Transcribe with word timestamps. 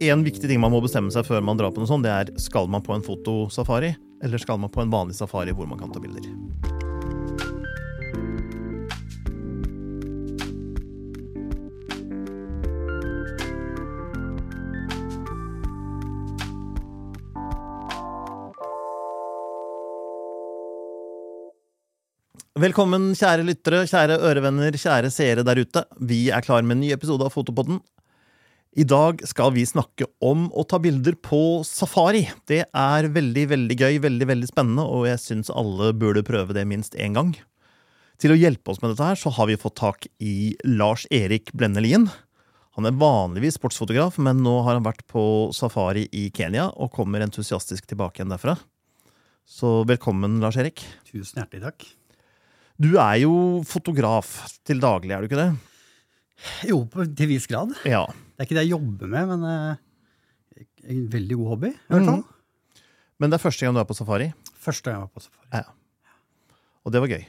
en 0.00 0.24
viktig 0.24 0.48
ting 0.48 0.60
man 0.60 0.72
må 0.72 0.80
bestemme 0.80 1.12
seg 1.12 1.26
før 1.28 1.42
man 1.44 1.58
drar 1.60 1.74
på 1.76 1.82
noe 1.82 1.88
sånt, 1.90 2.06
det 2.06 2.12
er 2.14 2.32
skal 2.40 2.70
man 2.72 2.80
på 2.80 2.94
en 2.96 3.04
fotosafari, 3.04 3.92
eller 4.24 4.40
skal 4.40 4.60
man 4.62 4.72
på 4.72 4.80
en 4.80 4.92
vanlig 4.92 5.18
safari 5.18 5.52
hvor 5.52 5.68
man 5.68 5.80
kan 5.80 5.92
ta 5.92 6.00
bilder. 6.00 6.24
Velkommen, 22.60 23.12
kjære 23.16 23.44
lyttere, 23.44 23.86
kjære 23.88 24.18
ørevenner, 24.20 24.74
kjære 24.76 25.08
seere 25.12 25.44
der 25.44 25.60
ute. 25.60 25.84
Vi 26.00 26.26
er 26.28 26.44
klar 26.44 26.64
med 26.64 26.76
en 26.76 26.82
ny 26.84 26.90
episode 26.92 27.24
av 27.24 27.32
Fotopodden. 27.32 27.78
I 28.70 28.84
dag 28.86 29.18
skal 29.26 29.50
vi 29.56 29.64
snakke 29.66 30.06
om 30.22 30.44
å 30.54 30.62
ta 30.62 30.78
bilder 30.78 31.16
på 31.18 31.64
safari. 31.66 32.28
Det 32.46 32.60
er 32.70 33.08
veldig, 33.10 33.48
veldig 33.50 33.76
gøy, 33.76 33.96
veldig, 34.04 34.26
veldig 34.30 34.46
spennende, 34.46 34.84
og 34.86 35.08
jeg 35.08 35.18
syns 35.18 35.48
alle 35.50 35.88
burde 35.98 36.22
prøve 36.22 36.54
det 36.54 36.62
minst 36.70 36.94
én 36.94 37.16
gang. 37.16 37.32
Til 38.22 38.30
å 38.30 38.38
hjelpe 38.38 38.70
oss 38.70 38.78
med 38.78 38.92
dette 38.92 39.08
her, 39.08 39.18
så 39.18 39.32
har 39.34 39.48
vi 39.50 39.58
fått 39.58 39.80
tak 39.80 40.06
i 40.22 40.54
Lars 40.62 41.02
Erik 41.10 41.50
Blendelien. 41.50 42.06
Han 42.78 42.86
er 42.86 42.94
vanligvis 43.00 43.58
sportsfotograf, 43.58 44.20
men 44.22 44.44
nå 44.44 44.60
har 44.62 44.78
han 44.78 44.86
vært 44.86 45.02
på 45.10 45.24
safari 45.56 46.04
i 46.14 46.28
Kenya 46.30 46.68
og 46.70 46.92
kommer 46.94 47.24
entusiastisk 47.26 47.90
tilbake 47.90 48.20
igjen 48.20 48.30
derfra. 48.30 48.54
Så 49.50 49.80
velkommen, 49.90 50.38
Lars 50.38 50.60
Erik. 50.62 50.84
Tusen 51.10 51.42
hjertelig 51.42 51.64
takk. 51.64 51.88
Du 52.78 52.92
er 53.02 53.18
jo 53.24 53.34
fotograf 53.66 54.44
til 54.62 54.78
daglig, 54.78 55.16
er 55.16 55.26
du 55.26 55.26
ikke 55.26 55.42
det? 55.42 55.50
Jo, 56.70 56.82
til 56.92 57.28
viss 57.30 57.46
grad. 57.50 57.72
Ja. 57.88 58.04
Det 58.08 58.44
er 58.44 58.48
ikke 58.48 58.58
det 58.58 58.64
jeg 58.66 58.74
jobber 58.74 59.10
med, 59.12 59.32
men 59.34 59.48
eh, 59.50 60.62
en 60.94 61.02
veldig 61.12 61.36
god 61.40 61.50
hobby. 61.54 61.72
i 61.74 61.92
hvert 61.92 62.08
fall. 62.08 62.22
Men 63.20 63.32
det 63.32 63.36
er 63.36 63.42
første 63.42 63.66
gang 63.66 63.76
du 63.76 63.82
er 63.82 63.88
på 63.88 63.96
safari, 63.98 64.30
Første 64.60 64.84
gang 64.90 64.98
jeg 64.98 65.06
var 65.06 65.12
på 65.16 65.22
safari. 65.24 65.48
Ja. 65.56 66.16
og 66.84 66.92
det 66.92 67.00
var 67.00 67.12
gøy. 67.12 67.22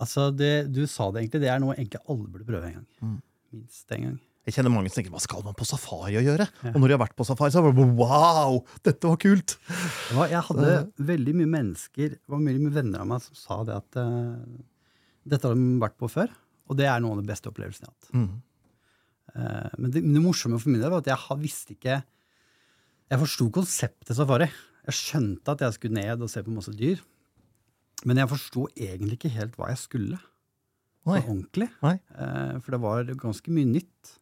Altså, 0.00 0.30
det, 0.34 0.72
Du 0.72 0.84
sa 0.86 1.10
det 1.10 1.24
egentlig, 1.24 1.42
det 1.42 1.50
er 1.52 1.62
noe 1.62 1.74
egentlig 1.74 2.00
alle 2.06 2.26
burde 2.30 2.46
prøve 2.46 2.66
en 2.68 2.76
gang. 2.80 3.14
Minst 3.52 3.94
en 3.94 4.04
gang. 4.06 4.18
Jeg 4.48 4.54
kjenner 4.56 4.72
mange 4.72 4.88
som 4.90 4.96
tenker 4.98 5.12
hva 5.12 5.20
skal 5.22 5.42
man 5.44 5.54
på 5.58 5.66
safari 5.68 6.16
å 6.16 6.22
gjøre? 6.24 6.46
Og 6.72 6.78
når 6.80 6.88
de 6.88 6.94
har 6.96 7.02
vært 7.02 7.16
på 7.18 7.26
safari, 7.28 7.52
så 7.52 7.60
er 7.60 7.68
det 7.68 7.76
bare 7.76 7.96
wow, 7.98 8.56
dette 8.86 9.10
var 9.10 9.18
kult! 9.20 9.56
Det 9.68 10.16
var, 10.16 10.30
jeg 10.32 10.42
hadde 10.48 10.70
veldig 11.10 11.34
mye 11.42 11.50
mennesker, 11.52 12.14
det 12.16 12.32
var 12.32 12.40
mye 12.42 12.72
venner 12.72 13.04
av 13.04 13.10
meg 13.12 13.26
som 13.26 13.36
sa 13.38 13.58
det 13.68 13.76
at 13.76 13.98
uh, 14.00 14.38
dette 15.28 15.46
har 15.46 15.58
de 15.58 15.66
vært 15.82 15.98
på 16.00 16.08
før, 16.10 16.32
og 16.70 16.78
det 16.80 16.88
er 16.88 17.02
noen 17.04 17.18
av 17.18 17.22
de 17.26 17.30
beste 17.30 17.50
opplevelsene 17.52 17.86
jeg 17.86 17.92
har 17.92 17.98
hatt. 17.98 18.14
Mm. 18.16 18.30
Eh, 19.34 19.70
men 19.78 19.92
det, 19.94 20.02
det 20.06 20.22
morsomme 20.24 20.58
for 20.60 20.72
min 20.72 20.82
del 20.82 20.92
var 20.92 21.02
at 21.04 21.10
jeg 21.12 21.38
visste 21.40 21.76
ikke 21.76 22.00
Jeg 23.10 23.18
forsto 23.24 23.48
konseptet 23.54 24.14
safari. 24.16 24.46
Jeg 24.86 24.96
skjønte 24.96 25.54
at 25.54 25.64
jeg 25.66 25.76
skulle 25.76 25.98
ned 25.98 26.22
og 26.22 26.30
se 26.30 26.42
på 26.46 26.54
masse 26.54 26.72
dyr. 26.78 27.00
Men 28.06 28.20
jeg 28.22 28.30
forsto 28.30 28.68
egentlig 28.78 29.18
ikke 29.18 29.32
helt 29.34 29.56
hva 29.58 29.72
jeg 29.72 29.80
skulle. 29.82 30.20
Så 31.00 31.16
Oi. 31.16 31.20
ordentlig. 31.24 31.68
Nei. 31.82 31.96
Eh, 32.14 32.54
For 32.62 32.76
det 32.76 32.80
var 32.84 33.10
ganske 33.18 33.52
mye 33.56 33.68
nytt. 33.68 34.14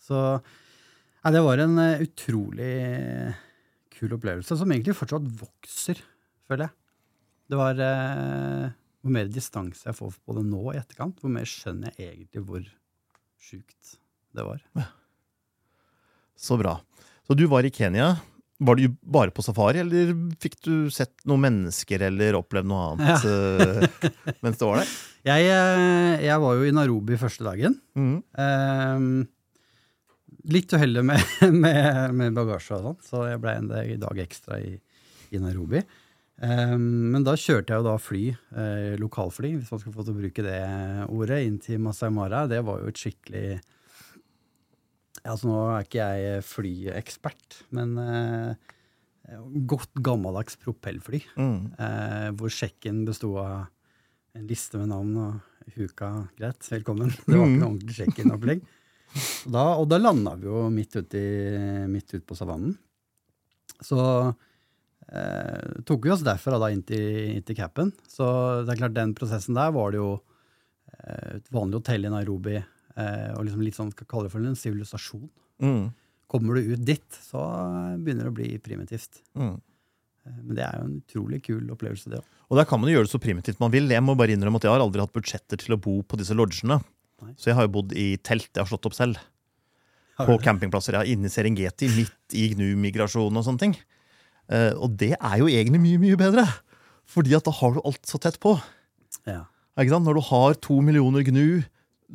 Så 0.00 0.16
nei, 0.40 1.32
det 1.36 1.42
var 1.44 1.60
en 1.62 1.76
eh, 1.82 2.02
utrolig 2.06 2.72
kul 3.92 4.14
opplevelse, 4.16 4.56
som 4.56 4.70
egentlig 4.72 4.96
fortsatt 4.96 5.26
vokser, 5.42 5.98
føler 6.48 6.64
jeg. 6.70 6.76
Det 7.50 7.58
var 7.60 7.80
eh, 7.84 8.70
Hvor 9.02 9.12
mer 9.12 9.28
distanse 9.28 9.84
jeg 9.88 9.96
får 9.98 10.16
på 10.24 10.36
det 10.38 10.44
nå 10.48 10.62
i 10.72 10.78
etterkant, 10.80 11.20
hvor 11.20 11.32
mer 11.34 11.48
skjønner 11.48 11.92
jeg 11.98 12.14
egentlig 12.14 12.42
hvor 12.46 12.64
sjukt 13.40 13.98
det 14.36 14.46
var. 14.46 14.60
Så 16.38 16.56
bra. 16.60 16.78
Så 17.26 17.36
du 17.38 17.46
var 17.50 17.66
i 17.66 17.70
Kenya. 17.70 18.14
Var 18.60 18.76
du 18.76 18.88
bare 19.00 19.32
på 19.32 19.42
safari, 19.42 19.80
eller 19.80 20.12
fikk 20.40 20.58
du 20.66 20.74
sett 20.92 21.14
noen 21.28 21.46
mennesker 21.46 22.02
eller 22.10 22.36
opplevd 22.36 22.68
noe 22.68 22.88
annet 22.90 23.24
ja. 23.24 24.10
mens 24.44 24.60
du 24.60 24.66
var 24.66 24.82
der? 24.82 24.90
Jeg, 25.30 25.48
eh, 25.52 26.22
jeg 26.24 26.40
var 26.40 26.54
jo 26.56 26.64
i 26.64 26.72
Nairobi 26.72 27.18
første 27.20 27.44
dagen. 27.44 27.74
Mm. 27.92 28.22
Eh, 28.40 29.02
litt 30.48 30.72
uheldig 30.72 31.02
med, 31.04 31.34
med, 31.64 32.14
med 32.16 32.36
bagasje 32.38 32.78
og 32.78 32.86
sånn, 32.86 33.02
så 33.04 33.24
jeg 33.28 33.42
ble 33.42 33.56
en 33.58 33.68
dag, 33.68 34.22
ekstra 34.22 34.60
i, 34.64 34.78
i 35.36 35.40
Nairobi. 35.42 35.82
Eh, 36.40 36.76
men 36.78 37.26
da 37.26 37.36
kjørte 37.36 37.74
jeg 37.74 37.82
jo 37.82 37.88
da 37.90 37.96
fly, 38.00 38.22
eh, 38.32 38.94
lokalfly, 39.00 39.52
hvis 39.58 39.72
man 39.74 39.82
skal 39.82 39.96
få 39.96 40.06
til 40.06 40.16
å 40.16 40.20
bruke 40.22 40.46
det 40.46 40.60
ordet, 41.08 41.42
inn 41.44 41.60
til 41.60 41.82
Masai 41.84 42.08
Mara. 42.14 42.46
Det 42.50 42.62
var 42.66 42.80
jo 42.80 42.92
et 42.92 43.02
skikkelig 43.04 43.60
Altså 45.28 45.48
Nå 45.50 45.56
er 45.74 45.84
ikke 45.84 46.06
jeg 46.06 46.44
flyekspert, 46.48 47.58
men 47.76 47.92
eh, 48.00 48.70
godt 49.68 49.92
gammeldags 50.00 50.56
propellfly. 50.62 51.20
Mm. 51.36 51.58
Eh, 51.76 52.28
hvor 52.40 52.52
sjekken 52.54 53.02
besto 53.08 53.34
av 53.40 53.66
en 54.38 54.46
liste 54.48 54.78
med 54.80 54.88
navn 54.92 55.16
og 55.20 55.72
huka 55.76 56.08
greit, 56.38 56.64
velkommen. 56.72 57.12
Det 57.26 57.34
var 57.36 57.44
ikke 57.46 57.58
noe 57.60 57.68
ordentlig 57.72 57.96
sjekk-inn-opplegg. 57.98 58.62
Og 59.44 59.52
da, 59.56 59.64
da 59.90 59.98
landa 60.00 60.36
vi 60.38 60.46
jo 60.48 60.64
midt 60.72 60.96
ute 61.00 61.18
i- 61.20 61.86
midt 61.90 62.14
på 62.26 62.36
savannen. 62.38 62.76
Så 63.82 63.98
eh, 65.10 65.80
tok 65.88 66.04
vi 66.06 66.12
oss 66.14 66.24
derfra 66.26 66.58
da 66.62 66.68
inn 66.72 66.82
til, 66.86 67.34
inn 67.36 67.44
til 67.46 67.58
capen. 67.58 67.92
Så 68.08 68.24
det 68.64 68.74
er 68.76 68.80
klart, 68.84 68.96
den 68.96 69.14
prosessen 69.18 69.58
der 69.58 69.72
var 69.74 69.90
det 69.92 70.00
jo 70.00 70.12
eh, 70.96 71.36
et 71.40 71.50
vanlig 71.54 71.80
hotell 71.82 72.06
i 72.08 72.12
Nairobi, 72.14 72.56
eh, 72.62 72.68
og 72.96 73.44
liksom 73.46 73.62
litt 73.64 73.76
sånn, 73.78 73.92
skal 73.94 74.08
kalle 74.10 74.28
det 74.28 74.32
for 74.34 74.42
en 74.44 74.58
sivilisasjon. 74.58 75.28
Mm. 75.62 75.90
Kommer 76.30 76.58
du 76.58 76.72
ut 76.74 76.84
dit, 76.86 77.18
så 77.26 77.42
begynner 77.98 78.28
det 78.28 78.32
å 78.32 78.36
bli 78.36 78.50
primitivt. 78.62 79.20
Mm. 79.38 79.56
Eh, 80.26 80.38
Men 80.44 80.54
det 80.58 80.64
er 80.66 80.78
jo 80.78 80.86
en 80.86 80.98
utrolig 81.00 81.42
kul 81.46 81.72
opplevelse, 81.74 82.12
det 82.12 82.20
òg. 82.20 82.36
Og 82.50 82.58
der 82.58 82.66
kan 82.66 82.80
man 82.80 82.90
jo 82.90 82.96
gjøre 82.98 83.06
det 83.06 83.14
så 83.14 83.22
primitivt 83.22 83.60
man 83.62 83.70
vil. 83.70 83.86
Jeg 83.90 84.02
må 84.02 84.16
bare 84.18 84.34
innrømme 84.34 84.58
at 84.58 84.66
jeg 84.66 84.72
har 84.74 84.82
aldri 84.82 85.02
hatt 85.02 85.14
budsjetter 85.14 85.60
til 85.62 85.76
å 85.76 85.80
bo 85.80 86.00
på 86.02 86.18
disse 86.18 86.34
lodgene. 86.34 86.80
Nei. 87.22 87.34
Så 87.38 87.50
jeg 87.50 87.58
har 87.58 87.68
jo 87.68 87.74
bodd 87.76 87.94
i 87.94 88.16
telt. 88.26 88.50
Jeg 88.50 88.64
har 88.64 88.70
slått 88.70 88.88
opp 88.90 88.96
selv. 88.96 89.20
På 90.20 90.34
campingplasser. 90.42 90.98
Ja, 90.98 91.04
inne 91.06 91.30
i 91.30 91.32
Serengeti, 91.32 91.88
midt 91.94 92.34
i 92.36 92.50
gnu-migrasjonen 92.52 93.38
og 93.40 93.46
sånne 93.46 93.62
ting. 93.62 93.76
Eh, 94.50 94.74
og 94.74 94.98
det 95.00 95.14
er 95.14 95.36
jo 95.40 95.48
egentlig 95.48 95.80
mye, 95.80 96.00
mye 96.02 96.18
bedre. 96.20 96.44
Fordi 97.08 97.34
at 97.38 97.46
da 97.46 97.54
har 97.54 97.74
du 97.74 97.80
alt 97.86 98.02
så 98.10 98.20
tett 98.22 98.36
på. 98.42 98.56
Ja. 99.30 99.46
Når 99.78 100.18
du 100.18 100.22
har 100.28 100.58
to 100.60 100.80
millioner 100.84 101.24
gnu, 101.24 101.62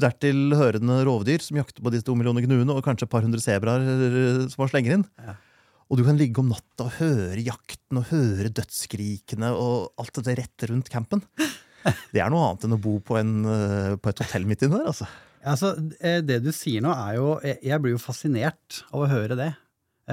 dertil 0.02 0.54
hørende 0.58 1.00
rovdyr 1.08 1.44
som 1.44 1.58
jakter 1.60 1.84
på 1.86 1.92
disse 1.94 2.06
to 2.08 2.16
millioner 2.18 2.46
gnuene, 2.46 2.74
og 2.76 2.84
kanskje 2.86 3.08
et 3.08 3.12
par 3.14 3.26
hundre 3.26 3.42
sebraer 3.44 3.84
eh, 3.86 4.40
som 4.52 4.64
man 4.64 4.72
slenger 4.72 4.98
inn. 4.98 5.06
Ja. 5.24 5.36
Og 5.86 6.00
du 6.00 6.06
kan 6.08 6.18
ligge 6.18 6.42
om 6.42 6.50
natta 6.50 6.88
og 6.88 6.96
høre 6.98 7.44
jakten 7.46 8.00
og 8.02 8.08
høre 8.10 8.50
dødsskrikene 8.50 9.52
og 9.54 9.92
alt 10.02 10.22
det 10.26 10.38
rett 10.42 10.68
rundt 10.72 10.92
campen. 10.94 11.24
Det 12.10 12.18
er 12.18 12.32
noe 12.34 12.42
annet 12.48 12.64
enn 12.66 12.74
å 12.74 12.80
bo 12.82 12.96
på, 13.06 13.14
en, 13.20 13.34
eh, 13.46 13.92
på 14.02 14.10
et 14.10 14.22
hotell 14.24 14.48
midt 14.50 14.64
inne 14.66 14.80
der, 14.80 14.88
altså. 14.90 15.06
Altså, 15.46 15.76
eh, 16.02 16.24
det 16.26 16.40
du 16.42 16.50
sier 16.50 16.82
nå, 16.82 16.90
er 16.90 17.20
jo 17.20 17.28
Jeg 17.46 17.78
blir 17.84 17.94
jo 17.94 18.00
fascinert 18.02 18.80
av 18.90 19.04
å 19.06 19.10
høre 19.12 19.38
det. 19.38 19.52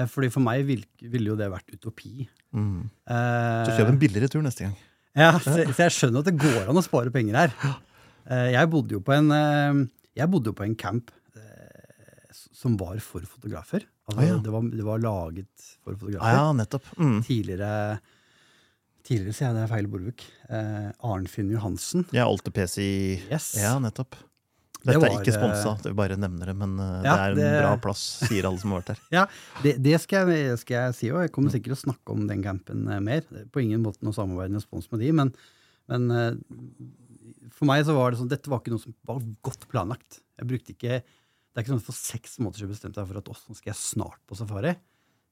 Fordi 0.09 0.29
for 0.33 0.41
meg 0.45 0.65
ville 0.65 1.27
jo 1.31 1.35
det 1.37 1.47
vært 1.49 1.73
utopi. 1.73 2.27
Mm. 2.53 2.85
Eh, 3.09 3.65
Så 3.65 3.75
kjøp 3.79 3.89
en 3.91 3.99
billigere 4.01 4.29
tur 4.29 4.45
neste 4.45 4.67
gang. 4.67 4.77
Ja, 5.17 5.31
så, 5.37 5.53
så 5.69 5.83
jeg 5.87 5.93
skjønner 5.93 6.23
at 6.23 6.29
det 6.29 6.37
går 6.41 6.69
an 6.69 6.79
å 6.79 6.85
spare 6.85 7.13
penger 7.13 7.37
her. 7.43 7.57
Eh, 8.29 8.51
Jeg 8.55 8.69
bodde 8.71 8.95
jo 8.95 9.01
på 9.03 9.13
en, 9.17 9.31
eh, 9.31 9.85
jeg 10.15 10.29
bodde 10.31 10.51
jo 10.51 10.53
på 10.57 10.63
en 10.65 10.75
camp 10.75 11.11
eh, 11.35 12.31
som 12.53 12.77
var 12.79 12.97
for 13.03 13.21
fotografer. 13.27 13.83
Altså, 14.07 14.19
Ah, 14.19 14.25
ja. 14.27 14.37
det, 14.43 14.51
var, 14.51 14.61
det 14.67 14.83
var 14.83 14.99
laget 14.99 15.47
for 15.83 15.95
fotografer. 15.95 16.19
fotografer. 16.19 16.35
ja 16.35 16.51
nettopp. 16.53 16.89
Mm. 16.99 17.21
Tidligere 17.23 17.99
Tidligere, 19.03 19.33
sier 19.35 19.49
jeg 19.49 19.55
det 19.57 19.63
er 19.65 19.71
feil 19.73 19.87
bordbok. 19.91 20.21
Eh, 20.47 20.91
Arnfinn 21.03 21.49
Johansen. 21.51 22.05
Ja, 22.15 22.23
Alte 22.29 22.51
PC 22.55 22.85
Yes. 23.29 23.49
Ja, 23.59 23.73
nettopp. 23.83 24.15
Det 24.83 24.93
Dette 24.93 24.99
var, 24.99 25.09
er 25.11 25.21
ikke 25.23 25.33
sponsa, 25.35 25.73
vi 25.83 25.91
bare 25.95 26.15
nevner 26.19 26.45
det, 26.51 26.55
men 26.59 26.73
Ja, 26.77 27.01
det 27.03 27.11
er 27.11 27.31
en 27.31 27.37
det- 27.37 27.61
bra 27.63 27.73
plass, 27.83 28.01
sier 28.27 28.43
alle 28.47 28.59
som 28.59 28.71
har 28.71 28.81
vært 28.81 28.93
der. 28.93 28.99
Ja, 29.17 29.25
det, 29.63 29.73
det 29.83 29.99
skal, 30.03 30.27
jeg, 30.31 30.57
skal 30.59 30.75
jeg 30.79 30.95
si 30.95 31.07
òg. 31.11 31.21
Jeg 31.27 31.31
kommer 31.35 31.51
sikkert 31.51 31.71
til 31.71 31.79
å 31.79 31.83
snakke 31.83 32.11
om 32.15 32.27
den 32.27 32.43
campen 32.43 32.83
mer. 33.03 33.23
Er 33.31 33.45
På 33.51 33.59
ingen 33.63 33.83
måte 33.83 34.03
noe 34.03 34.11
samarbeidende 34.15 34.59
spons 34.63 34.87
med 34.91 34.99
de, 35.03 35.11
men, 35.15 35.31
men 35.87 36.07
for 37.53 37.69
meg 37.69 37.83
så 37.85 37.93
var 37.95 38.11
det 38.11 38.19
sånn, 38.21 38.31
dette 38.31 38.49
var 38.51 38.61
ikke 38.61 38.73
noe 38.73 38.81
som 38.81 38.95
var 39.07 39.19
godt 39.45 39.67
planlagt. 39.71 40.21
Jeg 40.39 40.49
brukte 40.49 40.73
ikke, 40.73 41.01
Det 41.03 41.59
er 41.61 41.65
ikke 41.65 41.73
sånn 41.75 41.83
at 41.83 41.85
for 41.85 41.97
seks 41.99 42.39
måneder 42.41 42.63
siden 42.63 42.73
bestemte 42.73 42.97
jeg 43.01 43.09
for 43.11 43.19
at 43.19 43.27
«Åh, 43.29 43.41
nå 43.45 43.55
skal 43.59 43.69
jeg 43.69 43.77
snart 43.77 44.21
på 44.25 44.37
safari. 44.39 44.71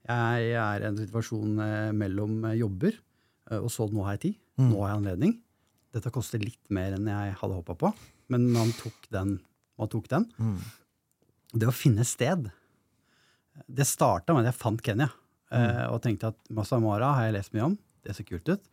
Jeg 0.06 0.52
er 0.58 0.84
i 0.84 0.88
en 0.90 0.98
situasjon 1.00 1.62
eh, 1.62 1.92
mellom 1.98 2.44
eh, 2.50 2.60
jobber, 2.60 2.94
eh, 3.50 3.58
og 3.58 3.70
så 3.74 3.88
nå 3.90 4.06
har 4.06 4.18
jeg 4.18 4.22
tid. 4.28 4.38
Nå 4.62 4.84
har 4.84 4.92
jeg 4.92 5.00
anledning. 5.02 5.34
Dette 5.94 6.12
koster 6.14 6.42
litt 6.42 6.62
mer 6.74 6.94
enn 6.94 7.10
jeg 7.10 7.34
hadde 7.40 7.58
håpa 7.58 7.74
på, 7.82 7.90
men 8.34 8.46
man 8.54 8.70
tok 8.78 9.10
den. 9.14 9.40
Man 9.82 9.90
tok 9.90 10.06
den. 10.12 10.28
Det 11.52 11.68
å 11.68 11.74
finne 11.76 12.06
sted 12.08 12.46
Det 13.68 13.84
starta 13.84 14.32
med 14.32 14.46
at 14.46 14.54
jeg 14.54 14.62
fant 14.62 14.82
Kenya. 14.86 15.10
Mm. 15.52 15.92
og 15.92 15.98
tenkte 16.00 16.30
at 16.32 16.38
Masamara 16.56 17.10
har 17.18 17.26
jeg 17.26 17.34
lest 17.36 17.52
mye 17.52 17.66
om. 17.66 17.74
Det 18.06 18.14
ser 18.16 18.24
kult 18.24 18.48
ut. 18.48 18.70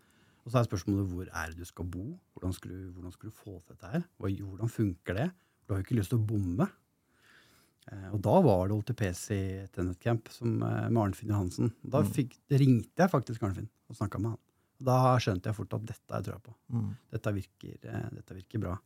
Og 0.48 0.52
så 0.54 0.62
er 0.62 0.64
spørsmålet 0.70 1.10
hvor 1.12 1.28
er 1.28 1.50
det 1.52 1.60
du 1.60 1.68
skal 1.68 1.84
bo? 1.92 2.04
Hvordan 2.32 2.54
skal 2.56 2.70
du, 2.72 2.84
hvordan 2.96 3.12
skal 3.12 3.28
du 3.28 3.34
få 3.36 3.58
til 3.60 3.74
dette 3.76 3.90
her? 3.92 4.04
Hvordan 4.16 4.70
funker 4.72 5.18
det? 5.18 5.26
Du 5.68 5.74
har 5.74 5.82
jo 5.82 5.84
ikke 5.84 5.98
lyst 5.98 6.08
til 6.14 6.16
å 6.22 6.24
bomme. 6.24 6.64
Eh, 7.92 8.06
og 8.16 8.22
da 8.24 8.38
var 8.44 8.70
det 8.70 8.78
OTPC 8.78 9.28
Tenet 9.76 10.00
Camp 10.00 10.30
som, 10.32 10.54
eh, 10.62 10.88
med 10.88 11.02
Arnfinn 11.02 11.28
Johansen. 11.34 11.74
Da 11.84 12.00
Mm. 12.00 12.08
fikk, 12.16 12.38
ringte 12.50 12.96
jeg 13.04 13.10
faktisk 13.12 13.42
Arnfinn 13.44 13.68
og 13.90 13.96
snakka 14.00 14.18
med 14.20 14.30
han. 14.32 14.38
Da 14.80 15.18
skjønte 15.20 15.50
jeg 15.50 15.56
fort 15.58 15.74
at 15.74 15.84
dette 15.84 16.08
har 16.14 16.22
jeg 16.22 16.32
trua 16.32 16.40
på. 16.40 16.54
Mm. 16.72 16.96
Dette 17.12 17.34
virker, 17.34 17.76
eh, 17.84 18.08
dette 18.16 18.34
virker 18.40 18.60
bra. 18.64 18.78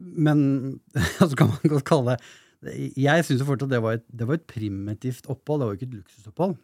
Men 0.00 0.80
så 1.22 1.36
kan 1.36 1.48
man 1.54 1.58
godt 1.70 1.84
kalle 1.84 2.16
det 2.16 2.94
Jeg 2.96 3.24
syns 3.28 3.42
fortsatt 3.44 3.68
det 3.68 3.82
var, 3.82 3.92
et, 3.98 4.04
det 4.10 4.26
var 4.26 4.34
et 4.38 4.46
primitivt 4.48 5.26
opphold. 5.28 5.60
Det 5.60 5.66
var 5.68 5.74
jo 5.74 5.78
ikke 5.78 5.90
et 5.92 5.98
luksusopphold. 6.02 6.58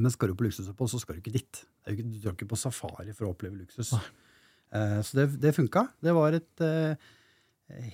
Men 0.00 0.10
skal 0.10 0.28
du 0.28 0.34
på 0.34 0.46
luksusopphold, 0.46 0.88
så 0.90 0.98
skal 0.98 1.14
du 1.14 1.20
ikke 1.20 1.34
dit. 1.36 1.60
Ikke, 1.92 2.04
du 2.06 2.18
drar 2.22 2.34
ikke 2.36 2.48
på 2.50 2.58
safari 2.60 3.14
for 3.16 3.28
å 3.28 3.34
oppleve 3.34 3.58
luksus. 3.60 3.94
Uh, 4.74 4.98
Så 5.02 5.16
det, 5.18 5.28
det 5.40 5.54
funka. 5.56 5.86
Det 6.04 6.12
var 6.16 6.36
et 6.36 6.62
uh, 6.64 6.94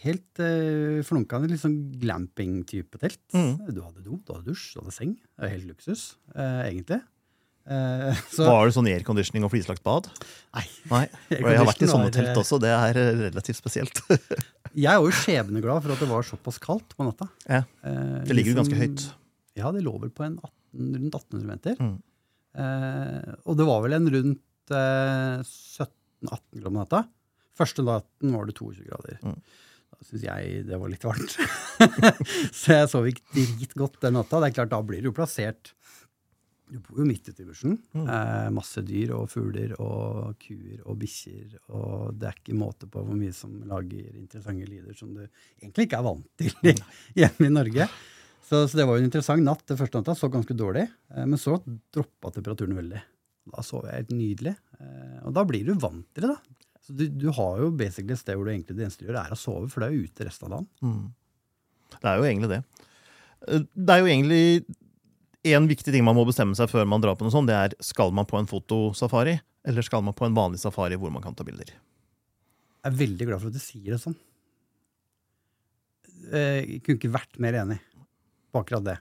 helt 0.05 0.43
uh, 0.43 1.00
flunkende 1.06 1.50
litt 1.50 1.62
sånn 1.62 1.79
glamping-type 2.02 3.00
telt. 3.02 3.23
Mm. 3.35 3.56
Du 3.70 3.82
hadde 3.85 4.02
do, 4.05 4.19
du 4.20 4.32
hadde 4.35 4.49
dusj, 4.52 4.73
du 4.75 4.82
hadde 4.82 4.94
seng. 4.96 5.17
Det 5.23 5.44
var 5.46 5.52
helt 5.55 5.69
luksus, 5.73 6.06
egentlig. 6.35 7.00
Så 8.35 8.44
Var 8.44 8.67
det 8.69 8.75
sånn 8.76 8.88
airconditioning 8.93 9.46
og 9.46 9.52
flislagt 9.55 9.81
bad? 9.87 10.11
Nei. 10.52 10.67
Nei. 10.91 11.05
Jeg 11.32 11.46
har 11.46 11.64
vært 11.64 11.81
i 11.81 11.88
sånne 11.88 12.11
telt 12.12 12.37
også. 12.37 12.58
Det 12.61 12.69
er 12.69 12.99
relativt 13.31 13.56
spesielt. 13.56 14.02
Jeg 14.75 14.91
er 14.91 14.99
jo 15.00 15.08
skjebneglad 15.14 15.81
for 15.87 15.94
at 15.94 16.02
det 16.02 16.08
var 16.11 16.26
såpass 16.29 16.58
kaldt 16.61 16.93
på 16.99 17.06
natta. 17.06 17.31
ja. 17.49 17.62
Det 17.81 18.35
ligger 18.37 18.52
jo 18.52 18.58
liksom- 18.58 18.61
ganske 18.61 18.81
høyt. 18.82 19.06
Ja, 19.56 19.70
det 19.73 19.85
lå 19.87 19.94
vel 20.02 20.11
på 20.12 20.25
en 20.26 20.35
18, 20.43 20.50
rundt 20.99 21.14
1800 21.14 21.46
meter. 21.46 21.76
Mm. 21.79 21.96
Eh, 22.55 23.35
og 23.45 23.59
det 23.59 23.67
var 23.67 23.83
vel 23.85 23.97
en 23.97 24.11
rundt 24.15 24.75
eh, 24.75 25.43
17-18 25.43 26.61
grader 26.61 26.71
på 26.71 26.79
natta. 26.79 27.05
Første 27.55 27.85
natten 27.87 28.35
var 28.35 28.49
det 28.49 28.56
22 28.59 28.89
grader. 28.89 29.21
Mm. 29.23 29.39
Da 29.95 30.09
syns 30.09 30.27
jeg 30.27 30.67
det 30.69 30.81
var 30.81 30.91
litt 30.91 31.06
varmt. 31.06 31.37
så 32.61 32.81
jeg 32.81 32.91
sov 32.91 33.09
ikke 33.11 33.27
dritgodt 33.35 34.01
den 34.03 34.19
natta. 34.19 34.43
Det 34.43 34.51
er 34.51 34.59
klart, 34.61 34.75
Da 34.75 34.83
blir 34.87 35.03
du 35.03 35.11
jo 35.11 35.17
plassert 35.17 35.75
Du 36.71 36.79
bor 36.81 37.03
jo 37.03 37.06
midt 37.06 37.29
ute 37.29 37.45
i 37.45 37.47
bushen. 37.47 37.77
Mm. 37.95 38.06
Eh, 38.06 38.49
masse 38.56 38.83
dyr 38.87 39.15
og 39.19 39.29
fugler 39.31 39.77
og 39.83 40.35
kuer 40.43 40.83
og 40.83 40.99
bikkjer. 41.03 41.61
Og 41.75 42.19
det 42.19 42.31
er 42.31 42.41
ikke 42.41 42.59
måte 42.59 42.91
på 42.91 43.03
hvor 43.05 43.19
mye 43.19 43.35
som 43.37 43.61
lager 43.71 44.11
interessante 44.15 44.71
lyder 44.71 44.99
som 44.99 45.15
du 45.15 45.23
egentlig 45.27 45.89
ikke 45.89 46.03
er 46.03 46.09
vant 46.09 46.29
til 46.41 46.75
hjemme 47.21 47.51
i 47.51 47.55
Norge. 47.55 47.91
Så, 48.44 48.61
så 48.69 48.76
det 48.76 48.85
var 48.85 48.99
jo 48.99 49.02
en 49.05 49.08
interessant 49.08 49.44
natt. 49.44 49.64
Det 49.69 49.79
første 49.81 50.00
natta 50.00 50.14
så 50.19 50.29
ganske 50.32 50.56
dårlig, 50.56 50.85
eh, 51.14 51.25
men 51.25 51.41
så 51.41 51.56
droppa 51.94 52.32
temperaturen 52.35 52.76
veldig. 52.76 53.00
Da 53.55 53.62
sov 53.64 53.87
jeg 53.88 54.02
helt 54.02 54.12
nydelig. 54.17 54.52
Eh, 54.81 55.19
og 55.25 55.32
da 55.37 55.44
blir 55.49 55.64
du 55.69 55.75
vant 55.81 56.05
til 56.17 56.26
det, 56.26 56.35
da. 56.35 56.69
Så 56.85 56.93
du, 56.99 57.06
du 57.08 57.31
har 57.32 57.62
jo 57.62 57.70
basically 57.73 58.12
et 58.12 58.20
sted 58.20 58.37
hvor 58.37 58.44
du 58.44 58.52
egentlig 58.52 58.76
det 58.76 58.85
eneste 58.85 59.05
du 59.05 59.08
gjør, 59.08 59.20
er 59.23 59.32
å 59.32 59.41
sove, 59.41 59.70
for 59.73 59.81
du 59.81 59.87
er 59.88 59.96
ute 60.05 60.26
resten 60.29 60.50
av 60.50 60.58
dagen. 60.58 60.69
Mm. 60.85 61.06
Det 61.94 62.11
er 62.11 62.19
jo 62.20 62.26
egentlig 62.29 62.50
det. 62.52 62.61
Eh, 63.49 63.64
Det 63.73 63.94
er 63.96 64.02
jo 64.02 64.11
egentlig 64.12 64.44
en 65.55 65.67
viktig 65.69 65.93
ting 65.93 66.05
man 66.05 66.17
må 66.17 66.26
bestemme 66.29 66.56
seg 66.56 66.69
før 66.73 66.87
man 66.88 67.00
drar 67.05 67.17
på 67.20 67.25
noe 67.25 67.32
sånt. 67.32 67.49
Det 67.49 67.56
er 67.56 67.79
skal 67.85 68.12
man 68.17 68.29
på 68.29 68.37
en 68.41 68.49
fotosafari, 68.49 69.38
eller 69.64 69.85
skal 69.88 70.05
man 70.05 70.17
på 70.17 70.29
en 70.29 70.37
vanlig 70.37 70.61
safari 70.61 71.00
hvor 71.00 71.12
man 71.12 71.25
kan 71.25 71.37
ta 71.37 71.44
bilder. 71.49 71.73
Jeg 72.85 72.93
er 72.93 73.00
veldig 73.00 73.26
glad 73.31 73.41
for 73.41 73.49
at 73.49 73.56
du 73.56 73.64
sier 73.64 73.96
det 73.96 74.00
sånn. 74.05 74.17
Jeg 76.32 76.81
kunne 76.85 76.96
ikke 77.00 77.12
vært 77.12 77.41
mer 77.41 77.56
enig 77.64 77.81
på 78.55 78.62
akkurat 78.62 78.87
det. 78.87 78.97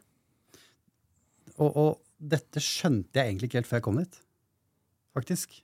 Og, 1.62 1.70
og 1.70 1.90
dette 2.18 2.62
skjønte 2.64 3.20
jeg 3.20 3.30
egentlig 3.34 3.50
ikke 3.52 3.62
helt 3.62 3.70
før 3.70 3.80
jeg 3.80 3.86
kom 3.86 4.00
dit, 4.02 4.20
faktisk. 5.14 5.58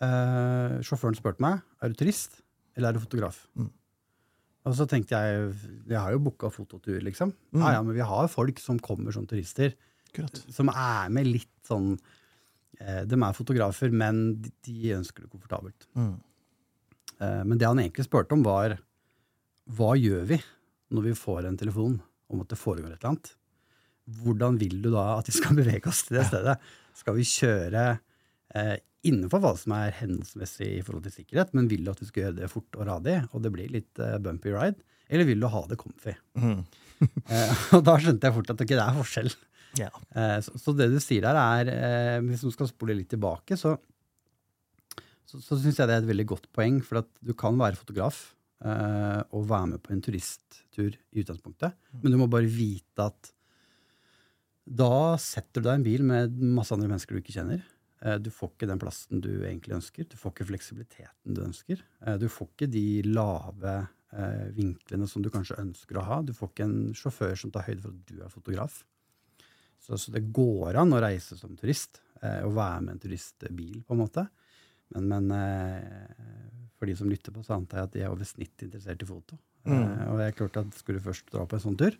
Eh, 0.00 0.76
sjåføren 0.84 1.16
spurte 1.16 1.40
meg 1.44 1.62
er 1.80 1.92
du 1.92 1.96
turist 2.00 2.40
eller 2.76 2.90
er 2.90 2.96
du 2.98 3.02
fotograf. 3.04 3.42
Mm. 3.56 3.70
Og 4.66 4.74
så 4.76 4.86
tenkte 4.90 5.14
jeg 5.16 5.50
jeg 5.86 6.00
har 6.02 6.12
jo 6.12 6.22
booka 6.26 6.50
fototur, 6.52 6.98
liksom. 7.04 7.32
Mm. 7.54 7.62
Ja, 7.62 7.74
ja, 7.76 7.82
Men 7.86 7.96
vi 7.96 8.04
har 8.04 8.28
folk 8.32 8.58
som 8.60 8.80
kommer 8.82 9.14
som 9.14 9.26
turister, 9.28 9.76
Akkurat. 10.10 10.40
som 10.52 10.68
er 10.72 11.12
med 11.12 11.28
litt 11.28 11.52
sånn 11.68 11.94
eh, 12.80 13.04
De 13.08 13.16
er 13.20 13.36
fotografer, 13.36 13.92
men 13.92 14.40
de, 14.42 14.52
de 14.66 14.96
ønsker 14.96 15.24
det 15.24 15.30
komfortabelt. 15.32 15.86
Mm. 15.96 16.14
Eh, 17.20 17.42
Men 17.44 17.58
det 17.60 17.68
han 17.68 17.80
egentlig 17.80 18.08
spurte 18.08 18.36
om, 18.36 18.44
var 18.44 18.78
hva 19.76 19.94
gjør 19.98 20.26
vi 20.34 20.40
når 20.94 21.08
vi 21.08 21.16
får 21.18 21.46
en 21.48 21.56
telefon 21.58 21.96
om 22.32 22.42
at 22.42 22.50
det 22.52 22.58
foregår 22.60 22.90
et 22.90 22.98
eller 22.98 23.12
annet? 23.14 23.32
Hvordan 24.22 24.58
vil 24.60 24.76
du 24.84 24.90
da 24.94 25.06
at 25.16 25.30
vi 25.30 25.36
skal 25.36 25.56
bevege 25.60 25.90
oss 25.90 26.04
til 26.06 26.18
det 26.20 26.26
stedet? 26.30 26.58
Skal 26.96 27.16
vi 27.18 27.26
kjøre 27.28 27.86
eh, 28.56 28.76
innenfor 29.06 29.42
hva 29.42 29.54
som 29.58 29.74
er 29.76 29.94
henholdsmessig 30.00 30.68
i 30.78 30.84
forhold 30.84 31.06
til 31.06 31.16
sikkerhet, 31.20 31.54
men 31.56 31.70
vil 31.70 31.84
du 31.86 31.92
at 31.92 32.02
vi 32.02 32.08
skal 32.08 32.26
gjøre 32.26 32.38
det 32.40 32.52
fort 32.52 32.78
og 32.78 32.86
radig, 32.88 33.18
og 33.32 33.44
det 33.44 33.52
blir 33.54 33.72
litt 33.72 34.02
eh, 34.02 34.18
bumpy 34.22 34.54
ride? 34.54 34.80
Eller 35.06 35.28
vil 35.28 35.42
du 35.42 35.48
ha 35.50 35.62
det 35.70 35.80
comfy? 35.80 36.16
Mm. 36.38 36.64
Eh, 36.96 37.50
og 37.76 37.82
da 37.84 37.98
skjønte 38.00 38.24
jeg 38.24 38.32
fort 38.32 38.50
at 38.54 38.60
okay, 38.62 38.72
det 38.78 38.80
er 38.80 38.94
forskjell. 38.96 39.26
Ja. 39.76 39.90
Eh, 40.16 40.38
så, 40.40 40.54
så 40.56 40.72
det 40.72 40.86
du 40.88 40.96
sier 41.02 41.26
der, 41.26 41.36
er 41.36 41.68
eh, 41.68 42.22
Hvis 42.24 42.44
du 42.46 42.48
skal 42.54 42.70
spole 42.70 42.96
litt 42.96 43.10
tilbake, 43.12 43.58
så, 43.60 43.74
så, 45.28 45.42
så 45.42 45.58
syns 45.60 45.76
jeg 45.76 45.90
det 45.90 45.98
er 45.98 46.00
et 46.00 46.08
veldig 46.08 46.26
godt 46.30 46.46
poeng. 46.56 46.78
For 46.86 47.02
at 47.02 47.10
du 47.20 47.34
kan 47.36 47.58
være 47.60 47.76
fotograf 47.76 48.22
eh, 48.64 49.22
å 49.36 49.42
være 49.46 49.72
med 49.74 49.82
på 49.84 49.92
en 49.94 50.02
turisttur 50.04 50.94
i 50.96 51.22
utgangspunktet, 51.22 51.76
men 52.02 52.12
du 52.14 52.20
må 52.20 52.28
bare 52.32 52.48
vite 52.50 53.08
at 53.10 53.32
da 54.66 55.14
setter 55.22 55.62
du 55.62 55.68
deg 55.68 55.76
i 55.76 55.78
en 55.78 55.86
bil 55.86 56.06
med 56.06 56.38
masse 56.56 56.74
andre 56.74 56.88
mennesker 56.90 57.14
du 57.14 57.20
ikke 57.22 57.36
kjenner. 57.36 57.60
Eh, 58.02 58.18
Du 58.18 58.30
får 58.34 58.52
ikke 58.52 58.68
den 58.68 58.80
plassen 58.82 59.20
du 59.22 59.30
egentlig 59.46 59.76
ønsker. 59.78 60.08
Du 60.10 60.16
får 60.18 60.34
ikke 60.34 60.48
fleksibiliteten 60.50 61.36
du 61.36 61.44
ønsker. 61.44 61.84
Eh, 62.02 62.16
Du 62.18 62.26
får 62.28 62.50
ikke 62.50 62.70
de 62.72 63.02
lave 63.06 63.76
eh, 64.12 64.48
vinklene 64.56 65.06
som 65.08 65.22
du 65.22 65.30
kanskje 65.30 65.60
ønsker 65.62 66.00
å 66.00 66.06
ha. 66.08 66.18
Du 66.22 66.34
får 66.34 66.50
ikke 66.50 66.66
en 66.66 66.92
sjåfør 66.98 67.36
som 67.38 67.54
tar 67.54 67.68
høyde 67.68 67.84
for 67.84 67.94
at 67.94 68.10
du 68.10 68.22
er 68.24 68.34
fotograf. 68.34 68.82
Så, 69.78 69.94
så 70.00 70.10
det 70.10 70.26
går 70.34 70.80
an 70.80 70.96
å 70.96 71.00
reise 71.04 71.38
som 71.38 71.54
turist, 71.54 72.00
å 72.24 72.48
og 72.48 72.54
være 72.56 72.80
med 72.82 72.94
en 72.96 73.02
turistbil, 73.02 73.82
på 73.86 73.94
en 73.94 74.00
måte. 74.00 74.24
Men, 74.94 75.06
men 75.12 75.30
eh, 75.36 76.65
for 76.78 76.86
de 76.88 76.96
som 76.98 77.08
lytter 77.10 77.32
på, 77.32 77.42
så 77.44 77.56
antar 77.56 77.78
jeg 77.82 77.88
at 77.88 77.94
de 77.94 78.02
er 78.04 78.10
over 78.12 78.24
snitt 78.28 78.62
interessert 78.66 79.02
i 79.02 79.08
foto. 79.08 79.38
Mm. 79.66 79.78
Uh, 79.82 80.02
og 80.12 80.18
det 80.20 80.26
er 80.26 80.36
klart 80.38 80.56
at 80.60 80.74
skulle 80.78 81.00
du 81.00 81.06
først 81.08 81.30
dra 81.32 81.46
på 81.48 81.56
en 81.58 81.64
sånn 81.64 81.78
tur, 81.80 81.96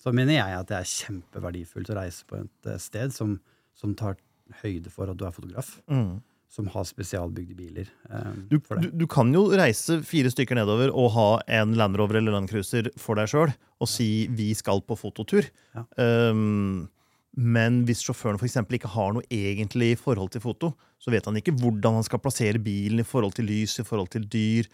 så 0.00 0.12
mener 0.16 0.38
jeg 0.38 0.56
at 0.56 0.68
det 0.70 0.78
er 0.78 0.88
kjempeverdifullt 0.88 1.90
å 1.92 1.96
reise 1.98 2.24
på 2.28 2.38
et 2.40 2.68
eh, 2.72 2.78
sted 2.80 3.12
som, 3.12 3.34
som 3.76 3.92
tar 3.94 4.16
høyde 4.62 4.88
for 4.92 5.10
at 5.12 5.18
du 5.20 5.26
er 5.28 5.34
fotograf. 5.36 5.74
Mm. 5.92 6.22
Som 6.50 6.66
har 6.72 6.86
spesialbygde 6.88 7.54
biler. 7.54 7.90
eh, 8.10 8.30
Du, 8.50 8.56
du, 8.80 8.88
du 9.02 9.04
kan 9.06 9.28
jo 9.36 9.44
reise 9.54 10.00
fire 10.02 10.32
stykker 10.32 10.56
nedover 10.56 10.90
og 10.90 11.12
ha 11.14 11.26
en 11.60 11.76
Land 11.78 12.00
Rover 12.00 12.18
eller 12.18 12.32
Land 12.34 12.48
Cruiser 12.50 12.88
for 12.98 13.20
deg 13.20 13.28
sjøl 13.30 13.52
og 13.52 13.88
si 13.92 14.26
'vi 14.26 14.54
skal 14.56 14.80
på 14.82 14.96
fototur'. 14.98 15.46
Ja. 15.76 15.84
Um, 16.32 16.88
men 17.38 17.84
hvis 17.86 18.02
sjåføren 18.02 18.40
for 18.40 18.48
eksempel 18.48 18.76
ikke 18.76 18.90
har 18.90 19.12
noe 19.14 19.26
egentlig 19.30 19.92
forhold 20.00 20.32
til 20.34 20.42
foto, 20.42 20.72
så 21.00 21.12
vet 21.14 21.26
han 21.28 21.38
ikke 21.38 21.54
hvordan 21.60 22.00
han 22.00 22.06
skal 22.06 22.22
plassere 22.22 22.62
bilen 22.62 23.02
i 23.02 23.06
forhold 23.06 23.36
til 23.38 23.46
lys, 23.48 23.78
i 23.78 23.86
forhold 23.86 24.10
til 24.12 24.26
dyr, 24.30 24.66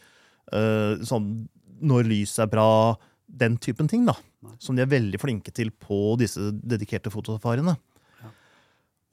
uh, 0.55 0.97
sånn, 1.05 1.29
når 1.85 2.09
lyset 2.09 2.47
er 2.47 2.55
bra, 2.55 2.71
den 3.27 3.59
typen 3.61 3.91
ting, 3.91 4.07
da. 4.09 4.17
Som 4.63 4.79
de 4.79 4.85
er 4.85 4.91
veldig 4.91 5.21
flinke 5.21 5.53
til 5.53 5.73
på 5.75 6.15
disse 6.21 6.53
dedikerte 6.57 7.13
fotosafariene. 7.13 7.75
Ja. 8.23 8.31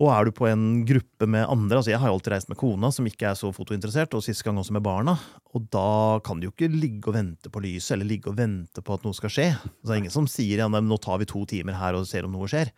Og 0.06 0.12
er 0.14 0.30
du 0.30 0.34
på 0.38 0.48
en 0.48 0.84
gruppe 0.88 1.28
med 1.28 1.48
andre 1.50 1.80
altså 1.80 1.90
Jeg 1.90 2.00
har 2.00 2.12
jo 2.12 2.20
alltid 2.20 2.36
reist 2.36 2.52
med 2.52 2.60
kona, 2.62 2.92
som 2.94 3.10
ikke 3.10 3.32
er 3.32 3.40
så 3.40 3.50
fotointeressert, 3.56 4.14
og 4.16 4.24
sist 4.24 4.46
gang 4.46 4.62
også 4.62 4.78
med 4.78 4.86
barna. 4.86 5.18
Og 5.58 5.68
da 5.74 6.22
kan 6.24 6.40
de 6.40 6.48
jo 6.48 6.54
ikke 6.54 6.72
ligge 6.72 7.10
og 7.12 7.18
vente 7.18 7.52
på 7.52 7.66
lyset, 7.66 7.98
eller 7.98 8.12
ligge 8.14 8.32
og 8.32 8.40
vente 8.40 8.86
på 8.86 8.96
at 8.96 9.04
noe 9.04 9.18
skal 9.18 9.34
skje. 9.34 9.50
Så 9.58 9.90
det 9.90 9.96
er 9.98 10.04
ingen 10.06 10.16
som 10.16 10.30
sier 10.30 10.64
ja, 10.64 10.70
nei, 10.72 10.84
nå 10.86 11.02
tar 11.02 11.20
vi 11.20 11.30
to 11.30 11.44
timer 11.50 11.82
her 11.82 11.98
og 11.98 12.08
ser 12.08 12.30
om 12.30 12.38
noe 12.38 12.48
skjer. 12.52 12.72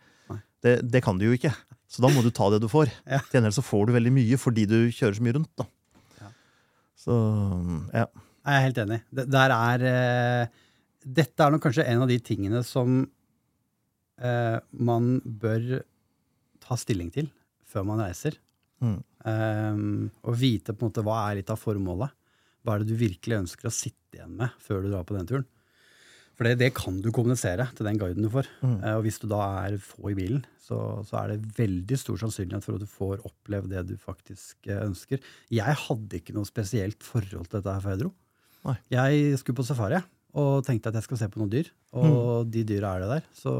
Det, 0.64 0.78
det 0.88 1.02
kan 1.04 1.18
du 1.18 1.26
jo 1.28 1.36
ikke. 1.36 1.52
Så 1.90 2.02
da 2.02 2.10
må 2.12 2.22
du 2.24 2.32
ta 2.34 2.48
det 2.52 2.60
du 2.62 2.68
får. 2.70 2.90
Ja. 3.06 3.20
Til 3.26 3.38
gjengjeld 3.38 3.56
så 3.58 3.64
får 3.64 3.88
du 3.88 3.96
veldig 3.96 4.12
mye 4.14 4.38
fordi 4.40 4.66
du 4.68 4.78
kjører 4.90 5.18
så 5.18 5.26
mye 5.26 5.36
rundt. 5.38 5.52
da. 5.58 5.66
Ja. 6.20 6.30
Så 6.98 7.18
ja. 7.94 8.06
Jeg 8.46 8.54
er 8.54 8.64
helt 8.68 8.80
enig. 8.84 9.00
Det, 9.10 9.26
der 9.34 9.54
er, 9.54 9.84
uh, 9.86 11.04
dette 11.18 11.44
er 11.44 11.54
nok 11.54 11.64
kanskje 11.66 11.86
en 11.90 12.04
av 12.04 12.10
de 12.10 12.18
tingene 12.22 12.62
som 12.66 13.00
uh, 13.02 14.58
man 14.70 15.16
bør 15.24 15.80
ta 16.62 16.78
stilling 16.78 17.10
til 17.14 17.30
før 17.66 17.86
man 17.88 18.02
reiser. 18.04 18.38
Mm. 18.82 19.00
Um, 19.26 20.06
og 20.22 20.38
vite 20.38 20.74
på 20.74 20.84
en 20.84 20.92
måte 20.92 21.02
hva 21.06 21.24
er 21.26 21.40
litt 21.40 21.50
av 21.50 21.58
formålet. 21.58 22.14
Hva 22.62 22.74
er 22.74 22.82
det 22.82 22.92
du 22.92 22.98
virkelig 22.98 23.40
ønsker 23.42 23.68
å 23.68 23.74
sitte 23.74 24.18
igjen 24.18 24.34
med 24.38 24.54
før 24.62 24.82
du 24.82 24.90
drar 24.92 25.06
på 25.06 25.16
den 25.16 25.28
turen? 25.30 25.46
For 26.36 26.44
det, 26.44 26.58
det 26.60 26.74
kan 26.76 26.98
du 27.00 27.08
kommunisere 27.14 27.64
til 27.76 27.88
den 27.88 27.98
guiden 28.00 28.26
du 28.26 28.30
får. 28.32 28.48
Mm. 28.60 28.76
Eh, 28.76 28.94
og 28.98 29.06
hvis 29.06 29.20
du 29.22 29.26
da 29.30 29.40
er 29.64 29.78
få 29.80 30.12
i 30.12 30.16
bilen, 30.18 30.42
så, 30.60 30.78
så 31.08 31.22
er 31.22 31.32
det 31.32 31.56
veldig 31.56 31.98
stor 32.00 32.20
sannsynlighet 32.20 32.66
for 32.66 32.76
at 32.76 32.84
du 32.84 32.90
får 32.90 33.24
oppleve 33.28 33.70
det 33.72 33.86
du 33.88 33.94
faktisk 34.00 34.68
eh, 34.68 34.82
ønsker. 34.84 35.22
Jeg 35.52 35.80
hadde 35.86 36.20
ikke 36.20 36.36
noe 36.36 36.48
spesielt 36.48 37.06
forhold 37.06 37.48
til 37.48 37.58
dette 37.58 37.72
her 37.72 37.84
før 37.84 37.96
jeg 37.96 38.04
dro. 38.04 38.12
Nei. 38.66 38.76
Jeg 38.92 39.40
skulle 39.40 39.62
på 39.62 39.66
safari 39.66 40.02
og 40.36 40.66
tenkte 40.66 40.90
at 40.90 40.98
jeg 40.98 41.06
skal 41.06 41.22
se 41.22 41.28
på 41.32 41.40
noen 41.40 41.52
dyr, 41.54 41.70
og 41.96 42.50
de 42.52 42.64
dyra 42.68 42.96
er 42.96 43.04
det 43.06 43.14
der. 43.14 43.28
Så 43.32 43.52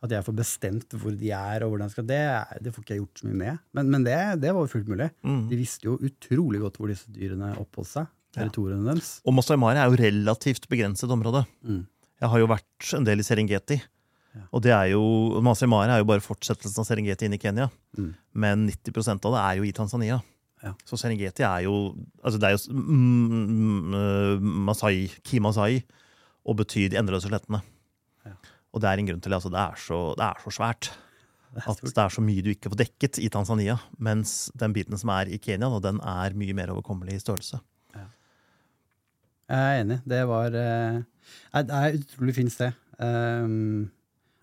at 0.00 0.14
jeg 0.14 0.24
får 0.26 0.36
bestemt 0.40 0.96
hvor 0.96 1.14
de 1.14 1.28
er, 1.36 1.62
og 1.62 1.70
hvordan 1.70 1.86
jeg 1.86 1.94
skal, 1.94 2.06
det, 2.08 2.20
det 2.64 2.72
får 2.72 2.84
ikke 2.84 2.96
jeg 2.96 3.02
gjort 3.02 3.20
så 3.20 3.28
mye 3.28 3.40
med. 3.42 3.60
Men, 3.76 3.92
men 3.94 4.06
det, 4.06 4.16
det 4.42 4.54
var 4.56 4.64
jo 4.64 4.72
fullt 4.72 4.88
mulig. 4.90 5.10
Mm. 5.22 5.42
De 5.50 5.58
visste 5.60 5.86
jo 5.86 5.98
utrolig 6.08 6.62
godt 6.62 6.80
hvor 6.80 6.90
disse 6.90 7.12
dyrene 7.14 7.52
oppholdt 7.60 7.92
seg. 7.92 8.10
Territoriene 8.34 8.86
deres. 8.86 9.16
Og 9.26 9.34
Masai 9.34 9.58
Mara 9.58 9.84
er 9.84 9.90
jo 9.90 9.98
relativt 10.00 10.68
begrenset 10.70 11.10
område. 11.12 11.42
Mm. 11.66 11.82
Jeg 12.20 12.32
har 12.32 12.42
jo 12.42 12.50
vært 12.50 12.92
en 12.98 13.06
del 13.06 13.22
i 13.22 13.26
Serengeti. 13.26 13.78
Ja. 14.30 14.44
Og 14.54 14.62
det 14.62 14.72
er 14.74 14.92
jo, 14.92 15.02
Masai 15.42 15.66
Mara 15.70 15.96
er 15.96 16.02
jo 16.02 16.08
bare 16.10 16.22
fortsettelsen 16.22 16.82
av 16.82 16.86
Serengeti 16.86 17.26
inn 17.26 17.34
i 17.34 17.40
Kenya. 17.40 17.70
Mm. 17.98 18.12
Men 18.44 18.68
90% 18.68 19.26
av 19.26 19.34
det 19.34 19.40
er 19.42 19.58
jo 19.58 19.66
i 19.66 19.74
Tanzania. 19.74 20.20
Ja. 20.60 20.74
Så 20.84 20.98
Serengeti 21.00 21.44
er 21.46 21.62
jo 21.64 21.94
altså 22.20 22.36
Det 22.36 22.48
er 22.50 22.52
jo 22.52 22.74
mm, 22.76 23.28
mm, 23.32 23.94
eh, 23.96 24.48
Masai, 24.68 24.94
Ki 25.24 25.40
Masai 25.40 25.80
og 26.44 26.58
betyr 26.60 26.90
de 26.92 26.98
endeløse 27.00 27.30
slettene. 27.30 27.62
Ja. 28.28 28.34
Og 28.74 28.82
det 28.82 28.90
er 28.90 29.00
en 29.00 29.08
grunn 29.08 29.22
til 29.24 29.32
det. 29.32 29.38
Altså 29.40 29.52
det, 29.52 29.62
er 29.62 29.80
så, 29.80 30.00
det 30.18 30.26
er 30.26 30.44
så 30.44 30.58
svært. 30.60 30.90
Det 31.50 31.64
er 31.64 31.72
At 31.72 31.80
det 31.82 31.98
er 31.98 32.12
så 32.14 32.22
mye 32.22 32.42
du 32.46 32.52
ikke 32.52 32.70
får 32.70 32.78
dekket 32.78 33.16
i 33.18 33.26
Tanzania. 33.26 33.74
Mens 33.98 34.52
den 34.54 34.70
biten 34.70 34.94
som 34.94 35.10
er 35.10 35.26
i 35.26 35.38
Kenya, 35.42 35.66
den 35.82 35.96
er 35.98 36.36
mye 36.38 36.54
mer 36.54 36.70
overkommelig 36.70 37.16
i 37.16 37.22
størrelse. 37.24 37.58
Jeg 39.50 39.70
er 39.70 39.80
enig. 39.82 39.98
Det 40.06 40.20
var 40.30 40.54
eh, 40.54 41.00
Det 41.56 41.78
er 41.80 41.88
et 41.88 42.04
utrolig 42.04 42.36
fint 42.36 42.54
sted. 42.54 42.76
Um, 43.00 43.90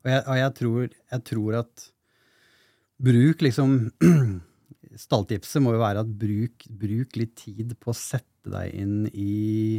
og 0.04 0.12
jeg, 0.12 0.24
og 0.24 0.38
jeg, 0.40 0.54
tror, 0.58 0.94
jeg 1.14 1.24
tror 1.30 1.58
at 1.62 1.88
bruk 3.08 3.44
liksom 3.46 3.76
Stalltipset 4.98 5.62
må 5.62 5.76
jo 5.76 5.82
være 5.84 6.02
at 6.02 6.10
bruk, 6.10 6.66
bruk 6.74 7.20
litt 7.20 7.36
tid 7.38 7.76
på 7.78 7.92
å 7.92 7.98
sette 7.98 8.50
deg 8.50 8.74
inn 8.74 9.04
i 9.14 9.78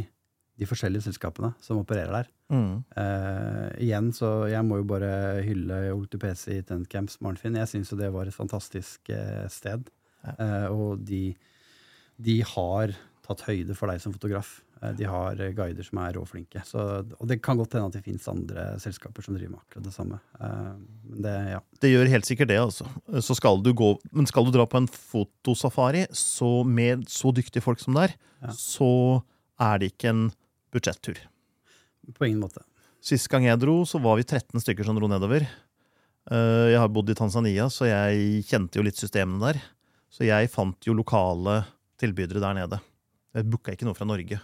de 0.59 0.67
forskjellige 0.67 1.09
selskapene 1.09 1.49
som 1.63 1.81
opererer 1.81 2.21
der. 2.21 2.29
Mm. 2.49 2.71
Uh, 2.95 3.67
igjen, 3.83 4.09
så 4.15 4.47
jeg 4.51 4.63
må 4.67 4.79
jo 4.79 4.87
bare 4.87 5.11
hylle 5.43 5.81
Oltupesi 5.91 6.61
Tent 6.67 6.87
Camps 6.91 7.19
Marnfinn. 7.23 7.59
Jeg 7.59 7.71
syns 7.71 7.91
jo 7.91 7.99
det 7.99 8.11
var 8.15 8.31
et 8.31 8.35
fantastisk 8.35 9.11
uh, 9.11 9.45
sted. 9.51 9.91
Ja. 10.23 10.35
Uh, 10.39 10.67
og 10.71 11.03
de, 11.07 11.33
de 12.19 12.39
har 12.55 12.95
tatt 13.27 13.45
høyde 13.47 13.75
for 13.77 13.91
deg 13.91 14.01
som 14.03 14.15
fotograf. 14.15 14.59
Eh, 14.81 14.93
de 14.95 15.07
har 15.09 15.39
eh, 15.41 15.51
guider 15.55 15.83
som 15.83 15.99
er 16.03 16.13
råflinke. 16.15 16.61
Så, 16.67 16.83
og 17.19 17.25
det 17.27 17.39
kan 17.43 17.59
godt 17.59 17.73
hende 17.75 17.89
at 17.89 17.97
det 17.97 18.03
fins 18.05 18.27
andre 18.31 18.67
selskaper 18.79 19.25
som 19.25 19.35
driver 19.35 19.55
med 19.55 19.61
akkurat 19.63 19.87
det 19.89 19.93
samme. 19.95 20.19
Eh, 20.39 20.71
men 21.09 21.23
det, 21.25 21.35
ja. 21.55 21.59
Det 21.83 21.91
gjør 21.91 22.11
helt 22.13 22.29
sikkert 22.29 22.51
det, 22.51 22.59
altså. 22.61 22.87
Så 23.25 23.35
skal 23.39 23.59
du 23.65 23.71
gå, 23.75 23.91
men 24.15 24.29
skal 24.29 24.47
du 24.47 24.53
dra 24.55 24.65
på 24.69 24.79
en 24.81 24.87
fotosafari 24.91 26.05
så 26.15 26.51
med 26.67 27.07
så 27.11 27.33
dyktige 27.35 27.63
folk 27.65 27.81
som 27.83 27.97
det 27.99 28.09
er, 28.09 28.17
Ja. 28.39 28.53
så 28.55 28.91
er 29.59 29.79
det 29.81 29.91
ikke 29.93 30.09
en 30.13 30.27
budsjettur. 30.71 31.17
På 32.15 32.25
ingen 32.25 32.39
måte. 32.39 32.63
Sist 33.03 33.27
gang 33.31 33.43
jeg 33.47 33.59
dro, 33.59 33.81
så 33.87 33.99
var 34.01 34.15
vi 34.19 34.23
13 34.23 34.59
stykker 34.63 34.85
som 34.87 34.95
dro 34.95 35.07
nedover. 35.11 35.43
Jeg 36.29 36.77
har 36.77 36.87
bodd 36.93 37.09
i 37.09 37.15
Tanzania, 37.17 37.65
så 37.73 37.87
jeg 37.89 38.43
kjente 38.47 38.77
jo 38.79 38.83
litt 38.85 38.99
systemene 38.99 39.39
der. 39.41 39.59
Så 40.13 40.23
jeg 40.27 40.49
fant 40.53 40.77
jo 40.87 40.93
lokale 40.97 41.63
tilbydere 41.99 42.41
der 42.43 42.57
nede. 42.59 42.79
Jeg 43.35 43.47
booka 43.49 43.73
ikke 43.75 43.87
noe 43.87 43.97
fra 43.97 44.07
Norge, 44.09 44.39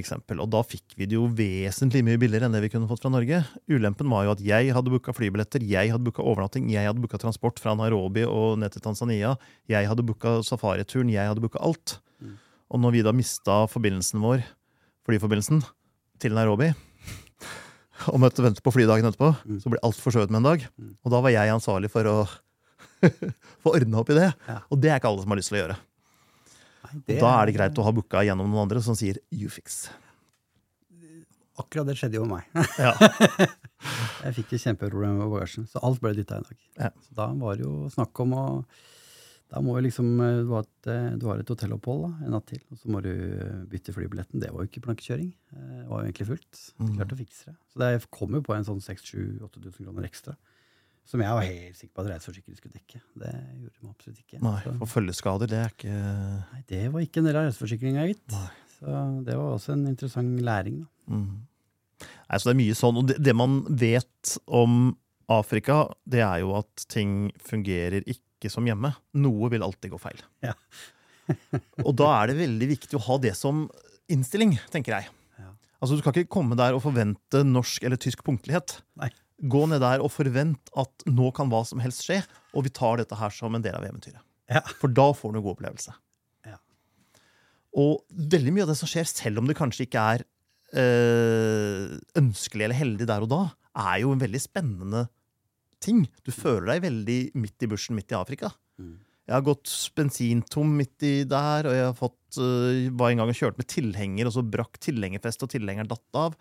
Eksempel. 0.00 0.40
Og 0.40 0.48
da 0.48 0.62
fikk 0.64 0.94
vi 0.96 1.04
det 1.04 1.18
jo 1.18 1.26
vesentlig 1.28 2.00
mye 2.06 2.16
billigere 2.20 2.46
enn 2.48 2.54
det 2.56 2.62
vi 2.64 2.70
kunne 2.72 2.88
fått 2.88 3.02
fra 3.04 3.10
Norge. 3.12 3.42
Ulempen 3.68 4.08
var 4.08 4.24
jo 4.24 4.32
at 4.32 4.40
jeg 4.40 4.72
hadde 4.72 4.92
booka 4.94 5.12
flybilletter, 5.12 5.60
jeg 5.68 5.92
hadde 5.92 6.06
booka 6.06 6.22
overnatting, 6.24 6.70
jeg 6.72 6.88
hadde 6.88 7.02
booka 7.04 7.20
transport 7.20 7.60
fra 7.60 7.74
Nairobi 7.76 8.24
og 8.24 8.56
ned 8.62 8.72
til 8.72 8.80
Tanzania. 8.84 9.34
Jeg 9.68 9.90
hadde 9.90 10.06
booka 10.08 10.38
safarituren, 10.48 11.10
jeg 11.12 11.28
hadde 11.28 11.44
booka 11.44 11.60
alt. 11.60 11.98
Mm. 12.24 12.38
Og 12.72 12.80
når 12.80 12.96
vi 12.96 13.02
da 13.04 13.12
mista 13.12 13.58
forbindelsen 13.68 14.22
vår, 14.24 14.46
flyforbindelsen, 15.04 15.60
til 16.22 16.32
Nairobi, 16.38 16.70
og 18.08 18.18
møtte 18.22 18.42
vente 18.42 18.62
på 18.64 18.72
flydagen 18.74 19.06
etterpå, 19.06 19.32
Mm. 19.44 19.60
så 19.62 19.70
ble 19.70 19.78
alt 19.82 19.98
forskjøvet 20.00 20.30
med 20.30 20.40
en 20.40 20.48
dag. 20.52 20.64
Mm. 20.78 20.96
Og 21.04 21.10
da 21.12 21.20
var 21.20 21.30
jeg 21.34 21.52
ansvarlig 21.52 21.90
for 21.90 22.04
å 22.08 22.16
få 23.62 23.74
ordna 23.76 24.00
opp 24.00 24.10
i 24.10 24.16
det. 24.18 24.28
Ja. 24.48 24.60
Og 24.70 24.80
det 24.80 24.90
er 24.90 24.98
ikke 25.00 25.10
alle 25.12 25.22
som 25.22 25.30
har 25.34 25.38
lyst 25.40 25.52
til 25.52 25.58
å 25.58 25.62
gjøre. 25.66 25.76
Og 26.82 27.02
da 27.08 27.32
er 27.40 27.46
det 27.50 27.54
greit 27.56 27.78
å 27.78 27.84
ha 27.86 27.92
booka 27.94 28.22
gjennom 28.26 28.48
noen 28.50 28.64
andre 28.66 28.82
som 28.84 28.96
sier 28.98 29.20
you 29.30 29.48
fix. 29.52 29.84
Akkurat 31.60 31.86
det 31.86 31.98
skjedde 32.00 32.16
jo 32.16 32.24
med 32.26 32.40
meg. 32.40 32.70
Ja. 32.80 32.94
Jeg 34.22 34.36
fikk 34.38 34.54
et 34.56 34.62
kjempeproblem 34.62 35.18
med 35.18 35.28
bagasjen, 35.32 35.66
så 35.68 35.80
alt 35.84 36.00
ble 36.02 36.14
dytta 36.16 36.38
en 36.38 36.46
dag. 36.46 36.58
Ja. 36.78 36.90
Så 37.04 37.16
da 37.18 37.26
var 37.38 37.58
det 37.58 37.64
jo 37.66 37.88
snakk 37.92 38.20
om 38.24 38.34
å 38.38 38.44
Da 39.52 39.60
må 39.60 39.74
jo 39.76 39.82
liksom 39.84 40.06
eh, 40.24 40.38
Du 40.46 40.52
har 40.54 40.62
et, 40.64 40.86
eh, 40.88 41.08
du 41.20 41.26
har 41.28 41.42
et 41.42 41.50
hotellopphold 41.52 42.06
da, 42.06 42.10
en 42.24 42.32
natt 42.38 42.46
til, 42.48 42.62
og 42.72 42.78
så 42.80 42.88
må 42.94 43.02
du 43.04 43.10
bytte 43.68 43.92
flybilletten. 43.92 44.40
Det 44.40 44.48
var 44.54 44.64
jo 44.64 44.70
ikke 44.70 44.84
plankekjøring. 44.86 45.28
Eh, 45.52 45.74
Det 45.82 45.88
var 45.90 46.00
jo 46.00 46.06
egentlig 46.08 46.28
fullt. 46.30 46.62
Klart 46.78 46.94
Klarte 46.96 47.18
å 47.18 47.20
fikse 47.20 47.50
det. 47.50 47.56
Så 47.74 47.82
det 47.82 47.90
kom 48.16 48.38
jo 48.38 48.40
på 48.46 48.54
en 48.56 48.64
sånn 48.70 48.80
6000-8000 48.80 49.82
kroner 49.84 50.08
ekstra. 50.08 50.36
Som 51.08 51.20
jeg 51.24 51.34
var 51.34 51.44
helt 51.44 51.76
sikker 51.76 51.92
på 51.96 52.04
at 52.04 52.10
reiseforsikring 52.12 52.56
skulle 52.56 52.76
dekke. 52.78 53.00
Det 53.18 53.30
gjorde 53.34 53.74
de 53.82 53.88
absolutt 53.90 54.20
ikke. 54.22 54.38
Nei, 54.44 54.58
Så, 54.64 54.74
for 54.80 54.92
følgeskader, 54.94 55.50
det 55.50 55.58
er 55.58 55.72
ikke 55.74 55.94
nei, 55.98 56.60
det 56.70 56.82
var 56.94 57.04
ikke 57.04 57.20
en 57.22 57.28
del 57.28 57.38
av 57.40 57.46
reiseforsikringa, 57.48 58.04
gitt. 58.12 58.36
Så 58.78 58.98
det 59.26 59.36
var 59.38 59.56
også 59.56 59.74
en 59.74 59.86
interessant 59.90 60.40
læring. 60.46 60.82
da. 60.84 61.16
mm. 61.16 61.40
Nei, 62.02 62.38
så 62.40 62.48
det 62.48 62.52
er 62.54 62.60
mye 62.62 62.76
sånn. 62.78 62.98
Og 63.02 63.08
det, 63.10 63.18
det 63.22 63.34
man 63.36 63.58
vet 63.68 64.36
om 64.46 64.78
Afrika, 65.32 65.82
det 66.08 66.22
er 66.24 66.40
jo 66.42 66.54
at 66.58 66.86
ting 66.90 67.30
fungerer 67.44 68.06
ikke 68.08 68.50
som 68.50 68.66
hjemme. 68.66 68.90
Noe 69.22 69.50
vil 69.52 69.62
alltid 69.66 69.92
gå 69.92 70.00
feil. 70.02 70.22
Ja. 70.42 70.54
og 71.86 71.92
da 71.98 72.08
er 72.20 72.32
det 72.32 72.38
veldig 72.40 72.68
viktig 72.72 72.98
å 72.98 73.04
ha 73.10 73.18
det 73.22 73.34
som 73.38 73.66
innstilling, 74.12 74.56
tenker 74.72 74.96
jeg. 74.96 75.10
Ja. 75.38 75.52
Altså, 75.78 75.96
Du 75.98 76.02
skal 76.02 76.16
ikke 76.22 76.32
komme 76.38 76.58
der 76.58 76.74
og 76.76 76.82
forvente 76.86 77.44
norsk 77.46 77.84
eller 77.86 78.00
tysk 78.00 78.24
punktlighet. 78.26 78.80
Nei. 79.02 79.10
Gå 79.42 79.64
ned 79.70 79.82
der 79.82 80.02
og 80.04 80.12
forvent 80.14 80.70
at 80.78 81.06
nå 81.10 81.32
kan 81.34 81.50
hva 81.50 81.64
som 81.66 81.82
helst 81.82 82.04
skje, 82.06 82.20
og 82.54 82.66
vi 82.66 82.74
tar 82.74 83.00
dette 83.00 83.18
her 83.18 83.32
som 83.34 83.54
en 83.56 83.64
del 83.64 83.74
av 83.78 83.86
eventyret. 83.86 84.22
Ja. 84.52 84.62
For 84.78 84.92
da 84.92 85.08
får 85.16 85.32
du 85.32 85.40
en 85.40 85.44
god 85.44 85.56
opplevelse. 85.56 85.94
Ja. 86.46 86.58
Og 87.80 88.04
veldig 88.34 88.54
mye 88.54 88.66
av 88.66 88.72
det 88.72 88.78
som 88.80 88.90
skjer, 88.90 89.08
selv 89.08 89.42
om 89.42 89.48
det 89.48 89.58
kanskje 89.58 89.86
ikke 89.86 90.04
er 90.14 90.24
øh, 90.78 91.96
ønskelig 92.20 92.68
eller 92.68 92.78
heldig 92.78 93.08
der 93.10 93.26
og 93.26 93.32
da, 93.32 93.42
er 93.82 94.02
jo 94.02 94.12
en 94.12 94.22
veldig 94.22 94.42
spennende 94.42 95.06
ting. 95.82 96.04
Du 96.26 96.30
føler 96.34 96.74
deg 96.74 96.84
veldig 96.86 97.20
midt 97.40 97.64
i 97.64 97.70
bushen, 97.70 97.96
midt 97.98 98.12
i 98.12 98.18
Afrika. 98.18 98.52
Mm. 98.78 99.00
Jeg 99.22 99.36
har 99.36 99.44
gått 99.46 99.70
bensintom 99.96 100.72
midt 100.76 101.04
i 101.06 101.12
der, 101.28 101.68
og 101.70 101.76
jeg 101.76 101.86
har 101.86 101.94
fått, 101.98 102.38
øh, 102.42 102.90
var 102.98 103.12
en 103.12 103.22
gang 103.22 103.30
og 103.30 103.38
kjørte 103.38 103.62
med 103.62 103.70
tilhenger, 103.70 104.28
og 104.28 104.34
så 104.34 104.42
brakk 104.44 104.80
tilhengerfestet, 104.82 105.46
og 105.46 105.54
tilhengeren 105.54 105.90
datt 105.90 106.18
av. 106.18 106.36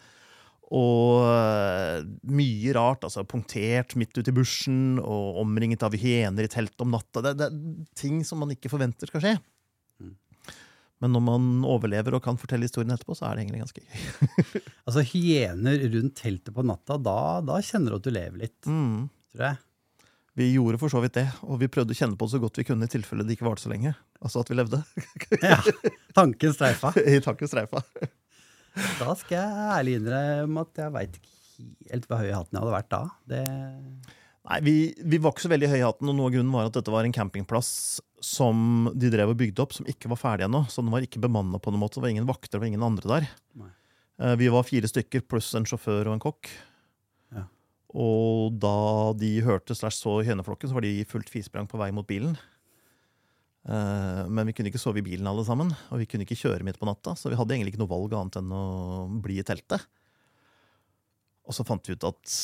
Og 0.72 1.25
eh, 1.28 2.06
mye 2.32 2.74
rart. 2.78 3.04
altså 3.04 3.25
Punktert 3.28 3.96
midt 4.00 4.16
ute 4.16 4.32
i 4.32 4.36
bushen, 4.36 5.00
og 5.04 5.42
omringet 5.44 5.84
av 5.84 5.96
hyener 6.00 6.48
i 6.48 6.51
teltet 6.51 6.80
om 6.86 6.94
natta. 6.96 7.24
Det, 7.25 7.34
det 7.42 7.50
er 7.50 7.88
ting 8.00 8.22
som 8.28 8.40
man 8.44 8.54
ikke 8.56 8.72
forventer 8.72 9.12
skal 9.12 9.24
skje. 9.25 9.34
Mm. 10.00 10.13
Men 11.04 11.16
når 11.18 11.24
man 11.25 11.50
overlever 11.68 12.16
og 12.16 12.24
kan 12.24 12.38
fortelle 12.40 12.68
historien 12.70 12.94
etterpå, 12.96 13.18
så 13.18 13.28
er 13.28 13.36
det 13.36 13.44
egentlig 13.48 13.66
ganske 13.66 13.84
gøy. 13.84 14.62
Altså 14.92 15.04
hyener 15.12 15.84
rundt 15.94 16.16
teltet 16.20 16.56
på 16.56 16.63
natta, 16.68 16.96
da, 17.00 17.18
da 17.46 17.60
kjenner 17.63 17.94
du 17.94 18.00
at 18.00 18.08
du 18.08 18.12
lever 18.16 18.42
litt, 18.46 18.58
Mm. 18.68 19.10
tror 19.36 19.46
jeg. 19.51 19.60
Vi 20.40 20.46
gjorde 20.54 20.80
for 20.80 20.88
så 20.94 21.01
vidt 21.04 21.18
det, 21.20 21.25
og 21.44 21.58
vi 21.60 21.68
prøvde 21.68 21.92
å 21.92 21.98
kjenne 22.00 22.16
på 22.16 22.25
det 22.30 22.32
så 22.38 22.40
godt 22.40 22.56
vi 22.62 22.63
kunne 22.70 22.88
i 22.88 22.92
tilfelle 22.92 23.25
det 23.28 23.36
ikke 23.36 23.46
varte 23.50 23.66
så 23.66 23.72
lenge. 23.74 23.92
Altså 24.24 24.40
at 24.46 24.50
vi 24.51 24.56
levde. 24.56 24.80
Ja, 25.44 25.58
Tanken 26.16 26.56
streifa. 26.56 26.94
I 27.12 27.20
tanken 27.24 27.51
streifa. 27.51 27.84
Da 29.00 29.13
skal 29.20 29.38
jeg 29.38 29.70
ærlig 29.78 29.94
innrømme 30.00 30.63
at 30.66 30.82
jeg 30.86 30.94
veit 30.96 31.18
ikke 31.20 31.38
helt 31.92 32.08
hvor 32.10 32.22
høy 32.22 32.30
i 32.30 32.36
hatten 32.36 32.56
jeg 32.58 32.63
hadde 32.63 32.74
vært 32.78 32.92
da. 32.94 33.01
Det, 33.30 33.42
Nei, 34.42 34.58
vi, 34.66 34.74
vi 35.06 35.20
var 35.22 35.36
ikke 35.36 35.44
så 35.44 35.51
veldig 35.51 35.68
høye 35.70 35.82
i 35.84 35.86
hatten, 35.86 36.10
og 36.10 36.16
noe 36.18 36.30
av 36.32 36.34
grunnen 36.34 36.54
var 36.56 36.70
at 36.70 36.74
dette 36.80 36.90
var 36.94 37.06
en 37.06 37.13
campingplass 37.13 37.68
som 38.25 38.88
de 38.98 39.12
drev 39.13 39.34
og 39.34 39.38
bygde 39.38 39.62
opp, 39.62 39.75
som 39.78 39.86
ikke 39.90 40.10
var 40.10 40.18
ferdig 40.18 40.48
ennå. 40.48 40.63
Så 40.72 40.82
den 40.82 40.90
var 40.94 41.06
ikke 41.06 41.22
bemanna 41.22 41.60
på 41.62 41.70
noen 41.74 41.84
måte. 41.84 42.00
Det 42.00 42.06
var 42.08 42.13
ingen 42.16 42.30
vakter, 42.30 42.56
det 42.56 42.63
var 42.63 42.72
ingen 42.72 42.86
andre 42.88 43.12
der. 43.12 43.28
Nei. 43.62 43.70
Eh, 44.22 44.34
Vi 44.42 44.50
var 44.54 44.66
fire 44.66 44.90
stykker 44.90 45.28
pluss 45.30 45.51
en 45.58 45.68
sjåfør 45.70 46.10
og 46.10 46.16
en 46.18 46.24
kokk. 46.24 46.50
Ja. 47.38 47.46
Og 47.94 48.58
da 48.63 48.74
de 49.22 49.30
hørte 49.46 49.78
slash 49.78 50.00
så 50.01 50.18
høneflokken, 50.25 50.72
så 50.72 50.78
var 50.80 50.88
de 50.88 50.96
fullt 51.10 51.30
fisprang 51.30 51.70
på 51.70 51.78
vei 51.82 51.92
mot 51.94 52.08
bilen. 52.10 52.34
Eh, 53.70 54.27
Men 54.27 54.48
vi 54.50 54.53
kunne 54.58 54.72
ikke 54.72 54.82
sove 54.82 55.01
i 55.01 55.06
bilen 55.06 55.27
alle 55.27 55.46
sammen, 55.46 55.72
og 55.91 56.01
vi 56.01 56.08
kunne 56.10 56.25
ikke 56.25 56.39
kjøre 56.39 56.65
midt 56.65 56.80
på 56.82 56.89
natta, 56.89 57.13
så 57.15 57.30
vi 57.30 57.38
hadde 57.39 57.56
egentlig 57.56 57.75
ikke 57.75 57.84
noe 57.84 57.94
valg 57.94 58.15
annet 58.18 58.39
enn 58.41 58.53
å 58.56 58.63
bli 59.22 59.38
i 59.41 59.46
teltet. 59.46 59.86
Og 61.46 61.58
så 61.58 61.65
fant 61.68 61.86
vi 61.86 61.98
ut 61.98 62.08
at 62.08 62.36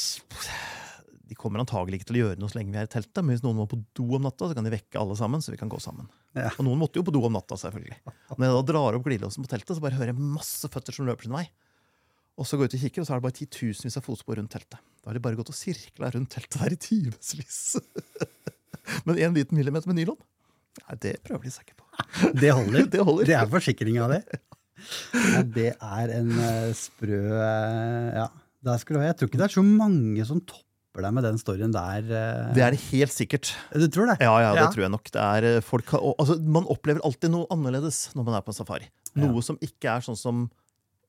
de 1.27 1.36
kommer 1.36 1.62
antagelig 1.62 2.00
ikke 2.00 2.09
til 2.09 2.17
å 2.17 2.21
gjøre 2.21 2.39
noe 2.39 2.51
så 2.51 2.59
lenge 2.59 2.74
vi 2.74 2.79
er 2.79 2.88
i 2.88 2.91
teltet, 2.91 3.19
men 3.19 3.36
hvis 3.36 3.43
noen 3.43 3.57
må 3.59 3.67
på 3.69 3.79
do 3.97 4.05
om 4.15 4.24
natta, 4.24 4.47
så 4.47 4.55
kan 4.57 4.67
de 4.67 4.71
vekke 4.74 5.00
alle 5.00 5.15
sammen, 5.19 5.43
så 5.43 5.51
vi 5.53 5.59
kan 5.59 5.71
gå 5.71 5.79
sammen. 5.83 6.07
Ja. 6.38 6.51
Og 6.55 6.63
noen 6.67 6.79
måtte 6.79 7.01
jo 7.01 7.05
på 7.07 7.13
do 7.15 7.21
om 7.27 7.36
natta, 7.36 7.57
selvfølgelig. 7.59 7.97
Når 8.31 8.45
jeg 8.45 8.55
da 8.55 8.62
drar 8.71 8.97
opp 8.97 9.07
glidelåsen 9.07 9.43
på 9.43 9.51
teltet, 9.51 9.75
så 9.75 9.83
bare 9.83 9.97
hører 9.97 10.13
jeg 10.13 10.21
masse 10.38 10.69
føtter 10.71 10.95
som 10.95 11.09
løper 11.09 11.27
sin 11.27 11.36
vei. 11.36 11.47
Og 12.38 12.45
så 12.45 12.55
går 12.55 12.67
jeg 12.67 12.71
ut 12.71 12.77
og 12.77 12.83
kikker, 12.86 13.01
og 13.01 13.07
så 13.07 13.13
er 13.15 13.19
det 13.19 13.25
bare 13.25 13.38
titusenvis 13.39 14.00
av 14.00 14.05
fotspor 14.05 14.39
rundt 14.39 14.53
teltet. 14.53 14.79
Da 15.01 15.09
har 15.09 15.17
de 15.17 15.24
bare 15.25 15.39
gått 15.39 15.51
og 15.51 15.57
sirkla 15.57 16.12
rundt 16.13 16.31
teltet 16.36 16.59
der 16.62 16.75
i 16.75 16.79
timevis. 16.79 17.62
men 19.09 19.19
en 19.19 19.36
liten 19.36 19.57
millimeter 19.57 19.89
med 19.89 20.00
nylon? 20.00 20.19
Nei, 20.84 20.98
det 21.03 21.15
prøver 21.27 21.43
de 21.48 21.51
seg 21.55 21.65
ikke 21.67 21.79
på. 21.81 21.86
det 22.41 22.51
holder. 22.53 22.86
Det 22.93 23.01
holder. 23.07 23.25
Det 23.31 23.36
er 23.39 23.50
forsikringa, 23.55 24.07
det. 24.13 24.22
Ja, 24.77 25.39
det 25.41 25.72
er 25.74 26.12
en 26.13 26.27
eh, 26.38 26.67
sprø 26.77 27.17
eh, 27.17 28.10
Ja, 28.13 28.27
der 28.63 28.77
skulle 28.77 29.00
du 29.00 29.03
ha. 29.03 29.07
Jeg 29.10 29.17
tror 29.19 29.29
ikke 29.31 29.39
det 29.41 29.48
er 29.48 29.53
så 29.55 29.63
mange 29.65 30.25
som 30.29 30.38
topper 30.46 31.01
deg 31.07 31.15
med 31.17 31.25
den 31.25 31.39
storyen 31.41 31.74
der. 31.74 32.05
eh. 32.05 32.51
Det 32.53 32.62
er 32.63 32.75
det 32.75 32.81
helt 32.91 33.12
sikkert. 33.15 33.50
Du 33.74 33.88
tror 33.89 34.12
det? 34.12 34.19
Ja, 34.22 34.36
ja, 34.43 34.51
det 34.53 34.62
Ja. 34.62 34.67
tror 34.75 34.86
jeg 34.86 34.93
nok. 34.93 35.10
Det 35.12 35.24
er, 35.24 35.62
folk, 35.65 35.89
har- 35.96 36.03
og, 36.05 36.13
altså, 36.22 36.38
man 36.46 36.69
opplever 36.69 37.01
alltid 37.10 37.34
noe 37.34 37.50
annerledes 37.53 38.03
når 38.15 38.27
man 38.29 38.38
er 38.38 38.46
på 38.46 38.53
en 38.53 38.60
safari. 38.60 38.88
Noe 39.17 39.34
Ja. 39.34 39.41
som 39.50 39.57
ikke 39.65 39.89
er 39.98 40.05
sånn 40.05 40.17
som 40.19 40.46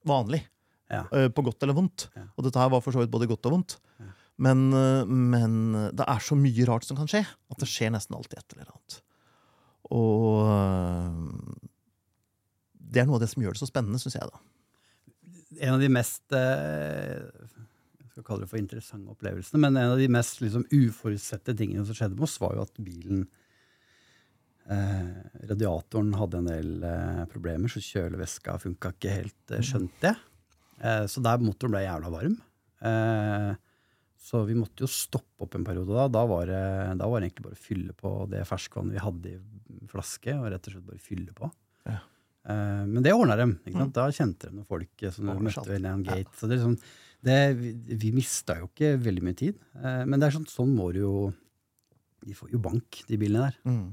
vanlig. 0.09 0.43
Ja. 0.89 1.03
på 1.29 1.45
godt 1.45 1.61
eller 1.63 1.77
vondt. 1.77 2.07
Ja. 2.17 2.23
Og 2.39 2.45
dette 2.49 2.57
her 2.59 2.71
var 2.73 2.81
for 2.81 2.97
så 2.97 3.03
vidt 3.05 3.11
både 3.13 3.27
godt 3.29 3.45
og 3.45 3.53
vondt. 3.59 3.75
Ja. 4.01 4.07
Men, 4.41 4.71
men 5.13 5.91
det 5.93 6.07
er 6.09 6.23
så 6.25 6.33
mye 6.41 6.65
rart 6.65 6.87
som 6.89 6.97
kan 6.97 7.07
skje, 7.11 7.21
at 7.29 7.59
det 7.61 7.69
skjer 7.69 7.93
nesten 7.93 8.17
alltid 8.17 8.39
et 8.41 8.55
eller 8.57 8.71
annet. 8.73 8.97
Og 9.95 10.45
eh, 10.53 11.59
det 12.89 13.03
er 13.03 13.09
noe 13.09 13.19
av 13.19 13.25
det 13.25 13.31
som 13.33 13.45
gjør 13.45 13.57
det 13.57 13.63
så 13.63 13.69
spennende, 13.69 14.01
syns 14.03 14.19
jeg. 14.19 14.29
da. 14.29 14.39
En 15.65 15.77
av 15.77 15.83
de 15.83 15.91
mest 15.93 16.37
eh, 16.37 17.19
jeg 17.99 18.13
skal 18.13 18.27
kalle 18.27 18.45
det 18.45 18.53
for 18.53 18.61
interessante 18.61 19.13
opplevelsene, 19.13 19.61
men 19.65 19.77
en 19.77 19.95
av 19.95 20.01
de 20.01 20.09
mest 20.13 20.41
liksom, 20.43 20.67
uforutsette 20.73 21.55
tingene 21.59 21.85
som 21.87 21.97
skjedde 21.97 22.19
med 22.19 22.27
oss, 22.29 22.39
var 22.43 22.57
jo 22.57 22.65
at 22.65 22.81
bilen 22.83 23.27
eh, 24.69 25.45
Radiatoren 25.51 26.15
hadde 26.19 26.43
en 26.43 26.51
del 26.51 26.73
eh, 26.89 27.23
problemer, 27.33 27.71
så 27.73 27.83
kjølevæska 27.85 28.59
funka 28.65 28.95
ikke 28.97 29.15
helt, 29.21 29.41
eh, 29.53 29.65
skjønte 29.65 30.13
jeg. 30.13 30.21
Eh, 30.79 31.05
så 31.11 31.23
der 31.25 31.43
motoren 31.43 31.75
ble 31.75 31.85
jævla 31.85 32.13
varm. 32.15 32.37
Eh, 32.89 33.51
så 34.19 34.43
vi 34.49 34.57
måtte 34.59 34.83
jo 34.83 34.91
stoppe 34.91 35.47
opp 35.47 35.55
en 35.55 35.65
periode 35.67 35.95
da. 35.95 36.09
Da 36.11 36.25
var, 36.29 36.51
det, 36.51 36.63
da 36.99 37.07
var 37.09 37.21
det 37.21 37.29
egentlig 37.29 37.45
bare 37.47 37.59
å 37.59 37.67
fylle 37.69 37.95
på 37.97 38.13
det 38.33 38.43
ferskvannet 38.49 38.97
vi 38.97 39.03
hadde 39.05 39.33
i 39.33 39.83
flaske, 39.89 40.35
og 40.35 40.49
rett 40.51 40.67
og 40.67 40.75
slett 40.75 40.89
bare 40.89 41.03
fylle 41.03 41.35
på. 41.37 41.51
Ja. 41.87 42.01
Uh, 42.49 42.83
men 42.89 43.05
det 43.05 43.13
ordna 43.15 43.37
dem. 43.39 43.55
Ikke 43.63 43.85
sant? 43.85 43.95
Da 43.97 44.09
kjente 44.15 44.49
de 44.49 44.57
noen 44.59 44.69
folk 44.69 45.05
som 45.15 45.31
de 45.31 45.37
møtte 45.47 45.69
ved 45.69 45.85
Land 45.85 46.09
Gate. 46.09 46.25
Gate. 46.27 46.39
Så 46.41 46.49
det 46.49 46.57
er 46.57 46.61
liksom, 46.65 46.97
det, 47.29 47.37
vi 47.61 47.99
vi 48.05 48.11
mista 48.17 48.59
jo 48.59 48.71
ikke 48.71 48.91
veldig 49.07 49.25
mye 49.29 49.39
tid. 49.39 49.63
Uh, 49.79 50.03
men 50.09 50.19
det 50.19 50.29
er 50.29 50.37
sånn, 50.39 50.49
sånn 50.51 50.75
må 50.75 50.91
du 50.97 51.03
jo 51.05 51.15
De 52.27 52.35
får 52.35 52.51
jo 52.51 52.61
bank, 52.63 53.03
de 53.07 53.21
bilene 53.21 53.47
der. 53.47 53.61
Mm. 53.71 53.87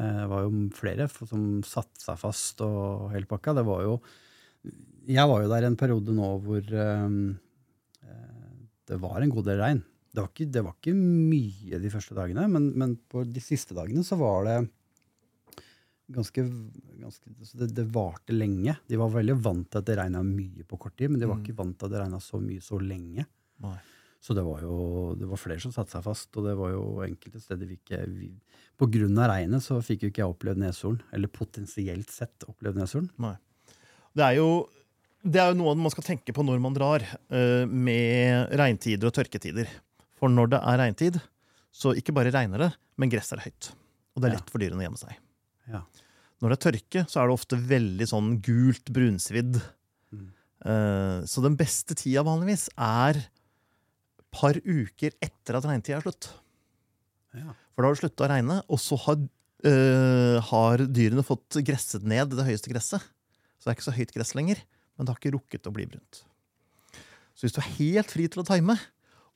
Uh, 0.00 0.18
Det 0.18 0.26
var 0.32 0.44
jo 0.48 0.52
flere 0.74 1.08
som 1.14 1.46
satte 1.68 2.02
seg 2.02 2.18
fast 2.18 2.66
og 2.66 3.12
hele 3.14 3.30
pakka. 3.30 3.54
Det 3.60 3.66
var 3.68 3.86
jo 3.86 3.94
Jeg 5.06 5.30
var 5.30 5.46
jo 5.46 5.54
der 5.54 5.68
en 5.68 5.78
periode 5.78 6.14
nå 6.16 6.34
hvor 6.42 6.74
det 8.88 8.98
var 9.02 9.20
en 9.22 9.30
god 9.32 9.46
del 9.48 9.60
regn. 9.62 9.82
Det 10.12 10.20
var 10.20 10.28
ikke, 10.32 10.46
det 10.52 10.62
var 10.66 10.74
ikke 10.76 10.92
mye 10.98 11.78
de 11.80 11.90
første 11.92 12.14
dagene, 12.18 12.46
men, 12.52 12.70
men 12.76 12.96
på 13.08 13.22
de 13.24 13.40
siste 13.40 13.72
dagene 13.76 14.02
så 14.04 14.18
var 14.20 14.44
det 14.48 14.56
ganske, 16.12 16.42
ganske 17.00 17.32
så 17.48 17.58
det, 17.62 17.70
det 17.78 17.86
varte 17.94 18.34
lenge. 18.34 18.74
De 18.90 18.98
var 19.00 19.12
veldig 19.14 19.36
vant 19.40 19.68
til 19.72 19.80
at 19.80 19.86
det 19.88 19.96
regna 20.00 20.20
mye 20.26 20.66
på 20.68 20.78
kort 20.82 20.96
tid, 20.98 21.10
men 21.14 21.22
de 21.22 21.28
var 21.30 21.38
Mm. 21.38 21.44
ikke 21.46 21.56
vant 21.62 21.78
til 21.78 21.88
at 21.88 21.92
det 21.94 22.02
regna 22.02 22.20
så 22.20 22.40
mye 22.42 22.60
så 22.60 22.80
lenge. 22.82 23.24
Nei. 23.64 23.78
Så 24.22 24.34
det 24.38 24.44
var 24.46 24.60
jo 24.62 25.14
det 25.18 25.26
var 25.26 25.40
flere 25.40 25.60
som 25.64 25.72
satte 25.74 25.90
seg 25.96 26.04
fast, 26.04 26.28
og 26.36 26.44
det 26.46 26.52
var 26.58 26.70
jo 26.70 26.82
enkelte 27.02 27.40
steder 27.42 27.66
vi 27.66 27.78
ikke 27.80 28.02
vi, 28.06 28.28
På 28.78 28.86
grunn 28.90 29.18
av 29.18 29.30
regnet 29.30 29.62
så 29.62 29.80
fikk 29.82 30.02
jo 30.04 30.10
ikke 30.12 30.22
jeg 30.22 30.30
opplevd 30.34 30.58
nedsolen, 30.62 31.00
eller 31.12 31.28
potensielt 31.28 32.10
sett 32.10 32.44
opplevd 32.48 32.76
nedsolen. 32.82 33.10
Nei. 33.18 33.36
Det 34.14 34.24
er 34.24 34.36
jo 34.36 34.68
det 35.22 35.40
er 35.40 35.52
jo 35.52 35.58
noe 35.60 35.74
man 35.78 35.92
skal 35.94 36.04
tenke 36.06 36.34
på 36.34 36.44
når 36.46 36.60
man 36.62 36.74
drar, 36.74 37.02
eh, 37.30 37.64
med 37.66 38.50
regntider 38.58 39.06
og 39.08 39.14
tørketider. 39.14 39.68
For 40.18 40.30
når 40.32 40.52
det 40.54 40.60
er 40.62 40.80
regntid, 40.82 41.20
så 41.72 41.94
ikke 41.96 42.14
bare 42.14 42.32
regner 42.34 42.58
det, 42.66 42.70
men 43.00 43.10
gresset 43.10 43.38
er 43.38 43.44
høyt. 43.46 43.70
Og 44.14 44.22
det 44.22 44.28
er 44.30 44.34
lett 44.36 44.50
for 44.52 44.62
dyrene 44.62 44.82
å 44.82 44.86
gjemme 44.86 45.00
seg. 45.00 45.14
Ja. 45.72 45.82
Når 46.42 46.50
det 46.52 46.56
er 46.58 46.64
tørke, 46.66 47.04
så 47.08 47.20
er 47.22 47.28
det 47.30 47.36
ofte 47.38 47.58
veldig 47.70 48.08
sånn 48.10 48.32
gult 48.44 48.90
brunsvidd. 48.92 49.60
Mm. 50.12 50.26
Eh, 50.66 51.18
Så 51.30 51.42
den 51.42 51.56
beste 51.56 51.94
tida 51.94 52.24
vanligvis 52.26 52.68
er 52.76 53.22
par 54.32 54.56
uker 54.58 55.12
etter 55.22 55.58
at 55.58 55.64
regntida 55.68 55.98
er 56.00 56.06
slutt. 56.06 56.30
Ja. 57.36 57.54
For 57.72 57.82
da 57.82 57.88
har 57.88 57.94
det 57.96 58.02
slutta 58.02 58.26
å 58.26 58.30
regne, 58.32 58.58
og 58.68 58.78
så 58.80 58.98
har, 59.06 59.16
øh, 59.64 60.40
har 60.50 60.78
dyrene 60.88 61.24
fått 61.24 61.62
gresset 61.64 62.02
ned 62.02 62.30
det 62.34 62.44
høyeste 62.46 62.72
gresset. 62.72 63.00
Så 63.58 63.64
det 63.64 63.72
er 63.72 63.76
ikke 63.78 63.88
så 63.90 63.96
høyt 63.96 64.12
gress 64.16 64.34
lenger, 64.34 64.58
men 65.02 65.08
det 65.08 65.16
har 65.16 65.18
ikke 65.20 65.34
rukket 65.34 65.66
å 65.66 65.72
bli 65.74 65.88
brunt. 65.90 66.22
Så 67.34 67.46
hvis 67.48 67.56
du 67.56 67.60
er 67.60 67.72
helt 67.80 68.12
fri 68.14 68.28
til 68.30 68.42
å 68.42 68.46
time, 68.46 68.76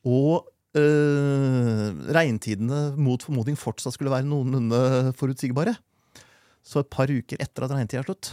og 0.06 0.46
øh, 0.78 1.90
regntidene 2.14 2.80
mot 3.00 3.22
formodning 3.26 3.56
fortsatt 3.58 3.96
skulle 3.96 4.12
være 4.14 4.28
noenlunde 4.28 5.12
forutsigbare, 5.18 5.74
så 6.66 6.82
et 6.82 6.90
par 6.92 7.10
uker 7.10 7.40
etter 7.42 7.66
at 7.66 7.74
regntida 7.74 8.02
er 8.02 8.06
slutt 8.08 8.32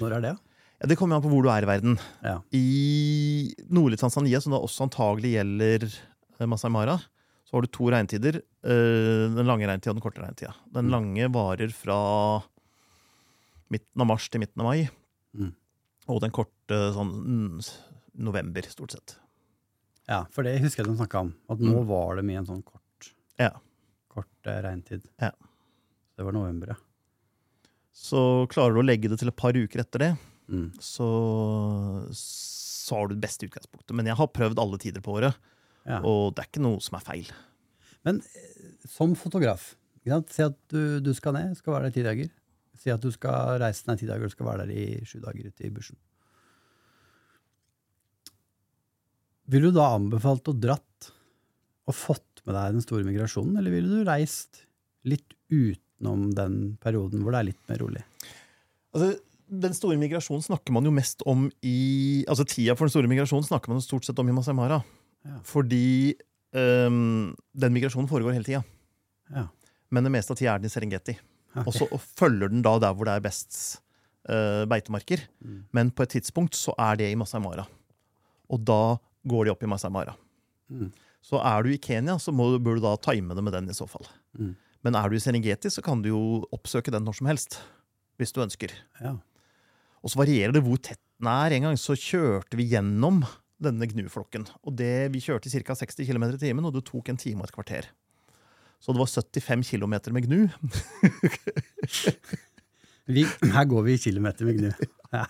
Når 0.00 0.16
er 0.18 0.24
det? 0.26 0.34
ja, 0.80 0.86
Det 0.90 0.96
kommer 0.98 1.18
an 1.18 1.22
på 1.24 1.30
hvor 1.32 1.42
du 1.46 1.50
er 1.50 1.62
i 1.66 1.70
verden. 1.70 1.96
Ja. 2.22 2.36
I 2.54 3.54
nordlig 3.70 3.98
Tanzania, 4.02 4.40
som 4.42 4.54
da 4.54 4.60
også 4.62 4.86
antagelig 4.88 5.34
gjelder 5.36 5.86
eh, 5.90 6.46
Masai 6.50 6.70
Mara, 6.70 6.98
så 7.46 7.56
har 7.58 7.66
du 7.66 7.70
to 7.74 7.90
regntider. 7.90 8.38
eh, 8.64 9.26
Den 9.34 9.46
lange 9.50 9.66
regntida 9.66 9.90
og 9.92 9.98
den 9.98 10.04
korte 10.06 10.22
regntida. 10.22 10.54
Den 10.72 10.86
Mm. 10.86 10.94
lange 10.94 11.30
varer 11.34 11.70
fra 11.74 11.98
midten 13.70 14.00
av 14.02 14.06
mars 14.06 14.28
til 14.30 14.40
midten 14.42 14.62
av 14.62 14.66
mai. 14.70 14.88
Mm. 15.36 15.52
Og 16.10 16.20
den 16.24 16.32
korte 16.34 16.78
sånn 16.96 17.10
mm, 17.22 17.60
november, 18.26 18.66
stort 18.68 18.92
sett. 18.96 19.16
ja, 20.10 20.24
for 20.34 20.42
det 20.42 20.56
husker 20.60 20.82
jeg 20.82 20.90
de 20.90 20.98
snakka 20.98 21.20
om. 21.22 21.34
At 21.48 21.60
nå 21.62 21.76
Mm. 21.84 21.86
var 21.86 22.16
det 22.18 22.24
mye 22.26 22.38
en 22.42 22.46
sånn 22.48 22.64
kort, 22.66 23.12
Ja. 23.38 23.52
kort 24.10 24.26
eh, 24.50 24.60
regntid. 24.64 25.04
Ja. 25.22 25.30
Det 26.18 26.24
var 26.26 26.32
november, 26.34 26.72
ja. 26.74 26.78
Så 27.94 28.46
klarer 28.50 28.74
du 28.74 28.80
å 28.82 28.86
legge 28.86 29.08
det 29.08 29.18
til 29.20 29.28
et 29.30 29.36
par 29.36 29.52
uker 29.56 29.80
etter 29.84 29.98
det, 30.02 30.10
Mm. 30.50 30.72
så, 30.82 31.06
så 32.10 32.96
har 32.98 33.06
du 33.08 33.14
det 33.14 33.22
beste 33.22 33.46
utgangspunktet. 33.46 33.94
Men 33.94 34.06
jeg 34.10 34.16
har 34.18 34.26
prøvd 34.34 34.58
alle 34.58 34.78
tider 34.82 35.00
på 35.04 35.14
året, 35.20 35.36
ja. 35.86 36.00
og 36.02 36.34
det 36.34 36.42
er 36.44 36.48
ikke 36.50 36.64
noe 36.64 36.80
som 36.82 36.98
er 36.98 37.04
feil. 37.06 37.30
Men 38.04 38.18
eh, 38.20 38.74
som 38.88 39.14
fotograf, 39.14 39.76
si 40.02 40.42
at 40.42 40.56
du, 40.72 40.98
du 41.04 41.12
skal 41.14 41.34
ned, 41.36 41.56
skal 41.56 41.74
være 41.76 41.90
der 41.90 41.94
ti 41.94 42.02
dager. 42.02 42.30
Si 42.80 42.92
at 42.92 43.02
du 43.02 43.10
skal 43.12 43.58
reise 43.60 43.84
deg 43.88 44.00
ti 44.00 44.08
dager, 44.08 44.24
du 44.24 44.32
skal 44.32 44.48
være 44.48 44.64
der 44.64 44.72
i 44.72 44.84
sju 45.04 45.18
dager 45.20 45.50
ute 45.50 45.66
i 45.66 45.72
bushen. 45.74 45.98
Vil 49.50 49.66
du 49.66 49.74
da 49.74 49.90
anbefalt 49.96 50.48
å 50.48 50.56
dratt 50.56 51.10
og 51.90 51.96
fått 51.96 52.44
med 52.46 52.54
deg 52.54 52.76
den 52.76 52.84
store 52.84 53.06
migrasjonen, 53.06 53.58
eller 53.58 53.74
ville 53.74 54.00
du 54.00 54.06
reist 54.06 54.62
litt 55.08 55.34
utenom 55.50 56.28
den 56.36 56.76
perioden 56.80 57.24
hvor 57.24 57.34
det 57.34 57.40
er 57.40 57.48
litt 57.50 57.62
mer 57.68 57.82
rolig? 57.82 58.04
Altså, 58.94 59.12
den 59.50 59.74
store 59.74 59.98
migrasjonen 60.00 60.44
snakker 60.46 60.74
man 60.74 60.86
jo 60.86 60.92
mest 60.94 61.24
om 61.28 61.48
i 61.66 62.22
Altså 62.30 62.46
Tida 62.46 62.76
for 62.78 62.86
den 62.86 62.94
store 62.94 63.10
migrasjonen 63.10 63.46
snakker 63.46 63.72
man 63.72 63.80
jo 63.80 63.86
stort 63.88 64.06
sett 64.06 64.18
om 64.22 64.28
i 64.30 64.34
Masai 64.34 64.54
Mara. 64.54 64.78
Ja. 65.26 65.40
Fordi 65.46 66.14
um, 66.54 67.32
den 67.52 67.74
migrasjonen 67.74 68.08
foregår 68.10 68.36
hele 68.38 68.46
tida. 68.46 68.62
Ja. 69.34 69.48
Men 69.90 70.06
det 70.06 70.14
meste 70.14 70.34
av 70.34 70.38
tida 70.38 70.54
er 70.54 70.62
den 70.62 70.70
i 70.70 70.72
Serengeti. 70.72 71.16
Ok. 71.56 71.66
Og 71.66 71.74
så 71.74 71.88
følger 72.20 72.52
den 72.52 72.64
da 72.66 72.76
der 72.82 72.94
hvor 72.94 73.08
det 73.08 73.16
er 73.18 73.24
best 73.24 73.80
uh, 74.30 74.64
beitemarker. 74.70 75.24
Mm. 75.42 75.60
Men 75.76 75.90
på 75.90 76.06
et 76.06 76.16
tidspunkt 76.16 76.58
så 76.58 76.74
er 76.78 77.00
det 77.00 77.10
i 77.10 77.18
Masai 77.18 77.42
Mara. 77.42 77.66
Og 78.50 78.62
da 78.66 78.98
går 79.30 79.46
de 79.46 79.54
opp 79.54 79.64
i 79.64 79.70
Masai 79.70 79.90
Mara. 79.92 80.14
Mm. 80.70 80.90
Så 81.24 81.40
er 81.42 81.62
du 81.62 81.72
i 81.74 81.80
Kenya, 81.82 82.16
så 82.18 82.32
må, 82.32 82.54
bør 82.62 82.78
du 82.78 82.84
da 82.84 82.94
time 83.02 83.36
det 83.36 83.44
med 83.44 83.54
den 83.56 83.68
i 83.70 83.76
så 83.76 83.86
fall. 83.90 84.06
Mm. 84.38 84.54
Men 84.86 84.96
er 84.96 85.10
du 85.10 85.18
i 85.18 85.20
Serengeti, 85.20 85.68
så 85.72 85.84
kan 85.84 86.00
du 86.00 86.08
jo 86.12 86.22
oppsøke 86.54 86.92
den 86.92 87.04
når 87.04 87.18
som 87.20 87.28
helst. 87.28 87.60
Hvis 88.20 88.32
du 88.36 88.42
ønsker. 88.44 88.72
Ja. 89.00 89.14
Og 90.00 90.12
så 90.12 90.20
varierer 90.20 90.52
det 90.56 90.64
hvor 90.64 90.80
tett 90.80 91.00
den 91.20 91.28
er. 91.28 91.54
En 91.56 91.68
gang 91.68 91.78
så 91.80 91.96
kjørte 91.96 92.56
vi 92.56 92.68
gjennom 92.72 93.22
denne 93.60 93.88
gnuflokken. 93.88 94.46
Og 94.64 94.76
det, 94.76 95.10
vi 95.14 95.22
kjørte 95.24 95.48
i 95.48 95.52
ca. 95.52 95.76
60 95.76 96.08
km 96.08 96.26
i 96.30 96.40
timen, 96.40 96.64
og 96.68 96.74
det 96.76 96.86
tok 96.88 97.12
en 97.12 97.20
time 97.20 97.44
og 97.44 97.50
et 97.50 97.56
kvarter. 97.56 97.90
Så 98.80 98.94
det 98.96 99.00
var 99.02 99.10
75 99.12 99.62
km 99.70 99.94
med 100.16 100.24
gnu. 100.26 100.40
Vi, 103.10 103.24
her 103.26 103.64
går 103.66 103.82
vi 103.88 103.94
i 103.96 104.00
kilometer 104.00 104.46
med 104.48 104.60
gnu. 104.60 104.70
Ja. 105.10 105.24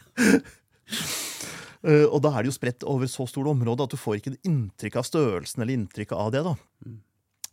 Eh, 1.80 2.02
Og 2.12 2.18
da 2.20 2.28
er 2.36 2.44
det 2.44 2.50
jo 2.50 2.56
spredt 2.58 2.84
over 2.84 3.08
så 3.08 3.24
stort 3.30 3.48
område 3.48 3.86
at 3.86 3.94
du 3.94 3.96
får 3.96 4.18
ikke 4.18 4.34
inntrykk 4.44 4.98
av 5.00 5.06
størrelsen 5.08 5.62
eller 5.64 5.72
inntrykk 5.78 6.10
av 6.12 6.28
det. 6.34 6.42
da. 6.44 6.52
Mm. 6.84 6.98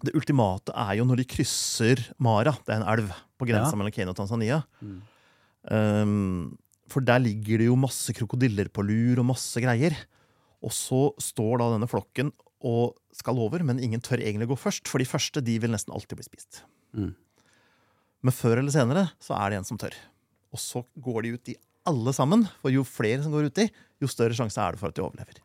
Det 0.04 0.12
ultimate 0.20 0.74
er 0.76 0.98
jo 1.00 1.06
når 1.08 1.22
de 1.22 1.26
krysser 1.32 2.02
Mara, 2.20 2.52
det 2.68 2.74
er 2.76 2.82
en 2.82 2.90
elv 2.92 3.14
på 3.40 3.48
grensa 3.48 3.72
Ja. 3.72 3.80
mellom 3.80 3.96
Kenya 3.96 4.12
og 4.12 4.18
Tanzania. 4.20 4.58
Mm. 4.84 4.98
Um, 5.72 6.58
for 6.92 7.00
der 7.08 7.24
ligger 7.24 7.64
det 7.64 7.70
jo 7.70 7.80
masse 7.80 8.12
krokodiller 8.16 8.68
på 8.70 8.84
lur 8.84 9.24
og 9.24 9.30
masse 9.32 9.64
greier. 9.64 9.96
Og 10.62 10.76
så 10.76 11.06
står 11.24 11.62
da 11.64 11.72
denne 11.78 11.88
flokken 11.88 12.34
og 12.66 12.98
skal 13.14 13.40
over, 13.42 13.62
men 13.66 13.82
ingen 13.84 14.02
tør 14.02 14.22
egentlig 14.24 14.50
gå 14.50 14.58
først, 14.58 14.90
for 14.90 15.02
de 15.02 15.08
første 15.10 15.44
de 15.46 15.58
vil 15.62 15.74
nesten 15.74 15.94
alltid 15.94 16.18
bli 16.18 16.26
spist. 16.26 16.64
Mm. 16.98 17.14
Men 18.26 18.34
før 18.34 18.62
eller 18.62 18.74
senere 18.74 19.08
så 19.22 19.36
er 19.38 19.52
det 19.52 19.60
en 19.60 19.68
som 19.68 19.80
tør. 19.82 19.96
Og 20.56 20.62
så 20.62 20.82
går 21.04 21.26
de 21.26 21.34
ut 21.36 21.52
i 21.54 21.58
alle 21.88 22.14
sammen, 22.16 22.48
for 22.62 22.74
jo 22.74 22.84
flere 22.88 23.22
som 23.24 23.34
går 23.36 23.52
uti, 23.52 23.68
jo 24.02 24.10
større 24.12 24.36
sjanse 24.38 24.60
er 24.62 24.76
det 24.76 24.82
for 24.82 24.92
at 24.92 24.98
de 24.98 25.06
overlever. 25.06 25.42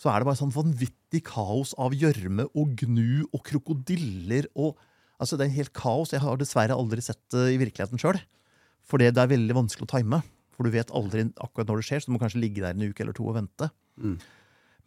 Så 0.00 0.10
er 0.10 0.18
det 0.18 0.26
bare 0.26 0.38
sånn 0.40 0.54
vanvittig 0.54 1.20
kaos 1.26 1.74
av 1.78 1.94
gjørme 1.94 2.48
og 2.50 2.74
gnu 2.82 3.26
og 3.30 3.40
krokodiller 3.46 4.50
og 4.54 4.80
Altså, 5.22 5.36
det 5.38 5.44
er 5.46 5.54
helt 5.54 5.70
kaos. 5.78 6.10
Jeg 6.10 6.20
har 6.24 6.38
dessverre 6.40 6.74
aldri 6.74 6.98
sett 7.00 7.20
det 7.32 7.44
i 7.54 7.58
virkeligheten 7.60 8.00
sjøl. 8.02 8.16
For 8.84 9.00
det 9.00 9.12
er 9.14 9.28
veldig 9.30 9.54
vanskelig 9.56 9.86
å 9.86 9.90
time. 9.92 10.18
For 10.54 10.66
du 10.66 10.74
vet 10.74 10.90
aldri 10.90 11.28
akkurat 11.38 11.70
når 11.70 11.80
det 11.80 11.86
skjer, 11.86 12.02
så 12.02 12.10
du 12.10 12.16
må 12.16 12.20
kanskje 12.20 12.40
ligge 12.42 12.64
der 12.64 12.74
en 12.74 12.82
uke 12.82 13.04
eller 13.04 13.16
to 13.16 13.28
og 13.30 13.36
vente. 13.38 13.68
Mm. 13.94 14.16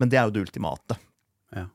Men 0.03 0.11
det 0.11 0.19
er 0.19 0.27
jo 0.27 0.35
det 0.35 0.43
ultimate. 0.49 0.99
Ja. 1.55 1.67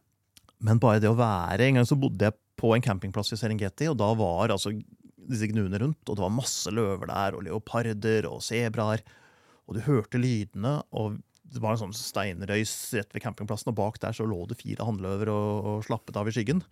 Men 0.63 0.81
bare 0.83 1.01
det 1.03 1.11
å 1.11 1.19
være 1.19 1.65
En 1.67 1.81
gang 1.81 1.87
så 1.89 1.99
bodde 1.99 2.29
jeg 2.29 2.39
på 2.61 2.75
en 2.77 2.85
campingplass 2.85 3.33
i 3.35 3.39
Serengeti, 3.41 3.89
og 3.91 3.97
da 3.99 4.13
var 4.15 4.53
altså 4.55 4.71
disse 5.33 5.49
gnuene 5.51 5.81
rundt, 5.81 6.03
og 6.07 6.19
det 6.19 6.23
var 6.23 6.35
masse 6.35 6.71
løver 6.71 7.09
der, 7.11 7.35
og 7.35 7.45
leoparder 7.47 8.29
og 8.29 8.43
sebraer. 8.45 9.03
Og 9.67 9.77
du 9.77 9.83
hørte 9.87 10.21
lydene, 10.21 10.77
og 10.95 11.19
det 11.53 11.63
var 11.63 11.75
en 11.75 11.83
sånn 11.87 11.97
steinrøys 11.97 12.75
rett 12.97 13.15
ved 13.15 13.25
campingplassen, 13.25 13.73
og 13.73 13.79
bak 13.81 13.99
der 14.03 14.15
så 14.17 14.27
lå 14.29 14.45
det 14.51 14.61
fire 14.61 14.87
hannløver 14.87 15.33
og, 15.33 15.69
og 15.73 15.87
slappet 15.89 16.19
av 16.19 16.31
i 16.31 16.35
skyggen. 16.37 16.63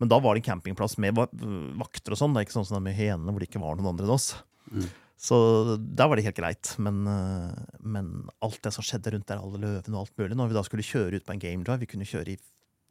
Men 0.00 0.12
da 0.12 0.20
var 0.20 0.36
det 0.36 0.44
en 0.44 0.50
campingplass 0.52 0.98
med 1.02 1.16
vakter 1.16 2.14
og 2.14 2.20
sånn. 2.20 2.36
Det 2.36 2.42
er 2.42 2.46
ikke 2.46 2.58
sånn 2.58 2.68
som 2.68 2.76
det 2.76 2.82
er 2.82 2.88
med 2.90 2.98
henene, 2.98 3.32
hvor 3.32 3.42
det 3.42 3.48
ikke 3.48 3.62
var 3.62 3.78
noen 3.78 3.94
andre 3.94 4.06
enn 4.06 4.14
oss. 4.16 4.28
Mm. 4.68 4.88
Så 5.16 5.36
der 5.80 6.08
var 6.10 6.16
det 6.18 6.26
helt 6.26 6.36
greit. 6.36 6.74
Men, 6.78 6.98
eh, 7.08 7.64
men 7.80 8.10
alt 8.44 8.60
det 8.62 8.72
som 8.76 8.84
skjedde 8.84 9.14
rundt 9.14 9.26
der, 9.30 9.40
alle 9.40 9.58
løvene 9.62 9.96
og 9.96 10.02
alt 10.06 10.16
mulig 10.20 10.36
Når 10.36 10.48
vi 10.50 10.54
da 10.58 10.62
skulle 10.66 10.84
kjøre 10.84 11.16
ut 11.16 11.24
på 11.26 11.32
en 11.32 11.40
game 11.40 11.64
drive, 11.64 11.80
vi 11.80 11.88
kunne 11.88 12.04
kjøre 12.08 12.34
i 12.34 12.38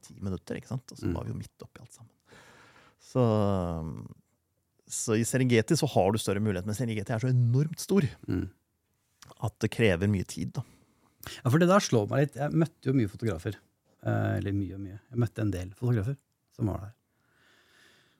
ti 0.05 0.15
minutter, 0.21 0.57
ikke 0.57 0.67
sant? 0.73 0.91
og 0.91 0.97
så 0.97 1.05
Mm. 1.05 1.13
var 1.13 1.23
vi 1.25 1.31
jo 1.33 1.37
midt 1.37 1.61
oppi 1.65 1.81
alt 1.81 1.93
sammen. 1.93 2.11
Så, 2.99 3.21
så 4.89 5.15
i 5.17 5.23
Serengeti 5.25 5.77
så 5.77 5.87
har 5.89 6.11
du 6.13 6.17
større 6.21 6.41
mulighet, 6.43 6.65
men 6.67 6.75
Serengeti 6.77 7.13
er 7.13 7.21
så 7.23 7.29
enormt 7.31 7.79
stor 7.81 8.05
Mm. 8.27 8.49
at 9.41 9.59
det 9.59 9.71
krever 9.71 10.07
mye 10.09 10.25
tid. 10.25 10.53
da. 10.53 10.63
Ja, 11.43 11.49
for 11.49 11.57
det 11.59 11.67
der 11.69 11.79
slår 11.81 12.07
meg 12.09 12.19
litt. 12.27 12.35
Jeg 12.37 12.51
møtte 12.53 12.85
jo 12.85 12.93
mye 12.93 13.09
fotografer. 13.09 13.55
Eh, 14.05 14.37
eller 14.37 14.51
mye 14.53 14.75
og 14.75 14.81
mye. 14.81 14.99
Jeg 15.09 15.17
møtte 15.19 15.41
en 15.41 15.51
del 15.51 15.69
fotografer 15.73 16.17
som 16.55 16.67
var 16.67 16.79
der. 16.83 16.93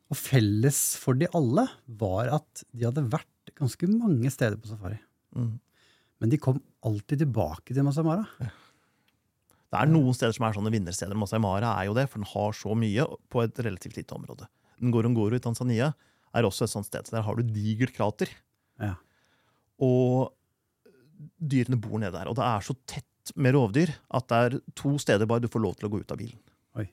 Og 0.10 0.18
felles 0.18 0.80
for 0.98 1.14
de 1.14 1.28
alle 1.34 1.68
var 1.88 2.30
at 2.34 2.64
de 2.74 2.86
hadde 2.86 3.10
vært 3.10 3.30
ganske 3.60 3.90
mange 3.92 4.32
steder 4.34 4.60
på 4.60 4.70
safari. 4.70 5.00
Mm. 5.36 5.56
Men 6.22 6.32
de 6.32 6.40
kom 6.42 6.62
alltid 6.86 7.24
tilbake 7.24 7.76
til 7.76 7.86
Masai 7.86 8.06
Mara. 8.08 8.26
Det 8.40 9.82
er 9.82 9.90
noen 9.92 10.16
steder 10.16 10.36
som 10.36 10.46
er 10.48 10.56
sånne 10.56 10.72
vinnersteder. 10.72 11.18
Masai 11.20 11.42
Mara 11.44 11.74
er 11.82 11.90
jo 11.90 11.96
det, 11.98 12.08
for 12.12 12.22
den 12.22 12.30
har 12.32 12.56
så 12.56 12.76
mye 12.78 13.08
på 13.32 13.44
et 13.44 13.60
relativt 13.66 13.98
lite 14.00 14.16
område. 14.16 14.48
Ngorongoro 14.84 15.36
i 15.36 15.44
Tanzania 15.44 15.92
er 16.36 16.48
også 16.48 16.68
et 16.68 16.74
sånt 16.74 16.88
sted. 16.88 17.08
så 17.08 17.18
Der 17.18 17.26
har 17.28 17.36
du 17.36 17.44
digert 17.44 17.96
krater. 17.96 18.32
Ja. 18.80 18.96
Og 19.84 20.32
dyrene 21.40 21.80
bor 21.80 22.00
nede 22.00 22.16
der. 22.16 22.30
Og 22.32 22.38
det 22.40 22.46
er 22.46 22.64
så 22.64 22.76
tett 22.88 23.36
med 23.36 23.56
rovdyr 23.56 23.92
at 24.14 24.28
det 24.30 24.40
er 24.40 24.58
to 24.78 24.96
steder 25.02 25.26
bare 25.26 25.44
du 25.44 25.52
får 25.52 25.64
lov 25.64 25.78
til 25.80 25.88
å 25.88 25.94
gå 25.94 26.04
ut 26.04 26.12
av 26.14 26.20
bilen. 26.20 26.40
Oi. 26.78 26.88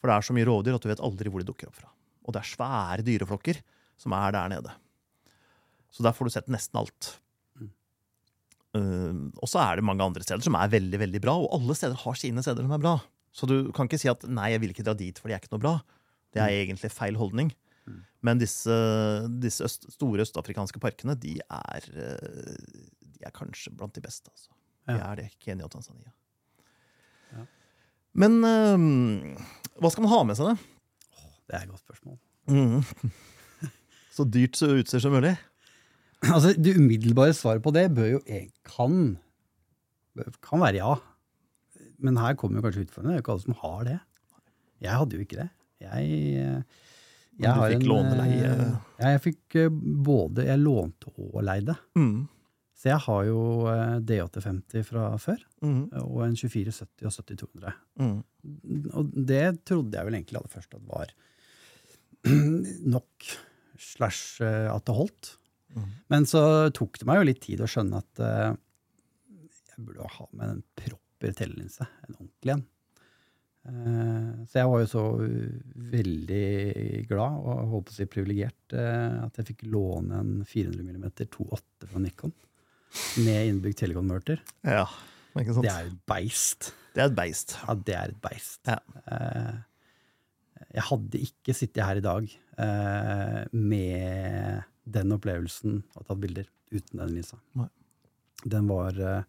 For 0.00 0.10
det 0.10 0.16
er 0.16 0.26
så 0.26 0.36
mye 0.36 0.48
rovdyr 0.48 0.76
at 0.76 0.84
du 0.84 0.90
vet 0.90 1.04
aldri 1.04 1.32
hvor 1.32 1.44
de 1.44 1.48
dukker 1.48 1.70
opp 1.70 1.78
fra. 1.78 1.92
Og 2.26 2.34
det 2.34 2.42
er 2.42 2.50
svære 2.50 3.06
dyreflokker 3.06 3.60
som 4.00 4.14
er 4.16 4.34
der 4.34 4.50
nede. 4.56 4.74
Så 5.92 6.04
der 6.04 6.14
får 6.16 6.28
du 6.28 6.34
sett 6.34 6.52
nesten 6.52 6.80
alt. 6.80 7.14
Uh, 8.72 9.28
og 9.36 9.50
så 9.52 9.60
er 9.60 9.76
det 9.76 9.84
mange 9.84 10.00
andre 10.00 10.24
steder 10.24 10.40
som 10.40 10.56
er 10.56 10.70
veldig 10.72 10.96
veldig 11.02 11.20
bra, 11.20 11.34
og 11.42 11.58
alle 11.58 11.76
steder 11.76 11.98
har 12.00 12.14
sine 12.16 12.44
steder 12.44 12.64
som 12.64 12.72
er 12.72 12.80
bra. 12.80 12.94
Så 13.32 13.48
du 13.48 13.56
kan 13.76 13.88
ikke 13.88 14.00
si 14.00 14.08
at 14.08 14.24
'nei, 14.24 14.52
jeg 14.54 14.62
vil 14.62 14.72
ikke 14.72 14.86
dra 14.86 14.94
dit, 14.96 15.18
for 15.18 15.28
det 15.28 15.36
er 15.36 15.42
ikke 15.44 15.52
noe 15.52 15.64
bra'. 15.64 15.80
Det 16.32 16.40
er 16.40 16.48
egentlig 16.48 16.88
feil 16.92 17.16
holdning. 17.20 17.52
Men 18.22 18.38
disse, 18.38 18.74
disse 19.42 19.66
øst, 19.66 19.88
store 19.96 20.22
østafrikanske 20.22 20.78
parkene, 20.82 21.16
de 21.18 21.40
er, 21.42 21.86
eh, 21.90 22.76
de 23.02 23.26
er 23.26 23.34
kanskje 23.34 23.74
blant 23.74 23.94
de 23.94 24.00
beste. 24.04 24.30
Altså. 24.30 24.52
De 24.86 24.94
er 24.94 25.18
det. 25.18 25.28
Kenya 25.42 25.66
og 25.66 25.72
Tanzania. 25.74 26.12
Ja. 27.32 27.46
Men 28.14 28.38
uh, 28.46 29.42
hva 29.80 29.90
skal 29.90 30.06
man 30.06 30.12
ha 30.12 30.22
med 30.28 30.38
seg, 30.38 30.52
da? 30.52 31.24
Det 31.50 31.58
er 31.58 31.64
et 31.66 31.72
godt 31.72 31.82
spørsmål. 31.82 32.18
Mm. 32.46 33.10
Så 34.16 34.26
dyrt 34.28 34.58
så 34.60 34.68
utstyr 34.76 35.00
som 35.00 35.14
mulig? 35.16 35.32
Altså, 36.34 36.52
Det 36.54 36.76
umiddelbare 36.78 37.34
svaret 37.34 37.62
på 37.64 37.72
det 37.74 37.88
bør 37.96 38.10
jo 38.16 38.20
e- 38.30 38.48
kan, 38.68 39.16
kan 40.44 40.60
være 40.62 40.78
ja. 40.78 40.92
Men 42.02 42.16
her 42.18 42.34
kommer 42.38 42.60
jo 42.60 42.66
kanskje 42.68 42.84
utfordringen. 42.86 43.14
Det 43.14 43.18
er 43.18 43.20
jo 43.20 43.24
ikke 43.26 43.34
alle 43.34 43.46
som 43.46 43.58
har 43.62 43.84
det. 43.88 43.98
Jeg 44.82 44.98
hadde 44.98 45.16
jo 45.18 45.24
ikke 45.24 45.38
det. 45.40 45.48
Jeg, 45.82 46.06
jeg 47.38 47.42
Men 47.42 47.58
du 47.58 47.62
fikk 47.74 47.86
låne, 47.90 48.14
leie? 48.20 48.52
eh, 48.52 48.76
Ja, 49.02 49.12
jeg 49.16 49.22
fikk 49.24 49.56
eh, 49.58 49.68
både 50.06 50.44
Jeg 50.46 50.58
lånte 50.62 51.10
og 51.18 51.42
leide. 51.46 51.74
Mm. 51.98 52.28
Så 52.82 52.90
jeg 52.90 52.98
har 53.04 53.24
jo 53.28 53.42
eh, 53.70 53.98
D850 54.10 54.86
fra 54.88 55.08
før, 55.22 55.42
Mm. 55.62 55.84
og 56.02 56.24
en 56.26 56.34
2470 56.34 57.06
og 57.06 57.12
7200. 57.14 57.74
Mm. 58.02 58.16
Og 58.98 59.12
det 59.30 59.44
trodde 59.70 59.94
jeg 59.94 60.06
vel 60.08 60.16
egentlig 60.18 60.38
aller 60.40 60.50
først 60.50 60.74
at 60.74 60.82
var 60.90 61.12
nok, 62.94 63.30
slash 63.78 64.42
eh, 64.42 64.66
at 64.74 64.84
det 64.86 64.96
holdt. 64.98 65.36
Mm. 65.72 65.88
Men 66.12 66.28
så 66.28 66.42
tok 66.74 67.00
det 67.00 67.08
meg 67.08 67.20
jo 67.20 67.28
litt 67.30 67.42
tid 67.44 67.62
å 67.64 67.70
skjønne 67.70 68.02
at 68.02 68.22
uh, 68.22 68.52
jeg 69.72 69.86
burde 69.86 70.10
ha 70.18 70.28
med 70.36 70.54
en 70.56 70.62
proper 70.76 71.34
telelinse, 71.38 71.86
en 72.06 72.16
ordentlig 72.18 72.56
en. 72.56 72.66
Uh, 73.62 74.42
så 74.50 74.58
jeg 74.58 74.70
var 74.72 74.80
jo 74.82 74.86
så 74.90 75.02
veldig 75.92 76.46
glad 77.06 77.36
og 77.38 77.60
holdt 77.70 77.86
på 77.86 77.94
å 77.94 77.94
si 77.94 78.06
privilegert 78.10 78.74
uh, 78.74 79.22
at 79.28 79.38
jeg 79.38 79.52
fikk 79.52 79.68
låne 79.70 80.18
en 80.18 80.32
400 80.42 80.82
mm 80.82 81.04
2.8 81.22 81.90
fra 81.92 82.02
Nikon 82.02 82.34
med 83.22 83.52
innbygd 83.52 83.78
telekonverter. 83.84 84.42
Ja. 84.66 84.88
Det 85.32 85.70
er 85.70 85.86
et 85.86 86.00
beist. 86.10 86.72
Det 86.92 87.04
er 87.04 87.08
et 87.08 87.14
beist. 87.16 87.54
Ja, 87.62 87.76
det 87.78 87.94
er 87.96 88.10
et 88.10 88.18
beist. 88.24 88.60
Ja. 88.68 88.80
Uh, 89.06 89.62
jeg 90.72 90.84
hadde 90.88 91.22
ikke 91.22 91.54
sittet 91.56 91.84
her 91.84 91.98
i 91.98 92.04
dag 92.04 92.28
med 93.52 94.60
den 94.84 95.14
opplevelsen 95.14 95.82
og 95.96 96.06
tatt 96.06 96.20
bilder 96.22 96.48
uten 96.72 97.02
den 97.02 97.14
linsa. 97.16 97.38
Nei. 97.58 97.68
Den 98.42 98.66
var 98.70 98.96
eh, 98.98 99.28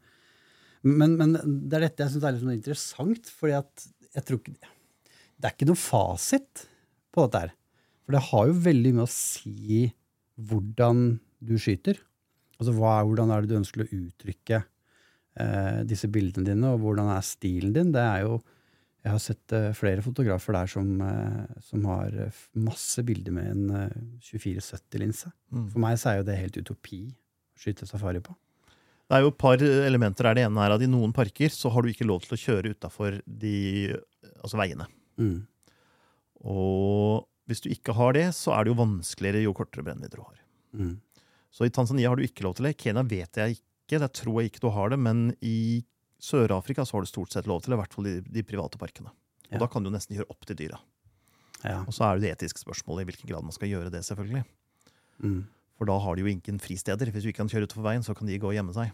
men, 0.83 1.15
men 1.19 1.35
det 1.37 1.77
er 1.77 1.85
dette 1.87 2.03
jeg 2.03 2.13
syns 2.15 2.25
er 2.27 2.35
litt 2.35 2.43
sånn 2.43 2.55
interessant, 2.57 3.29
fordi 3.31 3.55
at 3.55 3.85
jeg 4.13 4.25
tror 4.27 4.39
ikke 4.41 4.55
Det 4.57 5.47
er 5.47 5.53
ikke 5.55 5.67
noe 5.69 5.79
fasit 5.79 6.65
på 7.13 7.25
dette 7.25 7.43
her. 7.43 7.53
For 8.03 8.15
det 8.15 8.23
har 8.29 8.49
jo 8.49 8.63
veldig 8.65 8.91
mye 8.97 9.07
å 9.07 9.13
si 9.13 9.83
hvordan 10.43 11.03
du 11.43 11.53
skyter. 11.61 11.99
Altså 12.59 12.73
hva, 12.75 12.97
hvordan 13.05 13.31
er 13.31 13.43
det 13.43 13.51
du 13.51 13.59
ønsker 13.59 13.83
å 13.83 13.87
uttrykke 13.87 14.59
eh, 14.59 15.79
disse 15.87 16.09
bildene 16.11 16.47
dine, 16.47 16.73
og 16.73 16.83
hvordan 16.83 17.11
er 17.13 17.25
stilen 17.27 17.73
din? 17.75 17.91
Det 17.95 18.03
er 18.03 18.25
jo 18.25 18.39
Jeg 19.03 19.11
har 19.11 19.19
sett 19.19 19.51
eh, 19.51 19.73
flere 19.75 20.03
fotografer 20.03 20.55
der 20.55 20.69
som, 20.71 20.93
eh, 21.03 21.57
som 21.65 21.83
har 21.91 22.13
eh, 22.23 22.43
masse 22.55 23.03
bilder 23.03 23.35
med 23.35 23.49
en 23.51 23.89
24-70-linse. 24.23 25.31
Mm. 25.51 25.65
For 25.73 25.83
meg 25.83 25.99
så 25.99 26.11
er 26.13 26.21
jo 26.21 26.27
det 26.29 26.39
helt 26.39 26.59
utopi 26.61 27.01
å 27.11 27.63
skyte 27.65 27.87
safari 27.89 28.23
på. 28.23 28.35
Det 29.11 29.17
er 29.17 29.25
jo 29.25 29.33
et 29.33 29.41
par 29.43 29.59
elementer 29.59 30.29
her. 30.29 30.37
Det 30.39 30.45
ene 30.47 30.63
er 30.63 30.77
at 30.77 30.85
i 30.85 30.89
noen 30.89 31.11
parker 31.15 31.51
så 31.51 31.69
har 31.73 31.83
du 31.83 31.91
ikke 31.91 32.07
lov 32.07 32.23
til 32.23 32.37
å 32.37 32.39
kjøre 32.39 32.71
utafor 32.71 33.19
altså 33.19 34.61
veiene. 34.61 34.87
Mm. 35.19 35.43
Og 36.47 37.27
hvis 37.51 37.61
du 37.65 37.69
ikke 37.75 37.95
har 37.99 38.15
det, 38.15 38.29
så 38.37 38.55
er 38.55 38.63
det 38.63 38.71
jo 38.71 38.79
vanskeligere 38.79 39.43
jo 39.43 39.55
kortere 39.57 39.83
brennvidde 39.83 40.15
du 40.15 40.23
har. 40.23 40.39
Mm. 40.79 40.95
Så 41.53 41.67
i 41.67 41.75
Tanzania 41.75 42.09
har 42.09 42.17
du 42.17 42.23
ikke 42.23 42.47
lov 42.47 42.55
til 42.57 42.71
det. 42.71 42.77
Kenya 42.79 43.03
vet 43.03 43.43
jeg 43.43 43.59
ikke, 43.59 43.99
der 43.99 44.15
tror 44.15 44.39
jeg 44.39 44.53
ikke 44.53 44.63
du 44.63 44.71
har 44.73 44.95
det. 44.95 45.01
Men 45.03 45.27
i 45.43 45.83
Sør-Afrika 46.23 46.85
så 46.87 46.97
har 46.97 47.03
du 47.05 47.09
stort 47.11 47.33
sett 47.35 47.49
lov 47.49 47.63
til 47.65 47.75
i 47.75 47.79
hvert 47.79 47.93
fall 47.93 48.07
i 48.07 48.17
de 48.23 48.43
private 48.47 48.79
parkene. 48.79 49.11
Og 49.49 49.57
Ja. 49.57 49.59
da 49.59 49.67
kan 49.67 49.83
du 49.83 49.89
nesten 49.91 50.15
gjøre 50.15 50.29
opp 50.31 50.45
til 50.47 50.55
dyra. 50.55 50.79
Ja. 51.63 51.81
Og 51.83 51.93
så 51.95 52.05
er 52.07 52.19
det 52.19 52.23
det 52.23 52.31
etiske 52.37 52.63
spørsmålet 52.63 53.03
i 53.03 53.11
hvilken 53.11 53.29
grad 53.29 53.43
man 53.43 53.55
skal 53.55 53.69
gjøre 53.71 53.91
det, 53.91 54.01
selvfølgelig. 54.07 54.43
Mm. 55.23 55.45
For 55.77 55.85
da 55.89 55.97
har 55.99 56.15
de 56.15 56.23
jo 56.23 56.31
ingen 56.31 56.59
fristeder. 56.59 57.11
Hvis 57.11 57.23
du 57.23 57.29
ikke 57.31 57.43
kan 57.43 57.51
kjøre 57.51 57.67
utover 57.67 57.89
veien, 57.91 58.03
så 58.03 58.15
kan 58.15 58.27
de 58.27 58.39
gå 58.39 58.47
og 58.47 58.55
gjemme 58.55 58.73
seg. 58.75 58.91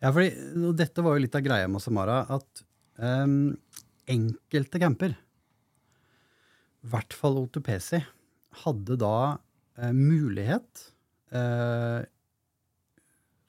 Ja, 0.00 0.10
fordi 0.12 0.30
Dette 0.76 1.02
var 1.04 1.16
jo 1.16 1.24
litt 1.24 1.34
av 1.36 1.44
greia 1.44 1.68
med 1.68 1.82
Samara, 1.82 2.24
at 2.32 2.64
um, 2.98 3.56
enkelte 4.08 4.80
camper, 4.80 5.16
i 6.84 6.90
hvert 6.92 7.16
fall 7.16 7.40
OTPC, 7.40 8.02
hadde 8.64 8.98
da 9.00 9.14
uh, 9.38 9.92
mulighet, 9.96 10.84
uh, 11.32 12.04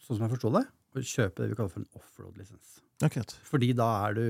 sånn 0.06 0.17
som 0.17 0.25
jeg 0.25 0.36
forsto 0.38 0.54
det, 0.56 0.65
å 0.95 1.04
kjøpe 1.04 1.43
det 1.43 1.51
vi 1.51 1.58
kaller 1.60 1.73
for 1.73 1.84
en 1.84 1.99
offroad-lisens. 1.99 2.80
Akkurat. 3.04 3.34
Fordi 3.44 3.74
da 3.76 3.90
er 4.08 4.14
du 4.16 4.26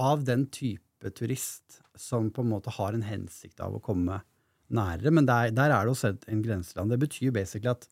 av 0.00 0.22
den 0.24 0.46
type 0.54 1.10
turist 1.16 1.80
som 1.98 2.30
på 2.32 2.40
en 2.44 2.52
måte 2.54 2.72
har 2.72 2.94
en 2.96 3.04
hensikt 3.04 3.60
av 3.60 3.74
å 3.76 3.82
komme 3.84 4.20
nærere. 4.72 5.12
Men 5.12 5.26
der, 5.28 5.50
der 5.52 5.74
er 5.74 5.84
det 5.84 5.92
også 5.92 6.14
en 6.32 6.42
grenseland. 6.44 6.90
Det 6.94 7.00
betyr 7.02 7.34
basically 7.34 7.68
at 7.74 7.88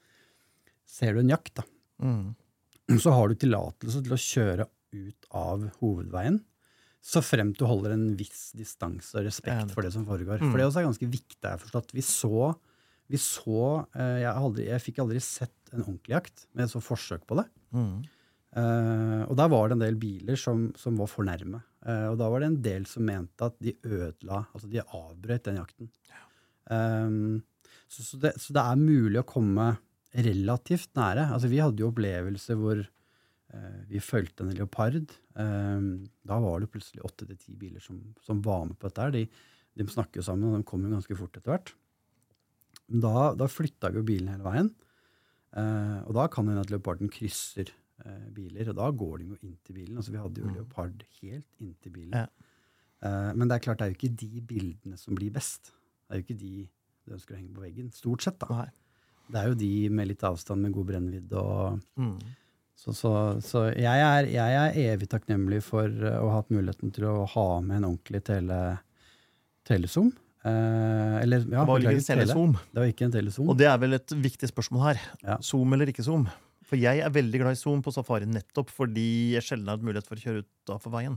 ser 0.88 1.14
du 1.14 1.20
en 1.25 1.35
jakt, 1.35 1.55
da, 1.61 1.66
Mm. 2.01 2.35
så 2.99 3.12
har 3.12 3.29
du 3.29 3.35
tillatelse 3.37 4.01
til 4.03 4.14
å 4.16 4.16
kjøre 4.18 4.64
ut 4.96 5.27
av 5.37 5.66
hovedveien, 5.83 6.38
så 7.05 7.20
fremt 7.23 7.59
du 7.61 7.66
holder 7.68 7.92
en 7.92 8.16
viss 8.16 8.51
distanse 8.57 9.12
og 9.20 9.27
respekt 9.29 9.70
for 9.75 9.83
det 9.85 9.92
som 9.92 10.07
foregår. 10.09 10.40
Mm. 10.40 10.51
For 10.51 10.57
det 10.59 10.64
også 10.66 10.81
er 10.81 10.88
ganske 10.88 11.09
viktig. 11.12 11.38
Jeg 11.44 11.53
har 11.53 11.61
forstått. 11.61 11.92
Vi 11.96 12.03
så, 12.03 12.55
vi 13.12 13.20
så 13.20 13.61
eh, 13.94 14.23
jeg, 14.25 14.33
aldri, 14.33 14.64
jeg 14.70 14.83
fikk 14.87 14.99
aldri 15.05 15.20
sett 15.20 15.55
en 15.75 15.85
ordentlig 15.85 16.16
jakt, 16.16 16.46
men 16.55 16.64
jeg 16.64 16.73
så 16.73 16.83
forsøk 16.83 17.27
på 17.29 17.38
det. 17.42 17.46
Mm. 17.77 18.01
Eh, 18.50 19.20
og 19.28 19.36
der 19.38 19.50
var 19.52 19.68
det 19.68 19.76
en 19.76 19.84
del 19.84 19.98
biler 20.00 20.38
som, 20.40 20.68
som 20.78 20.96
var 20.98 21.10
for 21.10 21.26
nærme. 21.26 21.62
Uh, 21.80 22.10
og 22.12 22.18
da 22.20 22.26
var 22.28 22.42
det 22.42 22.48
en 22.50 22.62
del 22.64 22.82
som 22.84 23.06
mente 23.08 23.46
at 23.46 23.54
de 23.64 23.72
ødela, 23.88 24.42
altså 24.52 24.68
de 24.68 24.82
avbrøt 24.84 25.46
den 25.46 25.56
jakten. 25.56 25.88
Um, 26.68 27.38
så, 27.88 28.04
så, 28.04 28.18
det, 28.20 28.34
så 28.36 28.52
det 28.52 28.64
er 28.66 28.82
mulig 28.82 29.22
å 29.22 29.28
komme 29.28 29.70
relativt 30.12 30.90
nære. 30.98 31.30
Altså 31.32 31.48
Vi 31.48 31.62
hadde 31.62 31.80
jo 31.80 31.88
opplevelser 31.88 32.58
hvor 32.60 32.82
uh, 32.84 33.80
vi 33.88 34.02
fulgte 34.04 34.44
en 34.44 34.52
leopard. 34.58 35.14
Um, 35.38 36.10
da 36.26 36.36
var 36.44 36.60
det 36.60 36.68
plutselig 36.74 37.06
åtte 37.06 37.30
til 37.30 37.40
ti 37.40 37.56
biler 37.56 37.80
som, 37.80 38.02
som 38.26 38.44
var 38.44 38.66
med 38.68 38.76
på 38.76 38.90
dette. 38.90 39.08
De, 39.16 39.24
de 39.80 39.88
snakker 39.88 40.20
jo 40.20 40.26
sammen, 40.26 40.50
og 40.52 40.60
de 40.60 40.68
kommer 40.68 40.92
ganske 40.92 41.16
fort 41.16 41.40
etter 41.40 41.54
hvert. 41.54 41.72
Da, 42.90 43.30
da 43.38 43.48
flytta 43.48 43.92
vi 43.94 44.02
jo 44.02 44.06
bilen 44.06 44.34
hele 44.34 44.44
veien. 44.44 44.72
Eh, 45.58 45.98
og 46.06 46.14
da 46.14 46.26
kan 46.30 46.46
hende 46.46 46.62
at 46.62 46.70
leoparden 46.70 47.10
krysser 47.10 47.70
eh, 48.04 48.26
biler. 48.36 48.70
Og 48.72 48.76
da 48.80 48.90
går 48.90 49.18
de 49.22 49.28
jo 49.32 49.38
inn 49.42 49.56
til 49.66 49.74
bilen. 49.80 49.96
Altså, 50.00 50.12
vi 50.14 50.18
hadde 50.22 50.40
jo 50.42 50.46
Mm. 50.50 50.54
Leopard 50.58 51.04
helt 51.20 51.46
inntil 51.60 51.92
bilen. 51.92 52.12
Ja. 52.14 52.26
Eh, 53.02 53.32
men 53.34 53.48
det 53.48 53.56
er 53.56 53.64
klart, 53.64 53.78
det 53.78 53.86
er 53.86 53.92
jo 53.94 53.98
ikke 54.00 54.16
de 54.16 54.40
bildene 54.40 54.98
som 54.98 55.14
blir 55.16 55.30
best. 55.32 55.72
Det 56.08 56.14
er 56.16 56.20
jo 56.20 56.26
ikke 56.28 56.40
de 56.40 56.68
du 57.06 57.14
ønsker 57.16 57.34
å 57.34 57.38
henge 57.40 57.54
på 57.56 57.62
veggen. 57.64 57.90
Stort 57.96 58.22
sett, 58.22 58.38
da. 58.38 58.46
Nei. 58.50 58.68
Det 59.30 59.38
er 59.40 59.48
jo 59.48 59.54
de 59.54 59.88
med 59.88 60.08
litt 60.10 60.22
avstand, 60.26 60.60
med 60.62 60.72
god 60.76 60.86
brennvidde 60.86 61.32
og 61.40 61.80
Mm. 61.96 62.18
Så, 62.80 62.94
så, 62.96 63.10
så 63.44 63.66
jeg, 63.76 63.84
er, 63.84 64.24
jeg 64.32 64.54
er 64.56 64.76
evig 64.94 65.06
takknemlig 65.12 65.58
for 65.62 65.84
eh, 65.84 66.16
å 66.16 66.30
ha 66.30 66.38
hatt 66.40 66.48
muligheten 66.48 66.90
til 66.96 67.04
å 67.10 67.26
ha 67.28 67.60
med 67.60 67.76
en 67.76 67.84
ordentlig 67.90 68.22
tele, 68.24 68.78
telesom. 69.68 70.08
Eh, 70.48 71.16
eller, 71.20 71.44
ja, 71.52 71.64
Hva 71.68 71.76
ikke 71.76 71.92
en 71.92 72.06
telesom. 72.06 72.54
Tele. 72.56 72.70
Det 72.72 72.80
var 72.80 72.92
ikke 72.94 73.04
en 73.04 73.12
telesom. 73.18 73.50
Og 73.52 73.58
det 73.60 73.68
er 73.68 73.76
vel 73.82 73.98
et 73.98 74.14
viktig 74.24 74.48
spørsmål 74.48 74.86
her. 74.86 75.02
Ja. 75.26 75.36
Zoom 75.44 75.76
eller 75.76 75.92
ikke 75.92 76.06
zoom? 76.06 76.24
For 76.70 76.78
jeg 76.78 77.02
er 77.02 77.11
veldig 77.11 77.40
glad 77.42 77.56
i 77.56 77.59
zoom 77.59 77.80
på 77.83 77.90
safari 77.94 78.28
nettopp 78.30 78.70
fordi 78.70 79.35
jeg 79.35 79.42
sjelden 79.42 79.66
har 79.66 79.78
hatt 79.78 79.87
mulighet 79.87 80.06
for 80.06 80.20
å 80.20 80.22
kjøre 80.22 80.44
utafor 80.44 80.94
veien. 80.94 81.16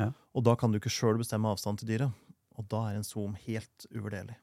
Ja. 0.00 0.10
Og 0.32 0.44
da 0.48 0.54
kan 0.56 0.72
du 0.72 0.78
ikke 0.80 0.92
sjøl 0.92 1.20
bestemme 1.20 1.50
avstand 1.52 1.82
til 1.82 1.90
dyret. 1.90 2.22
Og 2.56 2.64
da 2.72 2.86
er 2.88 2.96
en 2.96 3.04
zoom 3.04 3.34
helt 3.44 3.88
uvurderlig. 3.92 4.38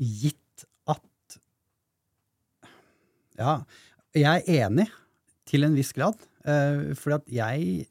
Gitt 0.00 0.64
at 0.88 1.36
Ja, 3.36 3.58
jeg 4.16 4.24
er 4.48 4.64
enig 4.64 4.88
til 5.48 5.68
en 5.68 5.76
viss 5.76 5.92
grad. 5.96 6.16
Uh, 6.46 6.96
fordi 6.96 7.18
at 7.18 7.30
jeg 7.36 7.86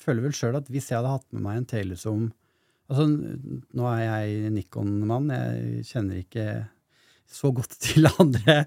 føler 0.00 0.24
vel 0.24 0.36
sjøl 0.36 0.56
at 0.56 0.68
hvis 0.72 0.88
jeg 0.88 1.00
hadde 1.00 1.12
hatt 1.18 1.28
med 1.34 1.44
meg 1.44 1.60
en 1.60 1.72
telezoom 1.76 2.26
Altså, 2.86 3.02
nå 3.10 3.86
er 3.90 4.00
jeg 4.04 4.50
Nikon-mann, 4.54 5.32
jeg 5.34 5.86
kjenner 5.88 6.20
ikke 6.20 6.44
så 7.30 7.50
godt 7.54 7.74
til 7.84 8.06
andre, 8.08 8.60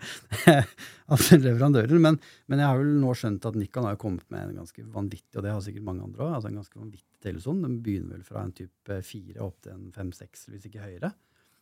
andre 1.09 1.39
leverandører, 1.39 1.99
men, 2.01 2.19
men 2.51 2.61
jeg 2.61 2.67
har 2.69 2.79
vel 2.81 2.91
nå 3.01 3.13
skjønt 3.17 3.47
at 3.49 3.57
Nikon 3.59 3.87
har 3.87 3.99
kommet 4.01 4.25
med 4.33 4.49
en 4.49 4.59
ganske 4.61 4.83
vanvittig, 4.93 5.37
og 5.39 5.45
det 5.45 5.53
har 5.53 5.63
sikkert 5.65 5.87
mange 5.87 6.05
andre 6.05 6.25
også, 6.25 6.35
altså 6.39 6.51
en 6.51 6.59
ganske 6.61 6.79
vanvittig 6.81 7.23
teleson. 7.23 7.63
Den 7.65 7.79
begynner 7.85 8.17
vel 8.17 8.25
fra 8.27 8.43
en 8.45 8.53
type 8.55 8.99
fire 9.07 9.45
opp 9.47 9.57
til 9.65 9.75
en 9.75 9.89
fem-seks, 9.95 10.47
hvis 10.51 10.67
ikke 10.69 10.83
høyere. 10.83 11.13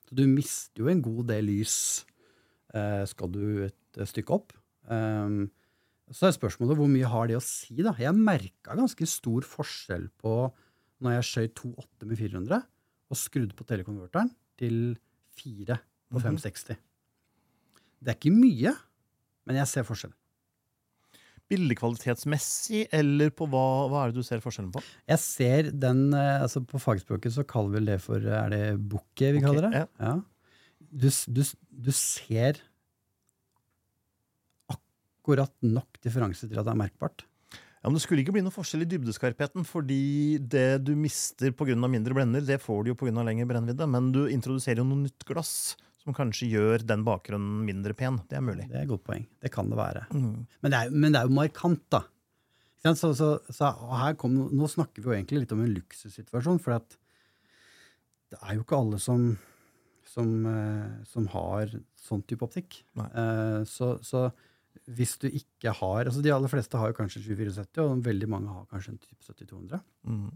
Så 0.07 0.15
du 0.17 0.23
mister 0.31 0.83
jo 0.83 0.91
en 0.91 1.03
god 1.03 1.25
del 1.33 1.47
lys 1.49 1.77
eh, 2.73 3.03
skal 3.11 3.31
du 3.33 3.43
et 3.67 4.01
stykke 4.07 4.35
opp. 4.37 4.53
Um, 4.87 5.47
så 6.15 6.29
er 6.29 6.35
spørsmålet 6.37 6.79
hvor 6.79 6.87
mye 6.87 7.09
har 7.11 7.27
det 7.27 7.35
å 7.35 7.43
si, 7.43 7.75
da. 7.83 7.91
Jeg 7.99 8.15
merka 8.15 8.77
ganske 8.79 9.07
stor 9.11 9.43
forskjell 9.43 10.07
på 10.23 10.37
når 11.03 11.17
jeg 11.17 11.27
skjøt 11.27 11.57
2,8 11.59 12.07
med 12.07 12.19
400 12.21 12.61
og 13.07 13.19
skrudde 13.19 13.55
på 13.55 13.67
telekonverteren 13.67 14.31
til 14.59 14.77
4 15.37 15.75
på 16.07 16.21
Mhm. 16.21 16.23
560. 16.23 16.77
Det 18.01 18.13
er 18.13 18.19
ikke 18.19 18.35
mye, 18.35 18.73
men 19.47 19.59
jeg 19.61 19.71
ser 19.71 19.85
forskjell. 19.87 20.13
Bildekvalitetsmessig, 21.47 22.87
eller 22.95 23.31
på 23.31 23.47
hva, 23.47 23.65
hva 23.87 24.01
er 24.03 24.11
det 24.11 24.19
du 24.19 24.27
ser 24.27 24.41
forskjellen 24.43 24.71
på? 24.73 24.81
Jeg 25.07 25.21
ser 25.23 25.69
den 25.71 26.09
eh, 26.11 26.41
altså 26.43 26.59
På 26.67 26.81
fagspråket 26.83 27.37
så 27.37 27.45
kaller 27.47 27.77
vi 27.77 27.85
det 27.87 28.01
for 28.03 28.19
Er 28.19 28.51
det 28.51 28.63
bukket 28.91 29.37
vi 29.37 29.43
kaller 29.45 29.69
det? 29.69 29.85
Ja. 29.95 30.17
Du, 30.91 31.07
du, 31.07 31.41
du 31.87 31.89
ser 31.95 32.59
akkurat 34.71 35.55
nok 35.63 36.01
differanse 36.03 36.47
til 36.47 36.59
at 36.59 36.67
det 36.67 36.75
er 36.75 36.83
merkbart. 36.83 37.23
Ja, 37.79 37.87
men 37.87 37.95
Det 37.95 38.03
skulle 38.03 38.23
ikke 38.23 38.33
bli 38.35 38.43
noe 38.43 38.51
forskjell 38.51 38.83
i 38.83 38.89
dybdeskarpheten, 38.91 39.63
fordi 39.67 40.39
det 40.43 40.83
du 40.83 40.91
mister 40.99 41.53
pga. 41.55 41.75
mindre 41.87 42.15
blender, 42.15 42.43
det 42.43 42.59
får 42.59 42.83
du 42.83 42.89
jo 42.91 42.99
pga. 42.99 43.23
lengre 43.23 43.47
brennvidde. 43.47 43.87
Men 43.87 44.11
du 44.11 44.27
introduserer 44.27 44.83
jo 44.83 44.87
noe 44.87 45.05
nytt 45.05 45.23
glass 45.23 45.77
som 46.07 46.15
kanskje 46.15 46.47
gjør 46.53 46.85
den 46.87 47.03
bakgrunnen 47.03 47.65
mindre 47.67 47.91
pen. 47.97 48.21
Det 48.31 48.39
er 48.39 48.45
mulig. 48.45 48.69
Det 48.71 48.79
er 48.79 48.85
et 48.85 48.91
godt 48.91 49.03
poeng. 49.09 49.25
Det 49.43 49.51
kan 49.51 49.67
det 49.67 49.79
være. 49.79 50.05
Mm. 50.15 50.45
Men 50.63 50.73
det 50.73 50.79
er, 50.79 50.93
men 50.93 51.11
det 51.11 51.19
er 51.19 51.27
jo 51.27 51.35
markant, 51.35 51.83
da. 51.91 52.05
Så, 52.95 53.11
så, 53.17 53.33
så 53.51 53.73
her 53.99 54.15
kom, 54.15 54.37
nå 54.55 54.69
snakker 54.71 55.03
vi 55.03 55.09
jo 55.09 55.15
egentlig 55.17 55.41
litt 55.43 55.51
om 55.51 55.65
en 55.65 55.73
luksussituasjon, 55.75 56.61
for 56.63 56.77
at 56.77 56.95
det 58.31 58.39
er 58.39 58.55
jo 58.55 58.63
ikke 58.63 58.79
alle 58.79 58.99
som, 59.03 59.25
som, 60.07 60.31
eh, 60.47 61.03
som 61.11 61.27
har 61.33 61.73
sånn 61.99 62.23
type 62.29 62.47
optikk. 62.47 62.79
Eh, 63.03 63.61
så, 63.67 63.97
så 64.05 64.29
hvis 64.95 65.17
du 65.19 65.27
ikke 65.27 65.73
har 65.75 66.05
altså 66.05 66.21
De 66.23 66.31
aller 66.31 66.51
fleste 66.51 66.79
har 66.79 66.93
jo 66.93 66.97
kanskje 67.01 67.25
2470, 67.25 67.83
og 67.83 68.05
veldig 68.07 68.31
mange 68.31 68.53
har 68.53 68.69
kanskje 68.71 68.95
en 68.95 69.01
type 69.03 69.27
70-200. 69.27 69.83
Mm. 70.07 70.29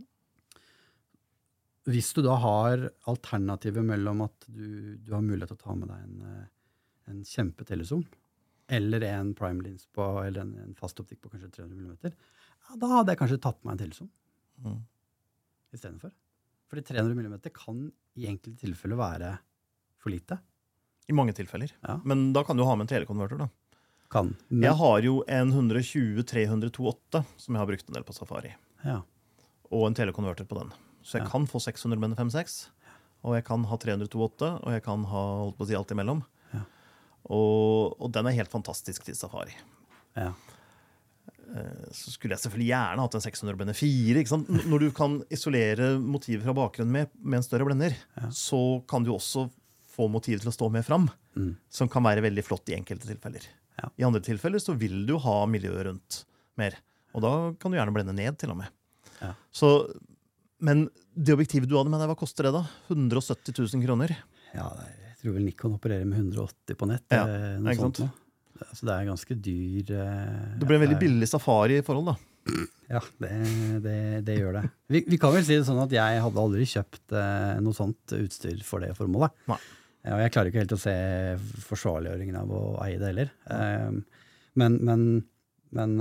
Hvis 1.91 2.13
du 2.15 2.21
da 2.25 2.35
har 2.41 2.87
alternativet 3.11 3.83
mellom 3.85 4.23
at 4.25 4.47
du, 4.47 4.97
du 5.01 5.11
har 5.13 5.21
mulighet 5.25 5.51
til 5.53 5.59
å 5.59 5.63
ta 5.65 5.75
med 5.77 5.91
deg 5.91 6.03
en, 6.07 6.21
eh, 6.31 6.47
en 7.11 7.21
kjempetelezoom, 7.27 8.05
eller 8.71 9.03
en 9.09 9.33
prime 9.35 9.61
lens 9.65 9.87
på, 9.91 10.05
eller 10.23 10.45
en, 10.45 10.53
en 10.63 10.75
fast 10.79 10.99
optikk 11.03 11.21
på 11.25 11.31
kanskje 11.33 11.49
300 11.57 11.75
mm, 11.75 12.13
ja, 12.69 12.75
da 12.79 12.87
hadde 12.93 13.11
jeg 13.11 13.19
kanskje 13.19 13.39
tatt 13.43 13.57
med 13.63 13.71
meg 13.71 13.77
en 13.77 13.83
telezoom 13.85 14.11
Mm. 14.61 14.75
istedenfor. 15.73 16.11
Fordi 16.69 16.83
300 16.85 17.15
mm 17.17 17.39
kan 17.55 17.79
i 18.15 18.27
enkelte 18.29 18.59
tilfeller 18.61 18.99
være 18.99 19.31
for 19.97 20.13
lite. 20.13 20.37
I 21.09 21.15
mange 21.17 21.33
tilfeller. 21.33 21.71
Ja. 21.81 21.95
Men 22.05 22.27
da 22.35 22.43
kan 22.45 22.55
du 22.59 22.63
ha 22.67 22.75
med 22.77 22.85
en 22.85 22.91
telekonverter. 22.93 23.39
da. 23.41 23.47
Kan. 24.11 24.35
Men, 24.49 24.67
Jeg 24.69 24.77
har 24.77 25.01
jo 25.01 25.23
en 25.27 25.51
120-300-28 25.51 27.23
som 27.37 27.55
jeg 27.55 27.59
har 27.61 27.67
brukt 27.71 27.89
en 27.89 27.97
del 27.97 28.03
på 28.07 28.13
safari. 28.15 28.53
ja. 28.85 29.01
Og 29.71 29.85
en 29.87 29.95
telekonverter 29.95 30.43
på 30.45 30.57
den. 30.59 30.71
Så 31.03 31.17
jeg 31.17 31.23
Ja. 31.25 31.29
kan 31.31 31.47
få 31.47 31.59
600 31.61 31.99
med 31.99 32.11
en 32.11 32.15
5.6. 32.29 32.69
Og 33.23 33.35
jeg 33.35 33.43
kan 33.45 33.63
ha 33.65 33.77
328, 33.77 34.59
og 34.63 34.71
jeg 34.73 34.83
kan 34.83 35.03
ha 35.05 35.21
holdt 35.45 35.57
på 35.57 35.63
å 35.65 35.67
si 35.67 35.75
alt 35.77 35.91
imellom. 35.93 36.23
Ja. 36.53 36.63
Og, 37.29 37.95
og 38.01 38.11
den 38.11 38.25
er 38.27 38.31
helt 38.37 38.49
fantastisk 38.51 39.03
til 39.05 39.15
safari. 39.15 39.53
ja. 40.17 40.33
Eh, 41.55 41.87
Så 41.91 42.11
skulle 42.15 42.33
jeg 42.35 42.43
selvfølgelig 42.45 42.69
gjerne 42.71 43.03
hatt 43.05 43.15
en 43.17 43.21
600 43.25 43.57
blende 43.59 43.75
4. 43.75 44.21
Ikke 44.21 44.31
sant? 44.31 44.47
Når 44.71 44.79
du 44.85 44.91
kan 44.95 45.17
isolere 45.33 45.97
motivet 45.99 46.45
fra 46.45 46.53
bakgrunnen 46.55 46.91
med, 46.95 47.09
med 47.21 47.41
en 47.41 47.43
større 47.45 47.65
blender, 47.67 47.95
så 48.31 48.61
kan 48.87 49.03
du 49.03 49.11
også 49.13 49.49
få 49.91 50.07
motivet 50.09 50.41
til 50.45 50.51
å 50.51 50.55
stå 50.55 50.71
mer 50.71 50.85
fram, 50.87 51.09
Mm. 51.31 51.55
som 51.71 51.87
kan 51.87 52.03
være 52.03 52.19
veldig 52.25 52.43
flott 52.43 52.67
i 52.67 52.75
enkelte 52.75 53.07
tilfeller. 53.07 53.45
Ja. 53.79 53.87
I 53.99 54.03
andre 54.03 54.19
tilfeller 54.19 54.59
så 54.59 54.73
vil 54.77 55.05
du 55.07 55.13
ha 55.17 55.45
miljøet 55.47 55.85
rundt 55.87 56.25
mer. 56.59 56.75
Og 57.15 57.21
da 57.23 57.31
kan 57.59 57.71
du 57.71 57.77
gjerne 57.77 57.93
blende 57.95 58.13
ned, 58.15 58.37
til 58.37 58.51
og 58.51 58.57
med. 58.57 58.67
Ja. 59.21 59.33
Så, 59.51 59.69
men 60.63 60.85
det 61.13 61.33
objektivet 61.35 61.69
du 61.69 61.75
hadde 61.77 61.91
med 61.91 62.01
deg, 62.01 62.09
hva 62.11 62.17
koster 62.19 62.47
det, 62.47 62.53
da? 62.55 62.65
170 62.93 63.57
000 63.57 63.85
kroner? 63.85 64.15
ja, 64.55 64.67
jeg 65.11 65.17
tror 65.21 65.37
vel 65.37 65.45
Nikon 65.45 65.77
opererer 65.77 66.07
med 66.07 66.19
180 66.23 66.77
på 66.79 66.89
nett. 66.89 67.07
Ja, 67.13 67.23
eh, 67.29 67.55
noe 67.61 67.77
sånt 67.77 68.01
sant? 68.01 68.19
Så 68.77 68.85
det 68.85 68.93
er 68.93 69.07
ganske 69.07 69.35
dyr 69.41 69.91
eh, 69.97 70.57
Det 70.61 70.67
blir 70.69 70.77
en 70.77 70.83
veldig 70.83 70.99
billig 71.01 71.29
safari 71.29 71.79
i 71.81 71.85
forhold, 71.85 72.11
da. 72.11 72.17
Ja, 72.91 72.99
det, 73.23 73.29
det, 73.85 73.97
det 74.27 74.35
gjør 74.35 74.57
det. 74.57 74.63
Vi, 74.91 75.03
vi 75.13 75.17
kan 75.21 75.33
vel 75.33 75.45
si 75.47 75.55
det 75.55 75.65
sånn 75.67 75.81
at 75.83 75.93
jeg 75.95 76.23
hadde 76.25 76.41
aldri 76.41 76.65
kjøpt 76.69 77.15
eh, 77.17 77.53
noe 77.63 77.77
sånt 77.77 78.15
utstyr 78.17 78.59
for 78.67 78.83
det 78.83 78.91
formålet. 78.97 79.33
Nei. 79.49 79.59
Og 80.11 80.23
jeg 80.23 80.33
klarer 80.33 80.49
ikke 80.49 80.63
helt 80.63 80.73
å 80.73 80.81
se 80.81 80.93
forsvarliggjøringen 81.67 82.37
av 82.39 82.53
å 82.57 82.61
eie 82.81 82.97
det 82.97 83.11
heller. 83.11 83.33
Um, 83.45 83.99
men 84.57 84.79
men, 84.81 85.03
men 85.77 85.93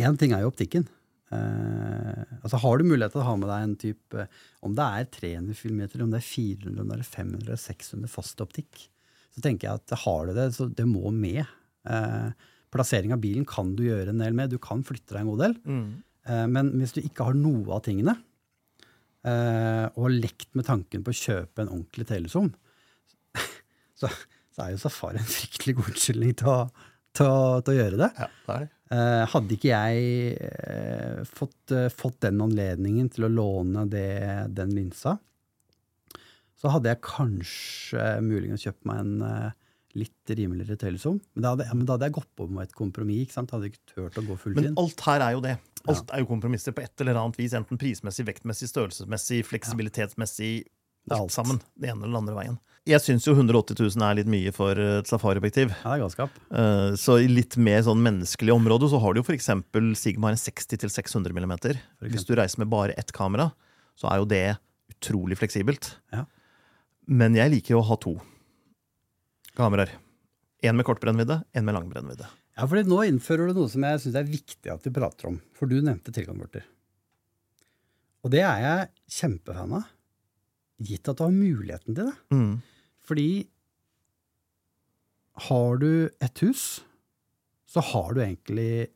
én 0.00 0.16
ting 0.16 0.32
er 0.32 0.40
jo 0.42 0.48
optikken. 0.48 0.88
Eh, 1.34 2.38
altså 2.44 2.60
Har 2.62 2.78
du 2.78 2.86
mulighet 2.86 3.14
til 3.14 3.22
å 3.22 3.28
ha 3.28 3.34
med 3.40 3.50
deg 3.50 3.66
en 3.66 3.76
type 3.80 4.26
Om 4.64 4.74
det 4.78 4.86
er 5.00 5.10
300 5.18 5.58
filmeter, 5.58 6.02
om 6.04 6.12
det 6.12 6.20
er 6.20 6.26
400, 6.28 6.80
om 6.82 6.90
det 6.92 6.98
er 7.00 7.08
500 7.08 7.46
eller 7.48 7.60
600 7.60 8.12
fast 8.12 8.42
optikk, 8.44 8.84
så 9.34 9.42
tenker 9.44 9.68
jeg 9.68 9.80
at 9.82 9.96
har 10.04 10.28
du 10.28 10.34
det, 10.36 10.48
så 10.54 10.68
det 10.70 10.86
må 10.86 11.10
med. 11.14 11.42
Eh, 11.90 12.50
plassering 12.74 13.14
av 13.14 13.22
bilen 13.22 13.46
kan 13.48 13.72
du 13.78 13.84
gjøre 13.86 14.12
en 14.14 14.22
del 14.22 14.36
med. 14.36 14.52
Du 14.52 14.60
kan 14.62 14.84
flytte 14.86 15.14
deg 15.14 15.24
en 15.24 15.32
god 15.32 15.42
del. 15.44 15.56
Mm. 15.66 15.88
Eh, 16.26 16.46
Men 16.54 16.70
hvis 16.78 16.94
du 16.94 17.02
ikke 17.02 17.26
har 17.28 17.38
noe 17.38 17.74
av 17.74 17.82
tingene, 17.86 18.14
eh, 19.26 19.86
og 19.90 20.06
har 20.06 20.14
lekt 20.14 20.54
med 20.54 20.68
tanken 20.68 21.02
på 21.04 21.14
å 21.14 21.18
kjøpe 21.18 21.64
en 21.64 21.72
ordentlig 21.72 22.06
telesom, 22.10 22.52
så, 24.00 24.10
så 24.54 24.66
er 24.66 24.74
jo 24.74 24.82
Safari 24.84 25.18
en 25.22 25.32
fryktelig 25.34 25.78
god 25.80 25.94
unnskyldning 25.94 26.36
til 26.42 26.68
til 27.14 27.62
til 27.62 27.74
å 27.74 27.78
gjøre 27.78 27.98
det. 28.00 28.08
Ja, 28.18 28.26
det 28.46 28.54
er 28.54 28.64
det. 28.64 28.70
Eh, 28.92 29.24
hadde 29.32 29.56
ikke 29.56 29.70
jeg 29.70 30.34
eh, 30.44 31.20
fått, 31.24 31.72
eh, 31.72 31.88
fått 31.88 32.20
den 32.26 32.42
anledningen 32.44 33.08
til 33.12 33.26
å 33.26 33.32
låne 33.32 33.86
det, 33.88 34.08
den 34.52 34.74
linsa, 34.76 35.16
så 36.60 36.72
hadde 36.72 36.92
jeg 36.92 37.04
kanskje 37.04 38.04
muligens 38.24 38.64
kjøpt 38.64 38.84
meg 38.88 39.00
en 39.02 39.54
litt 39.94 40.30
rimeligere 40.32 40.78
telezoom. 40.80 41.18
Men 41.34 41.44
da 41.44 41.52
hadde, 41.52 41.66
ja, 41.68 41.76
men 41.76 41.88
da 41.88 41.96
hadde 41.96 42.08
jeg 42.08 42.16
gått 42.16 42.30
på 42.38 42.46
med 42.50 42.68
et 42.68 42.76
kompromiss. 42.76 43.26
ikke 43.26 43.36
sant? 43.36 43.52
Hadde 43.54 43.68
jeg 43.68 43.74
ikke 43.74 43.90
turt 43.92 44.20
å 44.20 44.24
gå 44.26 44.36
fullt 44.40 44.60
inn. 44.60 44.70
Men 44.70 44.78
alt 44.80 45.04
her 45.06 45.24
er 45.26 45.34
jo 45.36 45.42
det. 45.44 45.54
Alt 45.92 46.14
er 46.14 46.22
jo 46.22 46.28
kompromisser 46.30 46.74
på 46.74 46.82
et 46.84 47.04
eller 47.04 47.20
annet 47.20 47.36
vis. 47.38 47.54
Enten 47.56 47.80
prismessig, 47.80 48.24
vektmessig, 48.26 48.70
størrelsesmessig, 48.72 49.42
fleksibilitetsmessig. 49.50 50.54
Alt 50.64 51.18
alt. 51.18 51.34
sammen. 51.36 51.60
Det 51.76 51.90
ene 51.90 52.00
eller 52.00 52.14
den 52.14 52.22
andre 52.22 52.38
veien. 52.38 52.58
Jeg 52.84 53.00
syns 53.00 53.24
jo 53.24 53.32
180 53.32 53.78
000 53.96 54.04
er 54.04 54.16
litt 54.18 54.28
mye 54.28 54.50
for 54.52 54.76
et 54.76 55.08
safariobjektiv. 55.08 55.70
Ja, 55.72 55.94
det 55.94 55.94
er 55.94 56.02
galskap. 56.02 56.34
Eh, 56.52 56.90
Så 57.00 57.16
i 57.22 57.30
litt 57.30 57.56
mer 57.56 57.80
sånn 57.86 58.02
menneskelig 58.04 58.52
område 58.52 58.90
så 58.92 59.00
har 59.00 59.14
du 59.14 59.22
jo 59.22 59.24
f.eks. 59.24 59.48
Sigma 59.96 60.34
60-600 60.36 61.32
mm. 61.32 61.54
Hvis 62.12 62.28
du 62.28 62.34
reiser 62.36 62.60
med 62.60 62.68
bare 62.68 62.92
ett 63.00 63.12
kamera, 63.16 63.48
så 63.96 64.10
er 64.12 64.20
jo 64.20 64.28
det 64.28 64.42
utrolig 64.92 65.38
fleksibelt. 65.40 65.94
Ja. 66.12 66.26
Men 67.08 67.36
jeg 67.38 67.54
liker 67.54 67.76
jo 67.76 67.80
å 67.80 67.88
ha 67.88 67.96
to 68.00 68.18
kameraer. 69.56 69.96
En 70.64 70.76
med 70.76 70.84
kort 70.84 71.00
brennvidde, 71.00 71.40
en 71.56 71.64
med 71.64 71.76
lang 71.76 71.88
brennvidde. 71.88 72.28
Ja, 72.54 72.68
fordi 72.68 72.84
nå 72.88 73.00
innfører 73.08 73.48
du 73.48 73.56
noe 73.62 73.72
som 73.72 73.84
jeg 73.84 74.04
syns 74.04 74.20
er 74.20 74.28
viktig 74.28 74.70
at 74.72 74.84
vi 74.84 74.92
prater 74.94 75.32
om. 75.32 75.40
For 75.56 75.70
du 75.70 75.80
nevnte 75.80 76.12
telekonverter. 76.14 76.68
Og 78.24 78.32
det 78.32 78.44
er 78.44 78.60
jeg 78.60 79.18
kjempefan 79.18 79.74
av, 79.80 79.88
gitt 80.84 81.08
at 81.08 81.16
du 81.16 81.24
har 81.26 81.34
muligheten 81.34 81.96
til 81.96 82.08
det. 82.12 82.16
Mm. 82.32 82.54
Fordi 83.04 83.46
har 85.48 85.78
du 85.82 85.88
et 86.22 86.42
hus, 86.44 86.64
så 87.66 87.82
har 87.82 88.14
du 88.14 88.20
egentlig 88.22 88.86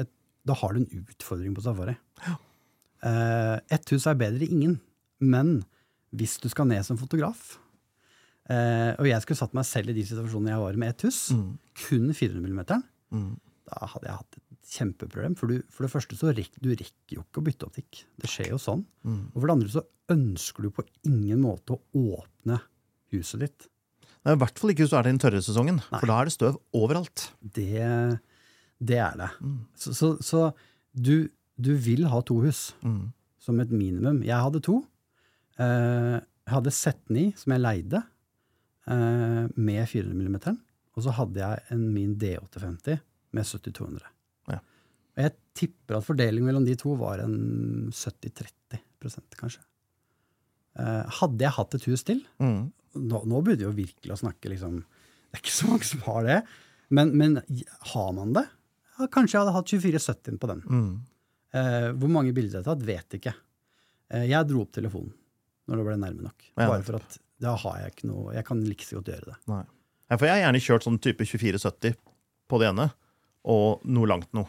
et, 0.00 0.08
Da 0.46 0.54
har 0.56 0.72
du 0.72 0.80
en 0.80 1.04
utfordring 1.04 1.54
på 1.56 1.64
safari. 1.64 1.96
Eh, 3.04 3.56
ett 3.76 3.90
hus 3.92 4.06
er 4.08 4.16
bedre 4.16 4.46
enn 4.46 4.56
ingen, 4.56 4.76
men 5.20 5.58
hvis 6.16 6.38
du 6.40 6.48
skal 6.48 6.66
ned 6.70 6.84
som 6.86 6.96
fotograf 6.96 7.58
uh, 8.48 8.94
Og 8.96 9.04
jeg 9.10 9.20
skulle 9.22 9.36
satt 9.36 9.52
meg 9.58 9.66
selv 9.68 9.90
i 9.90 9.96
de 9.98 10.04
situasjonene 10.06 10.52
jeg 10.54 10.62
var 10.62 10.78
med 10.80 10.88
ett 10.94 11.02
hus, 11.04 11.18
Mm. 11.34 11.58
kun 11.74 12.12
400 12.14 12.48
mm, 12.48 12.82
Mm. 13.12 13.40
da 13.66 13.86
hadde 13.86 14.06
jeg 14.06 14.16
hatt 14.16 14.36
et 14.38 14.70
kjempeproblem. 14.76 15.34
For, 15.36 15.46
du, 15.50 15.62
for 15.68 15.84
det 15.84 15.92
første 15.92 16.16
så 16.16 16.32
rekk, 16.34 16.54
du 16.62 16.70
rekker 16.70 17.18
jo 17.18 17.24
ikke 17.26 17.42
å 17.42 17.44
bytte 17.44 17.66
optikk. 17.68 18.04
Det 18.18 18.30
skjer 18.30 18.50
jo 18.54 18.58
sånn. 18.58 18.84
Mm. 19.04 19.26
Og 19.34 19.36
for 19.40 19.46
det 19.46 19.56
andre 19.56 19.68
så 19.74 19.82
ønsker 20.14 20.62
du 20.62 20.70
på 20.70 20.86
ingen 21.04 21.42
måte 21.42 21.74
å 21.76 21.82
åpne 21.92 22.60
huset 23.12 23.40
ditt. 23.44 23.68
Er 24.26 24.34
I 24.34 24.40
hvert 24.40 24.58
fall 24.58 24.72
ikke 24.72 24.82
hvis 24.84 24.90
du 24.90 24.96
er 24.98 25.06
i 25.06 25.10
den 25.12 25.20
tørre 25.22 25.42
sesongen, 25.44 25.76
Nei. 25.92 26.00
for 26.00 26.06
da 26.10 26.16
er 26.20 26.24
det 26.30 26.34
støv 26.34 26.56
overalt. 26.74 27.28
Det, 27.40 28.18
det 28.82 28.98
er 28.98 29.14
det. 29.20 29.28
Mm. 29.40 29.60
Så, 29.78 29.92
så, 29.94 30.08
så 30.24 30.40
du, 30.96 31.28
du 31.56 31.72
vil 31.78 32.06
ha 32.10 32.20
to 32.26 32.40
hus, 32.42 32.72
Mm. 32.82 33.12
som 33.38 33.60
et 33.62 33.70
minimum. 33.70 34.22
Jeg 34.26 34.34
hadde 34.42 34.60
to. 34.66 34.80
Eh, 35.62 36.16
jeg 36.18 36.52
hadde 36.56 36.72
Z9, 36.74 37.22
som 37.38 37.52
jeg 37.54 37.62
leide, 37.62 38.02
eh, 38.90 39.46
med 39.54 39.86
400 39.88 40.26
mm. 40.50 40.58
Og 40.96 41.04
så 41.04 41.12
hadde 41.14 41.38
jeg 41.44 41.62
en 41.70 41.86
min 41.94 42.16
D850 42.18 42.98
med 43.36 43.44
70-200. 43.46 44.02
Ja. 44.50 44.58
Og 45.16 45.22
jeg 45.22 45.34
tipper 45.56 45.98
at 46.00 46.06
fordelingen 46.08 46.48
mellom 46.50 46.64
de 46.66 46.74
to 46.80 46.94
var 46.98 47.20
en 47.22 47.90
70-30% 47.94 49.38
kanskje. 49.38 49.62
Eh, 50.76 51.04
hadde 51.20 51.44
jeg 51.46 51.54
hatt 51.56 51.74
et 51.78 51.86
hus 51.88 52.02
til, 52.04 52.24
Mm. 52.42 52.72
Nå, 52.96 53.22
nå 53.28 53.42
begynner 53.44 53.72
vi 53.74 53.86
virkelig 53.86 54.14
å 54.14 54.20
snakke 54.24 54.52
liksom 54.52 54.78
Det 54.82 55.38
er 55.38 55.42
ikke 55.42 55.56
så 55.56 55.68
mange 55.70 55.88
som 55.88 56.04
har 56.06 56.26
det. 56.26 56.38
Men, 56.88 57.12
men 57.18 57.40
har 57.92 58.10
man 58.16 58.32
det? 58.36 58.46
Ja, 58.96 59.08
kanskje 59.12 59.36
jeg 59.36 59.42
hadde 59.42 59.54
hatt 59.56 59.70
2470 59.72 60.40
på 60.40 60.50
den. 60.50 60.62
Mm. 60.64 60.90
Eh, 61.56 61.88
hvor 61.98 62.12
mange 62.12 62.32
bilder 62.36 62.60
jeg 62.60 62.64
har 62.64 62.70
tatt, 62.70 62.86
vet 62.86 63.16
ikke. 63.18 63.34
Eh, 64.14 64.26
jeg 64.30 64.48
dro 64.48 64.64
opp 64.64 64.74
telefonen 64.76 65.12
når 65.66 65.80
det 65.80 65.86
ble 65.88 65.96
nærme 66.00 66.26
nok. 66.28 66.46
Ja, 66.54 66.68
Bare 66.68 66.84
for 66.86 67.00
at 67.00 67.18
da 67.42 67.52
har 67.60 67.80
jeg 67.82 67.92
ikke 67.92 68.08
noe 68.08 68.32
Jeg 68.32 68.46
kan 68.48 68.62
like 68.64 68.86
så 68.86 68.98
godt 68.98 69.10
gjøre 69.12 69.32
det. 69.32 69.38
Nei. 69.50 69.64
Ja, 70.06 70.16
for 70.16 70.28
jeg 70.28 70.36
har 70.36 70.44
gjerne 70.46 70.62
kjørt 70.62 70.86
sånn 70.86 71.00
type 71.02 71.26
2470 71.26 71.96
på 72.46 72.60
det 72.62 72.68
ene, 72.70 72.86
og 73.50 73.82
noe 73.90 74.08
langt 74.08 74.30
noe. 74.36 74.46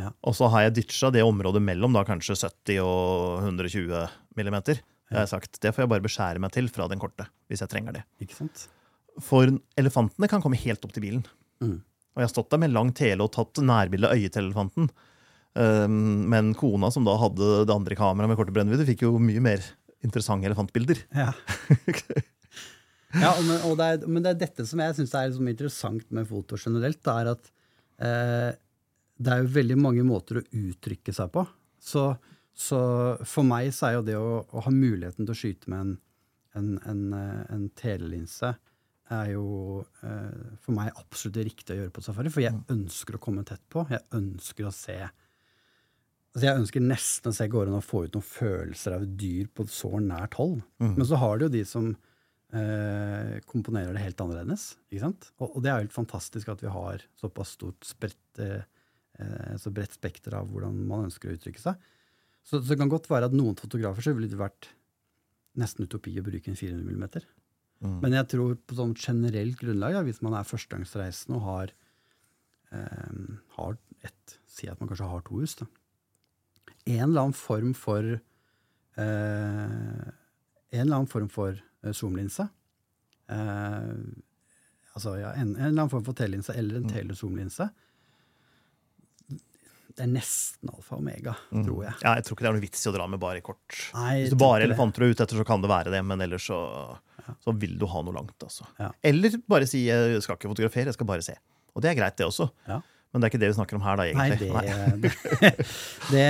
Ja. 0.00 0.14
Og 0.24 0.32
så 0.38 0.48
har 0.48 0.64
jeg 0.64 0.78
ditcha 0.78 1.10
det 1.12 1.22
området 1.26 1.60
mellom 1.60 1.92
da 1.92 2.06
kanskje 2.08 2.38
70 2.40 2.80
og 2.80 3.44
120 3.44 4.06
millimeter. 4.38 4.80
Det 5.10 5.18
har 5.18 5.26
jeg 5.26 5.32
sagt. 5.34 5.58
Det 5.58 5.72
får 5.74 5.84
jeg 5.84 5.90
bare 5.90 6.04
beskjære 6.04 6.42
meg 6.42 6.52
til 6.54 6.68
fra 6.70 6.86
den 6.90 7.00
korte, 7.02 7.26
hvis 7.50 7.64
jeg 7.64 7.70
trenger 7.72 7.96
det. 7.98 8.04
Ikke 8.22 8.36
sant? 8.36 8.68
For 9.26 9.50
elefantene 9.80 10.28
kan 10.30 10.42
komme 10.44 10.58
helt 10.60 10.84
opp 10.86 10.94
til 10.94 11.02
bilen. 11.02 11.24
Mm. 11.58 11.80
Og 12.14 12.22
jeg 12.22 12.28
har 12.28 12.32
stått 12.32 12.50
der 12.54 12.62
med 12.62 12.74
lang 12.74 12.92
tele 12.96 13.26
og 13.26 13.32
tatt 13.34 13.58
nærbilde 13.62 14.10
av 14.10 14.18
øyet 14.18 14.36
til 14.36 14.46
elefanten. 14.46 14.90
Um, 15.58 16.30
men 16.30 16.52
kona 16.54 16.92
som 16.94 17.06
da 17.06 17.16
hadde 17.18 17.64
det 17.66 17.74
andre 17.74 17.98
kameraet 17.98 18.30
med 18.30 18.38
korte 18.38 18.54
brennvidde, 18.54 18.86
fikk 18.86 19.02
jo 19.08 19.16
mye 19.18 19.42
mer 19.42 19.64
interessante 20.06 20.46
elefantbilder. 20.46 21.02
Ja. 21.10 21.32
ja 23.24 23.34
men, 23.42 23.56
det 23.78 23.88
er, 23.88 24.06
men 24.06 24.22
det 24.24 24.34
er 24.34 24.42
dette 24.46 24.66
som 24.70 24.82
jeg 24.82 24.96
syns 24.96 25.14
er 25.18 25.30
liksom 25.32 25.50
interessant 25.50 26.06
med 26.14 26.28
foto 26.30 26.58
generelt. 26.60 27.02
Det 27.02 27.16
er 27.16 27.32
at 27.34 27.50
eh, 28.06 28.50
det 29.20 29.34
er 29.34 29.42
jo 29.42 29.54
veldig 29.58 29.78
mange 29.80 30.06
måter 30.06 30.40
å 30.40 30.46
uttrykke 30.46 31.14
seg 31.14 31.34
på. 31.34 31.44
Så, 31.82 32.06
så 32.56 32.80
for 33.28 33.46
meg 33.46 33.70
så 33.74 33.88
er 33.88 33.98
jo 33.98 34.06
det 34.06 34.16
å, 34.18 34.42
å 34.44 34.64
ha 34.66 34.72
muligheten 34.74 35.24
til 35.24 35.34
å 35.34 35.38
skyte 35.38 35.70
med 35.72 35.80
en, 35.80 35.94
en, 36.58 36.74
en, 36.90 37.06
eh, 37.16 37.44
en 37.54 37.68
telelinse 37.78 38.52
er 39.10 39.32
jo 39.32 39.80
eh, 40.06 40.58
for 40.62 40.76
meg 40.76 40.92
absolutt 40.98 41.38
det 41.38 41.46
riktige 41.48 41.76
å 41.76 41.80
gjøre 41.82 41.94
på 41.96 42.04
safari. 42.04 42.32
For 42.32 42.44
jeg 42.44 42.58
ønsker 42.72 43.16
å 43.16 43.22
komme 43.22 43.42
tett 43.48 43.62
på. 43.72 43.84
Jeg 43.90 44.06
ønsker 44.16 44.68
å 44.68 44.74
se 44.74 45.00
altså 46.30 46.46
Jeg 46.46 46.60
ønsker 46.60 46.84
nesten 46.84 47.32
å 47.32 47.34
se 47.34 47.48
går 47.50 47.70
an 47.70 47.80
å 47.80 47.82
få 47.82 48.04
ut 48.06 48.14
noen 48.14 48.26
følelser 48.26 48.94
av 48.94 49.06
et 49.06 49.16
dyr 49.18 49.48
på 49.50 49.66
så 49.70 49.96
nært 49.98 50.36
hold. 50.38 50.60
Men 50.94 51.08
så 51.08 51.18
har 51.18 51.38
du 51.38 51.48
jo 51.48 51.54
de 51.56 51.64
som 51.66 51.88
eh, 52.54 53.38
komponerer 53.50 53.96
det 53.96 54.04
helt 54.04 54.22
annerledes. 54.22 54.74
Ikke 54.90 55.08
sant? 55.08 55.30
Og, 55.40 55.56
og 55.56 55.64
det 55.64 55.72
er 55.72 55.78
jo 55.78 55.88
helt 55.88 55.96
fantastisk 55.96 56.52
at 56.52 56.62
vi 56.62 56.70
har 56.70 57.02
såpass 57.18 57.56
stort 57.58 57.88
spredt, 57.88 58.42
eh, 58.42 58.62
eh, 59.18 59.56
så 59.58 59.74
bredt 59.74 59.96
spekter 59.98 60.38
av 60.38 60.50
hvordan 60.52 60.78
man 60.86 61.08
ønsker 61.08 61.30
å 61.30 61.34
uttrykke 61.34 61.62
seg. 61.62 61.90
Så, 62.44 62.58
så 62.58 62.72
det 62.72 62.78
kan 62.80 62.90
godt 62.92 63.08
være 63.10 63.28
at 63.30 63.36
noen 63.36 63.58
fotografer 63.58 64.04
så 64.04 64.14
ville 64.16 64.30
det 64.30 64.40
vært 64.40 64.70
nesten 65.60 65.86
utopi 65.86 66.14
å 66.20 66.24
bruke 66.24 66.50
en 66.50 66.58
400 66.58 66.86
mm. 66.86 67.28
Mm. 67.80 67.98
Men 68.02 68.16
jeg 68.18 68.28
tror 68.34 68.56
på 68.68 68.76
sånn 68.76 68.94
generelt 68.98 69.58
grunnlag, 69.60 69.96
ja, 69.96 70.04
hvis 70.04 70.20
man 70.24 70.36
er 70.36 70.48
førstegangsreisende 70.48 71.38
og 71.38 71.46
har, 71.46 71.74
eh, 72.76 73.20
har 73.56 73.78
et 74.04 74.38
Si 74.50 74.66
at 74.68 74.80
man 74.80 74.88
kanskje 74.90 75.08
har 75.08 75.22
to 75.24 75.38
hus, 75.40 75.54
da. 75.56 75.66
En 76.86 77.10
eller 77.10 77.20
annen 77.22 77.36
form 77.36 77.70
for 77.74 78.02
eh, 78.02 79.00
En 80.70 80.80
eller 80.82 80.96
annen 80.96 81.10
form 81.10 81.28
for 81.32 81.54
eh, 81.54 81.92
zoomlinse. 81.92 82.48
Eh, 83.30 83.94
altså 84.94 85.14
ja, 85.20 85.32
en, 85.34 85.54
en 85.54 85.70
eller 85.70 85.84
annen 85.84 85.92
form 85.92 86.04
for 86.04 86.18
telelinse 86.18 86.54
eller 86.56 86.80
en 86.80 86.90
telezoomlinse. 86.90 87.70
Det 90.00 90.06
er 90.06 90.12
nesten 90.14 90.70
alfa 90.72 90.94
og 90.96 91.02
omega, 91.02 91.34
tror 91.52 91.82
jeg. 91.84 91.94
Ja, 92.00 92.14
jeg 92.16 92.24
tror 92.24 92.36
ikke 92.38 92.44
det 92.46 92.48
er 92.48 92.54
noe 92.56 92.62
vits 92.64 92.86
i 92.86 92.88
å 92.88 92.92
dra 92.94 93.06
med 93.12 93.20
bare 93.20 93.42
kort. 93.44 93.74
Nei, 93.92 94.14
Hvis 94.22 94.32
du 94.32 94.38
bare 94.40 94.64
elefanter 94.64 95.04
er 95.04 95.12
ute 95.12 95.26
etter, 95.26 95.36
så 95.36 95.44
kan 95.44 95.60
det 95.60 95.68
være 95.68 95.92
det, 95.92 96.00
men 96.08 96.24
ellers 96.24 96.46
så, 96.48 96.60
så 97.44 97.52
vil 97.60 97.74
du 97.76 97.84
ha 97.92 98.00
noe 98.06 98.16
langt. 98.16 98.32
altså. 98.40 98.64
Ja. 98.80 98.88
Eller 99.04 99.36
bare 99.44 99.68
si 99.68 99.82
'jeg 99.84 100.22
skal 100.24 100.38
ikke 100.38 100.48
fotografere, 100.54 100.88
jeg 100.88 100.96
skal 100.96 101.10
bare 101.10 101.26
se'. 101.26 101.36
Og 101.76 101.84
det 101.84 101.90
er 101.90 102.00
greit, 102.00 102.16
det 102.16 102.24
også. 102.24 102.48
Ja. 102.66 102.80
Men 103.12 103.20
det 103.20 103.26
er 103.26 103.30
ikke 103.34 103.42
det 103.42 103.50
vi 103.50 103.58
snakker 103.58 103.76
om 103.76 103.84
her, 103.84 103.96
da, 104.00 104.04
Nei, 104.16 104.30
det, 104.38 104.48
nei. 104.54 105.50
det 106.14 106.26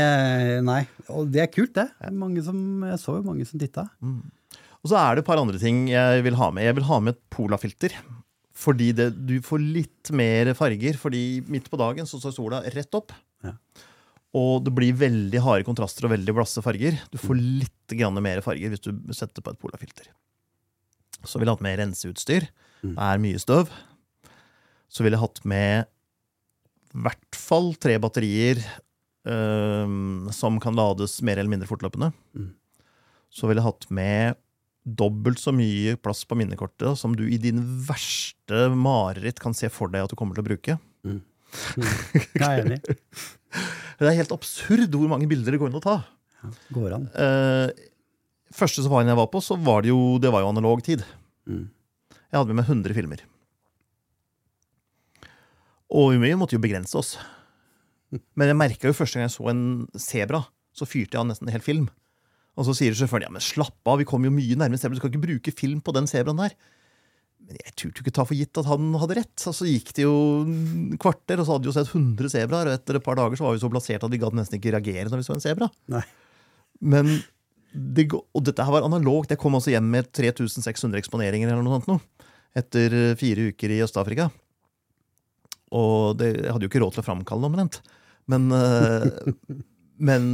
Nei. 0.67 0.83
Og 1.13 1.31
det 1.31 1.43
er 1.45 1.53
kult, 1.53 1.75
det. 1.79 1.87
Mange 2.11 2.43
som, 2.43 2.59
jeg 2.91 2.99
så 2.99 3.21
jo 3.21 3.23
mange 3.23 3.47
som 3.47 3.61
titta. 3.61 3.87
Og 4.01 4.89
så 4.91 4.97
er 4.97 5.15
det 5.15 5.23
et 5.23 5.29
par 5.29 5.39
andre 5.39 5.61
ting 5.61 5.87
jeg 5.93 6.25
vil 6.25 6.35
ha 6.41 6.51
med. 6.51 6.65
Jeg 6.65 6.75
vil 6.81 6.89
ha 6.89 6.99
med 7.05 7.15
et 7.15 7.23
polafilter. 7.31 7.95
Fordi 8.61 8.91
det, 8.97 9.13
du 9.29 9.39
får 9.45 9.61
litt 9.63 10.11
mer 10.17 10.51
farger, 10.57 10.97
fordi 11.01 11.41
midt 11.49 11.69
på 11.73 11.79
dagen 11.81 12.09
så 12.09 12.19
står 12.21 12.35
sola 12.37 12.61
rett 12.75 12.97
opp. 12.99 13.13
Ja. 13.47 13.55
Og 14.41 14.63
det 14.65 14.73
blir 14.77 14.95
veldig 14.95 15.41
harde 15.43 15.67
kontraster 15.67 16.07
og 16.07 16.13
veldig 16.15 16.35
blasse 16.37 16.63
farger. 16.63 16.99
Du 17.11 17.19
får 17.19 17.35
Mm. 17.37 17.47
litt 17.65 17.95
grann 17.99 18.23
mer 18.23 18.41
farger 18.41 18.71
hvis 18.71 18.81
du 18.85 18.93
setter 19.13 19.43
på 19.43 19.51
et 19.51 19.59
polafilter. 19.59 20.07
Så 21.27 21.39
ville 21.39 21.51
jeg 21.51 21.57
hatt 21.59 21.67
med 21.67 21.79
renseutstyr. 21.81 22.47
Mm. 22.85 22.95
Det 22.95 23.03
er 23.09 23.19
mye 23.25 23.41
støv. 23.43 23.69
Så 24.89 25.03
ville 25.03 25.17
jeg 25.19 25.25
hatt 25.25 25.45
med 25.45 25.87
i 26.95 27.03
hvert 27.03 27.35
fall 27.39 27.75
tre 27.75 27.99
batterier 27.99 28.59
øh, 29.27 30.31
som 30.33 30.59
kan 30.63 30.75
lades 30.79 31.21
mer 31.23 31.39
eller 31.39 31.51
mindre 31.51 31.69
fortløpende. 31.69 32.13
Mm. 32.35 32.53
Så 33.31 33.47
ville 33.47 33.61
jeg 33.63 33.69
hatt 33.69 33.87
med 33.91 34.37
dobbelt 34.87 35.39
så 35.39 35.53
mye 35.55 35.97
plass 36.01 36.25
på 36.25 36.39
minnekortet 36.41 36.97
som 36.99 37.13
du 37.15 37.27
i 37.29 37.37
din 37.39 37.61
verste 37.87 38.71
mareritt 38.75 39.39
kan 39.43 39.53
se 39.55 39.69
for 39.71 39.89
deg 39.93 40.07
at 40.07 40.11
du 40.11 40.17
kommer 40.19 40.35
til 40.39 40.43
å 40.45 40.49
bruke. 40.49 40.79
Mm. 41.07 41.21
Jeg 41.77 42.47
er 42.47 42.65
enig. 42.65 42.81
Det 44.01 44.09
er 44.09 44.17
helt 44.17 44.33
absurd 44.33 44.95
hvor 44.97 45.11
mange 45.11 45.27
bilder 45.29 45.53
det 45.53 45.59
går 45.61 45.69
an 45.69 45.77
å 45.77 45.83
ta. 45.85 45.95
Ja, 46.41 46.51
går 46.73 46.95
an. 46.97 47.03
Eh, 47.13 47.89
første 48.57 48.81
safarien 48.81 49.11
jeg 49.11 49.19
var 49.19 49.29
på, 49.29 49.43
så 49.45 49.59
var 49.61 49.85
det 49.85 49.91
jo, 49.91 50.17
det 50.23 50.31
var 50.33 50.41
jo 50.41 50.53
analog 50.55 50.81
tid. 50.87 51.03
Mm. 51.51 51.67
Jeg 52.15 52.39
hadde 52.39 52.55
med 52.55 52.63
meg 52.63 52.71
100 52.71 52.97
filmer. 52.97 53.27
Og 55.91 56.15
vi 56.23 56.33
måtte 56.39 56.57
jo 56.57 56.63
begrense 56.63 56.97
oss. 56.97 57.17
Men 58.39 58.53
jeg 58.53 58.61
merka 58.63 58.89
jo 58.89 58.97
første 58.97 59.19
gang 59.19 59.29
jeg 59.29 59.37
så 59.37 59.51
en 59.53 59.65
sebra, 60.01 60.45
så 60.73 60.89
fyrte 60.89 61.19
jeg 61.19 61.25
av 61.25 61.29
nesten 61.29 61.51
en 61.51 61.55
hel 61.59 61.67
film. 61.67 61.91
Og 62.59 62.67
så 62.67 62.75
sier 62.77 62.97
sjåføren 62.97 63.29
ja, 63.29 63.31
men 63.33 63.43
slapp 63.43 63.79
av, 63.89 64.01
vi 64.01 64.07
kom 64.09 64.25
jo 64.27 64.33
mye 64.35 64.57
nærmere 64.59 64.81
sebra, 64.81 64.97
du 64.97 65.01
skal 65.01 65.13
ikke 65.13 65.23
bruke 65.23 65.53
film 65.55 65.79
på 65.85 65.95
den 65.97 66.09
sebraen 66.11 66.41
der. 66.43 66.57
Men 67.51 67.59
jeg 67.65 67.75
turte 67.75 68.05
ikke 68.05 68.13
ta 68.15 68.23
for 68.23 68.39
gitt 68.39 68.59
at 68.61 68.69
han 68.71 68.93
hadde 69.03 69.17
rett. 69.19 69.35
Så 69.43 69.51
så 69.57 69.67
gikk 69.67 69.91
det 69.97 70.05
jo 70.05 70.15
kvarter, 71.03 71.41
og 71.41 71.47
så 71.49 71.57
hadde 71.57 71.67
vi 71.67 71.73
jo 71.73 71.75
sett 71.75 71.91
100 71.91 72.31
sebraer, 72.31 72.71
og 72.71 72.77
etter 72.79 72.99
et 73.01 73.07
par 73.07 73.19
dager 73.19 73.41
så 73.41 73.49
var 73.49 73.57
vi 73.57 73.63
så 73.65 73.71
blasert 73.73 74.07
at 74.07 74.15
vi 74.15 74.21
gadd 74.23 74.37
nesten 74.39 74.61
ikke 74.61 74.77
reagere 74.77 75.11
når 75.11 75.23
vi 75.23 75.27
så 75.27 75.35
en 75.35 75.43
sebra. 75.43 75.71
Men 76.81 77.11
det, 77.75 78.07
Og 78.15 78.45
dette 78.47 78.63
her 78.67 78.75
var 78.75 78.87
analogt. 78.87 79.35
Jeg 79.35 79.43
kom 79.43 79.59
altså 79.59 79.75
hjem 79.75 79.91
med 79.91 80.13
3600 80.15 81.03
eksponeringer 81.03 81.51
eller 81.51 81.67
noe 81.67 81.81
sånt 81.81 81.91
nå, 81.91 81.99
etter 82.59 82.97
fire 83.19 83.51
uker 83.51 83.75
i 83.75 83.83
Øst-Afrika. 83.83 84.31
Og 85.75 86.19
det, 86.19 86.33
jeg 86.39 86.55
hadde 86.55 86.67
jo 86.67 86.71
ikke 86.71 86.83
råd 86.83 86.97
til 86.97 87.03
å 87.03 87.07
framkalle 87.07 87.47
det, 87.47 87.51
omtrent. 87.51 87.81
Men, 88.31 88.51
eh, 88.55 89.59
men 90.11 90.31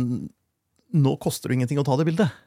nå 0.97 1.17
koster 1.21 1.49
det 1.49 1.59
ingenting 1.59 1.81
å 1.81 1.87
ta 1.87 1.97
det 1.97 2.09
bildet. 2.09 2.45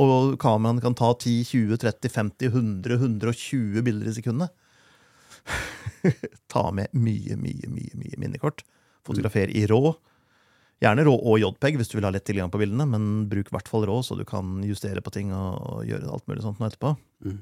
Og 0.00 0.36
kameraene 0.40 0.80
kan 0.80 0.96
ta 0.96 1.10
10, 1.12 1.42
20, 1.50 1.80
30, 1.82 2.12
50, 2.14 2.52
100, 2.52 2.96
120 2.96 3.84
bilder 3.84 4.08
i 4.08 4.14
sekundet. 4.16 4.54
ta 6.52 6.68
med 6.72 6.94
mye, 6.96 7.36
mye, 7.36 7.68
mye, 7.68 7.98
mye 7.98 8.20
minnekort. 8.20 8.64
Fotografer 9.06 9.52
i 9.52 9.66
rå. 9.68 9.92
Gjerne 10.82 11.04
rå 11.06 11.14
og 11.14 11.38
JPEG 11.38 11.78
hvis 11.78 11.92
du 11.92 11.98
vil 11.98 12.06
ha 12.08 12.12
lett 12.14 12.24
tilgang 12.26 12.50
på 12.50 12.58
bildene, 12.62 12.88
men 12.90 13.08
bruk 13.30 13.50
i 13.50 13.54
hvert 13.54 13.70
fall 13.70 13.84
rå, 13.86 14.00
så 14.02 14.16
du 14.18 14.24
kan 14.26 14.60
justere 14.66 15.02
på 15.04 15.12
ting 15.14 15.30
og 15.36 15.84
gjøre 15.86 16.10
alt 16.10 16.26
mulig 16.30 16.42
sånt 16.42 16.58
nå 16.58 16.66
etterpå. 16.66 16.94
Mm. 17.26 17.40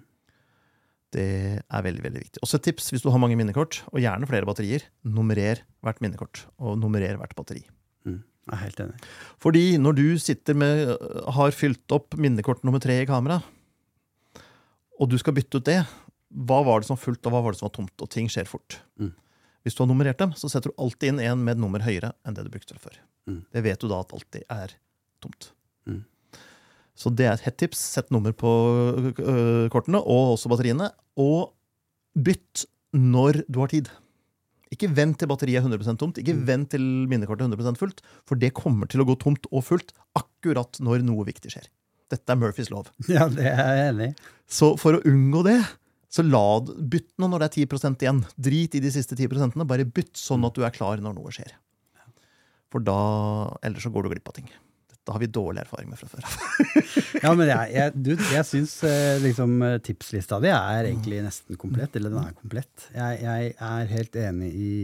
Det 1.10 1.30
er 1.58 1.84
veldig 1.86 2.04
veldig 2.04 2.22
viktig. 2.22 2.42
Også 2.44 2.60
et 2.60 2.66
tips 2.68 2.92
hvis 2.92 3.02
du 3.02 3.08
har 3.10 3.22
mange 3.22 3.38
minnekort, 3.38 3.80
og 3.90 4.02
gjerne 4.02 4.28
flere 4.30 4.46
batterier. 4.48 4.84
Nummerer 5.02 5.64
hvert 5.84 6.02
minnekort, 6.04 6.44
og 6.60 6.76
nummerer 6.82 7.16
hvert 7.18 7.34
batteri. 7.38 7.64
Mm. 8.06 8.20
Jeg 8.50 8.56
er 8.56 8.62
helt 8.64 8.80
enig. 8.82 9.08
Fordi 9.42 9.64
når 9.78 9.96
du 9.96 10.04
sitter 10.18 10.56
med, 10.58 10.92
har 11.36 11.54
fylt 11.54 11.94
opp 11.94 12.16
minnekort 12.18 12.64
nummer 12.66 12.82
tre 12.82 12.98
i 13.04 13.08
kamera, 13.08 13.38
og 15.00 15.08
du 15.08 15.16
skal 15.20 15.36
bytte 15.36 15.60
ut 15.60 15.68
det, 15.68 15.80
hva 16.30 16.60
var 16.66 16.80
det 16.80 16.88
som 16.88 16.96
var 16.96 17.04
fullt, 17.04 17.24
og 17.26 17.34
hva 17.34 17.42
var 17.44 17.54
det 17.54 17.60
som 17.60 17.68
var 17.68 17.76
tomt? 17.78 17.94
Og 18.02 18.10
ting 18.12 18.28
skjer 18.30 18.48
fort. 18.50 18.80
Mm. 19.00 19.14
Hvis 19.64 19.76
du 19.76 19.82
har 19.82 19.88
nummerert 19.90 20.20
dem, 20.20 20.34
så 20.38 20.50
setter 20.50 20.72
du 20.72 20.82
alltid 20.82 21.12
inn 21.12 21.22
en 21.24 21.42
med 21.44 21.56
et 21.56 21.62
nummer 21.62 21.82
høyere 21.84 22.12
enn 22.26 22.36
det 22.36 22.46
du 22.46 22.52
brukte 22.52 22.78
før. 22.80 22.98
Mm. 23.30 23.40
Det 23.52 23.62
vet 23.66 23.80
du 23.82 23.88
da 23.90 24.00
at 24.04 24.14
alltid 24.16 24.44
er 24.46 24.74
tomt. 25.22 25.50
Mm. 25.88 26.02
Så 26.96 27.12
det 27.16 27.26
er 27.26 27.34
et 27.34 27.46
hett 27.46 27.58
tips. 27.60 27.80
Sett 27.96 28.12
nummer 28.14 28.34
på 28.36 28.50
øh, 29.10 29.66
kortene, 29.72 30.00
og 30.00 30.36
også 30.36 30.52
batteriene. 30.52 30.90
Og 31.20 31.52
bytt 32.18 32.66
når 32.96 33.42
du 33.48 33.60
har 33.62 33.72
tid. 33.72 33.90
Ikke 34.70 34.86
vent 34.94 35.18
til 35.18 35.26
batteriet 35.30 35.58
er 35.58 35.66
100% 35.66 35.98
tomt, 35.98 36.18
ikke 36.22 36.36
Mm. 36.36 36.44
vent 36.46 36.70
til 36.70 36.84
minnekortet 37.10 37.42
er 37.42 37.50
100% 37.50 37.78
fullt, 37.80 38.00
for 38.24 38.36
det 38.38 38.52
kommer 38.54 38.86
til 38.86 39.00
å 39.02 39.06
gå 39.08 39.18
tomt 39.18 39.46
og 39.50 39.64
fullt 39.66 39.92
akkurat 40.14 40.78
når 40.80 41.02
noe 41.02 41.24
viktig 41.26 41.50
skjer. 41.50 41.66
Dette 42.10 42.30
er 42.30 42.38
Murphys 42.38 42.70
lov. 42.70 42.90
Ja, 43.08 43.26
det 43.28 43.46
er 43.50 43.74
jeg 43.74 43.94
enig 43.94 44.08
i. 44.10 44.14
Så 44.46 44.76
for 44.78 44.94
å 44.98 45.02
unngå 45.06 45.42
det, 45.46 45.58
så 46.10 46.22
la 46.26 46.60
bytt 46.62 47.10
nå 47.18 47.28
når 47.30 47.42
det 47.42 47.48
er 47.50 47.66
10 47.66 47.98
igjen. 48.02 48.24
Drit 48.38 48.74
i 48.74 48.80
de 48.82 48.90
siste 48.90 49.14
10% 49.18 49.66
bare 49.66 49.84
bytt 49.86 50.14
sånn 50.18 50.46
at 50.46 50.54
du 50.54 50.64
er 50.66 50.74
klar 50.74 50.98
når 51.02 51.14
noe 51.18 51.30
skjer. 51.34 51.52
For 52.70 52.82
da, 52.82 52.96
ellers 53.66 53.82
så 53.82 53.90
går 53.90 54.06
du 54.06 54.14
glipp 54.14 54.28
av 54.30 54.34
ting. 54.38 54.50
Dette 55.10 55.16
har 55.16 55.24
vi 55.24 55.34
dårlig 55.34 55.60
erfaring 55.64 55.88
med 55.90 55.98
fra 55.98 56.06
før. 56.06 56.26
Ja, 57.24 57.32
men 57.34 57.48
jeg, 57.50 57.70
jeg, 57.74 57.92
du, 57.98 58.10
jeg 58.14 58.46
syns 58.46 58.76
eh, 58.86 59.16
liksom, 59.20 59.56
eh, 59.66 59.78
tipslista 59.82 60.38
di 60.40 60.52
er 60.54 60.86
egentlig 60.86 61.18
nesten 61.24 61.58
komplett. 61.58 61.96
Eller 61.98 62.12
den 62.14 62.20
er 62.22 62.36
komplett. 62.36 62.84
Jeg, 62.94 63.16
jeg 63.24 63.48
er 63.66 63.90
helt 63.90 64.18
enig 64.22 64.50
i 64.54 64.74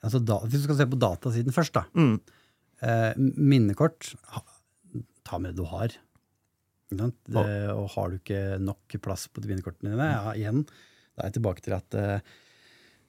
altså, 0.00 0.22
da, 0.24 0.38
Hvis 0.46 0.62
du 0.62 0.64
skal 0.64 0.78
se 0.80 0.86
på 0.88 1.00
datasiden 1.02 1.54
først, 1.54 1.76
da. 1.76 1.84
Mm. 1.92 2.16
Eh, 2.80 3.10
minnekort, 3.52 4.14
ta 5.28 5.38
med 5.38 5.52
det 5.52 5.60
du 5.60 5.68
har. 5.68 5.92
Det, 6.92 7.44
og 7.72 7.92
har 7.94 8.10
du 8.10 8.18
ikke 8.18 8.40
nok 8.60 8.96
plass 9.04 9.28
på 9.28 9.44
de 9.44 9.52
minnekortene 9.52 9.94
dine, 9.94 10.08
ja, 10.12 10.32
igjen, 10.36 10.64
da 11.12 11.22
er 11.22 11.30
jeg 11.30 11.38
tilbake 11.38 11.64
til 11.64 11.76
at 11.76 11.96
eh, 11.96 12.34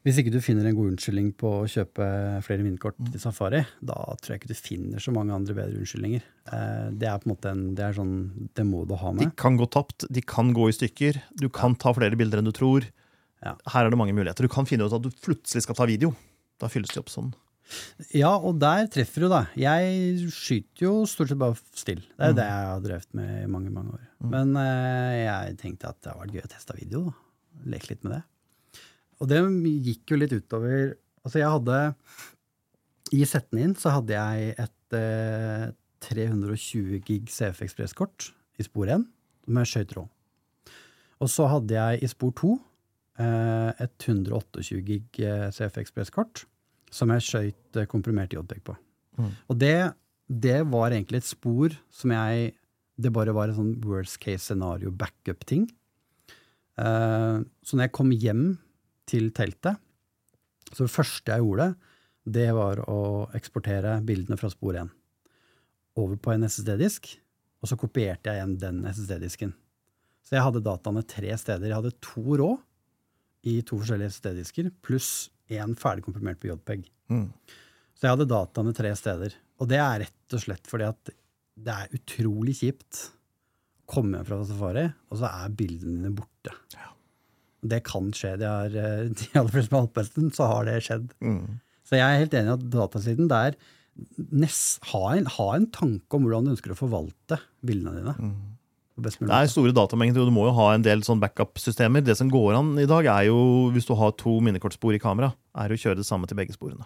hvis 0.03 0.17
ikke 0.19 0.31
du 0.33 0.39
finner 0.43 0.65
en 0.67 0.75
god 0.75 0.89
unnskyldning 0.93 1.29
på 1.39 1.49
å 1.61 1.67
kjøpe 1.71 2.07
flere 2.43 2.63
minnekort 2.65 2.97
til 3.11 3.21
Safari, 3.23 3.61
da 3.79 3.95
tror 4.19 4.33
jeg 4.33 4.41
ikke 4.41 4.51
du 4.51 4.59
finner 4.59 4.99
så 5.03 5.13
mange 5.15 5.31
andre 5.35 5.55
bedre 5.55 5.79
unnskyldninger. 5.79 6.23
Eh, 6.51 6.89
det 6.99 7.07
er 7.07 7.21
på 7.23 7.29
en 7.29 7.33
måte 7.35 7.51
en, 7.53 7.61
det 7.77 7.85
er 7.87 7.95
sånn, 7.97 8.15
det 8.53 8.65
må 8.67 8.83
du 8.89 8.95
ha 8.99 9.13
De 9.19 9.29
kan 9.39 9.55
gå 9.59 9.69
tapt, 9.71 10.05
de 10.11 10.21
kan 10.21 10.51
gå 10.55 10.67
i 10.69 10.75
stykker. 10.75 11.21
Du 11.39 11.47
kan 11.49 11.75
ta 11.79 11.93
flere 11.95 12.19
bilder 12.19 12.41
enn 12.43 12.49
du 12.49 12.55
tror. 12.55 12.89
Ja. 13.43 13.55
Her 13.71 13.85
er 13.87 13.89
det 13.95 13.97
mange 13.99 14.15
muligheter. 14.15 14.43
Du 14.47 14.51
kan 14.51 14.67
finne 14.67 14.85
ut 14.87 14.93
at 14.95 15.03
du 15.03 15.09
plutselig 15.23 15.63
skal 15.65 15.75
ta 15.79 15.87
video. 15.87 16.13
Da 16.59 16.67
fylles 16.71 16.91
de 16.93 16.99
opp 17.01 17.09
sånn. 17.11 17.31
Ja, 18.13 18.33
og 18.43 18.57
der 18.59 18.89
treffer 18.91 19.23
du, 19.23 19.29
da. 19.31 19.45
Jeg 19.55 20.27
skyter 20.35 20.83
jo 20.83 20.91
stort 21.07 21.31
sett 21.31 21.39
bare 21.39 21.55
still. 21.79 22.01
Det 22.03 22.27
er 22.27 22.33
Mm. 22.33 22.35
det 22.35 22.45
jeg 22.45 22.67
har 22.67 22.81
drevet 22.83 23.13
med 23.15 23.31
i 23.43 23.47
mange, 23.47 23.71
mange 23.71 23.93
år. 23.95 24.03
Men 24.19 24.51
eh, 24.59 25.23
jeg 25.25 25.57
tenkte 25.63 25.89
at 25.89 26.01
det 26.03 26.11
hadde 26.11 26.25
vært 26.25 26.35
gøy 26.35 26.43
å 26.43 26.51
teste 26.51 26.75
video, 26.77 27.03
da. 27.07 27.13
Leke 27.71 27.89
litt 27.93 28.03
med 28.03 28.13
det. 28.17 28.21
Og 29.23 29.29
det 29.31 29.39
gikk 29.87 30.13
jo 30.13 30.19
litt 30.19 30.35
utover 30.35 30.97
Altså, 31.23 31.39
jeg 31.39 31.51
hadde 31.53 31.77
I 33.15 33.23
setten 33.29 33.61
inn 33.63 33.75
så 33.79 33.93
hadde 33.95 34.17
jeg 34.17 34.55
et 34.59 34.97
eh, 34.99 35.69
320 36.03 36.99
gig 37.07 37.29
CF 37.31 37.61
Ekspress-kort 37.63 38.33
i 38.59 38.65
spor 38.65 38.89
1, 38.91 39.05
med 39.47 39.63
jeg 39.63 39.87
skøyt. 39.87 40.09
Og 41.23 41.29
så 41.31 41.47
hadde 41.47 41.77
jeg 41.77 42.03
i 42.03 42.09
spor 42.11 42.33
2 42.35 42.51
eh, 43.23 43.85
et 43.85 44.07
128 44.09 44.81
gig 44.83 45.21
eh, 45.23 45.47
CF 45.55 45.79
Ekspress-kort 45.79 46.43
som 46.93 47.13
jeg 47.13 47.25
skøyt 47.25 47.79
eh, 47.79 47.87
komprimert 47.89 48.35
JPEG 48.35 48.59
på. 48.67 48.75
Mm. 49.17 49.31
Og 49.47 49.59
det, 49.61 49.77
det 50.27 50.59
var 50.73 50.91
egentlig 50.91 51.23
et 51.23 51.29
spor 51.29 51.73
som 51.93 52.13
jeg 52.13 52.53
Det 52.93 53.09
bare 53.09 53.33
var 53.33 53.49
en 53.49 53.57
sånn 53.57 53.71
worst 53.81 54.19
case 54.21 54.43
scenario 54.45 54.91
backup-ting. 54.91 55.63
Eh, 56.77 57.39
så 57.41 57.77
når 57.77 57.87
jeg 57.87 57.95
kom 57.97 58.11
hjem 58.11 58.43
til 59.09 59.31
teltet, 59.35 59.79
så 60.73 60.85
det 60.85 60.93
første 60.93 61.33
jeg 61.33 61.43
gjorde, 61.43 61.73
det 62.23 62.47
var 62.55 62.79
å 62.87 62.99
eksportere 63.35 63.97
bildene 64.05 64.39
fra 64.39 64.49
spor 64.51 64.77
1 64.79 64.91
over 65.99 66.17
på 66.17 66.31
en 66.33 66.47
SSD-disk, 66.47 67.11
og 67.61 67.69
så 67.69 67.77
kopierte 67.79 68.31
jeg 68.31 68.39
igjen 68.39 68.55
den 68.59 68.79
SSD-disken. 68.89 69.51
Så 70.23 70.37
jeg 70.37 70.45
hadde 70.45 70.63
dataene 70.63 71.03
tre 71.05 71.35
steder. 71.37 71.69
Jeg 71.69 71.77
hadde 71.77 71.97
to 72.03 72.23
rå 72.39 72.49
i 73.45 73.59
to 73.67 73.77
forskjellige 73.77 74.15
SSD-disker, 74.15 74.71
pluss 74.83 75.11
én 75.51 75.75
ferdig 75.77 76.05
komprimert 76.05 76.39
på 76.41 76.49
JPEG. 76.49 76.87
Mm. 77.11 77.27
Så 77.93 78.07
jeg 78.07 78.15
hadde 78.15 78.29
dataene 78.31 78.73
tre 78.75 78.93
steder. 78.97 79.35
Og 79.61 79.69
det 79.69 79.79
er 79.83 80.05
rett 80.05 80.35
og 80.35 80.43
slett 80.43 80.71
fordi 80.71 80.87
at 80.89 81.13
det 81.53 81.75
er 81.75 81.93
utrolig 81.99 82.55
kjipt 82.63 83.03
å 83.83 83.93
komme 83.93 84.17
hjem 84.17 84.27
fra 84.31 84.41
Safari, 84.49 84.87
og 85.11 85.19
så 85.21 85.29
er 85.29 85.57
bildene 85.59 85.99
dine 85.99 86.15
borte. 86.17 86.55
Det 87.63 87.83
kan 87.87 88.09
skje. 88.15 88.35
Det 88.41 88.49
er, 88.49 88.75
eh, 88.79 89.11
de 89.13 89.29
aller 89.39 89.53
fleste 89.53 89.71
med 89.71 89.77
har 89.77 89.85
holdt 89.85 89.95
på 89.95 90.03
en 90.03 90.09
stund, 90.09 90.33
så 90.35 90.49
har 90.49 90.67
det 90.67 90.81
skjedd. 90.85 91.07
Mm. 91.23 91.61
Så 91.87 91.99
jeg 91.99 92.03
er 92.07 92.23
helt 92.23 92.35
enig 92.39 92.51
i 92.51 92.57
at 92.57 92.67
datasiden 92.73 93.29
der 93.31 93.57
nest, 94.33 94.81
ha, 94.89 95.03
en, 95.13 95.27
ha 95.29 95.47
en 95.53 95.67
tanke 95.73 96.17
om 96.17 96.25
hvordan 96.25 96.47
du 96.47 96.53
ønsker 96.55 96.73
å 96.73 96.77
forvalte 96.79 97.37
bildene 97.65 97.99
dine. 97.99 98.15
Mm. 98.17 98.53
Det 99.03 99.13
er 99.25 99.47
store 99.49 99.73
datamengder, 99.73 100.21
og 100.21 100.29
du 100.29 100.35
må 100.35 100.45
jo 100.45 100.53
ha 100.53 100.67
en 100.75 100.83
del 100.85 101.01
sånn 101.05 101.21
backup-systemer. 101.21 102.03
Det 102.05 102.13
som 102.19 102.29
går 102.29 102.59
an 102.59 102.75
i 102.81 102.89
dag, 102.89 103.07
er 103.09 103.27
jo, 103.31 103.71
hvis 103.73 103.87
du 103.89 103.95
har 103.97 104.13
to 104.19 104.35
minnekortspor 104.45 104.93
i 104.93 105.01
kamera, 105.01 105.31
er 105.57 105.73
å 105.73 105.79
kjøre 105.79 105.97
det 106.01 106.05
samme 106.05 106.29
til 106.29 106.37
begge 106.37 106.53
sporene. 106.53 106.85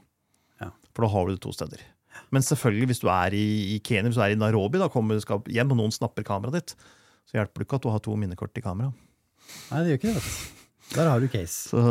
Ja. 0.63 0.71
For 0.95 1.03
da 1.03 1.11
har 1.11 1.27
du 1.27 1.35
det 1.35 1.43
to 1.43 1.51
steder. 1.55 1.83
Men 2.31 2.45
selvfølgelig, 2.47 2.91
hvis 2.93 3.03
du 3.03 3.09
er 3.11 3.35
i, 3.35 3.47
i 3.75 3.79
Kenya, 3.83 4.07
hvis 4.07 4.19
du 4.19 4.23
er 4.23 4.35
i 4.35 4.39
Nairobi, 4.39 4.79
da 4.79 4.87
kommer 4.91 5.19
du 5.19 5.23
skal 5.23 5.43
hjem, 5.51 5.75
og 5.75 5.81
noen 5.81 5.95
snapper 5.95 6.25
kameraet 6.27 6.61
ditt, 6.61 6.87
så 7.27 7.41
hjelper 7.41 7.59
det 7.59 7.67
ikke 7.67 7.81
at 7.81 7.87
du 7.87 7.91
har 7.91 8.03
to 8.03 8.15
minnekort 8.19 8.55
i 8.55 8.63
kamera. 8.63 8.93
Nei, 9.71 9.83
det 9.83 9.91
gjør 9.91 10.01
ikke 10.01 10.15
det. 10.15 10.25
Der 10.95 11.09
har 11.09 11.19
du 11.19 11.27
case. 11.27 11.69
Så 11.71 11.81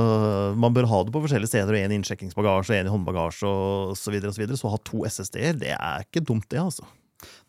Man 0.56 0.72
bør 0.74 0.86
ha 0.88 1.02
det 1.04 1.12
på 1.12 1.20
forskjellige 1.24 1.50
steder, 1.52 1.68
og 1.74 1.78
en 1.84 1.92
i 1.92 1.98
innsjekkingsbagasje, 2.00 2.78
en 2.80 2.88
i 2.88 2.92
håndbagasje 2.94 3.48
og 3.48 3.96
så 3.98 4.10
videre. 4.14 4.30
og 4.32 4.34
Så, 4.36 4.40
videre. 4.42 4.56
så 4.56 4.68
å 4.70 4.74
ha 4.76 4.80
to 4.88 5.02
SSD-er, 5.04 5.58
det 5.60 5.74
er 5.76 6.06
ikke 6.06 6.24
dumt, 6.24 6.48
det. 6.48 6.58
altså. 6.62 6.86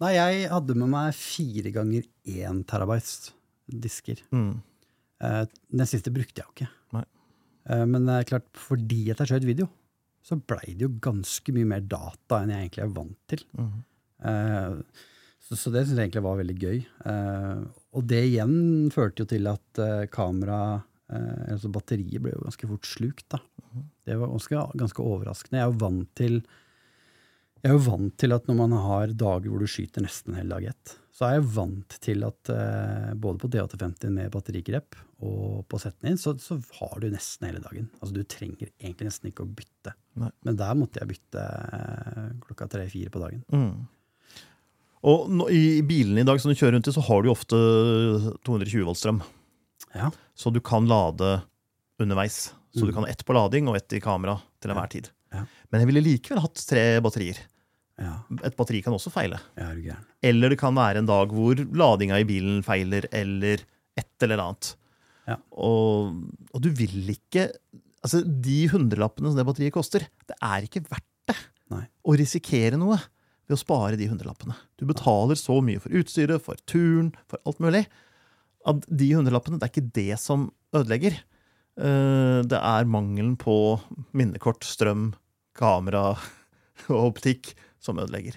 Nei, 0.01 0.13
jeg 0.15 0.49
hadde 0.51 0.75
med 0.79 0.89
meg 0.91 1.15
fire 1.15 1.71
ganger 1.75 2.05
én 2.27 2.63
terabytes 2.67 3.31
disker. 3.67 4.21
Mm. 4.31 4.61
Eh, 5.23 5.43
Den 5.71 5.85
siste 5.89 6.11
brukte 6.13 6.41
jeg 6.43 6.47
jo 6.47 6.53
ikke. 6.55 6.69
Nei. 6.93 7.03
Eh, 7.69 7.85
Men 7.85 8.05
det 8.05 8.13
er 8.19 8.29
klart, 8.35 8.47
fordi 8.55 9.09
at 9.11 9.19
jeg 9.23 9.27
skjøt 9.33 9.45
video, 9.47 9.69
så 10.23 10.35
blei 10.39 10.73
det 10.75 10.83
jo 10.83 10.89
ganske 10.99 11.53
mye 11.55 11.65
mer 11.67 11.79
data 11.87 12.41
enn 12.43 12.49
jeg 12.51 12.67
egentlig 12.69 12.83
er 12.83 12.95
vant 12.95 13.17
til. 13.31 13.43
Mhm. 13.57 13.83
Eh, 14.23 14.81
Så, 15.47 15.55
så 15.55 15.71
det 15.71 15.85
syns 15.87 15.95
jeg 15.95 16.09
egentlig 16.09 16.23
var 16.25 16.35
veldig 16.35 16.55
gøy. 16.59 16.79
Og 17.95 18.03
det 18.05 18.17
igjen 18.27 18.89
førte 18.91 19.21
jo 19.23 19.25
til 19.31 19.47
at 19.47 19.79
kameraet 20.11 20.11
kamera 20.11 20.83
eh, 21.13 21.53
Altså 21.53 21.71
batteriet 21.73 22.23
ble 22.23 22.35
jo 22.35 22.45
ganske 22.45 22.69
fort 22.69 22.87
slukt, 22.89 23.27
da. 23.33 23.41
Det 24.07 24.15
var 24.17 24.31
ganske, 24.31 24.63
ganske 24.79 25.03
overraskende. 25.03 25.59
Jeg 25.59 25.67
er 25.67 25.73
jo 25.73 25.83
vant 25.83 26.15
til 26.17 26.41
jeg 27.63 27.71
er 27.71 27.73
jo 27.73 27.85
vant 27.87 28.13
til 28.21 28.35
at 28.35 28.45
når 28.47 28.55
man 28.59 28.73
har 28.79 29.11
dager 29.17 29.49
hvor 29.49 29.59
du 29.63 29.69
skyter 29.69 30.03
nesten 30.05 30.35
hele 30.37 30.53
dag 30.53 30.67
ett, 30.69 30.93
så 31.17 31.25
er 31.25 31.37
jeg 31.39 31.47
vant 31.55 31.95
til 32.05 32.21
at 32.27 32.51
eh, 32.53 33.13
både 33.17 33.41
på 33.41 33.49
D850 33.51 34.13
med 34.13 34.29
batterigrep 34.31 34.97
og 35.25 35.63
på 35.67 35.79
setten 35.81 36.11
inn, 36.11 36.19
så, 36.21 36.35
så 36.37 36.59
har 36.77 36.93
du 37.01 37.09
nesten 37.09 37.49
hele 37.49 37.63
dagen. 37.63 37.89
Altså 37.97 38.13
Du 38.13 38.21
trenger 38.29 38.69
egentlig 38.77 39.09
nesten 39.09 39.31
ikke 39.31 39.47
å 39.47 39.49
bytte. 39.49 39.95
Nei. 40.21 40.29
Men 40.45 40.59
der 40.59 40.77
måtte 40.77 41.01
jeg 41.01 41.11
bytte 41.15 41.45
eh, 41.79 42.27
klokka 42.45 42.69
tre-fire 42.75 43.13
på 43.13 43.23
dagen. 43.23 43.41
Mm. 43.49 43.87
Og 45.09 45.27
nå, 45.33 45.49
i 45.53 45.81
bilene 45.87 46.21
i 46.21 46.27
dag 46.29 46.39
som 46.41 46.53
du 46.53 46.57
kjører 46.57 46.77
rundt 46.77 46.91
i, 46.91 46.93
så 46.93 47.03
har 47.09 47.23
du 47.23 47.31
jo 47.31 47.35
ofte 47.35 47.57
220 48.45 48.85
volt 48.85 49.01
strøm. 49.01 49.23
Ja. 49.95 50.11
Så 50.37 50.51
du 50.53 50.59
kan 50.63 50.87
lade 50.89 51.41
underveis. 51.99 52.53
Så 52.75 52.81
du 52.85 52.91
Mm. 52.91 52.93
kan 52.93 53.03
ha 53.03 53.09
ett 53.09 53.25
på 53.25 53.33
lading 53.33 53.67
og 53.67 53.75
ett 53.77 53.93
i 53.93 53.99
kamera 53.99 54.39
til 54.61 54.71
enhver 54.71 54.89
tid. 54.89 55.09
Ja. 55.33 55.45
Men 55.71 55.81
jeg 55.81 55.87
ville 55.89 56.03
likevel 56.05 56.39
hatt 56.43 56.55
tre 56.67 56.99
batterier. 57.01 57.37
Ja, 57.97 58.19
Et 58.43 58.55
batteri 58.55 58.83
kan 58.83 58.93
også 58.93 59.09
feile. 59.11 59.39
er. 59.57 59.97
Eller 60.21 60.49
det 60.49 60.59
kan 60.59 60.75
være 60.75 60.97
en 60.99 61.07
dag 61.07 61.29
hvor 61.33 61.55
ladinga 61.55 62.19
i 62.19 62.23
bilen 62.23 62.63
feiler, 62.63 63.05
eller 63.11 63.57
et 63.97 64.21
eller 64.21 64.37
annet. 64.37 64.75
Ja. 65.27 65.37
Og, 65.57 66.13
og 66.53 66.61
du 66.61 66.69
vil 66.69 67.09
ikke 67.09 67.49
Altså, 68.05 68.21
de 68.23 68.67
hundrelappene 68.69 69.27
som 69.31 69.35
det 69.35 69.45
batteriet 69.45 69.73
koster, 69.73 69.99
det 70.27 70.35
er 70.39 70.61
ikke 70.63 70.83
verdt 70.87 71.03
det 71.27 71.35
Nei. 71.73 71.87
å 72.05 72.15
risikere 72.15 72.77
noe 72.77 72.95
ved 73.49 73.57
å 73.57 73.59
spare 73.59 73.97
de 73.97 74.05
hundrelappene. 74.07 74.53
Du 74.77 74.85
betaler 74.85 75.35
så 75.35 75.57
mye 75.65 75.81
for 75.81 75.89
utstyret, 75.89 76.39
for 76.45 76.55
turen, 76.69 77.09
for 77.27 77.39
alt 77.45 77.57
mulig, 77.59 77.87
at 78.67 78.87
de 78.89 79.07
hundrelappene, 79.15 79.59
det 79.61 79.67
er 79.67 79.73
ikke 79.73 79.93
det 79.95 80.17
som 80.21 80.49
ødelegger. 80.75 81.15
Eh, 81.77 82.41
Det 82.47 82.59
er 82.59 82.89
mangelen 82.89 83.35
på 83.39 83.55
minnekort, 84.17 84.65
strøm, 84.67 85.13
kamera 85.57 86.11
og 86.93 87.13
optikk 87.13 87.53
som 87.79 87.99
ødelegger. 88.01 88.35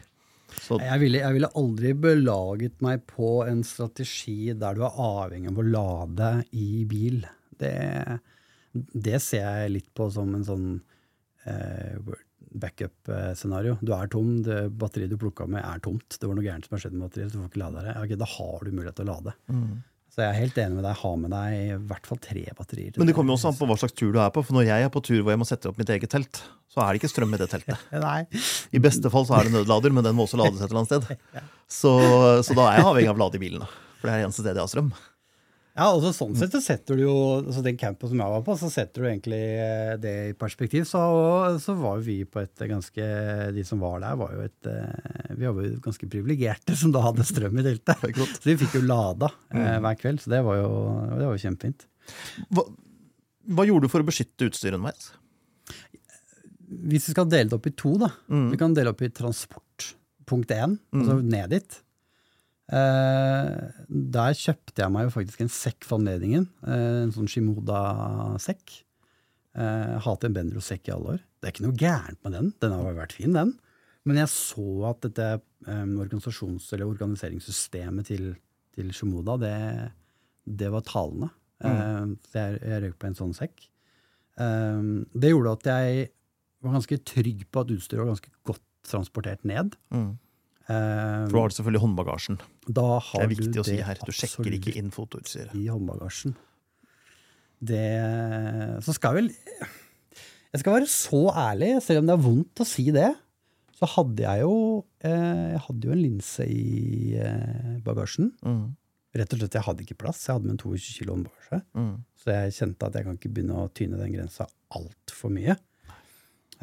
Så 0.61 0.81
Jeg 0.83 1.01
ville, 1.01 1.21
jeg 1.23 1.37
ville 1.37 1.51
aldri 1.57 1.93
belaget 1.95 2.81
meg 2.85 3.05
på 3.09 3.45
en 3.47 3.63
strategi 3.65 4.53
der 4.59 4.75
du 4.77 4.83
er 4.85 4.97
avhengig 4.99 5.51
av 5.53 5.61
å 5.63 5.67
lade 5.67 6.31
i 6.59 6.85
bil. 6.91 7.23
Det, 7.61 8.19
det 8.75 9.21
ser 9.23 9.47
jeg 9.47 9.75
litt 9.77 9.91
på 9.97 10.09
som 10.13 10.35
en 10.37 10.45
sånn 10.47 10.67
eh, 11.47 11.97
backup-scenario. 12.51 13.77
Du 13.81 13.93
er 13.95 14.11
tom, 14.11 14.41
det 14.47 14.59
batteriet 14.81 15.13
du 15.13 15.19
plukka 15.21 15.47
med 15.51 15.63
er 15.65 15.81
tomt. 15.85 16.19
Det 16.19 16.27
var 16.29 16.37
noe 16.37 16.45
gærent 16.47 16.67
som 16.67 16.77
har 16.77 16.83
skjedd 16.85 16.97
med 16.99 17.07
batteriet, 17.07 17.33
du 17.33 17.39
får 17.41 17.51
ikke 17.53 17.63
lade 17.63 17.85
det. 17.87 17.95
Ok, 18.03 18.15
da 18.21 18.29
har 18.35 18.67
du 18.67 18.73
mulighet 18.75 18.99
til 19.01 19.07
å 19.09 19.15
lade. 19.15 19.37
Så 20.11 20.25
jeg 20.25 20.29
er 20.33 20.39
helt 20.41 20.57
enig 20.59 20.79
med 20.81 20.85
deg. 20.89 20.97
Ha 21.01 21.11
med 21.23 21.31
deg 21.31 21.57
i 21.57 21.75
hvert 21.91 22.09
fall 22.11 22.19
tre 22.23 22.43
batterier. 22.59 22.97
Men 22.99 23.07
det 23.11 23.15
kommer 23.15 23.31
jo 23.31 23.39
også 23.39 23.53
an 23.53 23.59
på 23.61 23.69
hva 23.71 23.77
slags 23.79 23.95
tur 23.95 24.11
du 24.15 24.19
er 24.19 24.33
på. 24.35 24.43
For 24.47 24.57
når 24.57 24.67
jeg 24.67 24.87
er 24.87 24.91
på 24.91 25.03
tur 25.07 25.21
hvor 25.21 25.31
jeg 25.31 25.41
må 25.41 25.47
sette 25.47 25.71
opp 25.71 25.79
mitt 25.79 25.93
eget 25.95 26.11
telt, 26.11 26.41
så 26.71 26.83
er 26.83 26.91
det 26.91 27.01
ikke 27.01 27.13
strøm 27.13 27.37
i 27.37 27.39
det 27.39 27.47
teltet. 27.53 27.85
Nei. 28.07 28.25
I 28.75 28.83
beste 28.83 29.13
fall 29.13 29.29
så 29.29 29.39
er 29.39 29.47
det 29.47 29.55
nødlader, 29.55 29.95
men 29.95 30.07
den 30.07 30.19
må 30.19 30.27
også 30.27 30.41
lades 30.41 30.59
et 30.59 30.67
eller 30.67 30.83
annet 30.83 30.93
sted. 30.97 31.47
Så, 31.71 31.91
så 32.43 32.55
da 32.59 32.65
er 32.67 32.81
jeg 32.81 32.87
avhengig 32.89 33.11
av 33.13 33.15
å 33.15 33.21
lade 33.21 33.39
i 33.39 33.43
bilen. 33.45 33.63
For 34.01 34.09
det 34.09 34.11
er 34.11 34.19
det 34.19 34.25
eneste 34.27 34.43
stedet 34.43 34.59
jeg 34.59 34.65
har 34.65 34.71
strøm. 34.73 34.89
Ja, 35.71 35.87
altså 35.87 36.11
sånn 36.13 36.35
sett 36.35 36.55
så 36.55 36.61
setter 36.63 36.99
du 36.99 37.05
jo 37.05 37.15
altså 37.39 37.63
Den 37.63 37.79
campen 37.79 38.11
som 38.11 38.19
jeg 38.21 38.33
var 38.33 38.43
på, 38.47 38.57
så 38.59 38.69
setter 38.73 39.05
du 39.05 39.07
egentlig 39.07 39.39
eh, 39.63 39.93
det 40.03 40.15
i 40.33 40.35
perspektiv. 40.39 40.87
Så, 40.89 41.01
så 41.63 41.77
var 41.79 42.01
jo 42.01 42.07
vi 42.09 42.17
på 42.27 42.43
et 42.43 42.65
ganske 42.71 43.07
De 43.55 43.65
som 43.67 43.83
var 43.83 44.03
der, 44.03 44.19
var 44.19 44.35
jo 44.35 44.43
et 44.49 44.71
eh, 44.71 45.31
Vi 45.39 45.47
var 45.47 45.63
jo 45.63 45.79
ganske 45.85 46.11
privilegerte 46.11 46.77
som 46.79 46.95
da 46.95 47.05
hadde 47.07 47.27
strøm 47.29 47.63
i 47.63 47.67
teltet. 47.67 48.19
Så 48.19 48.51
vi 48.51 48.59
fikk 48.65 48.81
jo 48.81 48.85
lada 48.89 49.31
eh, 49.55 49.79
hver 49.79 50.01
kveld, 50.01 50.23
så 50.25 50.35
det 50.35 50.43
var 50.47 50.59
jo, 50.59 50.71
det 51.15 51.25
var 51.29 51.39
jo 51.39 51.45
kjempefint. 51.45 51.87
Hva, 52.51 52.67
hva 53.55 53.67
gjorde 53.69 53.87
du 53.87 53.93
for 53.93 54.03
å 54.03 54.09
beskytte 54.09 54.51
utstyret 54.51 54.79
underveis? 54.79 55.13
Hvis 56.71 57.09
vi 57.09 57.15
skal 57.15 57.31
dele 57.31 57.51
det 57.51 57.57
opp 57.57 57.71
i 57.71 57.75
to, 57.79 57.95
da. 57.99 58.11
Mm. 58.31 58.51
Vi 58.53 58.59
kan 58.59 58.75
dele 58.75 58.93
opp 58.93 59.01
i 59.03 59.11
transport. 59.15 59.93
Punkt 60.31 60.53
én, 60.55 60.77
altså 60.95 61.17
ned 61.23 61.55
dit. 61.55 61.81
Eh, 62.71 63.49
der 63.91 64.37
kjøpte 64.39 64.85
jeg 64.85 64.95
meg 64.95 65.09
jo 65.09 65.15
faktisk 65.17 65.43
en 65.43 65.51
sekk 65.53 65.87
for 65.87 65.99
anledningen. 65.99 66.47
Eh, 66.63 67.01
en 67.07 67.15
sånn 67.15 67.31
Shimoda-sekk. 67.31 68.77
Eh, 69.59 69.97
hatt 70.05 70.27
en 70.27 70.37
Benro-sekk 70.37 70.89
i 70.91 70.95
alle 70.95 71.17
år. 71.17 71.25
Det 71.41 71.49
er 71.49 71.55
ikke 71.57 71.67
noe 71.67 71.81
gærent 71.81 72.21
med 72.23 72.37
den. 72.37 72.53
Den 72.63 72.77
har 72.77 72.87
jo 72.93 73.01
vært 73.01 73.17
fin, 73.17 73.35
den. 73.35 73.57
Men 74.09 74.21
jeg 74.23 74.31
så 74.33 74.69
at 74.91 75.03
dette 75.09 75.27
eh, 75.67 75.83
organisasjons- 76.05 76.71
eller 76.77 76.87
organiseringssystemet 76.93 78.07
til, 78.13 78.31
til 78.77 78.95
Shimoda, 78.97 79.37
det, 79.43 79.57
det 80.47 80.71
var 80.73 80.87
talende. 80.87 81.33
Eh, 81.65 82.15
så 82.31 82.39
jeg, 82.45 82.63
jeg 82.63 82.85
røyk 82.87 82.97
på 83.03 83.11
en 83.11 83.19
sånn 83.19 83.37
sekk. 83.37 83.67
Eh, 84.41 84.81
det 85.19 85.35
gjorde 85.35 85.59
at 85.59 85.71
jeg 85.75 86.09
var 86.61 86.77
ganske 86.79 87.01
trygg 87.09 87.47
på 87.51 87.65
at 87.65 87.75
utstyret 87.75 88.05
var 88.05 88.13
ganske 88.15 88.33
godt 88.47 88.65
transportert 88.87 89.43
ned. 89.49 89.75
Mm. 89.93 90.13
Eh, 90.71 91.25
For 91.27 91.35
du 91.35 91.41
har 91.41 91.55
selvfølgelig 91.57 91.83
håndbagasjen. 91.83 92.37
da 92.69 92.87
Det 93.01 93.23
er 93.25 93.31
viktig 93.33 93.53
du 93.57 93.61
å 93.63 93.67
si 93.67 93.79
her. 93.83 93.99
Du 94.07 94.13
sjekker 94.15 94.55
ikke 94.55 94.77
inn 94.79 94.93
fotoutstyret. 94.95 95.55
i 95.59 95.67
håndbagasjen. 95.67 96.37
Det 97.61 98.83
Så 98.85 98.95
skal 98.97 99.17
jeg 99.17 99.25
vel 99.25 99.35
Jeg 100.53 100.61
skal 100.63 100.73
være 100.79 100.87
så 100.89 101.23
ærlig, 101.37 101.83
selv 101.83 102.01
om 102.01 102.07
det 102.09 102.15
er 102.15 102.23
vondt 102.25 102.63
å 102.63 102.67
si 102.67 102.87
det, 102.91 103.11
så 103.77 103.87
hadde 103.87 104.23
jeg 104.25 104.41
jo 104.43 104.85
eh, 105.05 105.51
Jeg 105.55 105.61
hadde 105.67 105.87
jo 105.89 105.93
en 105.93 106.03
linse 106.05 106.47
i 106.47 107.17
eh, 107.19 107.77
bagasjen. 107.85 108.33
Mm. 108.45 108.77
Rett 109.15 109.33
og 109.35 109.41
slett, 109.41 109.55
jeg 109.59 109.67
hadde 109.67 109.83
ikke 109.85 109.99
plass. 109.99 110.23
Jeg 110.27 110.37
hadde 110.37 110.47
med 110.47 110.55
en 110.55 110.63
22 110.63 110.97
kilo 111.01 111.17
håndbagasje. 111.17 111.61
Mm. 111.75 111.93
Så 112.21 112.31
jeg 112.31 112.55
kjente 112.61 112.87
at 112.87 112.95
jeg 112.95 113.07
kan 113.09 113.19
ikke 113.19 113.33
begynne 113.35 113.59
å 113.59 113.71
tyne 113.75 113.99
den 113.99 114.13
grensa 114.15 114.47
altfor 114.71 115.33
mye. 115.35 115.57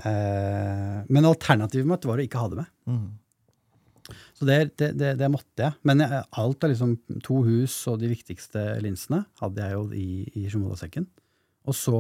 Men 0.05 1.25
alternativet 1.27 1.87
mitt 1.89 2.05
var 2.05 2.21
å 2.21 2.23
ikke 2.23 2.39
ha 2.39 2.47
det 2.53 2.59
med. 2.61 2.69
Mm. 2.87 3.07
Så 4.37 4.47
det, 4.47 4.57
det, 4.79 4.91
det, 4.99 5.13
det 5.19 5.29
måtte 5.31 5.67
jeg. 5.67 5.75
Men 5.87 6.03
jeg, 6.03 6.23
alt 6.41 6.63
av 6.63 6.71
liksom 6.71 6.95
to 7.25 7.41
hus 7.47 7.75
og 7.91 7.99
de 8.01 8.11
viktigste 8.11 8.63
linsene 8.83 9.23
hadde 9.41 9.65
jeg 9.65 9.77
jo 9.77 9.87
i, 9.91 10.09
i 10.39 10.45
Shimoda-sekken. 10.51 11.07
Og 11.67 11.75
så 11.75 11.99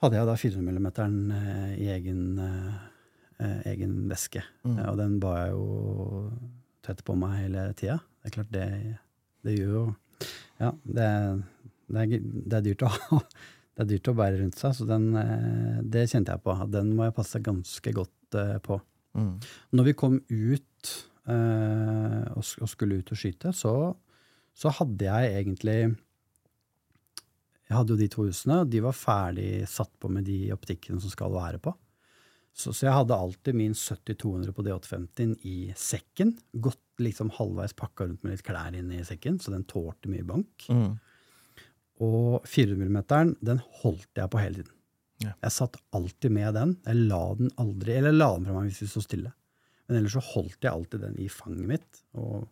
hadde 0.00 0.16
jeg 0.16 0.28
da 0.30 0.38
400 0.40 0.80
mm 0.80 0.88
i 1.76 1.90
egen, 1.92 2.22
eh, 2.40 3.60
egen 3.74 3.94
veske. 4.10 4.42
Mm. 4.64 4.78
Og 4.88 4.98
den 5.00 5.18
ba 5.22 5.36
jeg 5.42 5.54
jo 5.54 5.66
tett 6.86 7.04
på 7.04 7.16
meg 7.20 7.42
hele 7.42 7.68
tida. 7.76 8.00
Det 8.20 8.30
er 8.30 8.36
klart, 8.38 8.52
det, 8.54 8.66
det 9.46 9.56
gjør 9.58 9.74
jo 9.76 9.86
Ja, 10.60 10.74
det, 10.84 11.08
det, 11.88 12.02
er, 12.02 12.10
det 12.20 12.56
er 12.58 12.64
dyrt 12.64 12.84
å 12.84 12.92
ha. 12.96 13.20
Det 13.80 13.84
er 13.84 13.90
dyrt 13.94 14.10
å 14.10 14.16
bære 14.18 14.40
rundt 14.42 14.58
seg, 14.60 14.74
så 14.76 14.86
den, 14.88 15.06
eh, 15.16 15.76
det 15.88 16.08
kjente 16.10 16.34
jeg 16.34 16.44
på. 16.44 16.56
Den 16.68 16.90
må 16.96 17.06
jeg 17.06 17.16
passe 17.16 17.40
ganske 17.44 17.92
godt 17.96 18.36
eh, 18.36 18.58
på. 18.64 18.76
Mm. 19.16 19.32
Når 19.76 19.88
vi 19.88 19.94
kom 19.98 20.18
ut 20.20 20.66
eh, 21.30 22.24
og, 22.32 22.44
og 22.44 22.70
skulle 22.70 23.00
ut 23.00 23.12
og 23.12 23.20
skyte, 23.20 23.52
så, 23.56 23.74
så 24.56 24.72
hadde 24.80 25.08
jeg 25.08 25.34
egentlig 25.42 25.78
Jeg 27.68 27.76
hadde 27.76 27.94
jo 27.94 28.00
de 28.00 28.08
to 28.10 28.26
husene, 28.26 28.62
og 28.62 28.70
de 28.72 28.82
var 28.82 28.96
ferdig 28.96 29.50
satt 29.70 29.92
på 30.02 30.10
med 30.10 30.26
de 30.26 30.48
optikkene 30.54 31.02
som 31.02 31.12
skal 31.12 31.32
være 31.34 31.60
på. 31.62 31.74
Så, 32.50 32.72
så 32.74 32.88
jeg 32.88 32.96
hadde 32.96 33.14
alltid 33.16 33.54
min 33.56 33.76
70-200 33.78 34.54
på 34.56 34.64
D850 34.66 35.36
i 35.46 35.58
sekken. 35.78 36.34
Gått 36.52 36.82
liksom 37.00 37.30
halvveis 37.36 37.76
pakka 37.78 38.08
rundt 38.08 38.24
med 38.24 38.34
litt 38.34 38.44
klær 38.44 38.74
inn 38.76 38.90
i 38.92 39.04
sekken, 39.06 39.38
så 39.40 39.54
den 39.54 39.64
tålte 39.70 40.10
mye 40.10 40.26
bank. 40.26 40.66
Mm. 40.66 40.98
Og 42.04 42.46
400 42.48 42.90
mm, 42.90 43.34
den 43.44 43.62
holdt 43.82 44.18
jeg 44.18 44.32
på 44.32 44.42
hele 44.42 44.62
tiden. 44.62 44.76
Ja. 45.20 45.34
Jeg 45.44 45.52
satt 45.52 45.76
alltid 45.96 46.32
med 46.32 46.56
den. 46.56 46.74
Jeg 46.86 47.06
la 47.10 47.22
den 47.36 47.52
aldri, 47.60 47.96
eller 47.98 48.14
jeg 48.14 48.20
la 48.20 48.30
den 48.36 48.48
fra 48.48 48.56
meg 48.56 48.70
hvis 48.70 48.82
vi 48.82 48.90
sto 48.90 49.04
stille. 49.04 49.32
Men 49.90 49.98
ellers 49.98 50.14
så 50.14 50.22
holdt 50.22 50.62
jeg 50.62 50.70
alltid 50.70 51.02
den 51.02 51.18
i 51.18 51.26
fanget 51.32 51.66
mitt, 51.66 52.02
og 52.14 52.46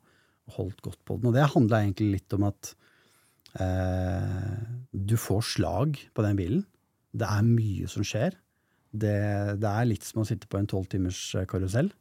holdt 0.57 0.82
godt 0.82 0.99
på 1.07 1.18
den. 1.18 1.30
Og 1.30 1.36
det 1.36 1.47
handla 1.55 1.84
egentlig 1.84 2.09
litt 2.16 2.34
om 2.34 2.49
at 2.49 2.72
eh, 3.62 4.59
du 4.91 5.14
får 5.20 5.47
slag 5.53 6.01
på 6.16 6.24
den 6.26 6.41
bilen. 6.41 6.66
Det 7.14 7.28
er 7.28 7.47
mye 7.47 7.86
som 7.91 8.03
skjer. 8.07 8.34
Det, 8.91 9.14
det 9.61 9.70
er 9.70 9.86
litt 9.86 10.07
som 10.07 10.24
å 10.24 10.26
sitte 10.26 10.51
på 10.51 10.59
en 10.59 10.68
tolv 10.68 10.89
timers 10.91 11.20
eh, 11.39 11.47
karusell. 11.49 11.93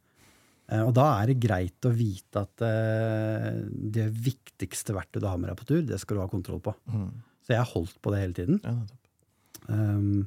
Eh, 0.72 0.82
og 0.82 0.94
da 0.98 1.06
er 1.20 1.30
det 1.30 1.42
greit 1.44 1.88
å 1.88 1.94
vite 1.94 2.44
at 2.48 2.66
eh, 2.66 3.62
det 3.68 4.10
viktigste 4.16 4.96
verktøyet 4.98 5.24
du 5.24 5.30
har 5.30 5.38
med 5.38 5.52
deg 5.52 5.60
på 5.62 5.70
tur, 5.70 5.84
det 5.86 6.00
skal 6.02 6.18
du 6.18 6.24
ha 6.24 6.32
kontroll 6.32 6.64
på. 6.64 6.74
Mm. 6.90 7.12
Så 7.46 7.54
jeg 7.54 7.62
har 7.62 7.72
holdt 7.76 8.02
på 8.02 8.16
det 8.16 8.24
hele 8.24 8.42
tiden. 8.42 8.64
Ja, 8.64 8.74
nettopp. 8.80 9.04
Um. 9.68 10.26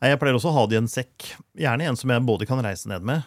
Nei, 0.00 0.14
Jeg 0.14 0.20
pleier 0.20 0.36
også 0.38 0.48
å 0.48 0.56
ha 0.56 0.64
det 0.68 0.78
i 0.78 0.80
en 0.80 0.88
sekk. 0.88 1.26
Gjerne 1.60 1.90
en 1.90 1.98
som 2.00 2.12
jeg 2.12 2.24
både 2.24 2.48
kan 2.48 2.62
reise 2.64 2.88
ned 2.88 3.04
med, 3.04 3.26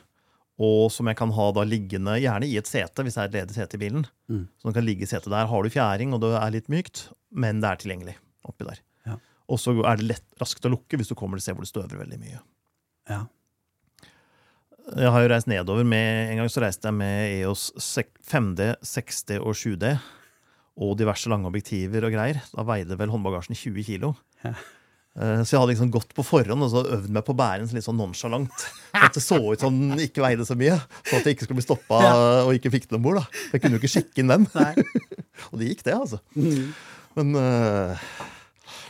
og 0.63 0.87
som 0.93 1.09
jeg 1.09 1.17
kan 1.19 1.33
ha 1.33 1.45
da 1.53 1.65
liggende 1.65 2.15
gjerne 2.21 2.49
i 2.49 2.57
et 2.57 2.69
sete, 2.69 3.05
hvis 3.05 3.17
det 3.17 3.21
er 3.21 3.29
et 3.29 3.37
ledig 3.37 3.57
sete 3.57 3.77
i 3.77 3.81
bilen. 3.83 4.07
Mm. 4.29 4.47
Så 4.57 4.69
den 4.69 4.77
kan 4.77 4.87
ligge 4.87 5.05
i 5.05 5.09
setet 5.09 5.29
der. 5.33 5.49
Har 5.49 5.63
du 5.63 5.73
fjæring, 5.73 6.15
og 6.15 6.23
det 6.25 6.33
er 6.39 6.55
litt 6.55 6.71
mykt, 6.73 7.07
men 7.29 7.61
det 7.61 7.69
er 7.69 7.83
tilgjengelig 7.83 8.17
oppi 8.49 8.67
der. 8.69 8.81
Ja. 9.09 9.19
Og 9.49 9.61
så 9.61 9.75
er 9.85 10.01
det 10.01 10.09
lett, 10.09 10.27
raskt 10.41 10.65
å 10.65 10.73
lukke 10.73 10.97
hvis 10.97 11.13
du 11.13 11.15
kommer 11.19 11.37
til 11.37 11.43
et 11.43 11.47
sted 11.47 11.57
hvor 11.57 11.67
det 11.67 11.73
støver 11.73 12.03
veldig 12.05 12.21
mye. 12.25 12.43
ja. 13.11 13.23
Jeg 14.83 15.13
har 15.15 15.23
jo 15.23 15.27
reist 15.31 15.47
nedover 15.47 15.85
med 15.87 16.33
En 16.33 16.41
gang 16.41 16.49
så 16.51 16.59
reiste 16.59 16.89
jeg 16.89 16.97
med 16.97 17.37
EOS 17.37 17.69
5D, 18.27 18.65
6D 18.83 19.37
og 19.39 19.55
7D. 19.55 19.93
Og 20.83 20.97
diverse 20.99 21.29
lange 21.31 21.47
objektiver 21.47 22.03
og 22.03 22.11
greier. 22.11 22.41
Da 22.51 22.65
veide 22.67 22.97
vel 22.99 23.13
håndbagasjen 23.13 23.55
20 23.55 23.85
kilo. 23.87 24.09
Ja. 24.43 24.51
Eh, 25.13 25.43
Så 25.45 25.53
jeg 25.53 25.61
hadde 25.61 25.73
liksom 25.75 25.91
gått 25.93 26.13
på 26.17 26.25
forhånd 26.25 26.65
og 26.65 26.71
så 26.73 26.81
øvd 26.95 27.11
meg 27.13 27.25
på 27.27 27.35
bæren 27.37 27.69
litt 27.69 27.85
sånn 27.85 27.99
nonchalant. 27.99 28.49
Så 28.89 29.01
at 29.07 29.17
det 29.17 29.23
så 29.25 29.37
ut 29.39 29.61
som 29.61 29.75
den 29.77 30.01
ikke 30.07 30.23
veide 30.25 30.45
så 30.47 30.57
mye. 30.57 30.79
Så 31.05 31.19
at 31.19 31.27
jeg 31.29 31.37
ikke 31.37 31.47
skulle 31.47 31.59
bli 31.61 31.67
stoppa 31.67 31.99
og 32.47 32.53
ikke 32.57 32.71
fikk 32.73 32.89
den 32.89 32.97
om 33.01 33.05
bord. 33.05 33.21
Jeg 33.53 33.61
kunne 33.61 33.77
jo 33.77 33.81
ikke 33.83 33.93
sjekke 33.97 34.23
inn 34.23 34.33
den. 34.33 34.47
Og 35.51 35.59
det 35.61 35.69
gikk, 35.73 35.83
det, 35.85 35.93
altså. 35.97 36.19
Mm. 36.37 36.73
Men, 37.17 37.35
øh, 37.37 38.03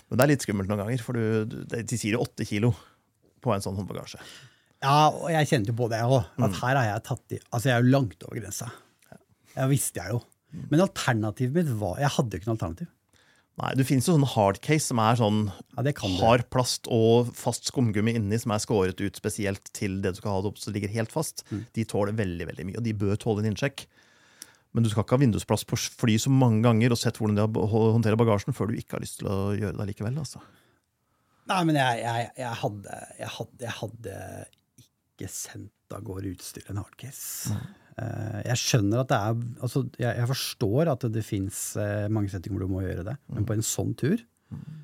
men 0.07 0.19
det 0.19 0.23
er 0.25 0.31
litt 0.31 0.43
skummelt 0.45 0.69
noen 0.69 0.83
ganger, 0.83 1.01
for 1.03 1.17
du, 1.17 1.63
de 1.73 1.97
sier 1.97 2.15
jo 2.15 2.23
åtte 2.23 2.45
kilo 2.47 2.71
på 3.43 3.51
en 3.51 3.63
sånn 3.63 3.75
håndbagasje. 3.79 4.19
Ja, 4.83 5.07
og 5.11 5.29
jeg 5.31 5.47
kjente 5.49 5.71
jo 5.71 5.77
på 5.79 5.87
det 5.91 6.01
òg. 6.03 6.25
Mm. 6.37 6.45
At 6.47 6.59
her 6.59 6.79
har 6.79 6.87
jeg 6.89 7.03
tatt 7.07 7.35
i 7.35 7.39
Altså, 7.39 7.69
jeg 7.69 7.75
er 7.77 7.85
jo 7.85 7.93
langt 7.95 8.25
over 8.27 8.39
grensa. 8.39 8.67
Det 9.53 9.67
visste 9.71 10.01
jeg 10.03 10.15
jo. 10.15 10.19
Mm. 10.53 10.65
Men 10.71 10.83
alternativet 10.85 11.55
mitt 11.55 11.71
var 11.79 11.97
Jeg 12.03 12.11
hadde 12.15 12.35
jo 12.35 12.41
ikke 12.41 12.49
noe 12.51 12.57
alternativ. 12.57 12.89
Nei, 13.61 13.69
Det 13.77 13.85
finnes 13.85 14.07
jo 14.09 14.15
sånn 14.15 14.25
hardcase 14.25 14.89
som 14.89 14.99
er 15.03 15.17
sånn 15.19 15.41
Ja, 15.75 15.83
det 15.85 15.93
kan 15.99 16.09
du. 16.09 16.17
hard 16.23 16.47
plast 16.53 16.87
og 16.89 17.29
fast 17.37 17.67
skumgummi 17.69 18.15
inni 18.17 18.39
som 18.41 18.55
er 18.55 18.63
skåret 18.63 18.97
ut 19.03 19.19
spesielt 19.19 19.69
til 19.77 19.99
det 20.01 20.15
du 20.15 20.21
skal 20.23 20.33
ha 20.33 20.39
det 20.41 20.49
opp 20.49 20.57
så 20.61 20.71
det 20.71 20.79
ligger 20.79 20.95
helt 20.95 21.13
fast. 21.13 21.45
Mm. 21.51 21.67
De 21.77 21.85
tåler 21.85 22.17
veldig 22.17 22.47
veldig 22.49 22.65
mye, 22.69 22.79
og 22.81 22.87
de 22.87 22.95
bør 22.97 23.19
tåle 23.21 23.43
en 23.43 23.51
innsjekk. 23.51 23.85
Men 24.73 24.81
du 24.81 24.89
skal 24.89 25.05
ikke 25.05 25.19
ha 25.19 25.21
vindusplass 25.21 25.67
på 25.69 25.77
fly 25.77 26.17
så 26.17 26.33
mange 26.33 26.63
ganger 26.65 26.95
og 26.95 26.97
sett 26.97 27.19
hvordan 27.21 27.37
de 27.37 27.67
håndterer 27.69 28.17
bagasjen 28.17 28.57
før 28.57 28.71
du 28.71 28.79
ikke 28.79 28.97
har 28.97 29.05
lyst 29.05 29.19
til 29.21 29.29
å 29.29 29.53
gjøre 29.53 29.77
det 29.77 29.85
likevel. 29.91 30.17
Altså. 30.17 30.41
Nei, 31.51 31.59
men 31.69 31.77
jeg, 31.77 32.01
jeg, 32.01 32.31
jeg, 32.39 32.57
hadde, 32.63 32.97
jeg, 33.19 33.31
hadde, 33.37 33.61
jeg 33.67 33.77
hadde 33.83 34.17
ikke 34.87 35.29
sendt 35.29 35.93
av 35.93 36.01
gårde 36.07 36.33
utstyr 36.33 36.73
en 36.73 36.81
hardcase. 36.81 37.53
Eh, 37.53 37.82
jeg 37.93 38.57
skjønner 38.57 39.03
at 39.03 39.09
det 39.11 39.17
er 39.17 39.35
altså, 39.65 39.83
jeg, 40.01 40.11
jeg 40.17 40.29
forstår 40.29 40.89
at 40.95 41.03
det 41.13 41.25
fins 41.25 41.59
mange 42.09 42.31
settinger 42.31 42.57
hvor 42.57 42.65
du 42.65 42.73
må 42.73 42.83
gjøre 42.85 43.05
det, 43.11 43.17
men 43.35 43.45
på 43.45 43.55
en 43.57 43.65
sånn 43.65 43.93
tur 43.99 44.17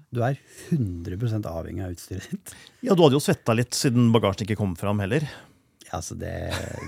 du 0.09 0.23
er 0.25 0.39
100 0.73 1.45
avhengig 1.45 1.83
av 1.85 1.93
utstyret 1.93 2.31
ditt. 2.31 2.55
Ja, 2.85 2.95
Du 2.97 3.03
hadde 3.05 3.17
jo 3.17 3.21
svetta 3.21 3.53
litt 3.53 3.77
siden 3.77 4.09
bagasjen 4.15 4.47
ikke 4.47 4.57
kom 4.57 4.73
fram 4.79 5.01
heller. 5.03 5.25
Ja, 5.89 5.97
altså 5.99 6.15
det, 6.21 6.31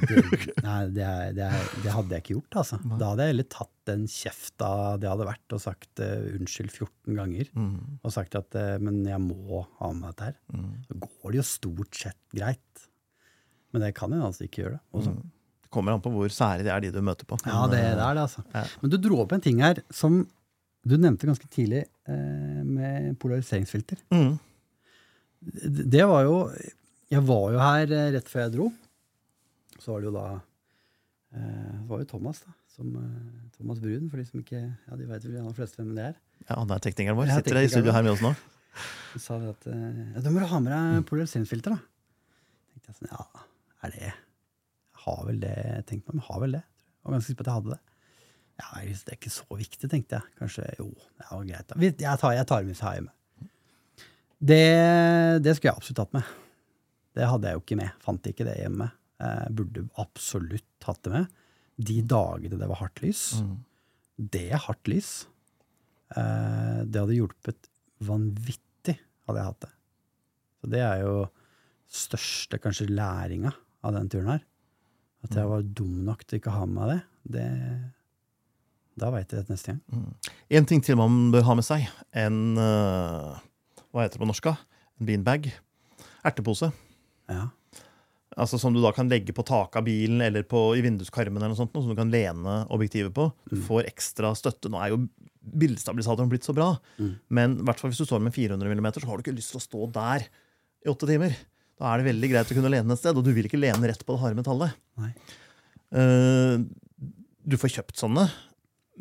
det, 0.05 0.21
nei, 0.61 0.79
det, 0.93 1.05
det, 1.37 1.49
det, 1.81 1.89
hadde 1.89 2.13
jeg 2.13 2.23
ikke 2.23 2.35
gjort. 2.35 2.57
altså. 2.61 2.77
Da 2.99 3.11
hadde 3.11 3.25
jeg 3.25 3.33
heller 3.33 3.47
tatt 3.49 3.73
den 3.89 4.03
kjefta 4.09 4.69
det 5.01 5.09
hadde 5.09 5.25
vært, 5.25 5.55
og 5.57 5.63
sagt 5.63 6.01
uh, 6.05 6.27
unnskyld 6.37 6.69
14 6.69 7.17
ganger. 7.17 7.49
Mm. 7.57 7.77
Og 8.01 8.13
sagt 8.13 8.37
at 8.37 8.57
uh, 8.57 8.75
men 8.81 9.01
jeg 9.09 9.21
må 9.25 9.63
ha 9.79 9.91
med 9.97 10.11
dette 10.11 10.29
her. 10.29 10.37
Mm. 10.53 10.71
Så 10.85 10.99
går 11.07 11.33
det 11.33 11.41
jo 11.41 11.47
stort 11.49 12.01
sett 12.03 12.21
greit. 12.33 12.87
Men 13.73 13.85
det 13.85 13.93
kan 13.97 14.13
jeg 14.13 14.25
altså 14.27 14.45
ikke 14.45 14.65
gjøre. 14.65 14.81
Også. 14.93 15.15
Mm. 15.15 15.33
Det 15.71 15.77
kommer 15.77 15.95
an 15.95 16.01
på 16.03 16.11
hvor 16.11 16.33
sære 16.35 16.65
de 16.65 16.71
er, 16.73 16.81
de 16.83 16.89
du 16.91 16.99
møter 16.99 17.23
på. 17.23 17.37
Ja, 17.47 17.63
det, 17.71 17.77
er 17.79 17.95
det, 17.95 18.25
altså. 18.25 18.41
Ja. 18.51 18.65
Men 18.81 18.91
du 18.91 18.97
dro 18.99 19.21
opp 19.23 19.31
en 19.31 19.43
ting 19.43 19.61
her 19.63 19.77
som 19.87 20.17
du 20.83 20.97
nevnte 20.97 21.29
ganske 21.29 21.47
tidlig 21.47 21.85
eh, 22.11 22.63
med 22.67 23.13
polariseringsfilter. 23.21 24.01
Mm. 24.11 24.33
Det, 25.39 25.85
det 25.95 26.03
var 26.11 26.25
jo 26.27 26.35
Jeg 27.11 27.23
var 27.25 27.45
jo 27.53 27.61
her 27.63 27.93
eh, 27.95 28.09
rett 28.17 28.27
før 28.27 28.43
jeg 28.43 28.53
dro. 28.57 28.65
Så 29.79 29.93
var 29.93 30.03
det 30.03 30.09
jo 30.09 30.13
da 30.17 30.25
eh, 30.35 31.69
Det 31.77 31.87
var 31.93 32.01
jo 32.03 32.07
Thomas, 32.09 32.41
da. 32.43 32.55
Som, 32.75 32.89
eh, 32.99 33.53
Thomas 33.55 33.79
Brun, 33.79 34.09
for 34.11 34.19
de 34.19 34.25
som 34.27 34.41
ikke 34.43 34.59
Ja, 34.59 34.97
de 34.97 35.07
vet 35.07 35.29
vel 35.29 35.37
de 35.37 35.53
fleste 35.55 35.79
hvem 35.79 35.93
det 35.95 36.09
er. 36.09 36.17
Ja, 36.49 36.57
han 36.57 36.73
er 36.75 36.83
teknikeren 36.83 37.19
vår. 37.21 37.31
Sitter 37.37 37.61
i 37.61 37.71
studio 37.71 37.95
her 37.95 38.03
med 38.03 38.17
oss 38.17 38.25
nå. 38.25 38.33
Så 39.13 39.23
sa 39.23 39.39
vi 39.39 39.47
at 39.53 39.71
eh, 39.71 39.87
ja, 40.17 40.25
da 40.27 40.35
må 40.35 40.43
du 40.43 40.49
ha 40.51 40.59
med 40.67 40.75
deg 40.75 41.07
polariseringsfilter, 41.07 41.79
da. 41.79 42.75
tenkte 42.75 42.91
jeg 42.91 42.99
sånn, 42.99 43.15
ja, 43.15 43.47
er 43.87 43.95
det 43.95 44.11
har 45.05 45.23
vel 45.27 45.39
det, 45.41 45.55
tenkte 45.89 46.11
meg, 46.11 46.19
men 46.19 46.27
har 46.27 46.43
vel 46.43 46.59
det. 46.59 46.65
Jeg 46.65 47.07
var 47.07 47.15
ganske 47.15 47.31
sikker 47.31 47.41
på 47.41 47.45
at 47.45 47.51
jeg 47.51 47.59
hadde 47.59 47.73
det. 47.73 47.81
Ja, 48.61 48.67
Det 48.83 49.09
er 49.09 49.17
ikke 49.17 49.33
så 49.33 49.57
viktig, 49.57 49.89
tenkte 49.89 50.19
jeg. 50.19 50.35
Kanskje 50.37 50.67
jo, 50.77 50.91
det 51.17 51.27
var 51.31 51.47
greit. 51.49 51.75
Jeg 52.03 52.21
tar, 52.21 52.35
jeg 52.37 52.47
tar 52.49 52.67
med 52.67 52.83
har 52.83 52.97
hjemme. 52.99 53.15
Det, 54.41 54.61
det 55.45 55.55
skulle 55.55 55.71
jeg 55.71 55.77
absolutt 55.81 56.01
hatt 56.01 56.15
med. 56.17 56.29
Det 57.17 57.27
hadde 57.29 57.49
jeg 57.49 57.57
jo 57.57 57.63
ikke 57.63 57.79
med. 57.81 57.97
Fant 58.01 58.29
ikke 58.29 58.47
det 58.47 58.57
hjemme. 58.57 58.87
Jeg 59.21 59.55
burde 59.57 59.83
absolutt 60.01 60.87
hatt 60.87 61.01
det 61.05 61.13
med. 61.13 61.41
De 61.81 61.97
dagene 62.05 62.59
det 62.61 62.69
var 62.69 62.81
hardt 62.81 63.01
lys. 63.03 63.25
Mm. 63.41 63.57
Det 64.37 64.47
er 64.53 64.63
hardt 64.65 64.89
lys. 64.89 65.11
Eh, 66.17 66.81
det 66.85 67.01
hadde 67.01 67.17
hjulpet 67.17 67.69
vanvittig, 68.01 68.97
hadde 69.27 69.41
jeg 69.41 69.49
hatt 69.51 69.65
det. 69.65 69.71
Så 70.61 70.71
det 70.73 70.81
er 70.85 71.03
jo 71.05 71.15
største 71.91 72.59
kanskje 72.61 72.89
læringa 72.91 73.53
av 73.85 73.95
den 73.97 74.09
turen 74.11 74.33
her. 74.35 74.43
At 75.21 75.37
jeg 75.37 75.49
var 75.49 75.65
dum 75.77 76.01
nok 76.07 76.23
til 76.25 76.39
ikke 76.39 76.51
å 76.53 76.61
ha 76.61 76.67
med 76.67 76.77
meg 76.79 76.93
det. 76.93 77.01
Det 77.31 77.47
da 78.99 79.09
veit 79.13 79.31
jeg 79.31 79.45
det 79.45 79.53
neste 79.53 79.73
gang. 79.73 79.79
Mm. 79.87 80.35
En 80.57 80.67
ting 80.67 80.83
til 80.83 80.99
man 80.99 81.17
bør 81.33 81.45
ha 81.47 81.55
med 81.57 81.65
seg. 81.65 81.87
En 82.17 82.59
uh, 82.59 83.39
Hva 83.91 84.03
heter 84.03 84.17
det 84.17 84.23
på 84.23 84.29
norsk? 84.29 84.51
En 84.51 85.07
beanbag. 85.07 85.49
Ertepose. 86.27 86.71
Ja. 87.31 87.47
Altså 88.39 88.59
Som 88.59 88.75
du 88.75 88.81
da 88.83 88.93
kan 88.95 89.09
legge 89.11 89.33
på 89.35 89.45
taket 89.47 89.79
av 89.79 89.87
bilen 89.87 90.21
eller 90.23 90.45
på, 90.47 90.71
i 90.77 90.83
vinduskarmen, 90.83 91.39
eller 91.39 91.53
noe 91.53 91.59
sånt, 91.59 91.75
som 91.75 91.91
du 91.91 91.97
kan 91.97 92.11
lene 92.11 92.61
objektivet 92.71 93.13
på. 93.15 93.29
Du 93.49 93.57
mm. 93.59 93.65
får 93.67 93.89
ekstra 93.89 94.31
støtte. 94.37 94.71
Nå 94.71 94.79
er 94.79 94.93
jo 94.93 95.01
bildestabilisatoren 95.41 96.29
blitt 96.31 96.45
så 96.45 96.53
bra, 96.53 96.75
mm. 97.01 97.13
men 97.33 97.55
hvert 97.65 97.79
hvis 97.81 98.03
du 98.03 98.05
står 98.05 98.21
med 98.21 98.35
400 98.35 98.61
mm, 98.61 98.87
så 98.93 99.07
har 99.09 99.17
du 99.17 99.23
ikke 99.23 99.33
lyst 99.33 99.55
til 99.55 99.57
å 99.57 99.63
stå 99.63 99.87
der 99.95 100.27
i 100.85 100.91
åtte 100.91 101.09
timer. 101.09 101.33
Da 101.81 101.89
er 101.89 102.01
det 102.01 102.11
veldig 102.11 102.29
greit 102.29 102.53
å 102.53 102.57
kunne 102.57 102.69
lene 102.69 102.93
et 102.93 103.01
sted, 103.01 103.17
og 103.17 103.25
du 103.25 103.33
vil 103.33 103.49
ikke 103.49 103.59
lene 103.59 103.89
rett 103.89 104.05
på 104.05 104.13
det 104.13 104.21
harde 104.21 104.37
metallet. 104.37 104.77
Nei. 105.01 105.11
du 107.41 107.55
får 107.57 107.73
kjøpt 107.79 107.97
sånne. 108.03 108.27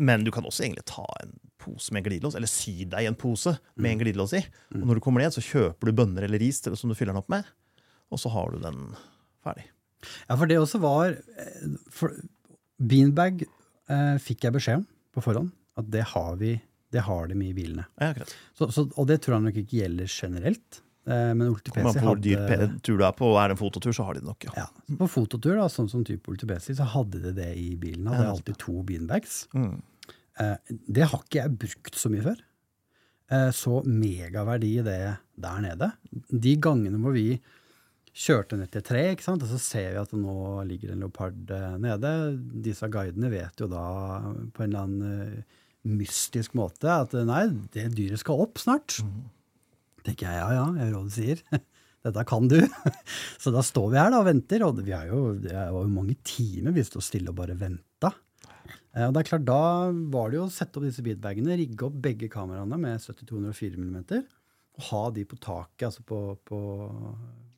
Men 0.00 0.24
du 0.24 0.30
kan 0.32 0.46
også 0.48 0.64
egentlig 0.64 0.86
ta 0.88 1.04
en 1.20 1.34
pose 1.60 1.92
med 1.92 2.06
glidelås, 2.06 2.36
eller 2.38 2.48
sy 2.48 2.86
deg 2.88 3.04
en 3.04 3.18
pose 3.20 3.52
med 3.74 3.90
en 3.90 3.98
mm. 3.98 4.02
glidelås 4.04 4.32
i. 4.38 4.40
Og 4.78 4.86
når 4.88 4.96
du 4.96 5.04
kommer 5.04 5.20
ned, 5.20 5.34
så 5.34 5.44
kjøper 5.44 5.90
du 5.90 5.98
bønner 5.98 6.24
eller 6.24 6.40
ris 6.40 6.62
til, 6.64 6.76
som 6.78 6.88
du 6.88 6.96
fyller 6.96 7.12
den 7.12 7.20
opp 7.20 7.28
med, 7.32 7.48
og 8.08 8.22
så 8.22 8.32
har 8.32 8.54
du 8.54 8.62
den 8.64 8.80
ferdig. 9.44 9.66
Ja, 10.24 10.38
for 10.38 10.48
det 10.48 10.56
også 10.56 10.80
var 10.80 11.12
eh, 11.12 11.72
for 11.92 12.16
Beanbag 12.80 13.44
eh, 13.44 14.16
fikk 14.24 14.46
jeg 14.46 14.56
beskjed 14.56 14.80
om 14.80 14.86
på 15.12 15.24
forhånd 15.26 15.50
at 15.76 15.88
det 15.92 16.06
har 16.14 16.38
vi 16.40 16.54
det 16.90 17.04
har 17.06 17.28
de 17.30 17.36
i 17.44 17.52
bilene. 17.54 17.84
Ja, 18.00 18.14
så, 18.56 18.66
så, 18.74 18.88
og 18.98 19.06
det 19.06 19.20
tror 19.22 19.36
jeg 19.36 19.44
nok 19.44 19.58
ikke 19.60 19.82
gjelder 19.82 20.08
generelt. 20.10 20.80
Eh, 21.08 21.30
men 21.34 21.46
Olti 21.48 21.72
PC 21.72 21.84
hadde... 21.86 22.02
Hvor 22.04 22.20
dyr 22.20 22.74
tur 22.84 22.98
du 23.00 23.04
er 23.06 23.14
på, 23.16 23.30
er 23.40 23.50
det 23.50 23.56
en 23.56 23.60
fototur, 23.60 23.94
så 23.96 24.06
har 24.06 24.16
de 24.16 24.22
det 24.22 24.28
nok. 24.28 24.48
Ja. 24.50 24.66
ja 24.66 24.98
på 25.00 25.08
fototur, 25.10 25.54
da, 25.56 25.68
sånn 25.72 25.88
som 25.92 26.04
type 26.06 26.32
Olti 26.32 26.48
PC, 26.48 26.74
så 26.78 26.88
hadde 26.94 27.22
de 27.24 27.32
det 27.36 27.52
i 27.58 27.70
bilen. 27.80 28.10
Hadde 28.10 28.26
ja, 28.26 28.34
alltid 28.34 28.58
to 28.60 28.80
beanbags. 28.86 29.42
Mm. 29.56 29.78
Eh, 30.40 30.74
det 30.98 31.08
har 31.08 31.24
ikke 31.24 31.42
jeg 31.42 31.56
brukt 31.64 31.96
så 32.00 32.12
mye 32.12 32.26
før. 32.26 32.44
Eh, 33.30 33.48
så 33.56 33.80
megaverdi 33.86 34.74
i 34.80 34.84
det 34.84 35.00
der 35.40 35.64
nede. 35.64 35.94
De 36.28 36.54
gangene 36.60 37.00
hvor 37.00 37.16
vi 37.16 37.32
kjørte 38.20 38.58
ned 38.58 38.72
til 38.74 38.84
tre, 38.84 39.06
ikke 39.14 39.24
sant? 39.24 39.42
og 39.46 39.48
så 39.48 39.58
ser 39.62 39.94
vi 39.94 40.00
at 40.02 40.12
nå 40.18 40.36
ligger 40.68 40.92
en 40.92 41.06
leopard 41.06 41.52
nede. 41.80 42.14
Disse 42.66 42.90
guidene 42.92 43.30
vet 43.32 43.62
jo 43.62 43.70
da 43.70 43.84
på 44.52 44.66
en 44.66 44.72
eller 44.72 44.82
annen 44.84 45.44
mystisk 45.86 46.52
måte 46.58 46.90
at 46.92 47.14
nei, 47.24 47.46
det 47.72 47.86
dyret 47.94 48.20
skal 48.20 48.42
opp 48.44 48.58
snart. 48.60 48.98
Mm 49.00 49.28
tenker 50.06 50.28
jeg 50.28 50.40
ja, 50.40 50.48
ja, 50.56 50.64
jeg 50.78 50.88
gjør 50.88 50.96
hva 50.96 51.04
du 51.06 51.14
sier. 51.14 51.44
Dette 52.06 52.24
kan 52.24 52.48
du. 52.48 52.58
Så 53.42 53.52
da 53.52 53.62
står 53.64 53.92
vi 53.92 54.00
her 54.00 54.10
da 54.12 54.22
og 54.22 54.28
venter. 54.30 54.64
Og 54.66 54.80
vi 54.84 54.94
er 54.96 55.10
jo, 55.12 55.22
det 55.40 55.54
var 55.54 55.84
jo 55.84 55.92
mange 55.92 56.16
timer 56.26 56.76
vi 56.76 56.84
sto 56.86 57.02
stille 57.04 57.32
og 57.32 57.38
bare 57.40 57.58
venta. 57.60 58.12
Eh, 58.94 59.06
og 59.06 59.14
det 59.14 59.22
er 59.22 59.30
klart, 59.30 59.46
Da 59.48 59.62
var 60.12 60.30
det 60.30 60.40
jo 60.40 60.46
å 60.48 60.52
sette 60.52 60.80
opp 60.80 60.86
disse 60.88 61.04
beatbagene, 61.06 61.58
rigge 61.60 61.86
opp 61.86 61.98
begge 62.02 62.30
kameraene 62.32 62.78
med 62.80 63.02
70-204 63.02 63.78
mm, 63.78 63.98
og 64.80 64.86
ha 64.88 65.02
de 65.12 65.26
på 65.28 65.36
taket, 65.42 65.88
altså 65.90 66.04
på, 66.06 66.20
på, 66.46 66.60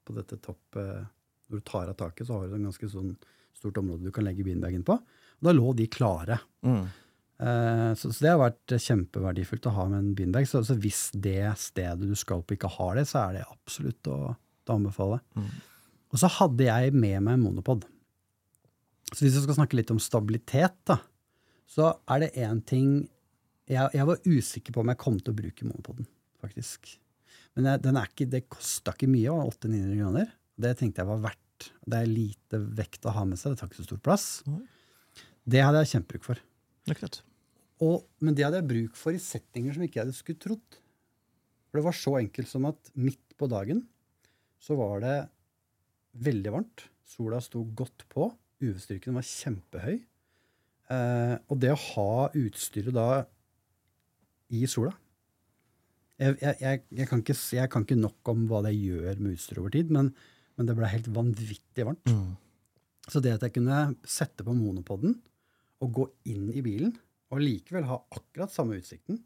på 0.03 0.15
dette 0.17 0.39
toppet 0.43 1.05
Når 1.53 1.61
du 1.61 1.65
tar 1.69 1.91
av 1.91 1.97
taket, 2.01 2.27
så 2.27 2.39
har 2.39 2.49
du 2.49 2.57
et 2.57 2.65
ganske 2.65 2.89
sånn 2.91 3.13
stort 3.55 3.79
område 3.79 4.09
du 4.09 4.15
kan 4.15 4.25
legge 4.27 4.45
beanbagen 4.47 4.83
på. 4.87 4.97
Og 4.97 5.47
da 5.47 5.53
lå 5.55 5.75
de 5.77 5.87
klare. 5.93 6.39
Mm. 6.65 6.87
Eh, 7.43 7.95
så, 7.99 8.13
så, 8.13 8.19
det 8.23 8.31
har 8.31 8.41
vært 8.41 8.75
kjempeverdifullt 8.85 9.67
å 9.67 9.75
ha 9.75 9.87
med 9.91 9.99
en 9.99 10.13
beanbag. 10.19 10.47
Så, 10.49 10.63
så, 10.67 10.77
hvis 10.79 11.09
det 11.15 11.41
stedet 11.61 12.07
du 12.07 12.15
skal 12.19 12.45
på, 12.45 12.57
ikke 12.57 12.71
har 12.77 12.99
det, 12.99 13.07
så 13.11 13.25
er 13.25 13.39
det 13.39 13.49
absolutt 13.49 14.11
å, 14.13 14.19
å 14.37 14.77
anbefale. 14.77 15.19
Mm. 15.35 15.49
Og 16.13 16.21
så 16.21 16.31
hadde 16.39 16.69
jeg 16.69 16.95
med 16.95 17.25
meg 17.25 17.35
en 17.35 17.47
monopod. 17.49 17.87
Så 19.13 19.25
hvis 19.25 19.37
vi 19.37 19.45
skal 19.45 19.59
snakke 19.59 19.79
litt 19.79 19.91
om 19.93 20.01
stabilitet, 20.01 20.77
da, 20.89 21.01
så 21.69 21.95
er 22.13 22.25
det 22.25 22.35
én 22.45 22.61
ting 22.69 22.89
jeg, 23.71 23.89
jeg, 23.95 24.05
var 24.05 24.21
usikker 24.27 24.75
på 24.75 24.83
om 24.83 24.91
jeg 24.93 25.01
kom 25.01 25.17
til 25.19 25.33
å 25.33 25.39
bruke 25.39 25.67
monopoden, 25.67 26.09
faktisk. 26.43 26.91
Men 27.57 27.71
jeg, 27.71 27.83
den 27.85 27.99
er 27.99 28.11
ikke, 28.11 28.29
det 28.29 28.45
kosta 28.53 28.95
ikke 28.95 29.09
mye, 29.11 29.33
800-900 29.33 30.01
kroner. 30.03 30.33
Det 30.63 30.75
tenkte 30.79 31.03
jeg 31.03 31.11
var 31.11 31.27
verdt. 31.31 31.69
Det 31.89 31.99
er 31.99 32.11
lite 32.11 32.61
vekt 32.77 33.07
å 33.09 33.15
ha 33.17 33.25
med 33.29 33.41
seg, 33.41 33.55
det 33.55 33.63
tar 33.63 33.71
ikke 33.71 33.81
så 33.81 33.89
stor 33.89 34.03
plass. 34.05 34.27
Det 35.49 35.63
hadde 35.65 35.85
jeg 35.85 35.95
kjempebruk 35.97 36.27
for. 36.27 36.43
Akkurat. 36.91 37.23
Og, 37.83 38.05
men 38.23 38.37
det 38.37 38.47
hadde 38.47 38.61
jeg 38.61 38.71
bruk 38.71 38.99
for 38.99 39.15
i 39.15 39.23
settinger 39.23 39.75
som 39.75 39.85
ikke 39.85 39.99
jeg 39.99 40.07
hadde 40.07 40.17
skulle 40.17 40.43
trodd. 40.43 40.79
For 41.69 41.81
det 41.81 41.87
var 41.89 41.99
så 41.99 42.15
enkelt 42.21 42.51
som 42.51 42.69
at 42.69 42.93
midt 42.95 43.37
på 43.41 43.49
dagen 43.51 43.83
så 44.63 44.77
var 44.79 45.03
det 45.03 45.17
veldig 46.23 46.55
varmt. 46.55 46.87
Sola 47.09 47.41
sto 47.43 47.65
godt 47.75 48.07
på. 48.13 48.29
UV-styrken 48.63 49.17
var 49.17 49.27
kjempehøy. 49.27 49.97
Eh, 50.93 51.37
og 51.49 51.59
det 51.63 51.73
å 51.73 51.81
ha 51.89 52.29
utstyret 52.39 52.95
da 52.95 53.25
i 54.53 54.67
sola 54.69 54.93
jeg, 56.21 56.37
jeg, 56.43 56.57
jeg, 56.61 56.81
jeg, 56.93 57.07
kan 57.09 57.23
ikke, 57.23 57.35
jeg, 57.57 57.71
kan 57.73 57.85
ikke, 57.87 57.99
nok 57.99 58.31
om 58.31 58.45
hva 58.51 58.61
det 58.67 58.75
gjør 58.77 59.19
med 59.19 59.33
utstyret 59.35 59.63
over 59.63 59.73
tid, 59.75 59.89
men, 59.95 60.11
men 60.59 60.69
det 60.69 60.77
ble 60.79 60.91
helt 60.93 61.09
vanvittig 61.15 61.87
varmt. 61.89 62.13
Mm. 62.13 62.35
Så 63.11 63.23
det 63.25 63.33
at 63.35 63.47
jeg 63.47 63.57
kunne 63.57 63.79
sette 64.07 64.47
på 64.47 64.55
monopoden 64.55 65.17
og 65.83 65.97
gå 65.97 66.07
inn 66.31 66.47
i 66.53 66.63
bilen 66.63 66.93
og 67.33 67.41
likevel 67.41 67.87
ha 67.89 67.99
akkurat 68.13 68.53
samme 68.53 68.77
utsikten, 68.79 69.21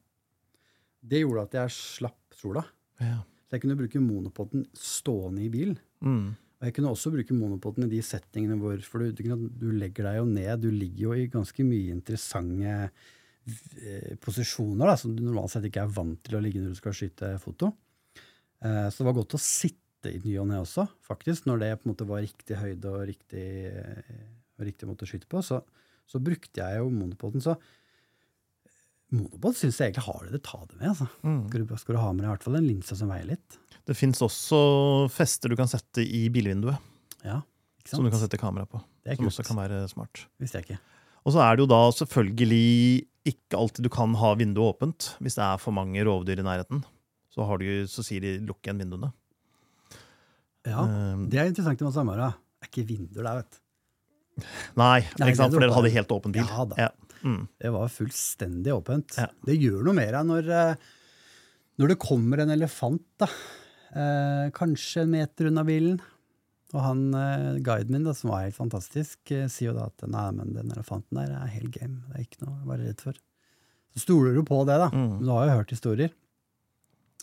det 1.06 1.22
gjorde 1.22 1.46
at 1.46 1.56
jeg 1.60 1.74
slapp 1.76 2.36
sola. 2.36 2.62
Ja. 3.02 3.20
Så 3.46 3.56
jeg 3.56 3.62
kunne 3.62 3.78
bruke 3.78 4.02
monopoden 4.02 4.64
stående 4.74 5.44
i 5.44 5.50
bilen. 5.52 5.78
Mm. 6.02 6.34
Og 6.56 6.66
jeg 6.66 6.74
kunne 6.76 6.92
også 6.94 7.12
bruke 7.12 7.36
monopoden 7.36 7.86
i 7.86 7.92
de 7.92 8.00
settingene 8.04 8.56
hvor 8.60 8.80
For 8.86 9.04
du, 9.04 9.22
du, 9.50 9.68
legger 9.76 10.08
deg 10.08 10.20
jo 10.20 10.26
ned. 10.30 10.64
Du 10.64 10.70
ligger 10.72 11.02
jo 11.10 11.16
i 11.16 11.28
ganske 11.30 11.66
mye 11.66 11.94
interessante 11.94 12.76
eh, 12.80 14.14
posisjoner 14.22 14.90
da, 14.90 14.96
som 14.98 15.14
du 15.14 15.22
normalt 15.22 15.52
sett 15.52 15.68
ikke 15.68 15.84
er 15.84 15.92
vant 15.98 16.22
til 16.26 16.38
å 16.38 16.42
ligge 16.42 16.62
når 16.62 16.74
du 16.74 16.80
skal 16.80 16.96
skyte 16.96 17.34
foto. 17.42 17.70
Eh, 18.64 18.86
så 18.88 19.02
det 19.02 19.08
var 19.10 19.18
godt 19.20 19.36
å 19.38 19.42
sitte 19.42 20.10
i 20.10 20.20
ny 20.22 20.36
og 20.40 20.48
ne 20.50 20.60
også, 20.62 20.84
faktisk, 21.02 21.48
når 21.48 21.62
det 21.62 21.70
på 21.80 21.86
en 21.86 21.92
måte 21.92 22.06
var 22.08 22.22
riktig 22.22 22.58
høyde 22.60 22.92
og 22.92 23.06
riktig, 23.08 23.46
eh, 23.70 24.26
og 24.56 24.66
riktig 24.68 24.88
måte 24.88 25.06
å 25.06 25.10
skyte 25.10 25.28
på. 25.30 25.42
Så, 25.44 25.60
så 26.08 26.22
brukte 26.22 26.62
jeg 26.62 26.80
jo 26.80 26.90
monopoden. 26.94 27.44
Så 27.44 27.56
Monopod 29.14 29.54
syns 29.54 29.76
jeg 29.78 29.92
egentlig 29.92 30.06
har 30.08 30.24
det 30.26 30.32
det 30.34 30.42
ta 30.46 30.58
det 30.64 30.78
med. 30.80 30.88
Altså. 30.90 31.06
Mm. 31.22 31.42
Skal, 31.48 31.62
du, 31.62 31.76
skal, 31.78 31.94
du, 31.94 32.00
ha 32.02 32.08
med 32.12 32.24
deg 32.24 32.28
i 32.28 32.32
hvert 32.32 32.46
fall 32.46 32.58
en 32.58 32.66
linse 32.66 32.96
som 32.98 33.12
veier 33.12 33.28
litt. 33.28 33.58
Det 33.86 33.94
fins 33.94 34.22
også 34.24 34.58
fester 35.14 35.52
du 35.52 35.56
kan 35.58 35.70
sette 35.70 36.02
i 36.02 36.24
bilvinduet. 36.34 36.80
Ja, 37.26 37.40
som 37.86 38.02
du 38.02 38.10
kan 38.10 38.18
sette 38.18 38.38
kamera 38.40 38.66
på. 38.66 38.80
Det 39.04 39.14
er 39.14 39.20
som 39.20 39.30
også 39.30 39.44
kan 39.46 39.60
være 39.60 39.84
smart. 39.90 40.24
Visste 40.42 40.58
jeg 40.58 40.66
ikke. 40.66 40.80
Og 41.26 41.34
så 41.34 41.42
er 41.42 41.54
det 41.54 41.64
jo 41.64 41.70
da 41.70 41.80
selvfølgelig 41.94 43.06
ikke 43.26 43.58
alltid 43.58 43.86
du 43.86 43.90
kan 43.90 44.14
ha 44.18 44.32
vinduet 44.38 44.74
åpent 44.74 45.08
hvis 45.22 45.38
det 45.38 45.44
er 45.46 45.62
for 45.62 45.74
mange 45.74 46.02
rovdyr 46.06 46.42
i 46.42 46.46
nærheten. 46.46 46.82
Så, 47.34 47.44
har 47.46 47.60
du, 47.60 47.66
så 47.90 48.02
sier 48.06 48.22
de 48.24 48.38
'lukk 48.40 48.64
igjen 48.64 48.80
vinduene'. 48.80 49.12
Ja, 50.66 50.82
um, 50.82 51.28
Det 51.30 51.38
er 51.38 51.50
interessant 51.50 51.82
med 51.84 51.94
Samara. 51.94 52.30
Det 52.58 52.66
er 52.66 52.70
ikke 52.72 52.86
vinduer 52.88 53.26
der, 53.26 53.42
vet 53.42 53.50
du. 53.50 53.58
nei, 54.76 55.00
Nei, 55.18 55.28
ikke 55.30 55.38
sant? 55.38 55.54
for 55.54 55.62
er 55.62 55.68
dere 55.68 55.76
hadde 55.76 55.92
helt 55.94 56.14
åpen 56.16 56.34
bil. 56.34 56.46
Ja 56.48 56.64
da. 56.64 56.78
Ja. 56.86 56.88
Mm. 57.22 57.46
Det 57.62 57.72
var 57.74 57.92
fullstendig 57.92 58.74
åpent. 58.74 59.16
Ja. 59.20 59.28
Det 59.46 59.56
gjør 59.58 59.86
noe 59.86 59.96
mer 59.96 60.18
deg 60.18 60.28
når, 60.28 60.50
eh, 60.56 60.90
når 61.80 61.92
det 61.92 62.02
kommer 62.02 62.42
en 62.42 62.52
elefant, 62.54 63.06
da. 63.22 63.30
Eh, 63.96 64.44
kanskje 64.56 65.04
en 65.04 65.14
meter 65.14 65.50
unna 65.50 65.64
bilen. 65.66 65.98
Og 66.74 66.82
han 66.82 67.02
eh, 67.14 67.60
guiden 67.64 67.94
min, 67.94 68.06
da, 68.06 68.14
som 68.16 68.32
var 68.32 68.44
helt 68.44 68.58
fantastisk, 68.58 69.20
eh, 69.30 69.46
sier 69.52 69.70
jo 69.70 69.78
da 69.78 69.86
at 69.88 70.06
nei, 70.10 70.26
men 70.36 70.54
den 70.56 70.72
elefanten 70.74 71.20
der 71.20 71.32
er 71.32 71.52
helt 71.54 71.72
game. 71.76 72.02
Det 72.10 72.18
er 72.18 72.26
ikke 72.26 72.44
noe 72.44 72.58
å 72.58 72.70
være 72.72 72.88
redd 72.90 73.04
for. 73.06 73.20
Så 73.94 74.04
stoler 74.04 74.36
du 74.36 74.42
på 74.44 74.60
det, 74.68 74.76
da. 74.82 74.90
Mm. 74.92 75.20
Du 75.22 75.30
har 75.32 75.46
jo 75.46 75.58
hørt 75.60 75.72
historier. 75.72 76.14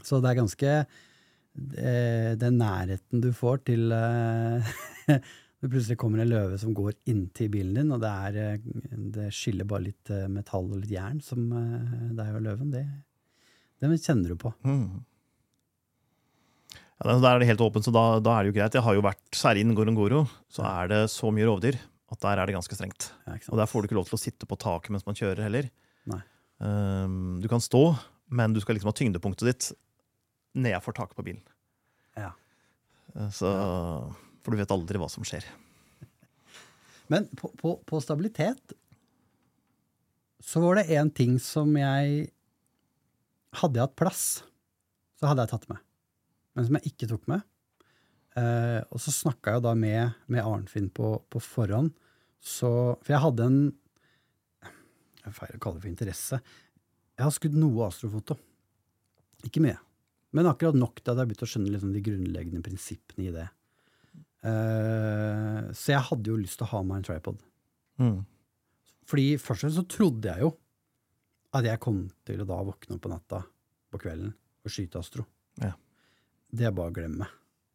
Så 0.01 0.17
det 0.23 0.31
er 0.31 0.39
ganske 0.39 0.69
eh, 0.73 2.31
Den 2.41 2.55
nærheten 2.57 3.21
du 3.21 3.29
får 3.35 3.61
til 3.69 3.93
eh, 3.93 4.71
Det 5.63 5.69
plutselig 5.71 5.95
kommer 6.01 6.19
en 6.19 6.27
løve 6.27 6.57
som 6.59 6.73
går 6.75 6.91
inntil 7.07 7.47
bilen 7.53 7.77
din, 7.77 7.91
og 7.95 8.01
det, 8.03 8.09
er, 8.11 8.37
eh, 8.57 8.97
det 9.15 9.29
skiller 9.31 9.63
bare 9.69 9.85
litt 9.85 10.09
eh, 10.11 10.25
metall 10.27 10.65
og 10.67 10.81
litt 10.81 10.91
jern 10.91 11.21
som 11.23 11.45
eh, 11.55 12.09
deg 12.17 12.33
og 12.35 12.43
løven. 12.43 12.73
Det, 12.73 12.81
det 13.79 13.91
kjenner 14.03 14.33
du 14.33 14.41
på. 14.41 14.51
Mm. 14.67 14.99
Ja, 17.03 17.15
da- 17.15 17.31
er 17.33 17.39
det 17.39 17.47
helt 17.47 17.63
åpent, 17.63 17.87
så 17.87 17.93
da, 17.95 18.03
da 18.23 18.35
er 18.37 18.43
det 18.43 18.51
jo 18.51 18.57
greit. 18.59 18.75
Jeg 18.75 18.83
har 18.85 18.97
jo 18.97 19.05
vært, 19.05 19.23
Særlig 19.33 19.63
innen 19.63 19.75
Gorongoro, 19.77 20.25
så 20.51 20.65
er 20.67 20.91
det 20.91 20.99
så 21.11 21.31
mye 21.35 21.47
rovdyr 21.47 21.79
at 22.13 22.19
der 22.21 22.37
er 22.43 22.45
det 22.51 22.53
ganske 22.57 22.75
strengt. 22.77 23.07
Ja. 23.25 23.39
Og 23.49 23.57
der 23.57 23.65
får 23.71 23.81
du 23.81 23.87
ikke 23.87 23.97
lov 23.97 24.05
til 24.11 24.19
å 24.19 24.21
sitte 24.21 24.45
på 24.45 24.59
taket 24.61 24.91
mens 24.93 25.07
man 25.07 25.15
kjører 25.17 25.41
heller. 25.47 25.71
Um, 26.63 27.39
du 27.43 27.47
kan 27.51 27.59
stå, 27.59 27.79
men 28.31 28.53
du 28.53 28.59
skal 28.63 28.77
liksom 28.77 28.91
ha 28.91 28.95
tyngdepunktet 28.95 29.47
ditt 29.49 29.65
nedafor 30.55 30.93
taket 30.95 31.17
på 31.17 31.25
bilen. 31.25 31.41
Ja. 32.15 32.29
Så 33.33 33.49
Så, 33.49 33.49
For 34.43 34.53
du 34.53 34.59
vet 34.59 34.73
aldri 34.75 34.99
hva 34.99 35.09
som 35.11 35.25
skjer. 35.27 35.45
Men 37.11 37.27
på, 37.39 37.49
på, 37.59 37.77
på 37.87 38.01
stabilitet 38.03 38.75
så 40.43 40.59
var 40.63 40.79
det 40.79 40.91
én 40.91 41.11
ting 41.15 41.37
som 41.39 41.71
jeg 41.79 42.29
Hadde 43.53 43.77
jeg 43.77 43.85
hatt 43.85 43.99
plass, 44.01 44.21
så 45.21 45.29
hadde 45.29 45.43
jeg 45.43 45.51
tatt 45.51 45.67
med. 45.69 45.81
Men 46.57 46.65
som 46.65 46.77
jeg 46.79 46.89
ikke 46.89 47.09
tok 47.11 47.27
med. 47.29 47.43
Eh, 48.33 48.79
og 48.89 48.97
så 48.97 49.13
snakka 49.13 49.53
jeg 49.53 49.61
da 49.67 49.75
med, 49.77 50.15
med 50.25 50.41
Arnfinn 50.41 50.87
på, 50.89 51.11
på 51.29 51.41
forhånd. 51.43 51.91
Så, 52.41 52.71
for 52.97 53.13
jeg 53.13 53.21
hadde 53.21 53.45
en 53.45 53.59
Jeg 55.21 55.35
feirer 55.37 55.59
å 55.59 55.61
kalle 55.61 55.77
det 55.77 55.85
for 55.85 55.91
interesse. 55.91 56.39
Jeg 57.13 57.27
har 57.27 57.35
skutt 57.37 57.53
noe 57.61 57.85
astrofoto. 57.91 58.39
Ikke 59.45 59.61
mye. 59.63 59.77
Men 60.33 60.49
akkurat 60.49 60.75
nok 60.81 60.97
til 60.97 61.11
at 61.11 61.13
jeg 61.13 61.21
har 61.21 61.29
begynt 61.29 61.45
å 61.45 61.51
skjønne 61.53 61.75
liksom 61.75 61.93
de 61.93 62.01
grunnleggende 62.09 62.65
prinsippene 62.65 63.29
i 63.29 63.35
det. 63.37 63.45
Eh, 64.43 65.71
så 65.71 65.93
jeg 65.93 66.07
hadde 66.09 66.31
jo 66.31 66.39
lyst 66.39 66.59
til 66.59 66.67
å 66.67 66.73
ha 66.73 66.83
meg 66.87 66.99
en 66.99 67.07
tripod. 67.07 67.39
Mm. 68.01 68.19
Fordi 69.07 69.27
først 69.39 69.63
og 69.63 69.63
fremst 69.63 69.79
så 69.79 69.85
trodde 69.91 70.31
jeg 70.31 70.45
jo 70.45 70.51
at 71.53 71.67
jeg 71.67 71.81
kom 71.83 72.03
til 72.25 72.41
å 72.41 72.47
da 72.49 72.59
våkne 72.65 72.97
opp 72.97 73.03
på 73.05 73.11
natta 73.11 73.43
på 73.93 74.01
kvelden 74.01 74.33
og 74.63 74.73
skyte 74.73 74.99
astro. 74.99 75.25
Ja. 75.61 75.73
Det 76.53 76.67
er 76.67 76.75
bare 76.75 76.91
å 76.91 76.95
glemme. 76.95 77.27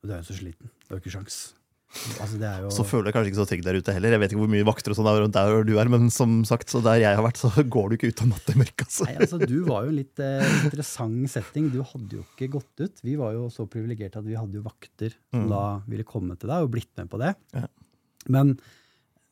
Og 0.02 0.08
du 0.08 0.14
er 0.14 0.22
jo 0.22 0.28
så 0.30 0.38
sliten. 0.38 0.70
Du 0.86 0.94
har 0.94 1.02
ikke 1.02 1.14
sjans. 1.14 1.38
Altså, 2.20 2.36
det 2.36 2.48
jo 2.62 2.68
Så 2.76 2.84
føler 2.84 3.08
jeg 3.08 3.14
kanskje 3.16 3.30
ikke 3.32 3.38
så 3.40 3.46
trygg 3.48 3.62
der 3.64 3.78
ute 3.80 3.92
heller. 3.96 4.12
Jeg 4.12 4.20
vet 4.20 4.32
ikke 4.34 4.42
hvor 4.42 4.50
mye 4.52 4.66
vakter 4.68 4.92
og 4.92 4.98
sånn 4.98 5.06
er 5.08 5.20
rundt 5.22 5.36
der 5.38 5.62
du 5.64 5.72
er, 5.80 5.88
men 5.88 6.10
som 6.12 6.34
sagt, 6.44 6.68
så 6.68 6.82
der 6.84 6.98
jeg 7.00 7.16
har 7.16 7.24
vært, 7.24 7.40
så 7.40 7.48
går 7.74 7.88
du 7.88 7.96
ikke 7.96 8.10
ut 8.12 8.22
om 8.26 8.32
natta 8.34 8.52
i 8.52 8.58
mørket. 8.60 8.84
Altså. 8.90 9.06
Nei, 9.08 9.14
altså, 9.24 9.38
du 9.40 9.56
var 9.64 9.86
jo 9.86 9.92
en 9.94 9.96
litt 9.96 10.20
eh, 10.20 10.44
interessant 10.68 11.30
setting. 11.32 11.70
Du 11.72 11.80
hadde 11.82 12.18
jo 12.20 12.26
ikke 12.26 12.50
gått 12.58 12.84
ut. 12.84 13.00
Vi 13.08 13.16
var 13.16 13.32
jo 13.38 13.46
så 13.54 13.64
privilegerte 13.72 14.20
at 14.20 14.28
vi 14.28 14.36
hadde 14.36 14.60
jo 14.60 14.66
vakter 14.68 15.16
som 15.16 15.46
Mm. 15.46 15.50
da 15.54 15.62
ville 15.88 16.04
komme 16.08 16.36
til 16.40 16.48
deg 16.52 16.64
og 16.66 16.70
blitt 16.76 16.92
med 17.00 17.08
på 17.12 17.18
det. 17.24 17.32
Ja. 17.56 17.64
Men, 18.28 18.52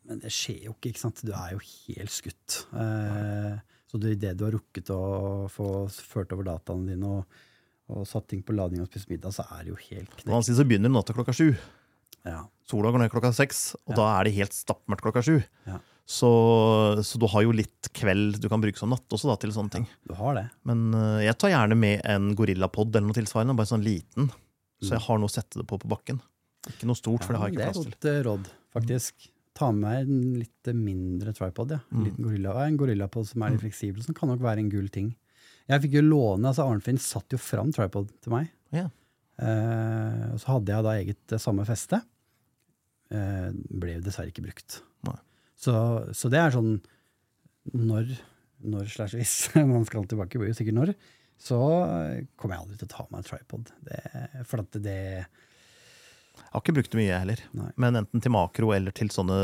men 0.09 0.21
det 0.25 0.33
skjer 0.33 0.65
jo 0.71 0.75
ikke, 0.79 0.95
ikke 0.95 1.03
sant. 1.05 1.21
Du 1.29 1.33
er 1.37 1.53
jo 1.57 1.61
helt 1.61 2.13
skutt. 2.15 2.63
Eh, 2.73 3.55
så 3.93 4.01
det, 4.03 4.17
det 4.25 4.33
du 4.41 4.45
har 4.49 4.57
rukket 4.57 4.89
å 4.97 5.47
få 5.53 5.71
ført 5.93 6.33
over 6.35 6.49
dataene 6.49 6.89
dine 6.95 7.07
og, 7.21 7.41
og 7.93 8.07
satt 8.09 8.27
ting 8.33 8.41
på 8.43 8.57
lading 8.57 8.81
og 8.83 8.89
spist 8.91 9.11
middag, 9.13 9.37
så 9.37 9.45
er 9.55 9.67
det 9.69 9.75
jo 9.75 9.81
helt 9.91 10.09
På 10.11 10.17
den 10.17 10.25
knekt. 10.25 10.33
annen 10.33 10.47
side 10.49 10.59
så 10.59 10.67
begynner 10.73 10.91
natta 10.97 11.15
klokka 11.15 11.37
sju. 11.37 11.51
Ja. 12.27 12.45
Sola 12.67 12.91
går 12.91 12.99
ned 13.05 13.13
klokka 13.13 13.31
seks, 13.35 13.75
og 13.87 13.95
Ja. 13.95 13.97
da 14.01 14.07
er 14.21 14.25
det 14.27 14.35
helt 14.35 14.53
stappmørkt 14.57 15.05
klokka 15.07 15.23
sju. 15.23 15.37
Ja. 15.69 15.79
Så, 16.07 16.29
så 17.03 17.19
du 17.19 17.27
har 17.31 17.43
jo 17.43 17.51
litt 17.55 17.89
kveld 17.95 18.41
du 18.43 18.49
kan 18.51 18.61
bruke 18.63 18.79
som 18.79 18.91
natt 18.91 19.11
også 19.11 19.27
da, 19.31 19.37
til 19.43 19.51
sånne 19.55 19.73
ting. 19.75 19.87
Du 20.07 20.15
har 20.19 20.35
det. 20.39 20.45
Men 20.67 20.93
uh, 20.95 21.19
jeg 21.23 21.35
tar 21.39 21.51
gjerne 21.51 21.79
med 21.79 22.03
en 22.07 22.29
gorillapod 22.39 22.95
eller 22.95 23.09
noe 23.09 23.17
tilsvarende, 23.17 23.57
bare 23.59 23.71
sånn 23.71 23.83
liten. 23.87 24.29
Så 24.83 24.93
jeg 24.95 25.03
har 25.07 25.19
noe 25.19 25.27
å 25.31 25.33
sette 25.35 25.59
det 25.59 25.67
på 25.67 25.79
på 25.83 25.89
bakken. 25.91 26.21
Ikke 26.69 26.87
noe 26.91 26.99
stort, 26.99 27.25
for 27.25 27.33
det 27.35 27.41
har 27.41 27.49
jeg 27.51 27.57
Mm. 27.57 27.63
Ikke 27.63 27.73
plass 27.73 27.85
til. 27.85 27.95
det 28.03 28.11
er 28.13 28.23
godt 28.23 28.27
eh, 28.27 28.27
råd, 28.31 28.51
faktisk. 28.77 29.29
Ta 29.57 29.71
med 29.73 29.81
meg 29.83 30.01
en 30.05 30.35
litt 30.43 30.71
mindre 30.77 31.33
tripod. 31.35 31.71
Ja. 31.75 31.79
En 31.91 31.99
Mm. 31.99 32.05
liten 32.11 32.25
gorilla, 32.27 32.55
en 32.67 32.77
gorillapod 32.79 33.27
som 33.27 33.43
er 33.43 33.51
litt 33.55 33.61
fleksibel, 33.63 34.03
som 34.05 34.15
kan 34.15 34.29
nok 34.29 34.41
være 34.41 34.59
en 34.63 34.71
gull 34.71 34.89
ting. 34.89 35.15
Jeg 35.69 35.83
fikk 35.83 35.93
jo 35.99 36.03
låne, 36.03 36.47
altså 36.51 36.67
Arnfinn 36.71 36.99
satt 37.03 37.31
jo 37.31 37.39
fram 37.39 37.73
tripod 37.73 38.11
til 38.23 38.31
meg. 38.33 38.51
Ja. 38.71 38.89
Uh, 39.41 40.33
og 40.35 40.39
så 40.41 40.47
hadde 40.55 40.73
jeg 40.73 40.85
da 40.87 40.93
eget 40.97 41.33
eh, 41.33 41.39
samme 41.43 41.65
feste. 41.69 42.01
Eh, 43.15 43.51
ble 43.55 43.99
dessverre 44.03 44.33
ikke 44.33 44.47
brukt. 44.47 44.81
Så, 45.57 45.73
så 46.13 46.29
det 46.29 46.41
er 46.41 46.53
sånn 46.53 46.75
når, 47.73 48.11
når 48.69 48.91
slash 48.93 49.17
hvis 49.17 49.37
man 49.75 49.87
skal 49.89 50.05
tilbake, 50.09 50.39
blir 50.39 50.53
jo 50.53 50.59
sikkert 50.59 50.77
når, 50.77 50.93
så 51.41 51.57
kommer 52.37 52.57
jeg 52.57 52.63
aldri 52.63 52.77
til 52.81 52.89
å 52.89 52.93
ta 52.93 53.07
meg 53.11 53.23
en 53.23 53.29
tripod. 53.29 53.73
Det, 53.85 54.03
for 54.49 54.63
at 54.63 54.79
det 54.85 55.01
Jeg 55.25 56.53
har 56.53 56.63
ikke 56.63 56.77
brukt 56.77 56.93
det 56.93 57.01
mye, 57.01 57.19
heller. 57.25 57.43
Nei. 57.57 57.71
Men 57.83 58.01
enten 58.03 58.23
til 58.25 58.33
makro 58.33 58.71
eller 58.77 58.95
til 58.97 59.11
sånne 59.13 59.41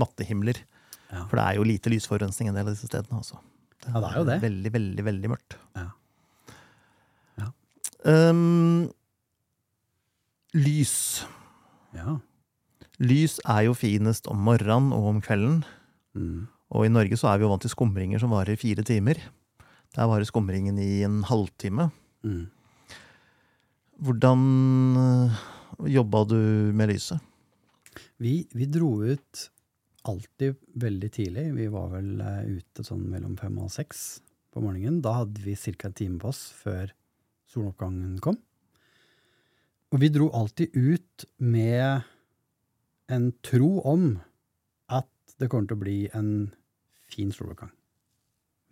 nattehimler. 0.00 0.62
Ja. 1.10 1.26
For 1.26 1.38
det 1.38 1.44
er 1.44 1.58
jo 1.60 1.66
lite 1.66 1.92
lysforurensning 1.92 2.50
en 2.50 2.58
del 2.58 2.66
av 2.66 2.74
disse 2.74 2.90
stedene. 2.90 3.20
Altså. 3.20 3.38
Ja, 3.86 4.00
det 4.00 4.08
er 4.08 4.16
jo 4.18 4.26
det. 4.26 4.38
Veldig, 4.42 4.72
veldig, 4.74 5.06
veldig 5.06 5.30
mørkt. 5.30 5.58
Ja. 5.78 5.86
Ja. 7.42 7.50
Um, 8.06 8.88
lys. 10.56 10.96
Ja. 11.94 12.18
Lys 13.02 13.38
er 13.44 13.66
jo 13.66 13.74
finest 13.76 14.28
om 14.30 14.40
morgenen 14.46 14.94
og 14.96 15.10
om 15.10 15.22
kvelden. 15.24 15.62
Mm. 16.16 16.46
Og 16.72 16.86
i 16.86 16.92
Norge 16.92 17.18
så 17.20 17.30
er 17.30 17.38
vi 17.38 17.46
jo 17.46 17.50
vant 17.52 17.62
til 17.64 17.72
skumringer 17.72 18.22
som 18.22 18.32
varer 18.32 18.58
fire 18.58 18.84
timer. 18.86 19.20
Der 19.96 20.08
varer 20.08 20.28
skumringen 20.28 20.78
i 20.80 21.02
en 21.06 21.22
halvtime. 21.28 21.90
Mm. 22.26 22.46
Hvordan 24.06 24.40
øh, 25.00 25.36
jobba 25.92 26.24
du 26.28 26.40
med 26.76 26.92
lyset? 26.92 27.20
Vi, 28.20 28.46
vi 28.52 28.68
dro 28.68 28.90
ut 29.04 29.46
alltid 30.06 30.56
veldig 30.74 31.10
tidlig. 31.12 31.46
Vi 31.56 31.68
var 31.72 31.92
vel 31.94 32.20
eh, 32.20 32.58
ute 32.58 32.84
sånn 32.86 33.06
mellom 33.10 33.36
fem 33.40 33.56
og 33.60 33.72
seks 33.72 34.20
på 34.52 34.62
morgenen. 34.64 35.00
Da 35.04 35.18
hadde 35.22 35.42
vi 35.44 35.56
ca. 35.56 35.88
en 35.88 35.96
time 35.96 36.20
på 36.22 36.32
oss 36.32 36.48
før 36.56 36.92
soloppgangen 37.52 38.18
kom. 38.24 38.38
Og 39.94 40.02
vi 40.02 40.10
dro 40.12 40.28
alltid 40.34 40.74
ut 40.74 41.26
med 41.38 42.04
en 43.12 43.30
tro 43.46 43.80
om 43.86 44.06
at 44.92 45.08
det 45.38 45.48
kommer 45.52 45.68
til 45.70 45.76
å 45.78 45.82
bli 45.84 45.96
en 46.16 46.30
fin 47.12 47.30
soloppgang. 47.34 47.70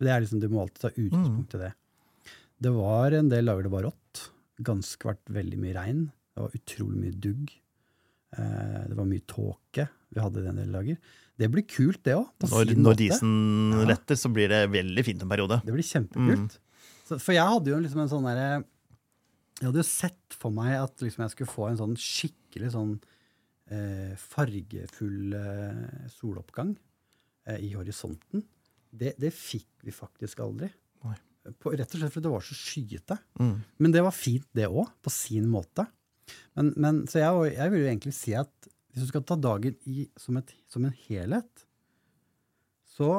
Det 0.01 0.11
er 0.11 0.21
liksom, 0.25 0.41
Du 0.43 0.49
må 0.51 0.61
alltid 0.65 0.81
ta 0.81 0.91
utgangspunkt 0.91 1.55
i 1.55 1.61
det. 1.65 1.73
Det 2.65 2.71
var 2.75 3.11
en 3.15 3.29
del 3.31 3.45
dager 3.47 3.63
det 3.67 3.71
var 3.71 3.85
rått. 3.87 4.25
Ganske 4.65 5.07
vært 5.07 5.31
veldig 5.31 5.59
mye 5.61 5.75
regn. 5.77 6.01
Det 6.35 6.43
var 6.43 6.57
utrolig 6.57 6.99
mye 7.03 7.19
dugg. 7.23 7.53
Eh, 8.35 8.81
det 8.89 8.97
var 8.97 9.07
mye 9.07 9.23
tåke 9.27 9.87
vi 10.15 10.21
hadde 10.23 10.43
i 10.43 10.47
en 10.51 10.59
del 10.61 10.71
dager. 10.75 10.97
Det 11.35 11.49
blir 11.51 11.65
kult, 11.67 12.01
det 12.07 12.13
òg. 12.15 12.27
Når, 12.47 12.75
når 12.79 12.95
disen 12.99 13.31
Ja. 13.75 13.85
letter, 13.89 14.15
så 14.15 14.29
blir 14.31 14.47
det 14.51 14.61
veldig 14.71 15.03
fint 15.03 15.21
en 15.23 15.31
periode. 15.31 15.61
Det 15.65 15.73
blir 15.75 15.83
kjempekult. 15.83 16.57
Så, 17.07 17.19
for 17.19 17.35
jeg 17.35 17.43
hadde 17.43 17.69
jo 17.73 17.79
liksom 17.83 18.01
en 18.01 18.09
sånn 18.09 18.23
derre 18.25 18.63
Jeg 19.59 19.67
hadde 19.69 19.77
jo 19.79 19.87
sett 19.87 20.33
for 20.35 20.51
meg 20.51 20.73
at 20.81 20.99
liksom 21.03 21.21
jeg 21.23 21.31
skulle 21.35 21.51
få 21.51 21.67
en 21.69 21.77
sånn 21.79 21.93
skikkelig 21.95 22.71
sånn 22.73 22.95
fargefull 24.21 25.33
eh, 25.33 26.09
soloppgang 26.13 26.75
eh, 27.49 27.61
i 27.65 27.71
horisonten. 27.73 28.43
Det, 28.95 29.15
det 29.19 29.31
fikk 29.35 29.85
vi 29.85 29.93
faktisk 29.95 30.43
aldri. 30.45 30.71
På, 31.61 31.69
rett 31.77 31.91
og 31.93 31.99
slett 32.01 32.13
fordi 32.13 32.25
det 32.25 32.33
var 32.33 32.45
så 32.45 32.55
skyete. 32.57 33.17
Mm. 33.37 33.57
Men 33.83 33.93
det 33.93 34.01
var 34.05 34.15
fint, 34.17 34.47
det 34.57 34.65
òg, 34.65 34.87
på 35.05 35.13
sin 35.13 35.45
måte. 35.51 35.85
Men, 36.57 36.71
men, 36.81 37.03
så 37.09 37.21
jeg, 37.21 37.51
jeg 37.53 37.73
vil 37.73 37.83
jo 37.83 37.89
egentlig 37.91 38.13
si 38.17 38.33
at 38.37 38.69
hvis 38.95 39.03
du 39.03 39.11
skal 39.11 39.25
ta 39.27 39.37
dagen 39.37 39.75
i, 39.91 40.07
som, 40.17 40.39
et, 40.39 40.53
som 40.71 40.87
en 40.87 40.95
helhet, 41.05 41.65
så 42.95 43.09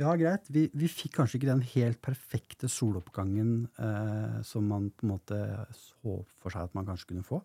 ja, 0.00 0.14
greit, 0.18 0.48
vi, 0.50 0.68
vi 0.74 0.88
fikk 0.90 1.18
kanskje 1.18 1.38
ikke 1.38 1.50
den 1.50 1.66
helt 1.74 2.00
perfekte 2.02 2.70
soloppgangen 2.70 3.66
eh, 3.78 4.38
som 4.46 4.66
man 4.70 4.88
på 4.94 5.06
en 5.06 5.12
måte 5.12 5.38
så 5.76 6.16
for 6.40 6.54
seg 6.54 6.70
at 6.70 6.74
man 6.78 6.88
kanskje 6.88 7.12
kunne 7.12 7.26
få. 7.26 7.42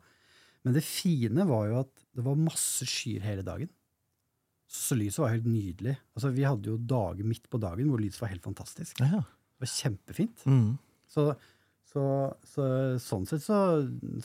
Men 0.65 0.75
det 0.75 0.83
fine 0.85 1.45
var 1.47 1.69
jo 1.69 1.77
at 1.83 1.93
det 2.15 2.25
var 2.25 2.39
masse 2.39 2.87
skyer 2.89 3.23
hele 3.23 3.45
dagen. 3.47 3.69
Så 4.69 4.97
lyset 4.97 5.23
var 5.23 5.31
helt 5.33 5.47
nydelig. 5.49 5.95
Altså, 6.13 6.29
vi 6.35 6.45
hadde 6.45 6.69
jo 6.69 6.77
dager 6.77 7.25
midt 7.25 7.47
på 7.49 7.61
dagen 7.61 7.89
hvor 7.89 8.01
lyset 8.01 8.21
var 8.21 8.33
helt 8.33 8.45
fantastisk. 8.45 8.99
Ja. 9.01 9.23
Det 9.23 9.65
var 9.65 9.71
kjempefint. 9.71 10.43
Mm. 10.45 10.75
Så, 11.09 11.25
så, 11.89 12.03
så 12.45 12.65
sånn 13.01 13.25
sett 13.29 13.43
så, 13.45 13.57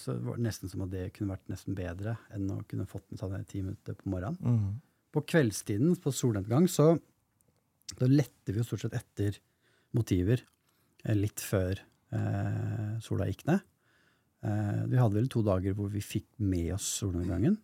så 0.01 0.19
var 0.27 0.37
det 0.37 0.47
nesten 0.49 0.73
som 0.73 0.85
at 0.85 0.93
det 0.93 1.07
kunne 1.17 1.33
vært 1.33 1.49
nesten 1.53 1.79
bedre 1.79 2.19
enn 2.35 2.51
å 2.53 2.61
kunne 2.69 2.89
fått 2.91 3.15
en 3.15 3.23
sånn 3.23 3.49
ti 3.49 3.63
minutter 3.65 3.97
på 3.99 4.13
morgenen. 4.13 4.39
Mm. 4.43 4.75
På 5.15 5.23
kveldstiden, 5.25 5.95
på 6.03 6.13
solnedgang, 6.13 6.67
så 6.69 6.93
da 7.95 8.09
lette 8.11 8.53
vi 8.53 8.61
jo 8.61 8.67
stort 8.67 8.85
sett 8.85 8.97
etter 8.99 9.39
motiver 9.95 10.43
eh, 11.05 11.15
litt 11.17 11.41
før 11.41 11.79
eh, 11.79 12.97
sola 13.05 13.29
gikk 13.31 13.47
ned. 13.49 13.63
Eh, 14.45 14.83
vi 14.91 14.99
hadde 15.01 15.17
vel 15.17 15.29
to 15.33 15.43
dager 15.47 15.77
hvor 15.79 15.89
vi 15.93 16.03
fikk 16.05 16.27
med 16.45 16.75
oss 16.77 16.87
solnedgangen. 17.01 17.57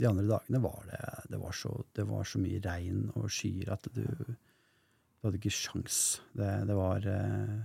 De 0.00 0.06
andre 0.08 0.24
dagene 0.30 0.60
var 0.64 0.78
det, 0.88 1.00
det, 1.32 1.40
var 1.42 1.52
så, 1.56 1.72
det 1.96 2.06
var 2.08 2.24
så 2.28 2.40
mye 2.40 2.60
regn 2.64 3.10
og 3.18 3.26
skyer 3.34 3.72
at 3.74 3.84
du, 3.92 4.04
du 4.06 5.26
hadde 5.26 5.40
ikke 5.40 5.52
sjans. 5.52 5.98
Det, 6.32 6.48
det 6.70 6.76
var 6.78 7.04
eh, 7.04 7.58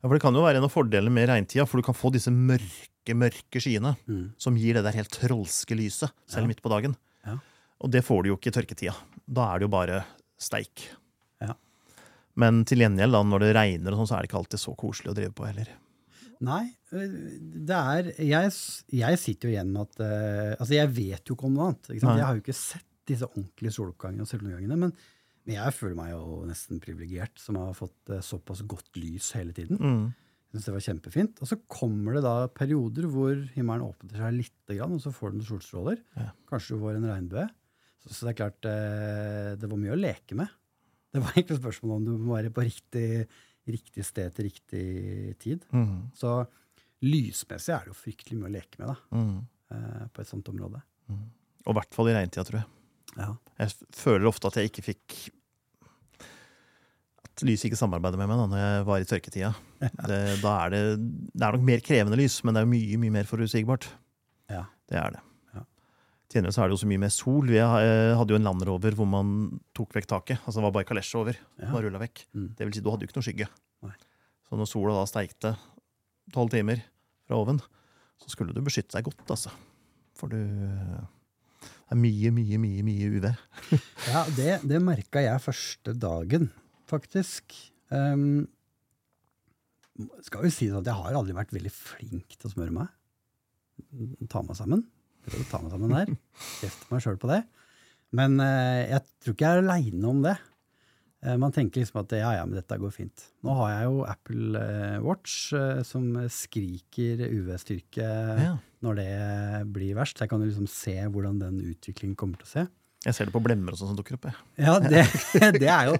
Ja, 0.00 0.06
for 0.06 0.14
Det 0.16 0.22
kan 0.22 0.36
jo 0.38 0.44
være 0.44 0.60
en 0.60 0.68
av 0.68 0.72
fordelene 0.72 1.12
med 1.12 1.26
regntida, 1.32 1.66
for 1.68 1.80
du 1.80 1.86
kan 1.88 1.96
få 1.98 2.12
disse 2.14 2.30
mørke 2.32 3.16
mørke 3.16 3.58
skyene 3.64 3.94
mm, 4.06 4.26
som 4.38 4.54
gir 4.60 4.76
det 4.76 4.84
der 4.86 4.94
helt 5.00 5.10
trolske 5.10 5.74
lyset, 5.74 6.12
selv 6.30 6.44
Ja. 6.44 6.50
midt 6.52 6.60
på 6.62 6.70
dagen. 6.70 6.92
Ja. 7.26 7.38
Og 7.80 7.90
det 7.90 8.04
får 8.06 8.22
du 8.22 8.28
jo 8.30 8.36
ikke 8.36 8.52
i 8.52 8.54
tørketida. 8.54 8.92
Da 9.26 9.48
er 9.50 9.58
det 9.58 9.66
jo 9.66 9.72
bare 9.72 10.02
steik. 10.38 10.84
Ja. 11.42 11.56
Men 12.38 12.60
til 12.68 12.84
gjengjeld, 12.84 13.16
da, 13.16 13.22
når 13.26 13.42
det 13.42 13.54
regner, 13.56 13.96
og 13.96 14.02
sånn, 14.02 14.10
så 14.12 14.16
er 14.18 14.22
det 14.22 14.30
ikke 14.30 14.38
alltid 14.44 14.62
så 14.62 14.76
koselig 14.78 15.10
å 15.10 15.16
drive 15.16 15.32
på 15.34 15.48
heller. 15.48 15.72
Nei, 16.46 16.70
det 16.90 17.76
er 17.76 18.06
Jeg, 18.16 18.52
jeg 18.96 19.18
sitter 19.20 19.48
jo 19.48 19.52
igjen 19.52 19.72
med 19.74 19.82
at 19.90 20.00
uh, 20.00 20.54
Altså, 20.56 20.72
jeg 20.78 20.92
vet 20.96 21.28
jo 21.28 21.36
ikke 21.36 21.48
om 21.50 21.56
noe 21.56 21.66
annet. 21.68 21.90
Jeg 21.98 22.06
har 22.24 22.36
jo 22.36 22.44
ikke 22.44 22.56
sett 22.56 22.86
disse 23.10 23.26
ordentlige 23.26 23.74
soloppgangene 23.74 24.24
og 24.24 24.30
solnedgangene. 24.30 24.78
Men, 24.80 24.94
men 25.44 25.56
jeg 25.56 25.76
føler 25.76 25.98
meg 25.98 26.14
jo 26.14 26.40
nesten 26.48 26.80
privilegert 26.82 27.42
som 27.42 27.58
har 27.60 27.76
fått 27.76 28.12
uh, 28.14 28.22
såpass 28.24 28.64
godt 28.70 28.96
lys 29.00 29.32
hele 29.36 29.52
tiden. 29.56 29.80
Mm. 29.80 30.06
Jeg 30.50 30.56
synes 30.56 30.68
det 30.68 30.74
var 30.76 30.86
kjempefint. 30.86 31.42
Og 31.44 31.50
så 31.50 31.60
kommer 31.70 32.16
det 32.16 32.24
da 32.24 32.34
perioder 32.54 33.10
hvor 33.12 33.36
himmelen 33.56 33.90
åpner 33.90 34.24
seg 34.24 34.38
litt, 34.38 34.74
og 34.80 34.96
så 35.02 35.12
får 35.14 35.34
du 35.34 35.40
noen 35.40 35.50
solstråler. 35.50 36.00
Ja. 36.16 36.30
Kanskje 36.50 36.78
du 36.78 36.86
får 36.86 36.96
en 36.96 37.10
regnbue. 37.10 37.44
Så, 38.00 38.14
så 38.16 38.24
det 38.24 38.32
er 38.32 38.40
klart, 38.40 38.64
det 39.60 39.68
var 39.68 39.78
mye 39.78 39.92
å 39.92 40.00
leke 40.00 40.38
med. 40.40 40.50
Det 41.10 41.20
var 41.20 41.34
egentlig 41.34 41.58
spørsmålet 41.58 41.66
spørsmål 41.66 41.96
om 41.96 42.04
du 42.06 42.26
må 42.26 42.36
være 42.36 42.52
på 42.54 42.64
riktig, 42.64 43.06
riktig 43.68 44.04
sted 44.06 44.32
til 44.34 44.44
riktig 44.48 44.84
tid. 45.42 45.64
Mm. 45.72 46.10
Så 46.16 46.46
lysmessig 47.04 47.74
er 47.74 47.84
det 47.86 47.92
jo 47.92 47.98
fryktelig 47.98 48.38
mye 48.40 48.48
å 48.50 48.54
leke 48.56 48.78
med 48.80 48.88
da, 48.92 48.96
Mm. 49.16 49.46
eh, 49.70 50.06
på 50.12 50.20
et 50.22 50.28
sånt 50.28 50.48
område. 50.48 50.82
Og 51.66 51.74
i 51.74 51.76
hvert 51.76 51.94
fall 51.94 52.08
i 52.08 52.14
regntida, 52.16 52.44
tror 52.44 52.60
jeg. 52.60 52.66
Ja. 53.18 53.34
Jeg 53.58 53.74
føler 53.92 54.26
ofte 54.30 54.46
at 54.48 54.54
jeg 54.60 54.70
ikke 54.70 54.84
fikk 54.94 55.30
At 57.24 57.42
lyset 57.46 57.68
ikke 57.70 57.78
samarbeider 57.78 58.18
med 58.20 58.28
meg 58.30 58.38
da 58.40 58.46
når 58.50 58.60
jeg 58.62 58.84
var 58.88 59.00
i 59.02 59.08
tørketida. 59.08 59.50
Det, 59.80 60.18
da 60.42 60.52
er 60.66 60.70
det, 60.74 60.80
det 61.34 61.42
er 61.46 61.56
nok 61.56 61.66
mer 61.66 61.80
krevende 61.84 62.18
lys, 62.20 62.38
men 62.44 62.54
det 62.56 62.62
er 62.64 62.70
mye 62.70 62.98
mye 63.00 63.14
mer 63.14 63.28
forutsigbart. 63.28 63.86
Ja. 64.50 64.64
Det 64.90 64.98
er 64.98 65.10
det. 65.16 65.20
Ja. 66.30 66.50
Så 66.50 66.62
er 66.62 66.68
det 66.70 66.76
jo 66.76 66.82
så 66.84 66.88
mye 66.90 67.02
mer 67.02 67.10
sol. 67.14 67.48
Vi 67.50 67.58
eh, 67.58 68.12
hadde 68.14 68.34
jo 68.34 68.38
en 68.38 68.46
Land 68.46 68.62
Rover 68.66 68.94
hvor 68.98 69.08
man 69.10 69.32
tok 69.76 69.96
vekk 69.96 70.06
taket. 70.10 70.42
Altså 70.44 70.60
det 70.60 70.66
var 70.68 70.76
bare 70.78 70.88
kalesje 70.88 71.18
over. 71.18 71.38
Ja. 71.58 71.70
Bare 71.72 71.90
vekk. 72.04 72.24
Mm. 72.36 72.48
Det 72.58 72.66
vil 72.68 72.76
si, 72.76 72.82
du 72.84 72.90
hadde 72.92 73.06
jo 73.06 73.10
ikke 73.10 73.18
noe 73.18 73.26
skygge. 73.26 73.48
Nei. 73.86 73.96
Så 74.46 74.58
når 74.58 74.70
sola 74.70 74.94
da 74.98 75.06
steikte 75.10 75.54
tolv 76.34 76.52
timer 76.52 76.82
fra 77.26 77.38
oven, 77.40 77.58
så 78.20 78.30
skulle 78.30 78.54
du 78.54 78.62
beskytte 78.62 78.96
deg 78.96 79.08
godt, 79.08 79.24
altså. 79.32 79.52
For 80.18 80.30
du 80.30 80.38
Det 80.40 81.96
er 81.96 81.98
mye, 81.98 82.30
mye, 82.34 82.58
mye, 82.62 82.86
mye 82.86 83.10
uvær. 83.10 83.42
Ja, 84.10 84.24
det, 84.36 84.60
det 84.70 84.78
merka 84.82 85.22
jeg 85.24 85.42
første 85.42 85.94
dagen, 85.98 86.50
faktisk. 86.90 87.56
Um, 87.90 88.46
skal 90.22 90.46
vi 90.46 90.52
si 90.54 90.70
at 90.70 90.86
jeg 90.86 90.94
har 90.94 91.18
aldri 91.18 91.34
vært 91.36 91.54
veldig 91.54 91.72
flink 91.74 92.36
til 92.38 92.50
å 92.50 92.54
smøre 92.54 92.74
meg. 92.74 92.94
Ta 94.30 94.44
meg 94.46 94.58
sammen. 94.58 94.86
Prøv 95.26 95.42
å 95.42 95.48
ta 95.50 95.60
meg 95.62 95.74
sammen 95.74 95.92
der. 95.94 96.12
Kjefte 96.60 96.92
meg 96.94 97.02
sjøl 97.04 97.18
på 97.20 97.30
det. 97.30 97.42
Men 98.16 98.40
eh, 98.42 98.88
jeg 98.90 99.04
tror 99.22 99.36
ikke 99.36 99.46
jeg 99.46 99.58
er 99.60 99.64
aleine 99.64 100.08
om 100.10 100.22
det. 100.24 100.32
Eh, 101.22 101.36
man 101.38 101.52
tenker 101.54 101.82
liksom 101.84 102.00
at 102.02 102.14
ja, 102.18 102.32
ja, 102.38 102.46
men 102.48 102.58
dette 102.58 102.78
går 102.80 102.94
fint. 102.94 103.26
Nå 103.46 103.54
har 103.60 103.70
jeg 103.74 103.86
jo 103.90 104.00
Apple 104.08 104.62
eh, 104.64 104.96
Watch 105.04 105.36
som 105.86 106.10
skriker 106.32 107.22
UV-styrke 107.28 108.08
Ja. 108.40 108.56
når 108.82 108.98
det 109.02 109.08
blir 109.76 109.94
verst. 110.00 110.18
Jeg 110.24 110.32
kan 110.32 110.42
jo 110.42 110.50
liksom 110.50 110.66
se 110.72 110.96
hvordan 111.06 111.38
den 111.42 111.60
utviklingen 111.70 112.18
kommer 112.18 112.40
til 112.40 112.48
å 112.48 112.54
se. 112.56 112.66
Jeg 113.00 113.16
ser 113.16 113.30
det 113.30 113.32
på 113.32 113.40
blemmer 113.40 113.72
og 113.72 113.78
sånn 113.80 113.94
som 113.94 113.96
dukker 113.96 114.18
opp. 114.18 114.26
Jeg. 114.28 114.34
Ja, 114.60 114.74
det, 114.82 115.06
det, 115.62 115.70
er, 115.72 115.88
jo, 115.88 115.94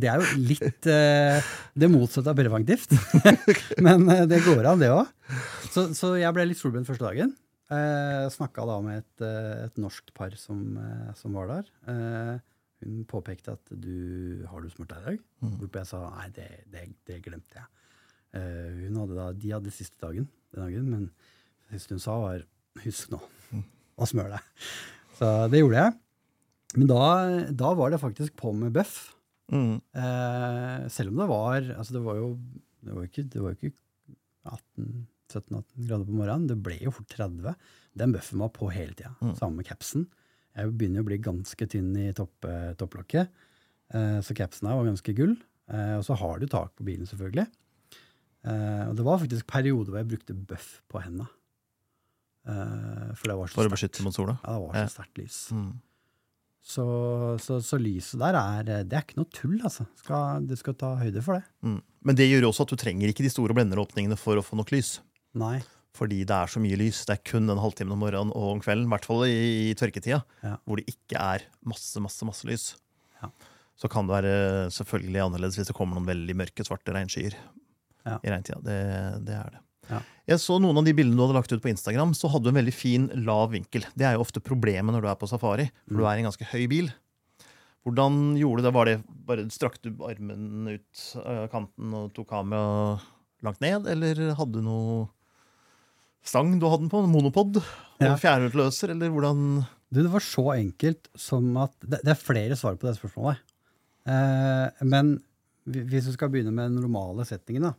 det 0.00 0.08
er 0.10 0.24
jo 0.24 0.40
litt 0.48 0.88
det 0.88 1.90
motsatte 1.92 2.32
av 2.32 2.40
preventivt. 2.40 2.96
Men 3.86 4.08
det 4.26 4.40
går 4.48 4.66
an, 4.72 4.80
det 4.82 4.88
òg. 4.90 5.12
Så, 5.70 5.90
så 5.94 6.16
jeg 6.18 6.34
ble 6.34 6.48
litt 6.50 6.58
solbrent 6.58 6.88
første 6.88 7.06
dagen. 7.06 7.36
Eh, 7.72 8.28
Snakka 8.32 8.64
da 8.68 8.78
med 8.84 9.00
et, 9.00 9.24
eh, 9.24 9.66
et 9.66 9.78
norsk 9.80 10.12
par 10.14 10.34
som, 10.36 10.76
eh, 10.76 11.12
som 11.18 11.32
var 11.38 11.48
der. 11.48 11.70
Eh, 11.88 12.40
hun 12.82 13.04
påpekte 13.06 13.52
at 13.54 13.80
du, 13.80 14.44
'har 14.46 14.60
du 14.60 14.68
smurt 14.68 14.88
deg 14.88 14.98
i 14.98 15.04
dag?' 15.10 15.22
Mm. 15.42 15.58
Hvorpå 15.58 15.78
jeg 15.78 15.86
sa 15.86 16.10
nei, 16.10 16.28
det, 16.30 16.48
det, 16.70 16.94
det 17.06 17.22
glemte 17.22 17.54
jeg. 17.54 17.66
Eh, 18.34 18.88
hun 18.88 18.96
hadde 18.96 19.14
da, 19.14 19.32
de 19.32 19.50
hadde 19.50 19.70
siste 19.70 19.98
dagen 20.00 20.28
den 20.52 20.64
dagen, 20.64 20.90
men 20.90 21.10
det 21.70 21.80
siste 21.80 21.94
hun 21.94 22.00
sa, 22.00 22.18
var 22.20 22.44
'husk 22.82 23.10
nå 23.10 23.20
mm. 23.52 23.64
å 23.98 24.08
smør 24.08 24.30
deg'. 24.34 24.46
Så 25.16 25.50
det 25.50 25.62
gjorde 25.62 25.80
jeg. 25.80 25.98
Men 26.76 26.88
da, 26.88 27.02
da 27.52 27.74
var 27.74 27.90
det 27.90 28.00
faktisk 28.00 28.34
på 28.36 28.52
med 28.56 28.72
bøff. 28.72 29.14
Mm. 29.52 29.80
Eh, 29.94 30.88
selv 30.88 31.12
om 31.12 31.16
det 31.20 31.28
var 31.28 31.60
altså 31.76 31.92
det 31.92 32.02
var 32.02 32.16
jo 32.16 32.28
det 32.82 32.94
var 32.94 33.02
ikke, 33.04 33.24
det 33.28 33.42
var 33.42 33.50
ikke 33.52 33.72
18 34.48 35.06
17-18 35.32 35.86
grader 35.88 36.08
på 36.08 36.16
morgenen. 36.16 36.48
Det 36.50 36.58
ble 36.64 36.78
jo 36.82 36.92
fort 36.94 37.10
30. 37.12 37.54
Den 37.98 38.14
bøffen 38.14 38.42
var 38.42 38.52
på 38.54 38.68
hele 38.72 38.94
tida. 38.96 39.14
Mm. 39.20 39.34
Samme 39.38 39.60
med 39.60 39.68
capsen. 39.68 40.06
Jeg 40.52 40.74
begynner 40.76 41.04
å 41.04 41.08
bli 41.08 41.18
ganske 41.22 41.68
tynn 41.70 41.92
i 41.96 42.10
topp, 42.16 42.44
eh, 42.44 42.72
topplokket, 42.76 43.28
eh, 43.94 44.18
så 44.20 44.36
capsen 44.36 44.68
her 44.68 44.76
var 44.76 44.90
ganske 44.90 45.14
gull. 45.16 45.36
Eh, 45.72 45.94
og 45.96 46.04
så 46.04 46.16
har 46.18 46.40
du 46.40 46.46
tak 46.46 46.74
på 46.76 46.84
bilen, 46.84 47.08
selvfølgelig. 47.08 47.48
Og 48.42 48.96
det 48.98 49.04
var 49.06 49.20
faktisk 49.22 49.46
perioder 49.46 49.92
hvor 49.92 50.00
jeg 50.00 50.08
brukte 50.10 50.34
bøff 50.34 50.82
på 50.90 50.98
henda. 50.98 51.28
for 53.14 53.28
det 53.30 53.36
var 53.38 53.46
så 53.46 53.54
sterkt 53.54 54.02
å? 54.18 54.34
Ja, 54.42 54.58
det 54.58 54.62
var 54.66 54.72
så 54.74 54.82
ja. 54.82 54.88
sterkt 54.90 55.18
lys. 55.20 55.36
Mm. 55.54 55.78
Så, 56.62 56.84
så, 57.38 57.60
så, 57.62 57.78
lyset 57.78 58.18
der 58.18 58.34
er 58.38 58.64
Det 58.86 58.94
er 58.94 59.02
ikke 59.02 59.18
noe 59.18 59.30
tull, 59.30 59.60
altså. 59.62 59.86
Skal, 59.98 60.42
du 60.46 60.56
skal 60.58 60.74
ta 60.74 60.96
høyde 60.98 61.22
for 61.22 61.38
det. 61.38 61.44
Mm. 61.62 61.80
Men 62.02 62.18
det 62.18 62.26
gjør 62.26 62.48
også 62.50 62.66
at 62.66 62.74
du 62.74 62.82
trenger 62.82 63.10
ikke 63.10 63.22
de 63.22 63.30
store 63.30 63.54
blenderåpningene 63.54 64.18
for 64.18 64.34
å 64.38 64.42
få 64.42 64.58
nok 64.58 64.74
lys. 64.74 64.96
Nei. 65.34 65.60
Fordi 65.96 66.22
det 66.24 66.32
er 66.36 66.48
så 66.48 66.60
mye 66.62 66.76
lys. 66.80 67.02
Det 67.08 67.14
er 67.18 67.22
kun 67.28 67.46
den 67.50 67.60
halvtimen 67.60 67.92
om 67.92 68.00
morgenen 68.00 68.30
og 68.32 68.46
om 68.54 68.60
kvelden, 68.64 68.86
i 68.88 68.92
hvert 68.94 69.04
fall 69.08 69.24
i, 69.26 69.70
i 69.70 69.74
tørketida, 69.76 70.22
Ja. 70.42 70.56
hvor 70.64 70.76
det 70.80 70.86
ikke 70.88 71.20
er 71.20 71.44
masse, 71.68 72.00
masse, 72.00 72.24
masse 72.24 72.48
lys. 72.48 72.64
Ja. 73.22 73.28
Så 73.76 73.88
kan 73.92 74.06
det 74.08 74.14
være 74.14 74.70
selvfølgelig 74.72 75.20
annerledes 75.26 75.56
hvis 75.58 75.68
det 75.68 75.76
kommer 75.76 75.96
noen 75.98 76.08
veldig 76.08 76.36
mørke, 76.36 76.64
svarte 76.64 76.94
regnskyer 76.96 77.36
Ja. 78.06 78.18
i 78.24 78.30
regntida. 78.32 78.60
Det, 78.64 78.78
det 79.26 79.36
er 79.36 79.50
det. 79.52 79.60
Ja. 79.90 80.00
Jeg 80.32 80.38
så 80.40 80.56
noen 80.62 80.78
av 80.78 80.84
de 80.86 80.94
bildene 80.96 81.18
du 81.18 81.24
hadde 81.26 81.34
lagt 81.36 81.52
ut 81.52 81.60
på 81.62 81.68
Instagram, 81.72 82.12
så 82.16 82.30
hadde 82.30 82.44
du 82.48 82.52
en 82.54 82.60
veldig 82.62 82.72
fin, 82.74 83.08
lav 83.26 83.50
vinkel. 83.52 83.84
Det 83.98 84.06
er 84.06 84.14
jo 84.16 84.22
ofte 84.24 84.40
problemet 84.40 84.94
når 84.94 85.02
du 85.04 85.08
er 85.12 85.18
på 85.20 85.28
safari, 85.28 85.68
for 85.88 85.94
Mm. 85.94 85.98
du 85.98 86.04
er 86.06 86.14
i 86.16 86.22
en 86.22 86.28
ganske 86.30 86.48
høy 86.52 86.66
bil. 86.70 86.92
Hvordan 87.84 88.36
gjorde 88.38 88.62
du 88.62 88.66
det? 88.68 88.74
Var 88.76 88.84
det 88.86 88.96
bare 89.26 89.44
Strakte 89.50 89.90
du 89.90 90.04
armen 90.06 90.68
ut 90.70 91.02
av 91.24 91.48
kanten 91.50 91.92
og 91.98 92.12
tok 92.14 92.28
kameraet 92.30 93.02
langt 93.42 93.60
ned, 93.60 93.88
eller 93.90 94.34
hadde 94.38 94.52
du 94.52 94.62
noe 94.62 95.08
stang 96.26 96.54
du 96.58 96.66
hadde 96.68 96.86
den 96.86 96.92
på? 96.92 97.02
Monopod? 97.10 97.60
Ja. 98.00 98.14
Og 98.14 98.20
fjærutløser, 98.22 98.94
eller 98.94 99.12
hvordan 99.14 99.62
Du, 99.92 100.00
det 100.00 100.10
var 100.12 100.24
så 100.24 100.54
enkelt 100.54 101.10
som 101.18 101.50
at 101.60 101.74
Det, 101.80 102.00
det 102.00 102.14
er 102.14 102.18
flere 102.18 102.56
svar 102.56 102.78
på 102.80 102.88
det 102.88 102.96
spørsmålet. 102.96 103.42
Eh, 104.08 104.84
men 104.88 105.18
hvis 105.68 106.08
du 106.08 106.12
skal 106.14 106.30
begynne 106.32 106.54
med 106.54 106.70
den 106.70 106.82
normale 106.82 107.26
setningen, 107.28 107.70
da. 107.70 107.74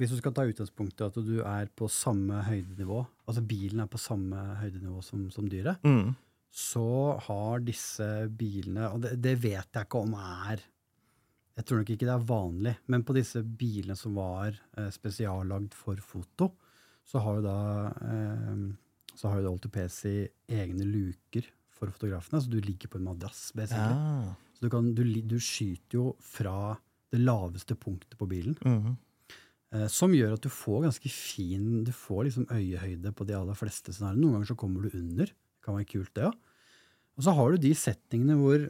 Hvis 0.00 0.14
du 0.14 0.16
skal 0.16 0.32
ta 0.32 0.46
utgangspunkt 0.48 1.02
i 1.02 1.04
at 1.04 1.16
du 1.20 1.42
er 1.44 1.68
på 1.76 1.88
samme 1.92 2.40
høydenivå, 2.46 3.02
altså 3.28 3.42
bilen 3.44 3.82
er 3.82 3.90
på 3.90 4.00
samme 4.00 4.38
høydenivå 4.62 5.02
som, 5.04 5.26
som 5.34 5.48
dyret, 5.50 5.82
mm. 5.84 6.14
så 6.48 7.18
har 7.26 7.60
disse 7.66 8.06
bilene 8.32 8.88
Og 8.94 9.02
det, 9.04 9.18
det 9.20 9.34
vet 9.42 9.68
jeg 9.76 9.84
ikke 9.84 10.00
om 10.00 10.14
er 10.16 10.64
Jeg 11.58 11.66
tror 11.66 11.82
nok 11.82 11.92
ikke 11.92 12.08
det 12.08 12.14
er 12.14 12.30
vanlig, 12.30 12.74
men 12.88 13.04
på 13.04 13.18
disse 13.18 13.42
bilene 13.44 13.98
som 13.98 14.16
var 14.16 14.54
eh, 14.54 14.88
spesiallagd 14.94 15.76
for 15.76 16.00
foto, 16.00 16.54
så 17.06 17.18
har 17.24 17.38
jo 17.40 17.42
da 17.46 17.56
eh, 18.06 18.62
så 19.16 19.28
har 19.28 19.40
jo 19.40 19.46
da 19.48 19.52
Oltopesi 19.52 20.28
egne 20.48 20.84
luker 20.86 21.46
for 21.74 21.90
fotografene, 21.92 22.40
så 22.40 22.48
du 22.52 22.60
ligger 22.60 22.88
på 22.92 22.98
en 23.00 23.08
madrass, 23.10 23.50
basically. 23.56 23.96
ja. 23.96 24.34
Så 24.54 24.66
du, 24.66 24.70
kan, 24.70 24.90
du, 24.94 25.02
du 25.24 25.38
skyter 25.40 25.96
jo 25.96 26.16
fra 26.20 26.76
det 27.10 27.20
laveste 27.22 27.74
punktet 27.80 28.16
på 28.20 28.28
bilen, 28.28 28.56
Mhm. 28.64 28.96
eh, 29.72 29.86
som 29.88 30.12
gjør 30.12 30.34
at 30.36 30.42
du 30.44 30.48
får 30.52 30.82
ganske 30.84 31.10
fin 31.10 31.82
Du 31.84 31.90
får 31.92 32.24
liksom 32.28 32.46
øyehøyde 32.52 33.12
på 33.16 33.26
de 33.26 33.34
aller 33.34 33.54
fleste 33.58 33.92
scenarioene. 33.92 34.20
Noen 34.20 34.32
ganger 34.38 34.50
så 34.52 34.56
kommer 34.56 34.82
du 34.82 34.98
under. 34.98 35.26
Det 35.26 35.64
kan 35.64 35.74
være 35.76 35.88
kult, 35.90 36.12
det 36.14 36.24
òg. 36.28 36.34
Og 37.18 37.24
så 37.24 37.34
har 37.34 37.50
du 37.50 37.56
de 37.58 37.74
settingene 37.74 38.36
hvor 38.38 38.68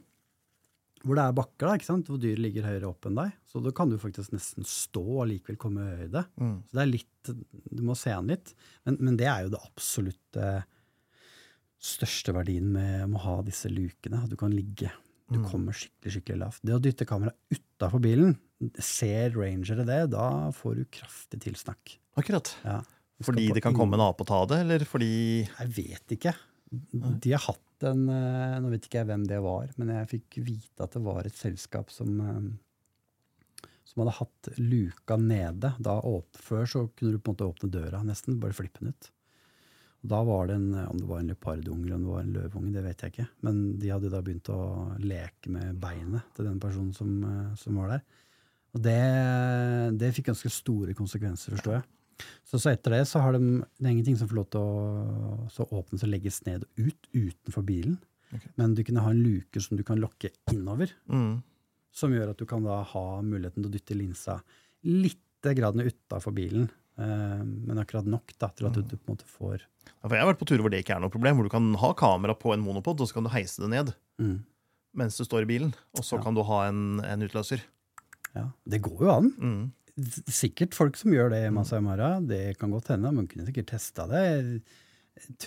hvor 1.04 1.16
det 1.16 1.22
er 1.24 1.36
bakker, 1.36 1.66
da, 1.66 1.74
ikke 1.78 1.86
sant? 1.88 2.08
hvor 2.10 2.18
dyret 2.20 2.42
ligger 2.44 2.66
høyere 2.68 2.88
opp 2.90 3.06
enn 3.08 3.16
deg. 3.16 3.30
Så 3.48 3.62
da 3.64 3.70
kan 3.72 3.88
du 3.88 3.96
faktisk 4.00 4.34
nesten 4.34 4.66
stå 4.68 5.00
og 5.22 5.28
likevel 5.30 5.56
komme 5.60 5.86
i 5.86 5.94
høyde. 6.02 6.24
Mm. 6.36 6.56
Så 6.68 6.76
det 6.76 6.82
er 6.82 6.90
litt, 6.90 7.30
Du 7.72 7.82
må 7.86 7.96
se 7.96 8.12
an 8.12 8.28
litt. 8.28 8.52
Men, 8.84 8.98
men 9.00 9.16
det 9.20 9.26
er 9.30 9.46
jo 9.46 9.54
det 9.54 9.62
absolutt 9.64 10.36
eh, 10.40 10.60
største 11.80 12.34
verdien 12.36 12.68
med, 12.74 13.14
å 13.16 13.22
ha 13.24 13.38
disse 13.46 13.70
lukene. 13.72 14.22
At 14.24 14.32
du 14.32 14.36
kan 14.40 14.52
ligge. 14.52 14.92
Du 15.30 15.38
Mm. 15.38 15.46
kommer 15.46 15.72
skikkelig 15.72 16.12
skikkelig 16.16 16.38
lavt. 16.40 16.60
Det 16.66 16.74
å 16.74 16.80
dytte 16.82 17.06
kameraet 17.06 17.36
utafor 17.54 18.00
bilen, 18.02 18.32
ser 18.82 19.30
rangere 19.30 19.86
det, 19.86 20.00
da 20.10 20.50
får 20.52 20.74
du 20.80 20.84
kraftig 20.90 21.38
tilsnakk. 21.46 21.98
Akkurat. 22.18 22.50
Ja. 22.64 22.80
Fordi 23.22 23.52
det 23.54 23.62
kan 23.62 23.76
komme 23.76 23.94
en 23.94 24.02
ape 24.08 24.24
og 24.24 24.26
ta 24.26 24.40
det, 24.50 24.58
eller 24.64 24.84
fordi 24.88 25.46
Jeg 25.46 25.68
vet 25.76 26.14
ikke. 26.18 26.34
De 26.70 27.32
har 27.34 27.42
hatt 27.48 27.86
en 27.88 28.04
eh, 28.12 28.56
Nå 28.62 28.70
vet 28.70 28.84
ikke 28.86 29.00
jeg 29.00 29.08
hvem 29.08 29.24
det 29.26 29.40
var, 29.42 29.70
men 29.80 29.94
jeg 29.94 30.10
fikk 30.10 30.40
vite 30.46 30.84
at 30.84 30.92
det 30.94 31.02
var 31.02 31.26
et 31.26 31.38
selskap 31.38 31.90
som 31.94 32.20
eh, 32.22 32.50
som 33.90 34.04
hadde 34.04 34.18
hatt 34.20 34.48
luka 34.60 35.16
nede. 35.18 35.72
Da 35.82 35.96
Før 36.38 36.68
så 36.68 36.84
kunne 36.94 37.16
du 37.16 37.18
på 37.18 37.32
en 37.32 37.34
måte 37.34 37.48
åpne 37.48 37.70
døra 37.74 38.04
nesten, 38.06 38.38
bare 38.38 38.54
flippe 38.54 38.84
den 38.84 38.94
ut. 38.94 39.10
Og 40.00 40.08
Da 40.12 40.22
var 40.24 40.46
det 40.46 40.54
en, 40.56 40.74
Om 40.74 40.98
det 40.98 41.08
var 41.08 41.20
en 41.20 41.30
leopardunge 41.32 41.84
eller 41.84 41.96
om 41.96 42.04
det 42.04 42.12
var 42.12 42.22
en 42.22 42.32
løveunge, 42.36 42.72
det 42.72 42.84
vet 42.84 43.02
jeg 43.02 43.12
ikke. 43.12 43.28
Men 43.42 43.78
de 43.78 43.90
hadde 43.90 44.12
da 44.12 44.22
begynt 44.22 44.52
å 44.54 44.60
leke 45.02 45.50
med 45.50 45.80
beinet 45.82 46.22
til 46.36 46.46
den 46.46 46.60
personen 46.62 46.94
som, 46.94 47.24
eh, 47.24 47.54
som 47.56 47.80
var 47.82 47.96
der. 47.96 48.04
Og 48.70 48.82
det, 48.84 49.00
det 49.98 50.12
fikk 50.14 50.30
ganske 50.30 50.52
store 50.54 50.94
konsekvenser, 50.94 51.56
forstår 51.56 51.80
jeg. 51.80 51.88
Så, 52.46 52.58
så 52.58 52.72
etter 52.72 52.96
det 52.96 53.04
så 53.10 53.22
har 53.24 53.36
de, 53.36 53.60
det 53.78 53.86
er 53.86 53.92
ingenting 53.94 54.18
som 54.20 54.30
får 54.30 54.40
lov 54.40 54.48
til 54.54 54.64
å 54.64 55.48
så 55.52 55.66
åpnes 55.70 56.04
og 56.06 56.12
legges 56.12 56.40
ned 56.48 56.66
og 56.66 56.88
ut 56.88 57.10
utenfor 57.14 57.66
bilen. 57.66 57.98
Okay. 58.30 58.52
Men 58.60 58.74
du 58.78 58.82
kunne 58.86 59.04
ha 59.04 59.12
en 59.14 59.22
luke 59.24 59.62
som 59.62 59.78
du 59.78 59.84
kan 59.86 60.00
lokke 60.02 60.30
innover, 60.52 60.92
mm. 61.10 61.32
som 61.94 62.12
gjør 62.14 62.32
at 62.34 62.42
du 62.42 62.46
kan 62.50 62.66
da 62.66 62.82
ha 62.92 63.06
muligheten 63.26 63.62
til 63.62 63.70
å 63.70 63.74
dytte 63.74 63.98
linsa 63.98 64.38
litt 64.86 65.50
grann 65.56 65.82
utafor 65.82 66.34
bilen. 66.36 66.68
Eh, 67.00 67.42
men 67.44 67.80
akkurat 67.80 68.06
nok 68.06 68.34
da, 68.36 68.50
til 68.52 68.68
at 68.68 68.76
du, 68.76 68.82
du 68.84 68.96
på 68.98 69.08
en 69.08 69.14
måte 69.14 69.28
får 69.30 69.62
Ja, 69.62 70.10
Jeg 70.10 70.20
har 70.20 70.28
vært 70.28 70.40
på 70.42 70.48
turer 70.50 70.64
hvor 70.64 70.72
det 70.72 70.82
ikke 70.82 70.98
er 70.98 71.02
noe 71.02 71.12
problem, 71.12 71.38
hvor 71.38 71.46
du 71.48 71.52
kan 71.52 71.68
ha 71.80 71.92
kamera 71.96 72.34
på 72.36 72.52
en 72.52 72.62
monopod, 72.64 73.00
og 73.00 73.08
så 73.08 73.16
kan 73.16 73.26
du 73.26 73.32
heise 73.32 73.62
det 73.62 73.70
ned 73.72 73.92
mm, 74.20 74.34
mens 75.00 75.16
du 75.16 75.24
står 75.24 75.46
i 75.46 75.48
bilen, 75.48 75.70
og 75.96 76.04
så 76.04 76.18
Ja. 76.18 76.24
kan 76.26 76.36
du 76.36 76.42
ha 76.44 76.64
en, 76.66 77.00
en 77.06 77.22
utløser. 77.24 77.62
Ja, 78.34 78.48
det 78.66 78.82
går 78.84 79.04
jo 79.06 79.10
an. 79.12 79.30
Mm. 79.38 79.62
Sikkert 80.30 80.76
folk 80.76 80.96
som 80.96 81.12
gjør 81.14 81.30
det 81.34 81.42
i 81.46 81.50
Masai 81.54 81.80
Mara. 81.84 82.14
Det 82.20 82.58
kan 82.60 82.70
godt 82.70 82.92
hende. 82.94 83.12
Man 83.12 83.28
kunne 83.30 83.46
sikkert 83.48 83.70
testa 83.72 84.06
det. 84.10 84.24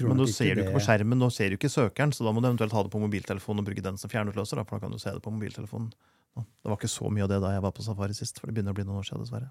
Men 0.01 0.17
nå 0.19 0.27
ser 0.29 0.53
du 0.53 0.61
det- 0.61 0.67
ikke 0.67 0.77
på 0.77 0.85
skjermen, 0.85 1.17
nå 1.17 1.31
ser 1.33 1.49
du 1.49 1.57
ikke 1.57 1.71
søkeren, 1.71 2.11
så 2.13 2.25
da 2.25 2.31
må 2.31 2.41
du 2.41 2.47
eventuelt 2.47 2.71
ha 2.75 2.83
det 2.83 2.91
på 2.93 3.01
mobiltelefonen 3.01 3.63
og 3.63 3.65
bruke 3.65 3.81
den 3.81 3.97
som 3.97 4.09
fjernutløser. 4.09 4.59
For 4.67 4.77
da 4.77 4.79
kan 4.85 4.91
du 4.91 4.99
se 4.99 5.09
det 5.09 5.23
på 5.23 5.31
mobiltelefonen. 5.33 5.93
Det 6.35 6.69
var 6.69 6.77
ikke 6.77 6.89
så 6.89 7.09
mye 7.13 7.23
av 7.23 7.29
det 7.29 7.41
da 7.41 7.51
jeg 7.53 7.61
var 7.61 7.71
på 7.71 7.83
safari 7.85 8.13
sist, 8.13 8.39
for 8.39 8.47
det 8.47 8.55
begynner 8.55 8.73
å 8.73 8.77
bli 8.77 8.85
noen 8.85 9.01
år 9.01 9.07
siden, 9.07 9.21
dessverre. 9.25 9.49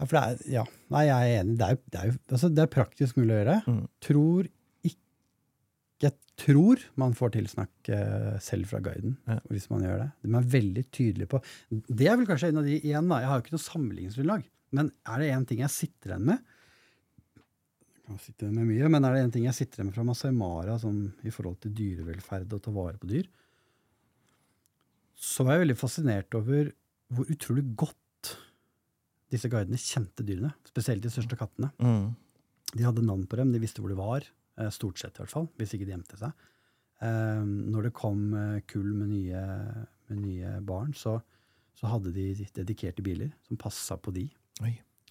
Ja, 0.00 0.06
for 0.06 0.16
det 0.16 0.22
er, 0.22 0.50
ja. 0.50 0.64
Nei, 0.90 1.04
jeg 1.06 1.18
er 1.18 1.42
enig. 1.42 1.58
Det 1.60 1.66
er, 1.68 1.78
det 1.90 2.00
er, 2.00 2.18
altså, 2.30 2.54
det 2.54 2.62
er 2.64 2.72
praktisk 2.72 3.16
mulig 3.20 3.34
å 3.34 3.40
gjøre. 3.44 3.56
Mm. 3.66 3.88
Tror 4.00 4.48
Jeg 6.00 6.14
tror 6.40 6.80
man 7.00 7.12
får 7.16 7.34
tilsnakk 7.34 7.90
eh, 7.92 8.38
selv 8.40 8.70
fra 8.70 8.80
guiden 8.80 9.18
Ja. 9.28 9.38
hvis 9.52 9.68
man 9.72 9.82
gjør 9.84 9.98
det. 10.04 10.08
De 10.24 10.30
er 10.38 10.46
veldig 10.54 10.84
tydelige 10.90 11.28
på 11.28 11.42
Det 11.70 12.08
er 12.08 12.16
vel 12.16 12.28
kanskje 12.30 12.48
en 12.48 12.62
av 12.62 12.64
de 12.64 12.78
igjen, 12.78 13.10
da. 13.10 13.18
Jeg 13.20 13.28
har 13.28 13.36
jo 13.40 13.44
ikke 13.44 13.56
noe 13.56 13.66
sammenligningsgrunnlag. 13.66 14.46
Men 14.72 14.92
er 15.04 15.18
det 15.20 15.28
én 15.34 15.46
ting 15.50 15.60
jeg 15.60 15.74
sitter 15.74 16.14
igjen 16.14 16.24
med 16.30 16.38
Jeg 17.90 18.06
kan 18.06 18.18
sitte 18.24 18.46
igjen 18.46 18.56
med 18.56 18.70
mye, 18.70 18.88
men 18.88 19.04
er 19.04 19.14
det 19.14 19.22
en 19.26 19.34
ting 19.36 19.44
jeg 19.44 19.58
sitter 19.58 19.80
igjen 19.80 19.90
med 19.90 19.98
fra 19.98 20.06
Masai 20.08 20.32
Mara 20.32 20.78
i 20.80 21.30
forhold 21.34 21.60
til 21.60 21.74
dyrevelferd 21.76 22.56
og 22.56 22.62
ta 22.64 22.72
vare 22.74 22.98
på 22.98 23.10
dyr, 23.10 23.28
så 25.20 25.44
var 25.44 25.58
jeg 25.58 25.66
veldig 25.66 25.78
fascinert 25.78 26.34
over 26.34 26.72
hvor 27.12 27.28
utrolig 27.28 27.64
godt 27.76 28.32
disse 29.30 29.50
guidene 29.52 29.78
kjente 29.78 30.24
dyrene. 30.26 30.50
Spesielt 30.66 31.04
de 31.04 31.12
største 31.12 31.36
kattene. 31.38 31.70
Mm. 31.78 32.14
De 32.72 32.86
hadde 32.86 33.04
navn 33.04 33.26
på 33.30 33.38
dem, 33.38 33.52
de 33.52 33.60
visste 33.62 33.82
hvor 33.82 33.92
de 33.92 33.98
var. 33.98 34.26
Eh, 34.58 34.70
Stort 34.74 34.98
sett, 35.02 35.18
i 35.18 35.22
hvert 35.22 35.32
fall, 35.34 35.48
hvis 35.60 35.74
ikke 35.76 35.86
de 35.88 35.94
gjemte 35.94 36.18
seg. 36.20 36.46
Eh, 37.04 37.42
Når 37.44 37.88
det 37.88 37.94
kom 37.96 38.24
eh, 38.36 38.58
kull 38.70 38.90
med 38.96 39.12
nye, 39.12 39.44
med 40.10 40.22
nye 40.24 40.56
barn, 40.66 40.94
så, 40.96 41.18
så 41.78 41.92
hadde 41.94 42.12
de 42.16 42.30
dedikerte 42.56 43.04
biler 43.06 43.30
som 43.46 43.60
passa 43.60 43.96
på 44.00 44.12
de. 44.16 44.26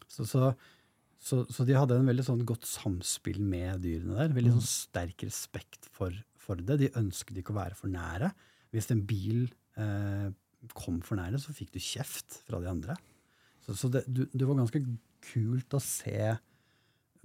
Så, 0.10 0.26
så, 0.26 0.52
så, 1.22 1.44
så 1.52 1.66
de 1.68 1.78
hadde 1.78 1.98
en 2.00 2.10
veldig 2.10 2.26
sånn 2.26 2.46
godt 2.50 2.66
samspill 2.70 3.42
med 3.46 3.82
dyrene 3.86 4.18
der. 4.18 4.36
Veldig 4.38 4.56
sånn 4.58 4.70
sterk 4.70 5.26
respekt 5.28 5.90
for, 5.94 6.14
for 6.40 6.60
det. 6.62 6.80
De 6.82 6.92
ønsket 7.00 7.42
ikke 7.42 7.54
å 7.56 7.60
være 7.62 7.78
for 7.78 7.92
nære. 7.94 8.32
Hvis 8.74 8.90
en 8.94 9.04
bil 9.10 9.48
eh, 9.80 10.30
kom 10.78 11.00
for 11.06 11.18
nære, 11.20 11.40
så 11.42 11.54
fikk 11.56 11.74
du 11.76 11.80
kjeft 11.82 12.42
fra 12.48 12.60
de 12.62 12.70
andre. 12.72 12.98
Så, 13.66 13.76
så 13.78 13.90
det, 13.94 14.04
du, 14.10 14.24
det 14.34 14.46
var 14.50 14.60
ganske 14.62 14.82
kult 15.30 15.76
å 15.76 15.82
se 15.84 16.36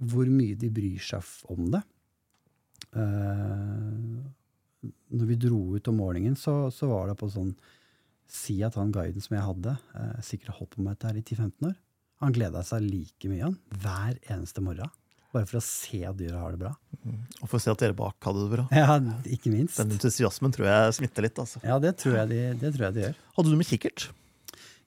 hvor 0.03 0.27
mye 0.27 0.57
de 0.59 0.69
bryr 0.73 0.99
seg 1.01 1.23
om 1.53 1.69
det. 1.71 1.81
Eh, 2.95 4.91
når 5.15 5.29
vi 5.29 5.37
dro 5.39 5.59
ut 5.75 5.87
om 5.91 5.97
morgenen, 6.01 6.35
så, 6.39 6.67
så 6.73 6.89
var 6.91 7.09
det 7.11 7.17
på 7.21 7.29
sånn 7.31 7.55
Si 8.25 8.55
at 8.65 8.73
han 8.79 8.89
guiden 8.89 9.21
som 9.21 9.35
jeg 9.37 9.45
hadde, 9.45 9.75
eh, 9.99 10.13
sikkert 10.25 10.55
holdt 10.57 10.71
på 10.73 10.81
med 10.81 10.95
dette 10.95 11.11
her 11.11 11.17
i 11.19 11.21
10-15 11.21 11.67
år. 11.69 11.75
Han 12.23 12.33
gleda 12.33 12.63
seg 12.65 12.81
like 12.87 13.29
mye 13.29 13.43
han, 13.43 13.57
hver 13.83 14.15
eneste 14.33 14.63
morgen. 14.65 14.89
Bare 15.35 15.45
for 15.45 15.59
å 15.59 15.61
se 15.61 15.99
at 16.09 16.17
dyra 16.17 16.39
har 16.41 16.55
det 16.55 16.61
bra. 16.63 16.71
Og 17.05 17.43
for 17.51 17.59
å 17.59 17.61
se 17.61 17.69
at 17.69 17.83
dere 17.83 17.93
bak 17.99 18.17
hadde 18.25 18.47
det 18.47 18.51
bra. 18.55 18.65
Ja, 18.73 18.95
ikke 19.29 19.51
minst. 19.53 19.77
Den 19.77 19.93
entusiasmen 19.93 20.53
tror 20.55 20.65
jeg 20.71 20.95
smitter 20.97 21.27
litt. 21.27 21.37
altså. 21.43 21.61
Ja, 21.61 21.77
det 21.83 21.91
tror 22.01 22.15
jeg 22.23 22.31
de, 22.33 22.39
det 22.63 22.71
tror 22.73 22.87
jeg 22.87 22.95
de 22.97 23.03
gjør. 23.05 23.19
Hadde 23.37 23.51
du 23.53 23.57
med 23.61 23.69
kikkert? 23.69 24.07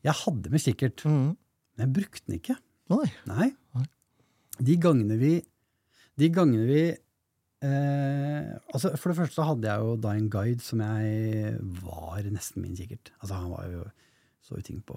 Jeg 0.08 0.16
hadde 0.24 0.50
med 0.56 0.64
kikkert, 0.64 1.04
Mm. 1.06 1.28
men 1.76 1.84
jeg 1.86 1.94
brukte 2.00 2.24
den 2.26 2.40
ikke. 2.40 2.56
Nei. 2.90 3.06
Nei. 3.30 3.48
De 4.58 4.76
gangene 4.82 5.20
vi 5.20 5.32
De 6.18 6.26
gangene 6.34 6.66
vi 6.66 6.82
eh, 7.62 8.58
altså 8.72 8.92
For 8.96 9.10
det 9.12 9.18
første 9.20 9.38
så 9.40 9.46
hadde 9.50 9.68
jeg 9.70 9.84
jo 9.84 9.96
da 10.02 10.12
en 10.16 10.28
guide 10.32 10.62
som 10.64 10.82
jeg 10.84 11.56
var 11.82 12.28
nesten 12.30 12.62
min 12.64 12.76
kikkert. 12.78 13.12
Altså 13.22 13.34
Han 13.40 13.50
var 13.54 13.70
jo 13.72 13.86
så 14.48 14.56
jo 14.56 14.62
ting 14.64 14.78
på 14.86 14.94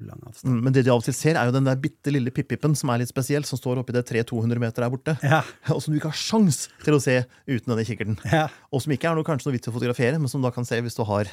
lang 0.00 0.20
avstand. 0.24 0.48
Mm, 0.48 0.60
Men 0.64 0.72
det 0.72 0.86
de 0.86 0.92
av 0.94 1.02
og 1.02 1.04
til 1.04 1.12
ser, 1.12 1.36
er 1.36 1.44
jo 1.50 1.52
den 1.52 1.66
der 1.66 1.76
bitte 1.76 2.08
lille 2.14 2.30
pippipen 2.32 2.72
som 2.78 2.88
er 2.88 3.02
litt 3.02 3.10
spesiell, 3.10 3.44
som 3.44 3.60
står 3.60 3.82
oppi 3.82 3.92
det 3.92 4.06
300-200 4.08 4.62
meter 4.62 4.80
der 4.86 4.92
borte. 4.94 5.16
Ja, 5.20 5.42
Og 5.74 5.82
som 5.84 5.92
du 5.92 5.98
ikke 5.98 6.08
har 6.14 6.16
sjans 6.16 6.62
til 6.86 6.96
å 6.96 7.02
se 7.02 7.18
uten 7.50 7.68
denne 7.74 7.84
kikkerten. 7.84 8.16
ja. 8.32 8.46
Og 8.72 8.80
som 8.80 8.94
ikke 8.94 9.10
er 9.10 9.18
noe, 9.18 9.26
kanskje 9.28 9.50
noe 9.50 9.58
vits 9.58 9.68
å 9.68 9.74
fotografere, 9.74 10.16
men 10.22 10.30
som 10.32 10.40
du 10.40 10.48
da 10.48 10.54
kan 10.56 10.64
se 10.64 10.80
hvis 10.80 10.96
du 10.96 11.04
har, 11.04 11.28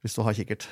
hvis 0.00 0.16
du 0.16 0.22
har 0.24 0.38
kikkert. 0.38 0.64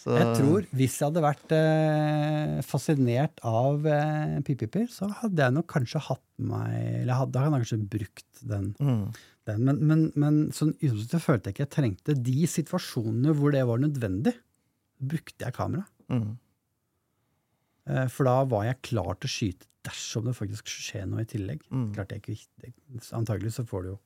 Så, 0.00 0.14
Jeg 0.16 0.28
tror 0.38 0.64
hvis 0.72 0.94
jeg 0.96 1.10
hadde 1.10 1.20
vært 1.20 1.52
eh, 1.52 2.60
fascinert 2.64 3.40
av 3.44 3.84
eh, 3.84 4.38
pipiper, 4.46 4.86
så 4.88 5.10
hadde 5.20 5.44
jeg 5.44 5.52
nok 5.58 5.66
kanskje 5.68 6.00
hatt 6.06 6.24
meg 6.40 6.72
Eller 7.02 7.18
hadde, 7.18 7.34
da 7.34 7.42
hadde 7.44 7.58
jeg 7.58 7.66
kanskje 7.66 7.80
brukt 7.98 8.40
den. 8.48 8.70
mm, 8.80 9.02
den. 9.50 9.64
Men, 9.68 9.82
men, 9.90 10.04
men 10.16 10.38
sånn 10.56 10.72
utgangspunktet 10.78 11.24
følte 11.26 11.50
jeg 11.50 11.56
ikke 11.58 11.66
jeg 11.66 11.74
trengte 11.76 12.16
de 12.16 12.38
situasjonene 12.48 13.34
hvor 13.36 13.52
det 13.52 13.66
var 13.68 13.82
nødvendig. 13.82 14.32
Brukte 15.00 15.44
jeg 15.48 15.56
kamera. 15.58 15.84
mm. 16.08 16.30
Eh, 17.90 18.06
For 18.12 18.28
da 18.28 18.38
var 18.48 18.66
jeg 18.70 18.80
klar 18.88 19.14
til 19.20 19.28
å 19.28 19.34
skyte 19.34 19.68
dersom 19.88 20.26
det 20.28 20.36
faktisk 20.36 20.68
skjer 20.68 21.06
noe 21.08 21.22
i 21.24 21.28
tillegg. 21.28 21.62
Mm. 21.72 21.90
Klart 21.96 22.12
jeg 22.12 22.24
ikke, 22.24 22.72
Antagelig 23.16 23.54
så 23.56 23.64
får 23.68 23.84
du 23.84 23.92
jo 23.94 23.98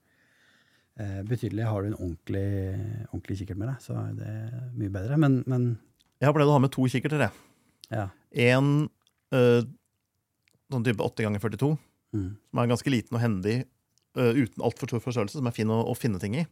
betydelig 0.97 1.65
Har 1.67 1.83
du 1.83 1.89
en 1.91 1.97
ordentlig, 1.99 2.45
ordentlig 3.11 3.39
kikkert 3.41 3.59
med 3.59 3.69
deg, 3.73 3.81
så 3.83 3.97
er 3.99 4.13
det 4.19 4.35
mye 4.79 4.93
bedre. 4.95 5.17
Men, 5.19 5.41
men 5.51 5.65
Jeg 6.21 6.29
har 6.29 6.35
pleid 6.37 6.47
å 6.51 6.55
ha 6.55 6.63
med 6.63 6.71
to 6.75 6.85
kikkerter. 6.87 7.25
jeg. 7.27 7.33
ja. 7.91 8.09
En 8.55 8.69
øh, 9.35 9.63
sånn 10.71 10.85
type 10.87 11.03
8 11.03 11.27
ganger 11.27 11.43
42, 11.43 11.75
Mm. 12.15 12.37
som 12.47 12.59
er 12.63 12.69
ganske 12.71 12.91
liten 12.95 13.17
og 13.19 13.23
hendig 13.25 13.55
øh, 14.15 14.37
uten 14.39 14.63
altfor 14.63 14.87
stor 14.87 15.01
forstørrelse, 15.03 15.35
som 15.41 15.49
er 15.51 15.55
fin 15.57 15.67
å, 15.75 15.81
å 15.91 15.97
finne 15.99 16.21
ting 16.23 16.37
i. 16.39 16.45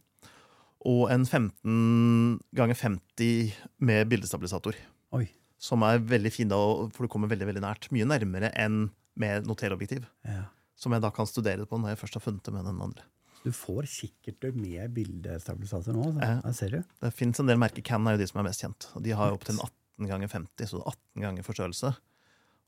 Og 0.83 1.05
en 1.13 1.23
15 1.23 2.41
ganger 2.59 2.75
50 2.75 3.53
med 3.79 4.09
bildestabilisator. 4.11 4.75
Oi. 5.15 5.29
Som 5.63 5.85
er 5.87 6.01
veldig 6.03 6.31
fin, 6.35 6.49
da, 6.51 6.57
for 6.91 7.07
du 7.07 7.11
kommer 7.13 7.31
veldig 7.31 7.47
veldig 7.47 7.63
nært. 7.63 7.87
Mye 7.95 8.03
nærmere 8.11 8.49
enn 8.59 8.89
med 9.15 9.47
noterobjektiv. 9.47 10.03
Ja. 10.27 10.49
Som 10.75 10.91
jeg 10.91 11.05
da 11.05 11.13
kan 11.15 11.29
studere 11.31 11.63
det 11.63 11.69
på 11.71 11.79
når 11.79 11.93
jeg 11.93 12.01
først 12.03 12.19
har 12.19 12.25
funnet 12.27 12.43
det 12.43 12.51
med 12.57 12.67
den 12.67 12.83
andre. 12.83 13.07
Du 13.43 13.51
får 13.51 13.87
kikkerter 13.91 14.55
med 14.55 14.93
bildestabilisator 14.95 15.95
nå. 15.95 16.07
Så. 16.15 16.23
Ja. 16.23 16.53
Ser 16.55 16.77
du. 16.77 16.79
Det 17.03 17.11
fins 17.15 17.41
en 17.43 17.49
del 17.51 17.59
merker. 17.59 17.83
Can 17.85 18.07
er 18.07 18.15
jo 18.15 18.23
de 18.23 18.29
som 18.29 18.39
er 18.39 18.47
mest 18.47 18.63
kjent. 18.63 18.87
Og 18.95 19.03
de 19.03 19.15
har 19.19 19.35
opptil 19.35 19.57
en 19.57 19.65
18 19.65 20.09
ganger 20.13 20.31
50, 20.31 20.69
så 20.69 20.79
det 20.79 20.83
er 20.83 20.95
18 20.95 21.25
ganger 21.27 21.47
forstørrelse. 21.49 21.93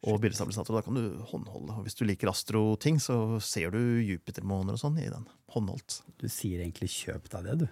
Og 0.05 0.19
bildestabilisator. 0.21 0.75
Da 0.75 0.83
kan 0.85 0.99
du 0.99 1.23
håndholde. 1.31 1.79
Og 1.79 1.87
hvis 1.87 1.97
du 1.97 2.03
liker 2.05 2.29
astro-ting, 2.29 2.99
så 3.01 3.39
ser 3.41 3.71
du 3.73 3.79
Jupiter-måner 4.03 4.75
og 4.75 4.83
sånn 4.83 4.99
i 5.01 5.07
den. 5.09 5.25
Håndholdt. 5.55 6.01
Du 6.21 6.27
sier 6.29 6.61
egentlig 6.61 6.91
'kjøp 6.91 7.31
deg 7.31 7.47
det', 7.47 7.57
du. 7.63 7.67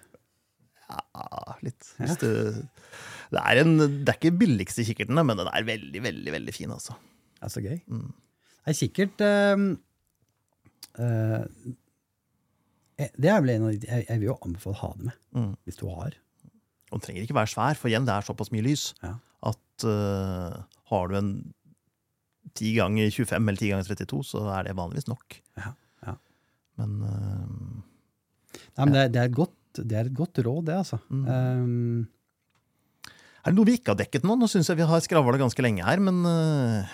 Ja, 0.84 1.54
litt. 1.64 1.86
Ja. 2.00 2.16
Du, 2.20 2.28
det, 3.32 3.40
er 3.40 3.60
en, 3.62 3.76
det 3.78 4.10
er 4.10 4.18
ikke 4.18 4.34
billigste 4.42 4.84
kikkerten, 4.86 5.16
men 5.16 5.38
den 5.40 5.48
er 5.48 5.64
veldig, 5.66 6.02
veldig 6.04 6.34
veldig 6.34 6.54
fin. 6.54 6.72
altså. 6.74 6.96
Det 7.38 7.48
er 7.48 7.54
så 7.54 7.62
gøy. 7.64 7.78
Mm. 7.88 8.10
Nei, 8.64 8.74
kikkert 8.78 9.24
eh, 9.24 9.64
eh, 10.98 11.04
eh, 11.04 11.72
Det 12.98 13.26
er 13.30 13.40
vel 13.42 13.50
en 13.56 13.64
av 13.66 13.72
de 13.74 13.88
jeg, 13.88 14.04
jeg 14.08 14.20
vil 14.20 14.28
jo 14.28 14.36
anbefale 14.46 14.76
å 14.76 14.80
ha 14.84 14.90
det 14.98 15.08
med, 15.10 15.16
Mm. 15.34 15.52
hvis 15.66 15.78
du 15.80 15.86
har. 15.90 16.14
Og 16.92 17.00
den 17.00 17.04
trenger 17.06 17.24
ikke 17.26 17.34
være 17.40 17.50
svær, 17.50 17.74
for 17.80 17.90
igjen, 17.90 18.04
det 18.06 18.14
er 18.14 18.26
såpass 18.26 18.52
mye 18.54 18.62
lys 18.62 18.84
Ja. 19.02 19.16
at 19.50 19.84
uh, 19.88 20.62
har 20.92 21.08
du 21.10 21.16
en 21.18 21.30
10 22.54 22.74
ganger 22.76 23.10
25 23.10 23.48
eller 23.48 23.58
10 23.58 23.72
ganger 23.72 23.88
32, 23.88 24.20
så 24.28 24.44
er 24.54 24.68
det 24.68 24.76
vanligvis 24.78 25.08
nok. 25.10 25.40
Ja, 25.58 25.72
ja. 26.06 26.14
Men 26.78 26.92
uh, 27.02 27.82
Nei, 28.76 28.84
men 28.86 28.92
det, 28.94 29.00
er, 29.02 29.08
det, 29.14 29.22
er 29.24 29.32
godt, 29.34 29.56
det 29.80 29.96
er 29.98 30.06
et 30.06 30.14
godt 30.14 30.38
råd, 30.46 30.66
det, 30.68 30.76
altså. 30.84 31.00
Mm. 31.10 31.24
Um, 31.26 32.06
er 33.44 33.50
det 33.50 33.56
noe 33.58 33.66
vi 33.68 33.74
ikke 33.80 33.90
har 33.92 33.98
dekket 33.98 34.22
nå? 34.24 34.36
Nå 34.38 34.46
syns 34.48 34.70
jeg 34.70 34.78
vi 34.78 34.86
har 34.88 35.02
skravla 35.04 35.40
ganske 35.40 35.64
lenge 35.66 35.82
her, 35.84 35.98
men 36.00 36.22
uh, 36.22 36.86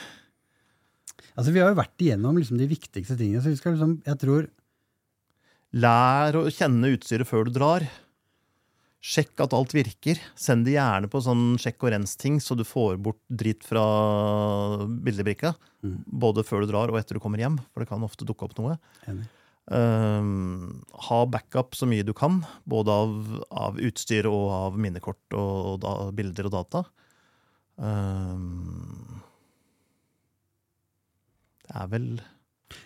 altså, 1.36 1.52
vi 1.52 1.60
har 1.60 1.70
jo 1.74 1.78
vært 1.78 2.00
igjennom 2.06 2.40
liksom, 2.40 2.56
de 2.60 2.70
viktigste 2.70 3.18
tingene, 3.20 3.42
så 3.44 3.52
vi 3.52 3.60
skal 3.60 3.76
liksom 3.76 3.98
Jeg 4.08 4.18
tror 4.24 4.48
lær 5.76 6.38
å 6.38 6.46
kjenne 6.52 6.94
utstyret 6.94 7.28
før 7.28 7.46
du 7.46 7.54
drar. 7.54 7.86
Sjekk 9.00 9.40
at 9.46 9.54
alt 9.56 9.72
virker. 9.72 10.18
Send 10.36 10.66
det 10.68 10.74
gjerne 10.76 11.08
på 11.08 11.22
sånn 11.24 11.54
sjekk 11.60 11.86
og 11.86 11.94
rens-ting, 11.94 12.36
så 12.42 12.56
du 12.58 12.66
får 12.68 12.98
bort 13.00 13.20
dritt 13.32 13.64
fra 13.64 13.84
bildebrikka. 15.06 15.54
Mm. 15.80 16.00
Både 16.04 16.44
før 16.44 16.64
du 16.64 16.72
drar 16.72 16.92
og 16.92 16.98
etter 17.00 17.16
du 17.16 17.22
kommer 17.24 17.40
hjem, 17.40 17.56
for 17.70 17.82
det 17.82 17.88
kan 17.88 18.04
ofte 18.04 18.28
dukke 18.28 18.48
opp 18.48 18.58
noe. 18.60 18.76
Um, 19.70 20.82
ha 21.06 21.20
backup 21.30 21.76
så 21.78 21.86
mye 21.88 22.04
du 22.04 22.12
kan, 22.16 22.40
både 22.68 22.92
av, 22.92 23.12
av 23.54 23.78
utstyr 23.80 24.26
og 24.28 24.46
av 24.56 24.78
minnekort 24.82 25.38
og, 25.38 25.78
da, 25.84 25.94
bilder 26.16 26.50
og 26.50 26.56
data. 26.58 26.84
Um, 27.80 29.22
det 31.64 31.76
er 31.78 31.90
vel 31.92 32.08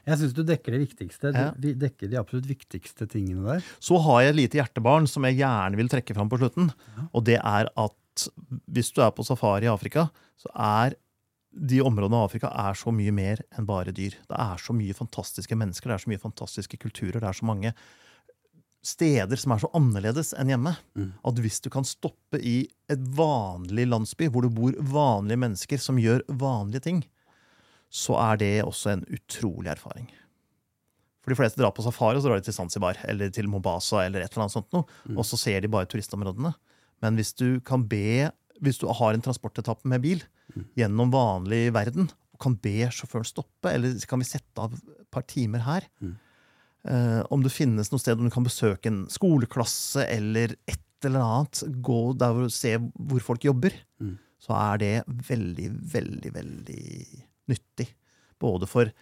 Jeg 0.07 0.19
syns 0.21 0.35
du 0.37 0.43
dekker 0.45 0.73
det 0.77 0.81
viktigste. 0.89 1.33
Du 1.33 1.39
Ja. 1.39 1.51
dekker 1.85 2.11
de 2.11 2.17
absolutt 2.21 2.47
viktigste 2.49 3.07
tingene 3.09 3.45
der. 3.45 3.65
Så 3.81 4.01
har 4.03 4.23
jeg 4.23 4.31
et 4.35 4.37
lite 4.43 4.59
hjertebarn 4.61 5.07
som 5.09 5.25
jeg 5.25 5.39
gjerne 5.39 5.77
vil 5.77 5.89
trekke 5.89 6.15
fram 6.15 6.29
på 6.31 6.39
slutten. 6.39 6.73
Ja. 6.97 7.09
Og 7.15 7.25
det 7.25 7.39
er 7.43 7.69
at 7.77 8.29
hvis 8.71 8.93
du 8.95 9.03
er 9.03 9.11
på 9.11 9.25
safari 9.27 9.67
i 9.67 9.73
Afrika, 9.73 10.09
så 10.39 10.49
er 10.55 10.95
de 11.55 11.81
områdene 11.81 12.15
av 12.19 12.29
Afrika 12.31 12.49
er 12.51 12.75
så 12.75 12.91
mye 12.95 13.13
mer 13.15 13.39
enn 13.57 13.67
bare 13.67 13.93
dyr. 13.95 14.11
Det 14.27 14.39
er 14.39 14.57
så 14.59 14.75
mye 14.75 14.95
fantastiske 14.95 15.55
mennesker, 15.55 15.87
det 15.91 15.95
er 15.95 16.05
så 16.05 16.11
mye 16.11 16.23
fantastiske 16.23 16.79
kulturer, 16.79 17.21
det 17.21 17.29
er 17.31 17.33
så 17.39 17.47
mange 17.47 17.75
steder 18.85 19.39
som 19.41 19.55
er 19.55 19.63
så 19.63 19.71
annerledes 19.77 20.35
enn 20.39 20.51
hjemme. 20.53 20.75
Mm. 20.99 21.13
At 21.25 21.39
hvis 21.41 21.61
du 21.65 21.71
kan 21.73 21.87
stoppe 21.89 22.41
i 22.43 22.67
et 22.93 23.01
vanlig 23.17 23.87
landsby, 23.89 24.29
hvor 24.29 24.45
det 24.45 24.53
bor 24.55 24.77
vanlige 24.93 25.41
mennesker 25.41 25.81
som 25.81 25.97
gjør 25.97 26.21
vanlige 26.29 26.85
ting, 26.85 27.05
så 27.95 28.17
er 28.19 28.41
det 28.43 28.53
også 28.67 28.91
en 28.93 29.05
utrolig 29.15 29.71
erfaring. 29.71 30.09
For 31.25 31.33
de 31.33 31.39
fleste 31.39 31.61
drar 31.63 31.73
på 31.73 31.85
safari, 31.87 32.19
og 32.19 32.25
så 32.25 32.29
drar 32.33 32.41
de 32.43 32.49
til 32.49 32.57
Zanzibar 32.57 32.99
eller 33.09 33.31
til 33.33 33.47
Mombasa, 33.49 34.03
eller 34.05 34.21
et 34.25 34.33
eller 34.35 34.45
annet 34.45 34.57
sånt 34.59 34.73
noe, 34.75 34.85
Mm. 35.09 35.17
og 35.19 35.25
så 35.25 35.39
ser 35.41 35.61
de 35.63 35.69
bare 35.73 35.87
turistområdene. 35.89 36.55
Men 37.01 37.17
hvis 37.17 37.33
du 37.39 37.61
kan 37.61 37.87
be, 37.89 38.31
hvis 38.61 38.79
du 38.81 38.87
har 38.93 39.15
en 39.15 39.23
transportetappe 39.25 39.85
med 39.89 40.03
bil 40.03 40.23
Mm. 40.55 40.67
gjennom 40.77 41.11
vanlig 41.15 41.73
verden, 41.73 42.11
og 42.35 42.41
kan 42.41 42.55
be 42.61 42.91
sjåføren 42.91 43.25
stoppe, 43.25 43.71
eller 43.73 43.95
kan 44.07 44.19
vi 44.19 44.25
sette 44.25 44.59
av 44.59 44.75
et 44.75 45.11
par 45.11 45.23
timer 45.23 45.61
her, 45.65 45.83
Mm. 46.03 46.17
eh, 46.87 47.23
om 47.31 47.43
det 47.43 47.53
finnes 47.53 47.91
noe 47.91 47.99
sted 48.01 48.19
om 48.19 48.25
du 48.25 48.31
kan 48.31 48.45
besøke 48.45 48.87
en 48.87 49.07
skoleklasse 49.07 50.05
eller 50.09 50.57
et 50.69 50.81
eller 51.05 51.21
annet, 51.21 51.83
gå 51.83 52.17
der 52.19 52.33
og 52.45 52.51
se 52.51 52.77
hvor 52.77 53.21
folk 53.21 53.41
jobber, 53.45 53.73
Mm. 54.01 54.19
så 54.41 54.51
er 54.75 54.79
det 54.79 55.05
veldig, 55.07 55.71
veldig, 55.93 56.33
veldig 56.33 57.25
nyttig. 57.51 57.91
Både 58.41 58.71
for 58.71 58.93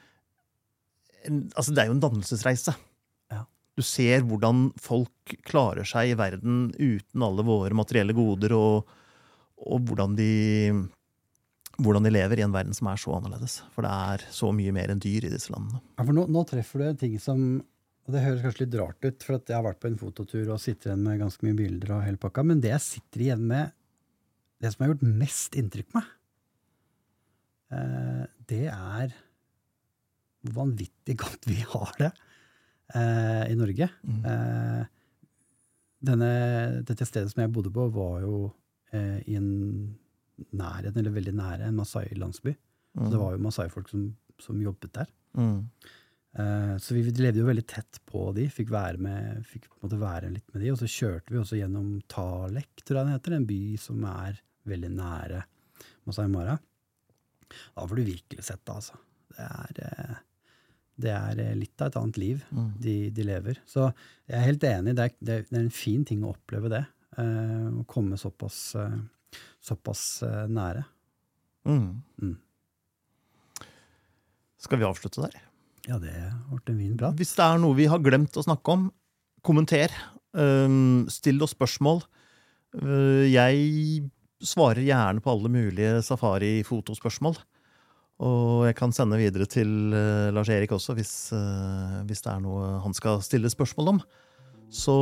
Altså, 1.23 1.71
det 1.71 1.79
er 1.79 1.87
jo 1.87 1.95
en 1.95 2.01
dannelsesreise. 2.03 2.73
Ja. 3.31 3.45
Du 3.79 3.83
ser 3.87 4.25
hvordan 4.27 4.73
folk 4.75 5.37
klarer 5.47 5.87
seg 5.87 6.11
i 6.11 6.17
verden 6.19 6.65
uten 6.75 7.23
alle 7.23 7.45
våre 7.47 7.77
materielle 7.79 8.17
goder, 8.17 8.57
og, 8.57 8.89
og 9.63 9.85
hvordan 9.87 10.17
de 10.19 10.33
hvordan 11.79 12.05
de 12.05 12.13
lever 12.13 12.41
i 12.41 12.45
en 12.45 12.55
verden 12.55 12.75
som 12.75 12.91
er 12.91 12.99
så 13.01 13.15
annerledes. 13.17 13.61
For 13.75 13.87
det 13.87 13.93
er 13.93 14.25
så 14.35 14.51
mye 14.55 14.75
mer 14.75 14.91
enn 14.93 15.03
dyr 15.03 15.29
i 15.29 15.31
disse 15.33 15.53
landene. 15.55 15.79
Ja, 15.95 16.03
for 16.03 16.17
nå, 16.17 16.27
nå 16.27 16.43
treffer 16.49 16.83
du 16.83 16.89
en 16.89 16.99
ting 17.01 17.15
som 17.23 17.63
og 18.03 18.17
Det 18.17 18.25
høres 18.25 18.41
kanskje 18.43 18.65
litt 18.65 18.73
rart 18.81 19.05
ut, 19.07 19.23
for 19.23 19.37
at 19.39 19.47
jeg 19.47 19.55
har 19.55 19.63
vært 19.63 19.79
på 19.79 19.87
en 19.87 20.01
fototur 20.01 20.49
og 20.51 20.59
sitter 20.59 20.91
igjen 20.91 21.05
med 21.07 21.21
ganske 21.21 21.47
mye 21.47 21.55
bilder 21.55 21.93
og 21.95 22.01
hele 22.03 22.19
pakka, 22.19 22.43
men 22.43 22.59
det 22.59 22.73
jeg 22.73 22.83
sitter 22.83 23.23
igjen 23.23 23.45
med, 23.47 23.71
det 24.59 24.73
som 24.73 24.83
har 24.83 24.91
gjort 24.91 25.05
mest 25.21 25.55
inntrykk 25.61 25.87
på 25.93 26.01
meg, 26.01 26.09
det 28.49 28.67
er 28.69 29.13
hvor 30.43 30.67
vanvittig 30.67 31.17
godt 31.23 31.47
vi 31.47 31.61
har 31.63 31.95
det 32.01 32.11
eh, 32.99 33.53
i 33.53 33.57
Norge. 33.59 33.89
Mm. 34.03 34.21
Eh, 34.27 34.83
denne, 36.03 36.31
dette 36.89 37.07
stedet 37.07 37.31
som 37.31 37.45
jeg 37.45 37.53
bodde 37.55 37.73
på, 37.75 37.87
var 37.95 38.25
jo 38.25 38.37
eh, 38.91 39.21
i 39.31 39.39
en 39.39 39.51
nærheten, 40.51 40.99
eller 40.99 41.15
veldig 41.15 41.35
nære, 41.39 41.69
en 41.69 41.79
masai-landsby. 41.79 42.55
Så 42.99 43.09
det 43.09 43.21
var 43.21 43.35
jo 43.37 43.45
masai-folk 43.45 43.89
som, 43.89 44.09
som 44.43 44.59
jobbet 44.61 44.93
der. 44.99 45.13
Mm. 45.39 45.61
Eh, 46.43 46.75
så 46.83 46.97
vi 46.97 47.05
levde 47.07 47.41
jo 47.41 47.49
veldig 47.49 47.65
tett 47.71 48.03
på 48.09 48.27
de, 48.37 48.49
fikk 48.53 48.73
være 48.75 49.01
med, 49.01 49.47
fikk 49.49 49.69
på 49.69 49.79
en 49.79 49.87
måte 49.87 50.03
være 50.03 50.33
litt 50.35 50.49
med 50.53 50.65
de, 50.65 50.73
og 50.75 50.83
så 50.83 50.91
kjørte 50.91 51.33
vi 51.33 51.41
også 51.41 51.61
gjennom 51.61 51.95
Talek, 52.11 52.83
tror 52.83 52.99
jeg 52.99 53.07
den 53.07 53.15
heter, 53.15 53.39
en 53.39 53.49
by 53.49 53.63
som 53.81 54.05
er 54.11 54.43
veldig 54.69 54.93
nære 54.99 55.47
Masai 56.09 56.27
Mara. 56.31 56.59
Da 57.77 57.87
får 57.87 57.97
du 58.01 58.05
virkelig 58.05 58.45
sett 58.47 58.63
det, 58.65 58.75
altså. 58.75 58.99
Det 59.33 59.47
er, 59.49 59.81
eh, 59.89 60.15
det 61.03 61.13
er 61.17 61.41
eh, 61.47 61.55
litt 61.57 61.81
av 61.83 61.89
et 61.93 61.97
annet 62.03 62.19
liv 62.21 62.43
Mm. 62.53 62.71
de, 62.85 62.97
de 63.11 63.23
lever. 63.25 63.59
Så 63.67 63.87
jeg 64.29 64.37
er 64.39 64.47
helt 64.51 64.67
enig, 64.69 64.95
det 64.99 65.05
er, 65.09 65.15
det 65.21 65.39
er 65.53 65.61
en 65.63 65.71
fin 65.73 66.05
ting 66.05 66.23
å 66.25 66.35
oppleve 66.35 66.69
det. 66.73 66.83
eh, 67.19 67.69
Å 67.81 67.85
komme 67.87 68.17
såpass, 68.21 68.75
såpass 69.61 70.23
nære. 70.49 70.85
Mm. 71.65 72.03
Mm. 72.23 72.37
Skal 74.63 74.79
vi 74.79 74.87
avslutte 74.87 75.23
der? 75.25 75.41
Ja, 75.89 75.97
det 75.99 76.13
ble 76.51 76.75
en 76.75 76.79
fin 76.79 76.97
prat. 77.01 77.17
Hvis 77.19 77.35
det 77.35 77.43
er 77.45 77.59
noe 77.63 77.75
vi 77.75 77.89
har 77.91 77.99
glemt 78.03 78.37
å 78.39 78.45
snakke 78.47 78.75
om, 78.77 78.85
kommenter. 79.43 79.91
Um, 80.33 81.09
still 81.11 81.43
oss 81.43 81.53
spørsmål. 81.57 82.05
Uh, 82.79 83.27
jeg 83.29 84.05
svarer 84.47 84.83
gjerne 84.85 85.23
på 85.23 85.33
alle 85.33 85.51
mulige 85.53 86.03
safari-fotospørsmål. 86.07 87.39
Og 88.23 88.67
jeg 88.69 88.77
kan 88.79 88.93
sende 88.95 89.19
videre 89.19 89.49
til 89.51 89.69
uh, 89.95 90.31
Lars 90.35 90.51
Erik 90.53 90.75
også, 90.77 90.95
hvis, 90.99 91.15
uh, 91.35 92.03
hvis 92.07 92.23
det 92.23 92.31
er 92.35 92.43
noe 92.45 92.77
han 92.85 92.95
skal 92.95 93.23
stille 93.25 93.51
spørsmål 93.51 93.97
om. 93.97 94.03
Så 94.73 94.97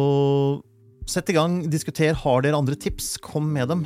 sett 1.10 1.30
i 1.32 1.36
gang, 1.36 1.60
diskuter. 1.70 2.16
Har 2.22 2.44
dere 2.46 2.58
andre 2.58 2.78
tips, 2.80 3.16
kom 3.22 3.52
med 3.52 3.68
dem. 3.72 3.84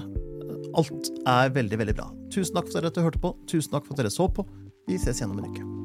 Alt 0.78 1.10
er 1.26 1.54
veldig, 1.54 1.80
veldig 1.82 1.96
bra. 1.98 2.10
Tusen 2.34 2.56
takk 2.56 2.70
for 2.70 2.82
at 2.82 2.94
dere 2.94 3.08
hørte 3.08 3.22
på. 3.22 3.34
Tusen 3.50 3.74
takk 3.74 3.88
for 3.88 3.96
at 3.96 4.04
dere 4.04 4.14
så 4.14 4.30
på. 4.30 4.46
Vi 4.88 5.00
ses 5.00 5.18
igjen 5.18 5.34
om 5.34 5.42
en 5.42 5.50
uke. 5.50 5.83